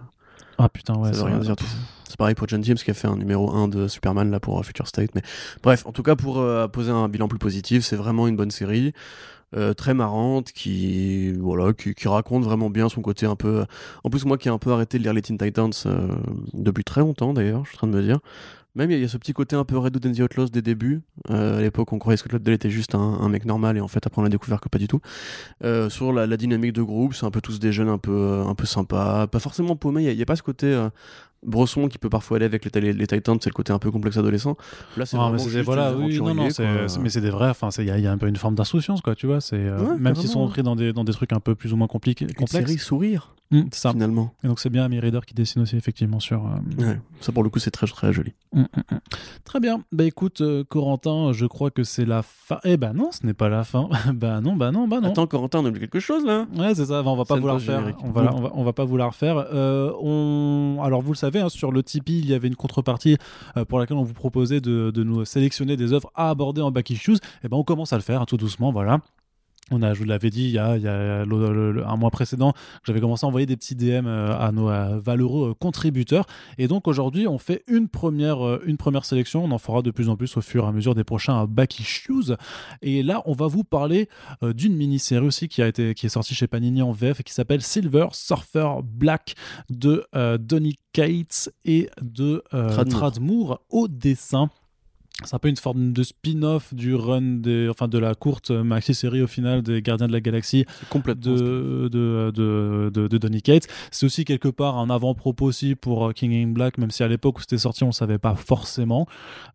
Ah 0.58 0.68
putain, 0.68 0.94
ouais. 0.96 1.08
ça 1.08 1.14
c'est 1.14 1.18
veut 1.20 1.26
rien 1.26 1.38
dire. 1.38 1.54
C'est 2.08 2.16
pareil 2.16 2.34
pour 2.34 2.48
John 2.48 2.64
James 2.64 2.76
qui 2.76 2.90
a 2.90 2.94
fait 2.94 3.06
un 3.08 3.16
numéro 3.16 3.50
1 3.54 3.68
de 3.68 3.86
Superman 3.86 4.30
là 4.30 4.40
pour 4.40 4.58
euh, 4.58 4.62
Future 4.62 4.86
State. 4.88 5.10
Mais 5.14 5.22
bref, 5.62 5.84
en 5.86 5.92
tout 5.92 6.02
cas, 6.02 6.16
pour 6.16 6.38
euh, 6.38 6.66
poser 6.66 6.90
un 6.90 7.08
bilan 7.08 7.28
plus 7.28 7.38
positif, 7.38 7.84
c'est 7.84 7.96
vraiment 7.96 8.26
une 8.26 8.36
bonne 8.36 8.50
série. 8.50 8.92
euh, 9.56 9.72
très 9.72 9.94
marrante 9.94 10.52
qui 10.52 11.32
voilà 11.32 11.72
qui, 11.72 11.94
qui 11.94 12.06
raconte 12.08 12.44
vraiment 12.44 12.68
bien 12.68 12.90
son 12.90 13.00
côté 13.00 13.24
un 13.24 13.34
peu 13.36 13.64
en 14.04 14.10
plus 14.10 14.26
moi 14.26 14.36
qui 14.36 14.48
ai 14.48 14.50
un 14.50 14.58
peu 14.58 14.72
arrêté 14.72 14.98
de 14.98 15.04
lire 15.04 15.14
les 15.14 15.22
Teen 15.22 15.38
Titans 15.38 15.72
euh, 15.86 16.08
depuis 16.52 16.84
très 16.84 17.00
longtemps 17.00 17.32
d'ailleurs 17.32 17.64
je 17.64 17.70
suis 17.70 17.76
en 17.76 17.78
train 17.78 17.86
de 17.86 17.92
me 17.96 18.02
dire 18.02 18.18
même 18.78 18.92
il 18.92 19.00
y 19.00 19.04
a- 19.04 19.08
ce 19.08 19.18
petit 19.18 19.32
côté 19.32 19.56
un 19.56 19.64
peu 19.64 19.76
Red 19.76 19.96
and 20.06 20.12
the 20.12 20.20
Outlaws 20.20 20.48
des 20.48 20.62
débuts. 20.62 21.02
Euh, 21.30 21.58
à 21.58 21.60
l'époque 21.60 21.92
on 21.92 21.98
croyait 21.98 22.16
que 22.16 22.20
Scott 22.20 22.32
Lobdell 22.32 22.54
était 22.54 22.70
juste 22.70 22.94
un, 22.94 23.28
mec 23.28 23.44
normal 23.44 23.76
et 23.76 23.80
en 23.80 23.88
fait 23.88 24.06
après 24.06 24.22
on 24.22 24.24
a 24.24 24.28
découvert 24.28 24.60
que 24.60 24.68
pas 24.68 24.78
du 24.78 24.86
tout. 24.86 25.00
Euh, 25.64 25.90
sur 25.90 26.12
la, 26.12 26.36
dynamique 26.36 26.72
de 26.72 26.82
groupe 26.82 27.14
c'est 27.14 27.26
un 27.26 27.32
peu 27.32 27.40
tous 27.40 27.58
des 27.58 27.72
jeunes 27.72 27.88
un 27.88 27.98
peu 27.98 28.44
un 28.46 28.54
peu 28.54 28.66
sympas. 28.66 29.26
Pas 29.26 29.40
forcément 29.40 29.74
paumés. 29.74 30.02
Il 30.02 30.06
y 30.06 30.08
a- 30.08 30.12
il 30.12 30.18
y, 30.18 30.22
a 30.22 30.26
pas 30.26 30.36
ce 30.36 30.42
côté 30.42 30.66
euh, 30.66 30.88
Bresson 31.46 31.88
qui 31.88 31.98
peut 31.98 32.08
parfois 32.10 32.36
aller 32.36 32.46
avec 32.46 32.64
les, 32.74 32.92
les, 32.92 33.06
Titans 33.06 33.38
c'est 33.40 33.50
le 33.50 33.54
côté 33.54 33.72
un 33.72 33.78
peu 33.78 33.90
complexe 33.90 34.16
adolescent 34.16 34.56
là 34.96 35.06
c'est 35.06 35.16
vraiment 35.16 35.36
mais 35.52 35.62
voilà, 35.62 35.94
oui, 35.94 36.18
non, 36.18 36.34
non, 36.34 36.48
mais 37.02 37.08
c'est 37.10 37.20
des 37.20 37.30
vrais, 37.30 37.50
enfin, 37.50 37.68
il 37.78 37.84
y, 37.84 37.90
a- 37.90 37.98
il 37.98 38.04
y 38.04 38.06
a 38.06 38.12
un 38.12 38.18
peu 38.18 38.26
une 38.28 38.36
forme 38.36 38.54
d'insouciance, 38.54 39.00
quoi, 39.00 39.14
tu 39.14 39.26
vois, 39.26 39.40
c'est, 39.40 39.56
euh, 39.56 39.78
Ouais, 39.78 39.98
même 39.98 40.14
s'ils 40.14 40.28
sont 40.28 40.46
pris 40.48 40.62
dans 40.62 40.76
des, 40.76 40.92
dans 40.92 41.04
des 41.04 41.12
trucs 41.12 41.32
un 41.32 41.40
peu 41.40 41.54
plus 41.54 41.72
ou 41.72 41.76
moins 41.76 41.86
compliqués, 41.88 42.24
une 42.24 42.34
complexes. 42.34 42.66
série 42.66 42.78
sourire 42.78 43.34
Mm, 43.50 43.62
ça. 43.72 43.92
finalement 43.92 44.34
Et 44.44 44.46
donc 44.46 44.60
c'est 44.60 44.68
bien 44.68 44.84
Amy 44.84 45.00
Reader 45.00 45.20
qui 45.26 45.32
dessine 45.32 45.62
aussi, 45.62 45.74
effectivement, 45.74 46.20
sur. 46.20 46.44
euh, 46.44 46.84
ouais. 46.84 47.00
ça 47.22 47.32
pour 47.32 47.42
le 47.42 47.48
coup 47.48 47.58
c'est 47.58 47.70
très 47.70 47.86
très 47.86 48.12
joli 48.12 48.34
Mm, 48.52 48.60
mm, 48.60 48.64
mm. 48.92 48.98
Très 49.44 49.58
bien. 49.60 49.82
Bah 49.90 50.04
écoute, 50.04 50.42
euh, 50.42 50.64
Corentin, 50.68 51.32
je 51.32 51.46
crois 51.46 51.70
que 51.70 51.82
c'est 51.82 52.04
la 52.04 52.20
fin. 52.22 52.58
Eh 52.64 52.76
ben 52.76 52.92
non, 52.92 53.10
ce 53.10 53.24
n'est 53.26 53.32
pas 53.32 53.48
la 53.48 53.64
fin. 53.64 53.88
bah 54.14 54.42
non, 54.42 54.54
bah 54.54 54.70
non, 54.70 54.86
bah 54.86 55.00
non. 55.00 55.08
attends 55.08 55.26
Corentin 55.26 55.60
on 55.60 55.64
oublie 55.66 55.80
quelque 55.80 55.98
chose 56.00 56.26
là 56.26 56.46
Ouais, 56.58 56.74
c'est 56.74 56.84
ça. 56.86 57.02
On 57.02 57.16
va 57.16 57.24
pas 57.24 57.36
vouloir 57.36 57.58
faire. 57.58 57.94
On 58.04 58.10
va, 58.10 58.34
on 58.34 58.40
va, 58.42 58.50
on 58.52 58.64
va 58.64 58.72
pas 58.74 58.84
vouloir 58.84 59.14
faire. 59.14 59.46
On... 60.02 60.80
Alors 60.82 61.00
vous 61.02 61.12
le 61.12 61.16
savez, 61.16 61.27
hein, 61.36 61.48
sur 61.48 61.72
le 61.72 61.82
Tipeee, 61.82 62.18
il 62.18 62.26
y 62.26 62.34
avait 62.34 62.48
une 62.48 62.56
contrepartie 62.56 63.16
euh, 63.56 63.64
pour 63.64 63.78
laquelle 63.78 63.96
on 63.96 64.02
vous 64.02 64.14
proposait 64.14 64.60
de, 64.60 64.92
nous 64.96 65.24
sélectionner 65.24 65.76
des 65.76 65.92
œuvres 65.92 66.10
à 66.14 66.30
aborder 66.30 66.60
en 66.60 66.70
back 66.70 66.90
issues. 66.90 67.18
Et 67.44 67.48
ben 67.48 67.56
on 67.56 67.64
commence 67.64 67.92
à 67.92 67.96
le 67.96 68.02
faire 68.02 68.22
hein, 68.22 68.26
tout 68.26 68.36
doucement. 68.36 68.72
Voilà. 68.72 69.00
On 69.70 69.82
a, 69.82 69.92
je 69.94 69.98
vous 69.98 70.04
l'avais 70.04 70.30
dit 70.30 70.44
il 70.44 70.50
y 70.50 70.58
a, 70.58 70.76
il 70.76 70.82
y 70.82 70.88
a 70.88 71.24
le- 71.24 71.52
le- 71.52 71.72
le- 71.72 71.86
un 71.86 71.96
mois 71.96 72.10
précédent, 72.10 72.52
j'avais 72.84 73.00
commencé 73.00 73.24
à 73.26 73.28
envoyer 73.28 73.46
des 73.46 73.56
petits 73.56 73.74
DM 73.74 74.06
euh, 74.06 74.36
à 74.38 74.50
nos 74.52 74.68
valeureux 75.00 75.50
euh, 75.50 75.54
contributeurs. 75.54 76.24
Et 76.58 76.68
donc 76.68 76.88
aujourd'hui, 76.88 77.26
on 77.26 77.38
fait 77.38 77.62
une 77.66 77.88
première, 77.88 78.44
euh, 78.46 78.62
une 78.66 78.76
première 78.78 79.04
sélection. 79.04 79.44
On 79.44 79.50
en 79.50 79.58
fera 79.58 79.82
de 79.82 79.90
plus 79.90 80.08
en 80.08 80.16
plus 80.16 80.36
au 80.36 80.40
fur 80.40 80.64
et 80.64 80.68
à 80.68 80.72
mesure 80.72 80.94
des 80.94 81.04
prochains 81.04 81.46
back 81.46 81.78
issues. 81.80 82.32
Et 82.82 83.02
là, 83.02 83.22
on 83.26 83.32
va 83.32 83.46
vous 83.46 83.64
parler 83.64 84.08
d'une 84.42 84.74
mini-série 84.74 85.26
aussi 85.26 85.48
qui, 85.48 85.62
a 85.62 85.68
été, 85.68 85.94
qui 85.94 86.06
est 86.06 86.08
sortie 86.08 86.34
chez 86.34 86.46
Panini 86.46 86.82
en 86.82 86.92
VF 86.92 87.20
et 87.20 87.22
qui 87.22 87.32
s'appelle 87.32 87.62
Silver 87.62 88.06
Surfer 88.12 88.68
Black 88.84 89.34
de 89.70 90.04
euh, 90.14 90.38
Donny 90.38 90.76
Cates 90.92 91.50
et 91.64 91.90
de 92.00 92.42
euh. 92.54 92.84
Tradmoor 92.84 93.60
au 93.70 93.88
dessin. 93.88 94.50
C'est 95.24 95.34
un 95.34 95.40
peu 95.40 95.48
une 95.48 95.56
forme 95.56 95.92
de 95.92 96.04
spin-off 96.04 96.72
du 96.72 96.94
run 96.94 97.20
des, 97.40 97.68
enfin 97.68 97.88
de 97.88 97.98
la 97.98 98.14
courte 98.14 98.52
maxi-série 98.52 99.20
au 99.20 99.26
final 99.26 99.62
des 99.62 99.82
Gardiens 99.82 100.06
de 100.06 100.12
la 100.12 100.20
Galaxie 100.20 100.64
complètement 100.90 101.32
de, 101.32 101.88
de, 101.90 102.30
de, 102.32 102.90
de, 102.94 103.08
de 103.08 103.18
Donny 103.18 103.42
Cates. 103.42 103.66
C'est 103.90 104.06
aussi 104.06 104.24
quelque 104.24 104.46
part 104.46 104.78
un 104.78 104.90
avant-propos 104.90 105.46
aussi 105.46 105.74
pour 105.74 106.06
euh, 106.06 106.12
King 106.12 106.32
in 106.32 106.52
Black, 106.52 106.78
même 106.78 106.92
si 106.92 107.02
à 107.02 107.08
l'époque 107.08 107.38
où 107.38 107.40
c'était 107.40 107.58
sorti, 107.58 107.82
on 107.82 107.90
savait 107.90 108.18
pas 108.18 108.36
forcément. 108.36 109.08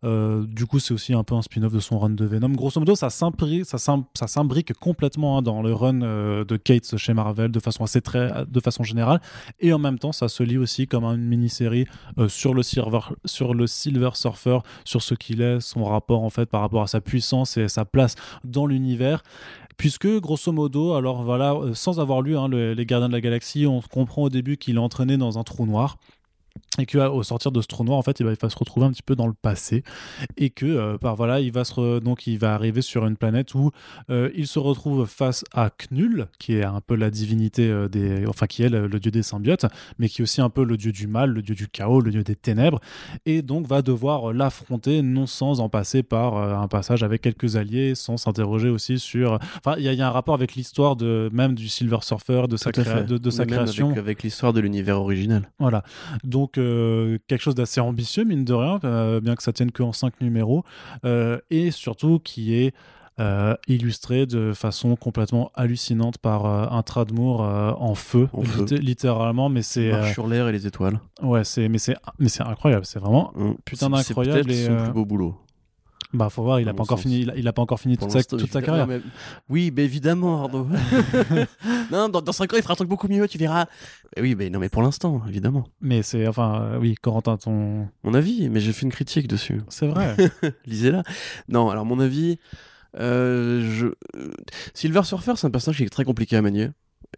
Euh, 0.04 0.44
du 0.46 0.66
coup, 0.66 0.80
c'est 0.80 0.92
aussi 0.92 1.14
un 1.14 1.24
peu 1.24 1.34
un 1.34 1.40
spin-off 1.40 1.72
de 1.72 1.80
son 1.80 1.98
run 1.98 2.10
de 2.10 2.26
Venom. 2.26 2.50
Grosso 2.50 2.78
modo, 2.78 2.94
ça 2.94 3.08
s'imbrique, 3.08 3.64
ça 3.64 3.78
s'im- 3.78 4.04
ça 4.12 4.26
s'imbrique 4.26 4.74
complètement 4.74 5.38
hein, 5.38 5.42
dans 5.42 5.62
le 5.62 5.72
run 5.72 6.02
euh, 6.02 6.44
de 6.44 6.58
Cates 6.58 6.98
chez 6.98 7.14
Marvel 7.14 7.50
de 7.50 7.60
façon 7.60 7.84
assez 7.84 8.02
très, 8.02 8.44
de 8.46 8.60
façon 8.60 8.82
générale. 8.82 9.20
Et 9.60 9.72
en 9.72 9.78
même 9.78 9.98
temps, 9.98 10.12
ça 10.12 10.28
se 10.28 10.42
lit 10.42 10.58
aussi 10.58 10.86
comme 10.86 11.04
une 11.04 11.24
mini-série 11.24 11.86
euh, 12.18 12.28
sur 12.28 12.52
le 12.52 12.62
Silver, 12.62 13.00
sur 13.24 13.54
le 13.54 13.66
Silver 13.66 14.10
Surfer, 14.12 14.58
sur 14.84 15.02
ce 15.02 15.14
qu'il 15.14 15.40
est, 15.40 15.53
son 15.60 15.84
rapport 15.84 16.22
en 16.22 16.30
fait 16.30 16.46
par 16.46 16.60
rapport 16.60 16.82
à 16.82 16.86
sa 16.86 17.00
puissance 17.00 17.56
et 17.56 17.68
sa 17.68 17.84
place 17.84 18.14
dans 18.44 18.66
l'univers. 18.66 19.22
Puisque, 19.76 20.06
grosso 20.20 20.52
modo, 20.52 20.94
alors 20.94 21.24
voilà, 21.24 21.54
euh, 21.54 21.74
sans 21.74 21.98
avoir 21.98 22.22
lu 22.22 22.36
hein, 22.36 22.46
le- 22.46 22.74
Les 22.74 22.86
Gardiens 22.86 23.08
de 23.08 23.12
la 23.12 23.20
Galaxie, 23.20 23.66
on 23.66 23.80
comprend 23.80 24.22
au 24.22 24.30
début 24.30 24.56
qu'il 24.56 24.76
est 24.76 24.78
entraîné 24.78 25.16
dans 25.16 25.36
un 25.38 25.42
trou 25.42 25.66
noir. 25.66 25.96
Et 26.78 26.86
qu'au 26.86 27.22
sortir 27.22 27.52
de 27.52 27.60
ce 27.60 27.68
trou 27.68 27.84
noir, 27.84 27.98
en 27.98 28.02
fait, 28.02 28.18
il 28.18 28.26
va, 28.26 28.32
il 28.32 28.38
va 28.40 28.50
se 28.50 28.58
retrouver 28.58 28.84
un 28.86 28.90
petit 28.90 29.02
peu 29.02 29.14
dans 29.14 29.28
le 29.28 29.32
passé. 29.32 29.84
Et 30.36 30.50
que, 30.50 30.66
euh, 30.66 30.98
par 30.98 31.14
voilà, 31.14 31.38
il 31.40 31.52
va, 31.52 31.62
se 31.64 31.72
re- 31.74 32.00
donc, 32.00 32.26
il 32.26 32.36
va 32.38 32.52
arriver 32.54 32.82
sur 32.82 33.06
une 33.06 33.16
planète 33.16 33.54
où 33.54 33.70
euh, 34.10 34.28
il 34.34 34.48
se 34.48 34.58
retrouve 34.58 35.06
face 35.06 35.44
à 35.52 35.70
Knull, 35.70 36.26
qui 36.40 36.54
est 36.56 36.64
un 36.64 36.80
peu 36.80 36.96
la 36.96 37.10
divinité 37.10 37.68
euh, 37.70 37.88
des. 37.88 38.26
Enfin, 38.26 38.46
qui 38.46 38.64
est 38.64 38.68
le, 38.68 38.88
le 38.88 38.98
dieu 38.98 39.12
des 39.12 39.22
symbiotes, 39.22 39.66
mais 39.98 40.08
qui 40.08 40.20
est 40.20 40.24
aussi 40.24 40.40
un 40.40 40.50
peu 40.50 40.64
le 40.64 40.76
dieu 40.76 40.90
du 40.90 41.06
mal, 41.06 41.30
le 41.30 41.42
dieu 41.42 41.54
du 41.54 41.68
chaos, 41.68 42.00
le 42.00 42.10
dieu 42.10 42.24
des 42.24 42.34
ténèbres. 42.34 42.80
Et 43.24 43.42
donc, 43.42 43.66
va 43.68 43.80
devoir 43.82 44.32
l'affronter, 44.32 45.00
non 45.02 45.26
sans 45.26 45.60
en 45.60 45.68
passer 45.68 46.02
par 46.02 46.36
un 46.36 46.66
passage 46.66 47.04
avec 47.04 47.22
quelques 47.22 47.54
alliés, 47.54 47.94
sans 47.94 48.16
s'interroger 48.16 48.68
aussi 48.68 48.98
sur. 48.98 49.38
Enfin, 49.64 49.76
il 49.78 49.84
y, 49.84 49.88
a- 49.88 49.92
il 49.92 49.98
y 49.98 50.02
a 50.02 50.08
un 50.08 50.12
rapport 50.12 50.34
avec 50.34 50.56
l'histoire 50.56 50.96
de 50.96 51.30
même 51.32 51.54
du 51.54 51.68
Silver 51.68 51.98
Surfer, 52.02 52.46
de 52.48 52.56
sa, 52.56 52.70
créa- 52.72 53.02
de, 53.06 53.16
de 53.18 53.30
sa 53.30 53.44
création. 53.46 53.86
avec, 53.90 53.98
avec 53.98 54.22
l'histoire 54.24 54.52
de 54.52 54.60
l'univers 54.60 55.00
original 55.00 55.48
Voilà. 55.60 55.84
Donc, 56.24 56.43
euh, 56.58 57.18
quelque 57.28 57.42
chose 57.42 57.54
d'assez 57.54 57.80
ambitieux, 57.80 58.24
mine 58.24 58.44
de 58.44 58.54
rien, 58.54 58.78
euh, 58.84 59.20
bien 59.20 59.34
que 59.34 59.42
ça 59.42 59.52
tienne 59.52 59.70
qu'en 59.72 59.92
5 59.92 60.20
numéros. 60.20 60.64
euh, 61.04 61.38
et 61.50 61.70
surtout 61.70 62.18
qui 62.18 62.54
est 62.54 62.74
illustré 63.68 64.26
de 64.26 64.52
façon 64.52 64.96
complètement 64.96 65.50
hallucinante 65.54 66.18
par 66.18 66.46
un 66.46 66.82
Tradmoor 66.82 67.44
euh, 67.44 67.70
en 67.78 67.94
feu, 67.94 68.28
En 68.32 68.42
feu. 68.42 68.62
litté- 68.64 68.78
littéralement. 68.78 69.48
Mais 69.48 69.62
c'est. 69.62 70.12
sur 70.12 70.26
l'air 70.26 70.48
et 70.48 70.52
les 70.52 70.66
étoiles 70.66 70.98
ouais, 71.22 71.44
c'est. 71.44 71.68
Mais 71.68 71.78
c'est 71.78 71.94
mais 72.18 72.28
c'est 72.28 72.42
incroyable. 72.42 72.84
C'est 72.84 72.98
vraiment. 72.98 73.32
Hum. 73.36 73.56
Putain 73.64 73.86
C'est- 73.98 74.02
c'est 74.02 74.14
d'incroyable 74.14 74.48
peut-être 74.48 74.58
et, 74.58 74.64
son 74.66 74.84
plus 74.84 74.92
beau 74.92 75.04
boulot 75.04 75.36
Bah, 76.14 76.30
faut 76.30 76.42
voir, 76.44 76.60
il 76.60 76.68
À 76.68 76.70
a 76.70 76.72
mon 76.72 76.76
pas 76.78 76.82
encore 76.84 77.00
fini. 77.00 77.20
Il 77.22 77.30
a, 77.30 77.36
il 77.36 77.46
a 77.48 77.52
pas 77.52 77.60
encore 77.62 77.80
fini 77.80 77.98
toute 77.98 78.10
sa, 78.10 78.22
toute 78.24 78.48
carrière. 78.50 78.86
mais- 78.86 79.00
Oui, 79.48 79.72
mais 79.76 79.84
évidemment, 79.84 80.42
Arnaud. 80.44 80.66
non, 81.92 82.08
dans, 82.08 82.22
dans 82.22 82.32
5 82.32 82.52
ans, 82.52 82.56
il 82.56 82.62
fera 82.62 82.72
un 82.72 82.76
truc 82.76 82.88
beaucoup 82.88 83.08
mieux, 83.08 83.26
tu 83.28 83.36
verras. 83.36 83.66
Oui, 84.20 84.34
mais 84.36 84.48
non, 84.48 84.58
mais 84.60 84.68
pour 84.68 84.82
l'instant, 84.82 85.20
évidemment. 85.28 85.64
Mais 85.80 86.02
c'est. 86.02 86.26
Enfin, 86.28 86.62
euh, 86.62 86.78
oui, 86.78 86.94
Corentin, 86.94 87.36
ton. 87.36 87.88
Mon 88.04 88.14
avis, 88.14 88.48
mais 88.48 88.60
j'ai 88.60 88.72
fait 88.72 88.82
une 88.86 88.92
critique 88.92 89.26
dessus. 89.28 89.60
C'est 89.68 89.86
vrai. 89.86 90.16
Lisez-la. 90.66 91.02
Non, 91.48 91.68
alors 91.68 91.84
mon 91.84 91.98
avis, 92.00 92.38
euh, 92.98 93.68
je... 93.72 93.86
euh, 94.16 94.30
Silver 94.72 95.02
Surfer, 95.02 95.32
c'est 95.36 95.46
un 95.46 95.50
personnage 95.50 95.78
qui 95.78 95.82
est 95.84 95.88
très 95.88 96.04
compliqué 96.04 96.36
à 96.36 96.42
manier. 96.42 96.68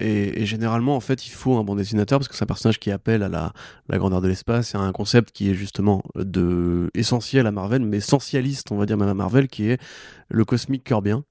Et, 0.01 0.43
et 0.43 0.47
généralement, 0.47 0.97
en 0.97 1.01
fait, 1.01 1.27
il 1.27 1.31
faut 1.31 1.57
un 1.57 1.65
bon 1.65 1.75
dessinateur 1.77 2.19
parce 2.19 2.29
que 2.29 2.35
c'est 2.37 2.45
un 2.45 2.47
personnage 2.47 2.79
qui 2.79 2.91
appelle 2.91 3.23
à 3.23 3.29
la, 3.29 3.53
la 3.89 3.99
grandeur 3.99 4.21
de 4.21 4.29
l'espace 4.29 4.75
et 4.75 4.77
à 4.77 4.81
un 4.81 4.93
concept 4.93 5.31
qui 5.33 5.51
est 5.51 5.55
justement 5.55 6.03
de 6.15 6.91
essentiel 6.95 7.47
à 7.47 7.53
Marvel, 7.53 7.83
mais 7.83 7.99
essentialiste, 7.99 8.71
on 8.73 8.77
va 8.77 8.87
dire 8.87 8.97
même 8.97 9.09
à 9.09 9.15
Marvel, 9.15 9.49
qui 9.49 9.71
est 9.71 9.81
le 10.29 10.45
cosmique 10.45 10.85
Kirbien. 10.85 11.25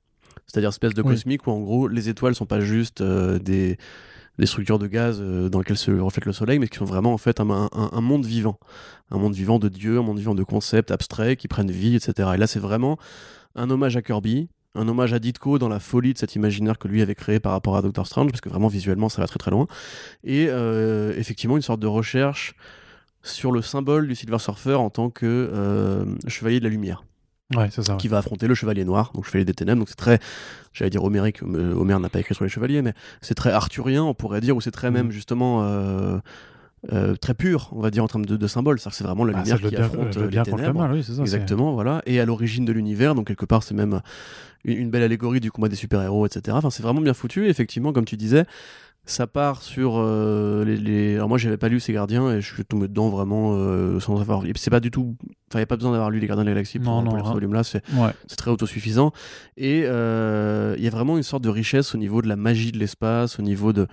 C'est-à-dire 0.48 0.70
espèce 0.70 0.94
de 0.94 1.02
Oui. 1.02 1.10
cosmique 1.14 1.48
où 1.48 1.52
en 1.52 1.60
gros 1.62 1.88
les 1.88 2.10
étoiles 2.10 2.36
sont 2.36 2.46
pas 2.46 2.60
juste 2.60 3.02
euh, 3.02 3.40
des, 3.40 3.78
des 4.38 4.46
structures 4.46 4.80
de 4.80 4.88
gaz 4.88 5.18
euh, 5.20 5.50
dans 5.50 5.60
lesquelles 5.60 5.78
se 5.78 5.92
reflète 5.92 6.26
le 6.26 6.34
soleil, 6.34 6.60
mais 6.60 6.68
qui 6.68 6.78
sont 6.78 6.86
vraiment 6.86 7.14
en 7.14 7.18
fait 7.18 7.40
un, 7.40 7.50
un- 7.50 7.70
un 7.72 8.02
monde 8.02 8.26
vivant. 8.26 8.60
Un 9.12 9.18
monde 9.18 9.34
vivant 9.34 9.60
de 9.60 9.70
dieux, 9.70 9.98
un 10.00 10.04
monde 10.04 10.18
vivant 10.20 10.36
de 10.36 10.44
concepts 10.44 10.92
abstraits 10.92 11.38
qui 11.40 11.48
prennent 11.48 11.72
vie, 11.72 11.96
etc. 11.96 12.30
Et 12.36 12.38
là 12.38 12.48
c'est 12.48 12.60
vraiment 12.60 12.98
un 13.56 13.70
hommage 13.70 13.96
à 13.98 14.02
Kirby, 14.02 14.50
un 14.76 14.88
hommage 14.88 15.14
à 15.14 15.20
Ditko 15.20 15.60
dans 15.60 15.70
la 15.70 15.80
folie 15.80 16.14
de 16.14 16.18
cet 16.18 16.36
imaginaire 16.36 16.78
que 16.78 16.88
lui 16.88 17.02
avait 17.02 17.16
créé 17.16 17.40
par 17.40 17.52
rapport 17.54 17.76
à 17.78 17.82
Doctor 17.82 18.06
Strange, 18.08 18.32
parce 18.32 18.42
que 18.42 18.50
vraiment 18.50 18.68
visuellement 18.68 19.10
ça 19.10 19.22
va 19.22 19.28
très 19.28 19.40
très 19.40 19.52
loin. 19.52 19.68
Et 20.24 20.48
euh, 20.50 21.14
effectivement 21.18 21.56
une 21.56 21.62
sorte 21.64 21.80
de 21.80 21.88
recherche 21.88 22.56
sur 23.24 23.52
le 23.52 23.62
symbole 23.62 24.08
du 24.08 24.16
Silver 24.16 24.40
Surfer 24.40 24.76
en 24.76 24.90
tant 24.90 25.10
que 25.10 25.26
euh, 25.26 26.06
chevalier 26.28 26.60
de 26.60 26.66
la 26.66 26.70
lumière 26.70 27.04
ouais, 27.56 27.70
ouais. 27.76 27.98
qui 27.98 28.08
va 28.08 28.20
affronter 28.20 28.48
le 28.48 28.54
chevalier 28.56 28.86
noir, 28.86 29.12
donc 29.16 29.26
chevalier 29.26 29.46
des 29.46 29.54
ténèbres. 29.54 29.80
Donc 29.80 29.90
c'est 29.90 29.96
très, 29.96 30.20
j'allais 30.74 30.92
dire 30.92 31.04
homérique, 31.04 31.42
euh, 31.42 31.74
Homère 31.74 32.00
n'a 32.00 32.10
pas 32.10 32.20
écrit 32.20 32.36
sur 32.36 32.44
les 32.44 32.50
chevaliers, 32.52 32.82
mais 32.84 32.94
c'est 33.22 33.36
très 33.36 33.52
arthurien, 33.52 34.04
on 34.04 34.14
pourrait 34.14 34.42
dire, 34.42 34.56
ou 34.56 34.62
c'est 34.62 34.72
très 34.72 34.90
Mhm. 34.90 34.94
même 34.94 35.12
justement 35.12 35.64
euh, 35.64 36.20
euh, 36.94 37.16
très 37.16 37.34
pur, 37.34 37.70
on 37.74 37.82
va 37.82 37.90
dire 37.92 38.04
en 38.04 38.08
termes 38.08 38.26
de, 38.26 38.36
de 38.38 38.48
symboles. 38.48 38.80
C'est 38.80 39.04
vraiment 39.04 39.24
la 39.26 39.34
Bah, 39.34 39.40
lumière 39.40 39.60
qui 39.62 39.76
affronte 39.76 40.16
le 40.16 40.22
euh, 40.24 40.30
les 40.30 40.38
le 40.38 40.44
ténèbres. 40.44 40.80
mal, 40.80 40.92
oui, 40.94 41.04
c'est 41.04 41.12
ça. 41.12 41.16
c'est- 41.18 41.22
Exactement, 41.22 41.74
voilà. 41.74 42.02
Et 42.06 42.20
à 42.20 42.26
l'origine 42.26 42.66
de 42.66 42.72
l'univers, 42.72 43.16
donc 43.16 43.28
quelque 43.28 43.46
part, 43.46 43.64
c'est 43.64 43.74
même 43.74 44.02
une, 44.64 44.78
une 44.78 44.90
belle 44.90 45.04
allégorie 45.04 45.40
du 45.40 45.52
combat 45.52 45.68
des 45.70 45.76
super-héros, 45.76 46.26
etc. 46.26 46.56
Enfin, 46.58 46.70
c'est 46.70 46.84
vraiment 46.84 47.02
bien 47.02 47.14
foutu. 47.14 47.46
Et 47.46 47.50
effectivement, 47.50 47.92
comme 47.94 48.06
tu 48.06 48.18
disais, 48.18 48.46
ça 49.08 49.28
part 49.28 49.62
sur 49.62 49.98
euh, 49.98 50.66
les, 50.66 50.78
les- 50.78 51.16
Alors 51.16 51.30
moi, 51.30 51.38
j'avais 51.38 51.58
pas 51.58 51.70
lu 51.70 51.80
ces 51.80 51.94
Gardiens 51.94 52.32
et 52.32 52.42
je 52.42 52.52
suis 52.54 52.66
tombé 52.66 52.88
dedans 52.88 53.10
vraiment 53.10 53.52
euh, 53.54 54.00
sans 54.00 54.20
avoir. 54.20 54.44
et 54.46 54.52
C'est 54.56 54.72
pas 54.72 54.80
du 54.80 54.90
tout. 54.90 55.16
Enfin, 55.50 55.56
il 55.56 55.58
n'y 55.60 55.64
a 55.64 55.68
pas 55.68 55.76
besoin 55.76 55.92
d'avoir 55.92 56.10
lu 56.10 56.20
les 56.20 56.26
Gardiens 56.28 56.44
de 56.44 56.50
la 56.50 56.54
Galaxie 56.56 56.80
pour, 56.80 57.04
Non, 57.04 57.12
ce 57.24 57.30
hein. 57.30 57.34
volume-là. 57.34 57.64
C'est 57.64 57.84
Ouais. 57.94 58.10
très 58.36 58.50
autosuffisant. 58.50 59.12
Et 59.58 59.84
euh, 59.86 60.74
il 60.78 60.84
y 60.84 60.88
a 60.88 60.90
vraiment 60.90 61.18
une 61.18 61.24
sorte 61.24 61.44
de 61.44 61.50
richesse 61.50 61.94
au 61.94 62.00
niveau 62.00 62.22
de 62.24 62.28
la 62.28 62.36
magie 62.36 62.72
de 62.72 62.80
l'espace, 62.80 63.38
au 63.40 63.44
niveau 63.44 63.74
de. 63.74 63.86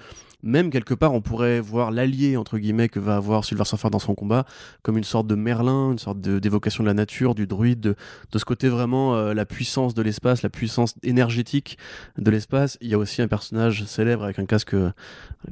Même 0.42 0.70
quelque 0.70 0.94
part, 0.94 1.14
on 1.14 1.20
pourrait 1.20 1.60
voir 1.60 1.90
l'allié, 1.90 2.36
entre 2.36 2.58
guillemets, 2.58 2.88
que 2.88 2.98
va 2.98 3.16
avoir 3.16 3.44
Silver 3.44 3.64
Surfer 3.64 3.90
dans 3.90 3.98
son 3.98 4.14
combat, 4.14 4.44
comme 4.82 4.98
une 4.98 5.04
sorte 5.04 5.26
de 5.26 5.34
Merlin, 5.34 5.92
une 5.92 5.98
sorte 5.98 6.20
d'évocation 6.20 6.82
de 6.82 6.88
la 6.88 6.94
nature, 6.94 7.34
du 7.34 7.46
druide, 7.46 7.80
de, 7.80 7.96
de 8.30 8.38
ce 8.38 8.44
côté 8.44 8.68
vraiment 8.68 9.14
euh, 9.14 9.34
la 9.34 9.46
puissance 9.46 9.94
de 9.94 10.02
l'espace, 10.02 10.42
la 10.42 10.50
puissance 10.50 10.94
énergétique 11.02 11.78
de 12.18 12.30
l'espace. 12.30 12.78
Il 12.80 12.88
y 12.88 12.94
a 12.94 12.98
aussi 12.98 13.22
un 13.22 13.28
personnage 13.28 13.84
célèbre 13.84 14.24
avec 14.24 14.38
un 14.38 14.46
casque 14.46 14.74
euh, 14.74 14.90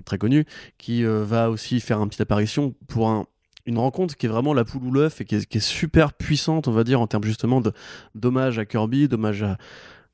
très 0.05 0.18
connu 0.18 0.45
qui 0.78 1.05
euh, 1.05 1.24
va 1.24 1.51
aussi 1.51 1.80
faire 1.80 2.01
une 2.03 2.09
petite 2.09 2.22
apparition 2.22 2.74
pour 2.88 3.09
un, 3.09 3.26
une 3.66 3.78
rencontre 3.78 4.16
qui 4.16 4.26
est 4.26 4.28
vraiment 4.28 4.55
la 4.55 4.64
poule 4.64 4.84
ou 4.84 4.91
l'œuf 4.91 5.20
et 5.20 5.24
qui 5.24 5.36
est, 5.36 5.47
qui 5.47 5.59
est 5.59 5.61
super 5.61 6.12
puissante, 6.12 6.68
on 6.68 6.72
va 6.72 6.84
dire, 6.84 7.01
en 7.01 7.07
termes 7.07 7.24
justement 7.24 7.61
de 7.61 7.72
d'hommage 8.14 8.59
à 8.59 8.64
Kirby, 8.64 9.09
d'hommage 9.09 9.43
à. 9.43 9.57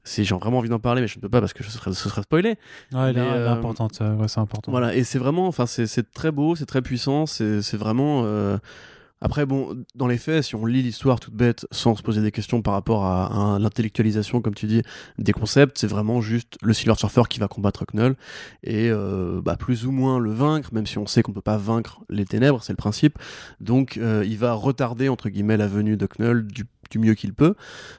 Si 0.07 0.25
j'ai 0.25 0.35
vraiment 0.35 0.59
envie 0.59 0.69
d'en 0.69 0.79
parler, 0.79 1.03
mais 1.03 1.09
je 1.09 1.17
ne 1.19 1.21
peux 1.21 1.29
pas 1.29 1.41
parce 1.41 1.53
que 1.53 1.63
ce 1.65 1.71
serait, 1.71 1.93
ce 1.93 2.09
serait 2.09 2.23
spoilé. 2.23 2.57
Ouais, 2.93 3.11
elle 3.11 3.19
est- 3.19 3.21
euh, 3.21 3.53
importante. 3.53 3.99
euh, 4.01 4.15
Ouais, 4.17 4.29
c'est 4.29 4.41
important. 4.41 4.71
Voilà, 4.71 4.95
et 4.95 5.05
c'est 5.05 5.19
vraiment, 5.19 5.47
enfin, 5.49 5.67
c'est 5.67 6.13
très 6.13 6.31
beau, 6.31 6.55
c'est 6.57 6.67
très 6.67 6.81
puissant, 6.83 7.27
c'est 7.27 7.61
c'est 7.61 7.77
vraiment. 7.77 8.23
euh, 8.25 8.57
Après, 9.23 9.47
bon, 9.47 9.83
dans 9.95 10.07
les 10.07 10.19
faits, 10.19 10.43
si 10.45 10.55
on 10.57 10.67
lit 10.67 10.83
l'histoire 10.83 11.19
toute 11.19 11.33
bête 11.33 11.67
sans 11.71 11.95
se 11.97 12.03
poser 12.03 12.21
des 12.21 12.31
questions 12.31 12.61
par 12.61 12.75
rapport 12.75 13.07
à, 13.07 13.55
à 13.55 13.59
l'intellectualisation, 13.59 14.43
comme 14.43 14.55
tu 14.55 14.67
dis, 14.67 14.83
des 15.17 15.33
concepts, 15.33 15.79
c'est 15.79 15.87
vraiment 15.87 16.21
juste 16.21 16.59
le 16.61 16.75
Silver 16.75 16.97
Surfer 16.99 17.23
qui 17.29 17.41
va 17.41 17.49
combattre 17.49 17.87
Knull 17.87 18.15
et 18.63 18.91
euh, 18.91 19.41
bah, 19.43 19.57
plus 19.57 19.87
ou 19.87 19.91
moins 19.91 20.19
le 20.19 20.31
vaincre, 20.33 20.69
même 20.75 20.87
si 20.87 20.99
on 20.99 21.07
sait 21.07 21.23
qu'on 21.23 21.33
peut 21.33 21.41
pas 21.41 21.57
vaincre 21.57 22.03
les 22.11 22.27
ténèbres, 22.27 22.63
c'est 22.63 22.75
le 22.75 22.77
principe. 22.77 23.19
Donc, 23.59 23.97
euh, 23.97 24.23
il 24.27 24.37
va 24.37 24.53
retarder 24.53 25.09
entre 25.09 25.31
guillemets 25.31 25.57
la 25.57 25.67
venue 25.67 25.97
de 25.97 26.07
Knull 26.07 26.47
du 26.47 26.67
du 26.91 26.99
mieux 26.99 27.15
qu'il 27.15 27.35
peut. 27.35 27.55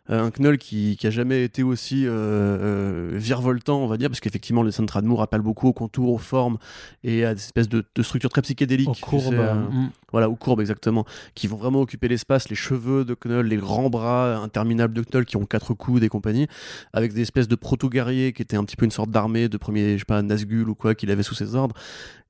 Euh, 0.10 0.26
un 0.26 0.32
Knull 0.32 0.58
qui, 0.58 0.98
qui 0.98 1.08
a 1.08 1.10
jamais 1.10 1.44
été 1.44 1.64
aussi 1.64 2.06
euh, 2.06 2.12
euh, 2.12 3.12
virevoltant, 3.14 3.80
on 3.80 3.88
va 3.88 3.98
dire, 3.98 4.10
parce 4.10 4.20
qu'effectivement, 4.20 4.64
le 4.64 4.72
Central 4.72 5.04
Moore 5.04 5.20
rappelle 5.20 5.42
beaucoup 5.42 5.68
aux 5.68 5.74
contours, 5.74 6.14
aux 6.14 6.18
formes 6.18 6.58
et 7.04 7.26
à 7.26 7.34
des 7.34 7.42
espèces 7.42 7.70
de, 7.70 7.84
de 7.96 8.04
structures 8.04 8.30
très 8.30 8.42
psychédéliques. 8.42 8.90
Aux 8.90 8.94
courbes. 8.94 9.36
sais, 9.36 9.54
mm. 9.54 9.92
voilà, 10.12 10.30
aux 10.30 10.36
courbes 10.36 10.62
exactement, 10.62 11.06
qui 11.36 11.48
vont 11.48 11.58
vraiment 11.58 11.82
occuper 11.82 12.08
l'espace, 12.08 12.50
les 12.50 12.56
cheveux 12.56 13.06
de 13.06 13.16
Knull, 13.16 13.48
les 13.48 13.58
grands 13.58 13.90
bras 13.90 14.38
interminables 14.38 14.94
de 14.94 15.04
Knull 15.04 15.26
qui 15.26 15.38
ont 15.38 15.46
quatre 15.46 15.74
coudes 15.74 16.04
et 16.04 16.10
compagnie, 16.10 16.48
avec 16.94 17.14
des 17.14 17.22
espèces 17.22 17.48
de 17.48 17.56
proto-guerriers 17.56 18.34
qui 18.34 18.42
étaient 18.42 18.58
un 18.58 18.64
petit 18.64 18.76
peu 18.76 18.86
une 18.86 18.92
sorte 18.92 19.12
d'armée 19.12 19.50
de 19.50 19.58
premier, 19.58 19.94
je 19.94 20.00
sais 20.00 20.06
pas, 20.06 20.22
Nazgûl 20.22 20.70
ou 20.70 20.76
quoi, 20.76 20.96
qu'il 20.96 21.12
avait 21.12 21.24
sous 21.24 21.36
ses 21.36 21.56
ordres. 21.56 21.76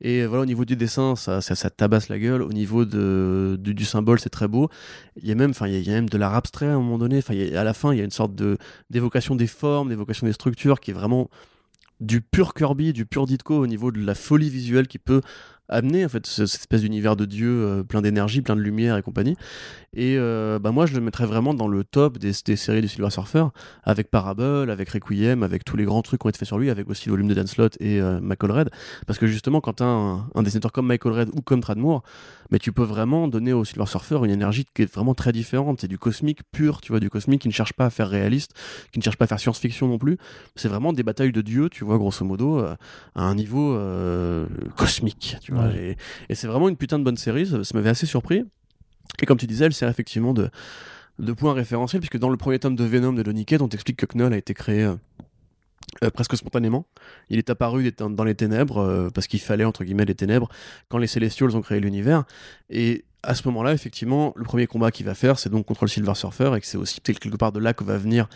Et 0.02 0.26
voilà, 0.26 0.44
au 0.44 0.46
niveau 0.46 0.66
du 0.66 0.76
dessin, 0.76 1.16
ça, 1.16 1.42
ça, 1.42 1.56
ça 1.56 1.70
tabasse 1.70 2.10
la 2.10 2.20
gueule. 2.20 2.42
Au 2.42 2.54
niveau 2.54 2.86
de, 2.86 3.58
du, 3.60 3.86
symbole, 3.86 4.20
c'est 4.20 4.30
très 4.30 4.48
beau. 4.48 4.70
Il 5.22 5.28
y 5.28 5.32
a 5.32 5.36
même, 5.36 5.52
enfin, 5.52 5.68
il 5.68 5.82
y 5.82 5.90
a- 5.90 5.94
même 5.94 6.10
de 6.10 6.18
l'art 6.18 6.36
abstrait 6.36 6.68
à 6.68 6.74
un 6.74 6.78
moment 6.80 6.98
donné. 6.98 7.18
Enfin, 7.18 7.36
à 7.36 7.64
la 7.64 7.74
fin, 7.74 7.94
il 7.94 7.98
y 7.98 8.02
a 8.02 8.06
une 8.06 8.12
sorte 8.12 8.36
de 8.36 8.58
d'évocation 8.90 9.36
des 9.36 9.48
formes, 9.48 9.90
d'évocation 9.90 10.28
des 10.28 10.34
structures, 10.34 10.80
qui 10.80 10.92
est 10.92 10.94
vraiment 10.94 11.30
du 12.00 12.22
pur 12.22 12.54
Kirby, 12.54 12.94
du 12.94 13.06
pur 13.06 13.26
Ditko 13.26 13.58
au 13.58 13.68
niveau 13.68 13.92
de 13.92 14.00
la 14.00 14.14
folie 14.14 14.50
visuelle 14.52 14.88
qui 14.88 15.00
peut 15.00 15.22
amener 15.70 16.06
en 16.06 16.10
fait 16.10 16.26
ce- 16.26 16.46
cette 16.46 16.62
espèce 16.62 16.82
d'univers 16.82 17.16
de 17.16 17.26
dieu 17.26 17.50
euh, 17.50 17.84
plein 17.84 18.02
d'énergie, 18.02 18.42
plein 18.42 18.56
de 18.56 18.62
lumière 18.62 18.98
et 18.98 19.02
compagnie. 19.02 19.36
Et 19.94 20.16
euh, 20.18 20.60
bah 20.60 20.72
moi 20.72 20.86
je 20.86 20.94
le 20.94 21.02
mettrais 21.02 21.26
vraiment 21.26 21.54
dans 21.54 21.68
le 21.68 21.84
top 21.84 22.18
des, 22.20 22.32
des 22.46 22.56
séries 22.56 22.82
du 22.82 22.88
Silver 22.88 23.10
Surfer, 23.10 23.46
avec 23.84 24.12
Parable, 24.12 24.70
avec 24.70 24.90
Requiem, 24.90 25.44
avec 25.44 25.64
tous 25.66 25.78
les 25.78 25.86
grands 25.86 26.02
trucs 26.02 26.22
qui 26.22 26.28
ont 26.28 26.30
été 26.30 26.38
faits 26.40 26.48
sur 26.48 26.60
lui, 26.60 26.70
avec 26.70 26.90
aussi 26.90 27.08
le 27.08 27.12
volume 27.14 27.28
de 27.28 27.34
Dan 27.34 27.48
Slott 27.48 27.78
et 27.80 28.00
euh, 28.02 28.20
Michael 28.22 28.52
Red. 28.52 28.70
Parce 29.08 29.18
que 29.20 29.28
justement 29.28 29.60
quand 29.62 29.82
as 29.82 29.86
un, 29.86 30.28
un 30.36 30.44
dessinateur 30.44 30.72
comme 30.72 30.88
Michael 30.88 31.14
Red 31.14 31.30
ou 31.34 31.42
comme 31.42 31.62
Trad 31.62 31.78
Moore, 31.78 32.04
mais 32.52 32.60
tu 32.60 32.72
peux 32.72 32.84
vraiment 32.84 33.28
donner 33.28 33.52
au 33.54 33.66
Silver 33.66 33.86
Surfer 33.88 34.20
une 34.24 34.30
énergie 34.32 34.66
qui 34.74 34.84
est 34.84 34.94
vraiment 34.94 35.14
très 35.16 35.32
différente. 35.34 35.82
C'est 35.82 35.88
du 35.90 35.98
cosmique 35.98 36.40
pur, 36.52 36.80
tu 36.82 36.92
vois, 36.94 37.00
du 37.02 37.10
cosmique 37.10 37.42
qui 37.42 37.48
ne 37.50 37.54
cherche 37.54 37.74
pas 37.74 37.86
à 37.88 37.90
faire 37.90 38.10
réaliste, 38.10 38.54
qui 38.94 39.00
ne 39.00 39.04
cherche 39.04 39.18
pas 39.18 39.26
à 39.26 39.28
faire 39.28 39.40
science-fiction 39.40 39.88
non 39.88 39.98
plus. 39.98 40.18
C'est 40.56 40.70
vraiment 40.70 40.94
des 40.94 41.04
batailles 41.04 41.34
de 41.34 41.42
dieux, 41.42 41.70
tu 41.70 41.84
vois, 41.84 41.98
grosso 41.98 42.24
modo, 42.24 42.60
euh, 42.60 42.76
à 43.16 43.24
un 43.24 43.36
niveau 43.36 43.78
cosmique, 44.76 45.38
tu 45.42 45.52
vois. 45.54 45.57
Et, 46.30 46.36
c'est 46.36 46.48
vraiment 46.48 46.70
une 46.70 46.78
putain 46.78 47.00
de 47.00 47.04
bonne 47.04 47.18
série, 47.18 47.46
ça, 47.46 47.58
m'avait 47.74 47.90
assez 47.90 48.06
surpris. 48.06 48.44
Et 49.22 49.26
comme 49.26 49.38
tu 49.38 49.48
disais, 49.48 49.66
elle 49.66 49.74
sert 49.74 49.90
effectivement 49.90 50.34
de, 50.34 50.50
de 51.20 51.34
point 51.34 51.54
référentiel, 51.54 52.02
puisque 52.02 52.18
dans 52.18 52.30
le 52.30 52.38
premier 52.38 52.60
tome 52.60 52.76
de 52.76 52.84
Venom 52.84 53.14
de 53.14 53.24
Donny 53.24 53.46
on 53.60 53.68
t'explique 53.68 53.98
que 53.98 54.06
Knull 54.06 54.34
a 54.34 54.38
été 54.38 54.54
créé 54.54 54.84
euh, 54.84 54.96
euh, 56.04 56.10
presque 56.12 56.36
spontanément. 56.38 56.86
Il 57.30 57.38
est 57.38 57.50
apparu 57.50 57.92
dans 57.92 58.24
les 58.24 58.36
ténèbres, 58.36 58.78
euh, 58.78 59.10
parce 59.10 59.28
qu'il 59.28 59.40
fallait, 59.40 59.64
entre 59.64 59.84
guillemets, 59.84 60.06
les 60.06 60.16
ténèbres, 60.16 60.50
quand 60.90 60.98
les 60.98 61.08
Celestials 61.08 61.56
ont 61.56 61.62
créé 61.62 61.80
l'univers. 61.80 62.26
Et 62.70 63.06
à 63.24 63.34
ce 63.34 63.48
moment-là, 63.48 63.74
effectivement, 63.74 64.34
le 64.36 64.44
premier 64.44 64.68
combat 64.68 64.92
qu'il 64.92 65.06
va 65.06 65.16
faire, 65.16 65.40
c'est 65.40 65.50
donc 65.50 65.66
contre 65.66 65.86
le 65.86 65.90
Silver 65.90 66.14
Surfer, 66.14 66.52
et 66.56 66.60
que 66.60 66.68
c'est 66.68 66.78
aussi 66.78 67.02
quelque 67.02 67.36
part 67.36 67.52
de 67.52 67.60
là 67.60 67.74
que 67.74 67.84
va 67.84 67.98
venir 67.98 68.28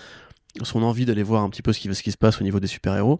son 0.63 0.83
envie 0.83 1.05
d'aller 1.05 1.23
voir 1.23 1.43
un 1.43 1.49
petit 1.49 1.61
peu 1.61 1.71
ce 1.71 1.79
qui 1.79 2.11
se 2.11 2.17
passe 2.17 2.41
au 2.41 2.43
niveau 2.43 2.59
des 2.59 2.67
super-héros. 2.67 3.19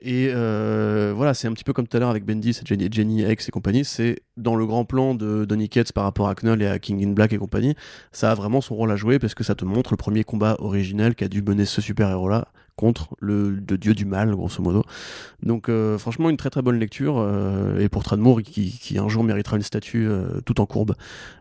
Et 0.00 0.30
euh, 0.32 1.12
voilà, 1.16 1.34
c'est 1.34 1.48
un 1.48 1.52
petit 1.52 1.64
peu 1.64 1.72
comme 1.72 1.88
tout 1.88 1.96
à 1.96 2.00
l'heure 2.00 2.10
avec 2.10 2.24
Bendis 2.24 2.60
Jenny, 2.64 2.88
Jenny 2.90 3.22
X 3.22 3.48
et 3.48 3.50
compagnie. 3.50 3.84
C'est 3.84 4.20
dans 4.36 4.54
le 4.54 4.64
grand 4.64 4.84
plan 4.84 5.14
de 5.14 5.44
Donny 5.44 5.68
Cates 5.68 5.92
par 5.92 6.04
rapport 6.04 6.28
à 6.28 6.34
Knull 6.34 6.62
et 6.62 6.68
à 6.68 6.78
King 6.78 7.04
in 7.04 7.12
Black 7.12 7.32
et 7.32 7.38
compagnie. 7.38 7.74
Ça 8.12 8.30
a 8.30 8.34
vraiment 8.34 8.60
son 8.60 8.76
rôle 8.76 8.92
à 8.92 8.96
jouer 8.96 9.18
parce 9.18 9.34
que 9.34 9.42
ça 9.42 9.56
te 9.56 9.64
montre 9.64 9.92
le 9.92 9.96
premier 9.96 10.22
combat 10.22 10.56
originel 10.60 11.16
qu'a 11.16 11.28
dû 11.28 11.42
mener 11.42 11.64
ce 11.64 11.80
super-héros-là 11.80 12.48
contre 12.78 13.08
le, 13.20 13.50
le 13.50 13.76
dieu 13.76 13.92
du 13.94 14.04
mal, 14.06 14.30
grosso 14.34 14.62
modo. 14.62 14.82
Donc, 15.42 15.68
euh, 15.68 15.98
franchement, 15.98 16.30
une 16.30 16.36
très 16.38 16.50
très 16.50 16.62
bonne 16.62 16.78
lecture. 16.78 17.16
euh, 17.18 17.80
et 17.80 17.88
pour 17.88 18.02
Tradmour, 18.04 18.40
qui, 18.42 18.70
qui 18.78 18.98
un 18.98 19.08
jour 19.08 19.22
méritera 19.24 19.56
une 19.56 19.62
statue 19.62 20.06
euh, 20.08 20.40
tout 20.46 20.60
en 20.60 20.66
courbe 20.66 20.94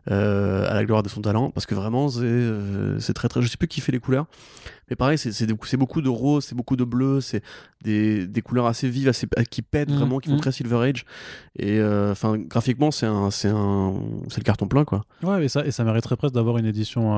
à 0.09 0.73
la 0.73 0.85
gloire 0.85 1.03
de 1.03 1.09
son 1.09 1.22
talent. 1.22 1.51
Parce 1.51 1.65
que 1.65 1.76
vraiment, 1.76 2.09
c'est 2.09 2.99
c'est 2.99 3.14
très 3.14 3.27
très. 3.27 3.41
Je 3.41 3.47
sais 3.47 3.57
plus 3.57 3.68
qui 3.68 3.81
fait 3.81 3.91
les 3.91 3.99
couleurs. 3.99 4.26
Mais 4.89 4.95
pareil, 4.95 5.18
c'est- 5.18 5.34
c'est 5.34 5.47
c'est 5.65 5.76
beaucoup 5.77 6.01
de 6.01 6.07
rose, 6.09 6.45
c'est 6.45 6.55
beaucoup 6.55 6.77
de 6.77 6.85
bleu, 6.85 7.19
c'est 7.19 7.43
des, 7.84 8.26
des 8.26 8.41
couleurs 8.41 8.68
assez 8.68 8.88
vives, 8.89 9.09
assez, 9.09 9.27
qui 9.51 9.61
pètent 9.61 9.89
Mhm, 9.89 9.97
vraiment, 9.97 10.19
qui 10.19 10.30
font 10.30 10.35
mhm. 10.35 10.41
très 10.41 10.53
Silver 10.53 10.77
Age. 10.89 11.05
Et 11.59 11.81
enfin, 11.84 12.38
graphiquement, 12.38 12.89
c'est 12.91 13.05
un, 13.05 13.30
c'est 13.30 13.49
un, 13.49 13.93
c'est 14.30 14.38
le 14.39 14.43
carton 14.45 14.68
plein, 14.68 14.85
quoi. 14.85 15.03
Ouais, 15.23 15.43
et 15.43 15.49
ça, 15.49 15.65
et 15.65 15.72
ça 15.72 15.84
mériterait 15.84 16.15
presque 16.15 16.35
d'avoir 16.35 16.57
une 16.57 16.65
édition 16.65 17.11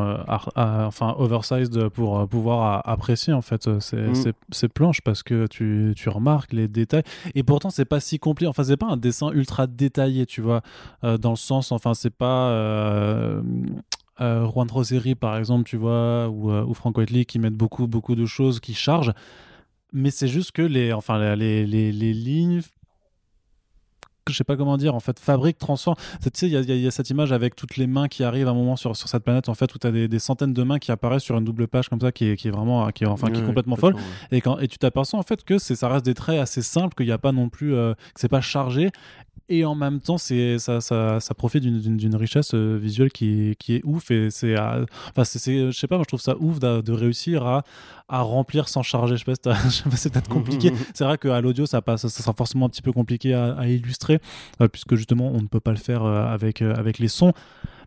enfin 0.56 1.16
oversized 1.20 1.90
pour 1.90 2.28
pouvoir 2.28 2.82
apprécier 2.90 3.34
en 3.34 3.42
fait 3.44 3.68
euh, 3.68 3.80
Mm. 4.12 4.34
ces- 4.52 4.68
planches 4.70 5.02
parce 5.02 5.24
que 5.24 5.48
tu, 5.48 5.94
tu 5.96 6.10
remarques 6.10 6.54
les 6.54 6.68
détails. 6.68 7.04
Et 7.36 7.44
pourtant, 7.44 7.70
c'est 7.70 7.86
pas 7.86 8.00
si 8.00 8.20
compliqué. 8.20 8.48
Enfin, 8.50 8.64
c'est 8.64 8.78
pas 8.78 8.88
un 8.88 8.98
dessin 8.98 9.32
ultra 9.32 9.68
détaillé, 9.68 10.26
tu 10.26 10.42
vois, 10.42 10.62
euh, 11.04 11.18
dans 11.18 11.32
le 11.32 11.36
sens, 11.38 11.72
enfin, 11.72 11.94
c'est 11.94 12.14
pas. 12.14 12.50
euh, 12.52 13.42
euh, 14.22 14.46
Juan 14.52 14.68
Roseri 14.70 15.16
par 15.16 15.38
exemple 15.38 15.64
tu 15.64 15.78
vois 15.78 16.28
ou, 16.28 16.52
ou 16.52 16.74
Frank 16.74 16.98
Whiteley 16.98 17.24
qui 17.24 17.40
mettent 17.40 17.54
beaucoup 17.54 17.88
beaucoup 17.88 18.16
de 18.16 18.26
choses 18.26 18.60
qui 18.60 18.74
chargent 18.74 19.14
mais 19.94 20.12
c'est 20.12 20.28
juste 20.28 20.52
que 20.52 20.62
les 20.62 20.92
enfin 20.92 21.36
les, 21.38 21.66
les, 21.66 21.94
les 21.94 22.14
lignes 22.14 22.60
je 24.32 24.38
sais 24.38 24.44
pas 24.44 24.56
comment 24.58 24.78
dire, 24.78 24.96
en 24.96 25.00
fait, 25.00 25.20
fabrique, 25.20 25.58
transforme. 25.58 25.96
Tu 26.22 26.30
sais, 26.34 26.48
il 26.48 26.54
y, 26.54 26.58
a- 26.58 26.76
y 26.76 26.92
cette 26.92 27.10
image 27.10 27.32
avec 27.32 27.56
toutes 27.56 27.78
les 27.78 27.88
mains 27.88 28.08
qui 28.08 28.24
arrivent 28.24 28.48
à 28.48 28.52
un 28.52 28.56
moment 28.56 28.76
sur, 28.76 28.96
sur 28.96 29.08
cette 29.08 29.24
planète, 29.24 29.50
en 29.50 29.54
fait, 29.54 29.74
où 29.74 29.78
tu 29.78 29.88
as 29.88 29.92
des, 29.92 30.08
des 30.08 30.20
centaines 30.20 30.54
de 30.54 30.64
mains 30.64 30.80
qui 30.80 30.92
apparaissent 30.92 31.24
sur 31.24 31.38
une 31.38 31.46
double 31.46 31.68
page 31.68 31.90
comme 31.90 32.00
ça, 32.02 32.12
qui 32.12 32.26
est, 32.30 32.36
qui 32.36 32.48
est 32.48 32.52
vraiment, 32.52 32.90
qui 32.92 33.04
est, 33.04 33.08
enfin, 33.08 33.28
qui 33.32 33.40
est 33.42 33.46
complètement 33.46 33.76
folle. 33.76 33.96
ouais. 33.96 34.38
Et, 34.38 34.42
quand, 34.42 34.60
et 34.60 34.68
tu 34.68 34.78
t'aperçois, 34.78 35.20
en 35.20 35.24
fait, 35.24 35.44
que 35.44 35.58
ça 35.58 35.88
reste 35.90 36.06
des 36.06 36.14
traits 36.14 36.40
assez 36.40 36.62
simples, 36.62 36.96
qu'il 36.96 37.06
n'y 37.06 37.12
a 37.12 37.18
pas 37.18 37.32
non 37.32 37.50
plus, 37.50 37.74
euh, 37.76 37.94
que 37.94 38.20
c'est 38.20 38.28
pas 38.30 38.42
chargé. 38.42 38.92
Et 39.52 39.66
en 39.66 39.74
même 39.74 40.00
temps, 40.00 40.20
c'est, 40.20 40.60
ça, 40.60 40.80
ça, 40.80 41.20
ça 41.20 41.34
profite 41.34 41.64
d'une, 41.64 42.16
richesse 42.16 42.54
euh, 42.54 42.78
visuelle 42.80 43.12
qui, 43.12 43.50
est- 43.50 43.56
qui 43.56 43.76
est 43.76 43.82
ouf. 43.84 44.12
Et 44.12 44.30
c'est, 44.30 44.56
euh, 44.56 44.86
enfin, 45.10 45.24
c'est, 45.24 45.72
je 45.72 45.78
sais 45.78 45.88
pas, 45.88 45.96
moi, 45.96 46.04
je 46.04 46.10
trouve 46.10 46.22
ça 46.22 46.38
ouf 46.40 46.60
de, 46.60 46.92
réussir 46.92 47.46
à, 47.48 47.64
à 48.08 48.22
remplir 48.22 48.70
sans 48.70 48.84
charger. 48.84 49.18
Je 49.18 49.26
sais 49.26 49.32
pas 49.52 49.56
c'est 49.96 50.14
peut-être 50.14 50.30
compliqué. 50.30 50.72
c'est 50.94 51.04
vrai 51.04 51.18
qu'à 51.18 51.42
l'audio, 51.42 51.66
ça, 51.66 51.82
passe, 51.82 52.02
ça 52.08 52.10
sera 52.24 52.34
forcément 52.34 52.68
un 52.68 52.70
petit 52.70 52.84
peu 52.84 52.92
compliqué 52.92 53.34
à, 53.34 53.54
à 53.54 53.68
illustrer, 53.68 54.20
euh, 54.62 54.68
puisque 54.68 54.96
justement, 54.96 55.28
on 55.34 55.42
ne 55.42 55.48
peut 55.48 55.60
pas 55.60 55.72
le 55.72 55.78
faire 55.78 56.04
euh, 56.04 56.26
avec, 56.28 56.62
euh, 56.62 56.76
avec 56.76 57.00
les 57.00 57.08
sons. 57.08 57.34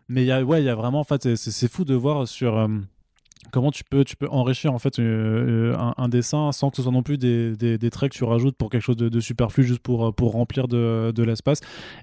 Mais 0.08 0.22
il 0.24 0.26
y 0.26 0.32
a, 0.32 0.42
ouais, 0.42 0.60
il 0.62 0.66
y 0.66 0.68
a 0.68 0.74
vraiment, 0.74 0.98
en 1.00 1.04
fait, 1.04 1.36
c'est 1.36 1.70
fou 1.70 1.84
de 1.84 1.94
voir 1.94 2.26
sur. 2.26 2.68
Euh, 3.44 3.48
comment 3.50 3.70
tu 3.70 3.84
peux, 3.84 4.04
tu 4.04 4.16
peux 4.16 4.28
enrichir 4.28 4.72
en 4.72 4.78
fait 4.78 4.98
euh, 4.98 5.74
un, 5.76 5.94
un, 5.96 6.08
dessin 6.08 6.52
sans 6.52 6.70
que 6.70 6.76
ce 6.76 6.82
soit 6.82 6.92
non 6.92 7.02
plus 7.02 7.18
des, 7.18 7.56
des, 7.56 7.78
des, 7.78 7.90
traits 7.90 8.12
que 8.12 8.16
tu 8.16 8.24
rajoutes 8.24 8.56
pour 8.56 8.70
quelque 8.70 8.82
chose 8.82 8.96
de, 8.96 9.08
de 9.08 9.20
superflu 9.20 9.64
juste 9.64 9.80
pour, 9.80 10.14
pour 10.14 10.32
remplir 10.32 10.68
de, 10.68 11.12
de 11.14 11.22
l'espace. 11.22 11.60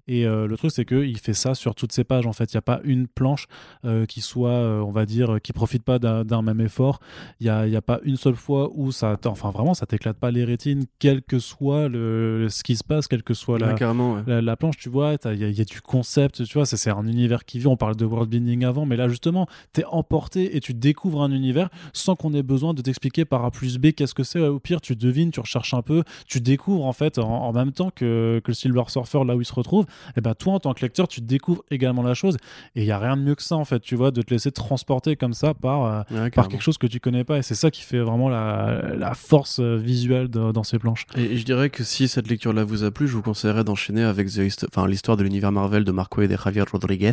Et 0.07 0.25
euh, 0.25 0.47
le 0.47 0.57
truc, 0.57 0.71
c'est 0.71 0.85
qu'il 0.85 1.17
fait 1.17 1.33
ça 1.33 1.55
sur 1.55 1.75
toutes 1.75 1.91
ses 1.91 2.03
pages. 2.03 2.25
En 2.25 2.33
fait, 2.33 2.51
il 2.53 2.55
n'y 2.55 2.59
a 2.59 2.63
pas 2.63 2.81
une 2.83 3.07
planche 3.07 3.47
euh, 3.85 4.05
qui 4.05 4.21
soit, 4.21 4.49
euh, 4.49 4.79
on 4.81 4.91
va 4.91 5.05
dire, 5.05 5.37
qui 5.41 5.53
profite 5.53 5.83
pas 5.83 5.99
d'un 5.99 6.41
même 6.41 6.61
effort. 6.61 6.99
Il 7.39 7.45
n'y 7.45 7.49
a, 7.49 7.67
y 7.67 7.75
a, 7.75 7.81
pas 7.81 7.99
une 8.03 8.17
seule 8.17 8.35
fois 8.35 8.69
où 8.73 8.91
ça, 8.91 9.17
enfin 9.25 9.51
vraiment, 9.51 9.73
ça 9.73 9.85
t'éclate 9.85 10.17
pas 10.17 10.31
les 10.31 10.43
rétines, 10.43 10.85
quel 10.99 11.21
que 11.21 11.39
soit 11.39 11.87
le, 11.87 12.47
ce 12.49 12.63
qui 12.63 12.75
se 12.75 12.83
passe, 12.83 13.07
quelle 13.07 13.23
que 13.23 13.33
soit 13.33 13.59
la, 13.59 13.73
ouais. 13.73 14.23
la, 14.27 14.41
la, 14.41 14.57
planche. 14.57 14.77
Tu 14.77 14.89
vois, 14.89 15.15
il 15.25 15.35
y, 15.35 15.51
y, 15.51 15.61
a 15.61 15.65
du 15.65 15.81
concept, 15.81 16.43
tu 16.45 16.53
vois, 16.57 16.65
c'est 16.65 16.89
un 16.89 17.07
univers 17.07 17.45
qui 17.45 17.59
vit. 17.59 17.67
On 17.67 17.77
parle 17.77 17.95
de 17.95 18.05
world 18.05 18.29
building 18.29 18.65
avant, 18.65 18.85
mais 18.85 18.95
là, 18.95 19.07
justement, 19.07 19.47
tu 19.73 19.81
es 19.81 19.85
emporté 19.85 20.55
et 20.55 20.59
tu 20.59 20.73
découvres 20.73 21.21
un 21.21 21.28
univers 21.31 21.69
sans 21.93 22.15
qu'on 22.15 22.33
ait 22.33 22.43
besoin 22.43 22.73
de 22.73 22.81
t'expliquer 22.81 23.25
par 23.25 23.45
A 23.45 23.51
plus 23.51 23.77
B 23.77 23.91
qu'est-ce 23.91 24.13
que 24.13 24.23
c'est. 24.23 24.39
Au 24.39 24.59
pire, 24.59 24.81
tu 24.81 24.95
devines, 24.95 25.31
tu 25.31 25.39
recherches 25.39 25.73
un 25.73 25.81
peu, 25.81 26.03
tu 26.27 26.41
découvres 26.41 26.85
en 26.85 26.93
fait 26.93 27.19
en, 27.19 27.27
en 27.27 27.53
même 27.53 27.71
temps 27.71 27.91
que, 27.91 28.41
que, 28.43 28.51
le 28.51 28.55
Silver 28.55 28.83
Surfer 28.87 29.23
là 29.25 29.35
où 29.35 29.41
il 29.41 29.45
se 29.45 29.53
retrouve. 29.53 29.85
Et 30.09 30.13
eh 30.17 30.21
ben 30.21 30.33
toi, 30.33 30.53
en 30.53 30.59
tant 30.59 30.73
que 30.73 30.81
lecteur, 30.81 31.07
tu 31.07 31.21
découvres 31.21 31.63
également 31.71 32.03
la 32.03 32.13
chose. 32.13 32.37
Et 32.75 32.81
il 32.81 32.85
y 32.85 32.91
a 32.91 32.99
rien 32.99 33.17
de 33.17 33.21
mieux 33.21 33.35
que 33.35 33.43
ça 33.43 33.55
en 33.55 33.65
fait, 33.65 33.79
tu 33.79 33.95
vois, 33.95 34.11
de 34.11 34.21
te 34.21 34.33
laisser 34.33 34.51
transporter 34.51 35.15
comme 35.15 35.33
ça 35.33 35.53
par, 35.53 35.85
euh, 35.85 36.01
ouais, 36.11 36.29
par 36.31 36.47
quelque 36.47 36.63
chose 36.63 36.77
que 36.77 36.87
tu 36.87 36.99
connais 36.99 37.23
pas. 37.23 37.37
Et 37.37 37.41
c'est 37.41 37.55
ça 37.55 37.71
qui 37.71 37.81
fait 37.81 37.99
vraiment 37.99 38.29
la, 38.29 38.95
la 38.97 39.13
force 39.13 39.59
euh, 39.59 39.75
visuelle 39.75 40.29
de, 40.29 40.51
dans 40.51 40.63
ces 40.63 40.79
planches. 40.79 41.05
Et, 41.15 41.23
et, 41.23 41.37
je 41.37 41.45
dirais 41.45 41.69
que 41.69 41.83
si 41.83 42.07
cette 42.07 42.29
lecture-là 42.29 42.63
vous 42.63 42.83
a 42.83 42.91
plu, 42.91 43.07
je 43.07 43.13
vous 43.13 43.21
conseillerais 43.21 43.63
d'enchaîner 43.63 44.03
avec 44.03 44.27
l'histoire 44.27 45.17
de 45.17 45.23
l'univers 45.23 45.51
Marvel 45.51 45.83
de 45.83 45.91
Marco 45.91 46.21
et 46.21 46.27
de 46.27 46.37
Javier 46.37 46.63
Rodriguez. 46.71 47.11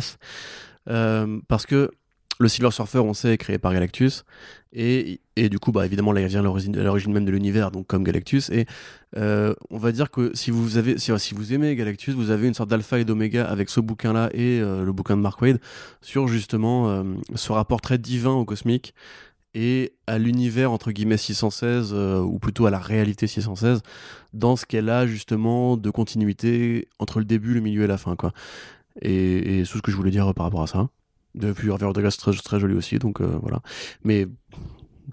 Euh, 0.89 1.39
parce 1.47 1.65
que 1.65 1.91
le 2.39 2.47
Silver 2.47 2.71
Surfer, 2.71 2.99
on 2.99 3.13
sait, 3.13 3.33
est 3.33 3.37
créé 3.37 3.57
par 3.57 3.73
Galactus. 3.73 4.23
Et, 4.73 5.21
et 5.35 5.49
du 5.49 5.59
coup, 5.59 5.71
bah, 5.71 5.85
évidemment, 5.85 6.11
là, 6.11 6.21
il 6.21 6.27
vient 6.27 6.41
à 6.41 6.43
l'origine 6.43 7.13
même 7.13 7.25
de 7.25 7.31
l'univers, 7.31 7.71
donc 7.71 7.87
comme 7.87 8.03
Galactus. 8.03 8.49
Et 8.49 8.65
euh, 9.15 9.53
on 9.69 9.77
va 9.77 9.91
dire 9.91 10.11
que 10.11 10.31
si 10.35 10.51
vous, 10.51 10.77
avez, 10.77 10.97
si, 10.97 11.33
vous 11.33 11.53
aimez 11.53 11.75
Galactus, 11.75 12.13
vous 12.13 12.29
avez 12.29 12.47
une 12.47 12.53
sorte 12.53 12.69
d'alpha 12.69 12.99
et 12.99 13.05
d'oméga 13.05 13.45
avec 13.45 13.69
ce 13.69 13.79
bouquin-là 13.79 14.29
et 14.33 14.59
euh, 14.59 14.83
le 14.83 14.91
bouquin 14.91 15.15
de 15.15 15.21
Mark 15.21 15.41
Wade 15.41 15.59
sur 16.01 16.27
justement 16.27 16.89
euh, 16.89 17.03
ce 17.35 17.51
rapport 17.51 17.81
très 17.81 17.97
divin 17.97 18.33
au 18.33 18.45
cosmique 18.45 18.93
et 19.53 19.93
à 20.05 20.19
l'univers 20.19 20.71
entre 20.71 20.91
guillemets 20.91 21.17
616 21.17 21.91
euh, 21.93 22.19
ou 22.19 22.37
plutôt 22.37 22.65
à 22.65 22.69
la 22.69 22.79
réalité 22.79 23.25
616 23.25 23.81
dans 24.33 24.55
ce 24.55 24.65
qu'elle 24.65 24.89
a 24.89 25.07
justement 25.07 25.77
de 25.77 25.89
continuité 25.89 26.87
entre 26.99 27.19
le 27.19 27.25
début, 27.25 27.53
le 27.53 27.61
milieu 27.61 27.83
et 27.83 27.87
la 27.87 27.97
fin 27.97 28.15
quoi. 28.15 28.33
Et, 29.01 29.59
et 29.59 29.65
c'est 29.65 29.77
ce 29.77 29.81
que 29.81 29.91
je 29.91 29.95
voulais 29.95 30.11
dire 30.11 30.31
par 30.33 30.45
rapport 30.45 30.63
à 30.63 30.67
ça. 30.67 30.89
Depuis 31.37 31.69
Hervé 31.69 31.85
Rodriguez, 31.85 32.09
très, 32.17 32.33
très 32.33 32.59
joli 32.59 32.73
aussi, 32.75 32.99
donc 32.99 33.21
euh, 33.21 33.37
voilà. 33.41 33.61
Mais 34.03 34.27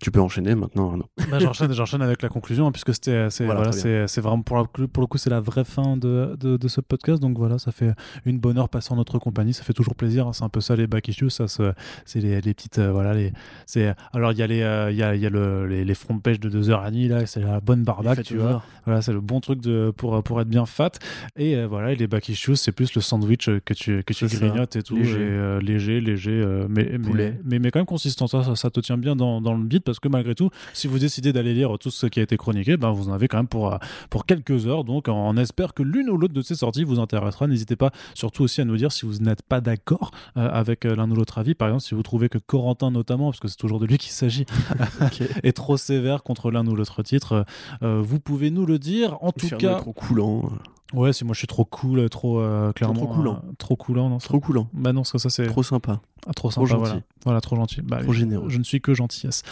tu 0.00 0.10
peux 0.10 0.20
enchaîner 0.20 0.54
maintenant, 0.54 0.90
Arnaud. 0.90 1.06
Bah, 1.30 1.38
j'enchaîne, 1.38 1.72
j'enchaîne 1.72 2.02
avec 2.02 2.22
la 2.22 2.28
conclusion, 2.28 2.66
hein, 2.66 2.72
puisque 2.72 2.94
c'était, 2.94 3.30
c'est, 3.30 3.44
voilà, 3.44 3.60
voilà 3.60 3.72
c'est, 3.72 4.06
c'est 4.06 4.20
vraiment 4.20 4.42
pour, 4.42 4.56
la, 4.56 4.64
pour 4.64 5.00
le 5.00 5.06
coup, 5.06 5.18
c'est 5.18 5.30
la 5.30 5.40
vraie 5.40 5.64
fin 5.64 5.96
de, 5.96 6.36
de, 6.38 6.56
de, 6.56 6.68
ce 6.68 6.80
podcast. 6.80 7.20
Donc 7.20 7.38
voilà, 7.38 7.58
ça 7.58 7.72
fait 7.72 7.92
une 8.24 8.38
bonne 8.38 8.58
heure 8.58 8.68
passée 8.68 8.92
en 8.92 8.96
notre 8.96 9.18
compagnie. 9.18 9.54
Ça 9.54 9.62
fait 9.62 9.72
toujours 9.72 9.94
plaisir. 9.94 10.26
Hein, 10.26 10.32
c'est 10.32 10.44
un 10.44 10.48
peu 10.48 10.60
ça 10.60 10.76
les 10.76 10.86
back 10.86 11.08
issues. 11.08 11.30
Ça, 11.30 11.46
c'est 11.48 12.20
les, 12.20 12.40
les 12.40 12.54
petites, 12.54 12.78
euh, 12.78 12.92
voilà, 12.92 13.14
les, 13.14 13.32
c'est, 13.66 13.94
alors 14.12 14.32
il 14.32 14.38
y 14.38 14.42
a 14.42 14.46
les, 14.46 14.62
euh, 14.62 14.90
il 14.90 14.96
y 14.96 15.02
a, 15.02 15.14
y 15.14 15.26
a 15.26 15.30
le, 15.30 15.66
les, 15.66 15.84
les 15.84 15.94
front 15.94 16.18
pages 16.18 16.40
de 16.40 16.50
2h30 16.50 17.08
là. 17.08 17.26
C'est 17.26 17.40
la 17.40 17.60
bonne 17.60 17.82
barbaque, 17.82 18.22
tu 18.22 18.36
vois. 18.36 18.62
Voilà, 18.84 19.00
c'est 19.02 19.12
le 19.12 19.20
bon 19.20 19.40
truc 19.40 19.60
de, 19.60 19.92
pour, 19.96 20.22
pour 20.22 20.40
être 20.40 20.48
bien 20.48 20.66
fat. 20.66 20.92
Et 21.36 21.56
euh, 21.56 21.66
voilà, 21.66 21.92
et 21.92 21.96
les 21.96 22.06
back 22.06 22.28
issues, 22.28 22.56
c'est 22.56 22.72
plus 22.72 22.94
le 22.94 23.00
sandwich 23.00 23.48
que 23.64 23.74
tu, 23.74 24.02
que 24.04 24.12
tu 24.12 24.26
grignotes 24.26 24.76
et 24.76 24.82
tout. 24.82 24.96
Léger, 24.96 25.20
et, 25.20 25.22
euh, 25.22 25.60
léger, 25.60 26.00
léger 26.00 26.44
mais, 26.68 26.98
mais, 26.98 27.34
mais, 27.44 27.58
mais, 27.58 27.70
quand 27.70 27.78
même 27.78 27.86
consistant. 27.86 28.26
Ça, 28.26 28.44
ça, 28.44 28.56
ça 28.56 28.70
te 28.70 28.80
tient 28.80 28.98
bien 28.98 29.16
dans, 29.16 29.40
dans 29.40 29.54
le 29.54 29.64
beat 29.64 29.83
parce 29.84 30.00
que 30.00 30.08
malgré 30.08 30.34
tout, 30.34 30.50
si 30.72 30.86
vous 30.86 30.98
décidez 30.98 31.32
d'aller 31.32 31.54
lire 31.54 31.78
tout 31.78 31.90
ce 31.90 32.06
qui 32.06 32.20
a 32.20 32.22
été 32.22 32.36
chroniqué, 32.36 32.76
ben 32.76 32.90
vous 32.90 33.08
en 33.08 33.12
avez 33.12 33.28
quand 33.28 33.38
même 33.38 33.48
pour, 33.48 33.78
pour 34.10 34.26
quelques 34.26 34.66
heures. 34.66 34.84
Donc 34.84 35.08
on 35.08 35.36
espère 35.36 35.74
que 35.74 35.82
l'une 35.82 36.10
ou 36.10 36.16
l'autre 36.16 36.34
de 36.34 36.42
ces 36.42 36.54
sorties 36.54 36.84
vous 36.84 37.00
intéressera. 37.00 37.46
N'hésitez 37.46 37.76
pas 37.76 37.90
surtout 38.14 38.44
aussi 38.44 38.60
à 38.60 38.64
nous 38.64 38.76
dire 38.76 38.92
si 38.92 39.06
vous 39.06 39.18
n'êtes 39.18 39.42
pas 39.42 39.60
d'accord 39.60 40.10
euh, 40.36 40.48
avec 40.50 40.84
l'un 40.84 41.10
ou 41.10 41.14
l'autre 41.14 41.38
avis. 41.38 41.54
Par 41.54 41.68
exemple, 41.68 41.84
si 41.84 41.94
vous 41.94 42.02
trouvez 42.02 42.28
que 42.28 42.38
Corentin 42.38 42.90
notamment, 42.90 43.30
parce 43.30 43.40
que 43.40 43.48
c'est 43.48 43.56
toujours 43.56 43.80
de 43.80 43.86
lui 43.86 43.98
qu'il 43.98 44.12
s'agit, 44.12 44.46
okay. 45.00 45.26
est 45.42 45.52
trop 45.52 45.76
sévère 45.76 46.22
contre 46.22 46.50
l'un 46.50 46.66
ou 46.66 46.74
l'autre 46.74 47.02
titre, 47.02 47.44
euh, 47.82 48.00
vous 48.02 48.20
pouvez 48.20 48.50
nous 48.50 48.66
le 48.66 48.78
dire. 48.78 49.18
En 49.22 49.32
tout 49.32 49.48
cas, 49.48 49.76
trop 49.76 49.92
coulant. 49.92 50.50
Ouais, 50.94 51.12
si 51.12 51.24
moi 51.24 51.34
je 51.34 51.38
suis 51.38 51.46
trop 51.46 51.64
cool, 51.64 52.08
trop 52.08 52.40
euh, 52.40 52.72
clairement. 52.72 52.94
Trop 52.94 53.14
coulant. 53.14 53.42
Euh, 53.44 53.52
trop 53.58 53.76
coulant, 53.76 54.08
non 54.08 54.18
Trop 54.18 54.40
coulant. 54.40 54.68
Bah 54.72 54.92
non, 54.92 55.04
ça, 55.04 55.18
ça 55.18 55.28
c'est. 55.28 55.46
Trop 55.46 55.62
sympa. 55.62 56.00
Ah, 56.26 56.32
trop 56.32 56.50
sympa, 56.50 56.66
trop 56.68 56.78
voilà. 56.78 57.00
Voilà, 57.24 57.40
trop 57.40 57.56
gentil. 57.56 57.82
Bah, 57.82 58.02
trop 58.02 58.12
généreux. 58.12 58.48
Je 58.48 58.58
ne 58.58 58.64
suis 58.64 58.80
que 58.80 58.94
gentillesse. 58.94 59.42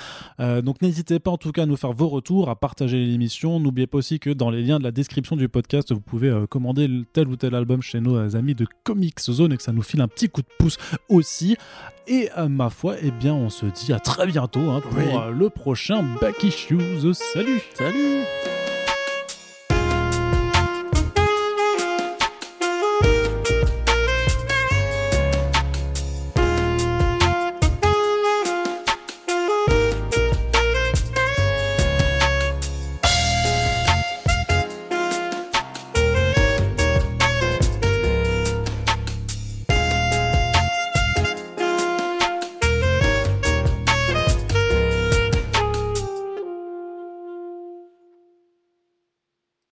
Euh, 0.40 0.62
donc 0.62 0.80
n'hésitez 0.80 1.18
pas 1.18 1.30
en 1.30 1.36
tout 1.36 1.52
cas 1.52 1.64
à 1.64 1.66
nous 1.66 1.76
faire 1.76 1.92
vos 1.92 2.08
retours, 2.08 2.48
à 2.48 2.56
partager 2.56 3.04
l'émission. 3.04 3.60
N'oubliez 3.60 3.86
pas 3.86 3.98
aussi 3.98 4.20
que 4.20 4.30
dans 4.30 4.50
les 4.50 4.62
liens 4.62 4.78
de 4.78 4.84
la 4.84 4.92
description 4.92 5.36
du 5.36 5.48
podcast, 5.48 5.92
vous 5.92 6.00
pouvez 6.00 6.28
euh, 6.28 6.46
commander 6.46 6.88
tel 7.12 7.28
ou 7.28 7.36
tel 7.36 7.54
album 7.54 7.82
chez 7.82 8.00
nos 8.00 8.36
amis 8.36 8.54
de 8.54 8.66
Comics 8.84 9.20
Zone 9.20 9.52
et 9.52 9.56
que 9.56 9.62
ça 9.62 9.72
nous 9.72 9.82
file 9.82 10.00
un 10.00 10.08
petit 10.08 10.28
coup 10.28 10.42
de 10.42 10.48
pouce 10.58 10.78
aussi. 11.08 11.56
Et 12.08 12.28
ma 12.48 12.68
foi, 12.68 12.96
eh 13.00 13.12
bien, 13.12 13.32
on 13.32 13.48
se 13.48 13.66
dit 13.66 13.92
à 13.92 14.00
très 14.00 14.26
bientôt 14.26 14.70
hein, 14.70 14.80
pour 14.80 14.98
oui. 14.98 15.04
le 15.32 15.50
prochain 15.50 16.04
Back 16.20 16.42
Issues. 16.42 17.12
Salut 17.14 17.62
Salut 17.74 18.24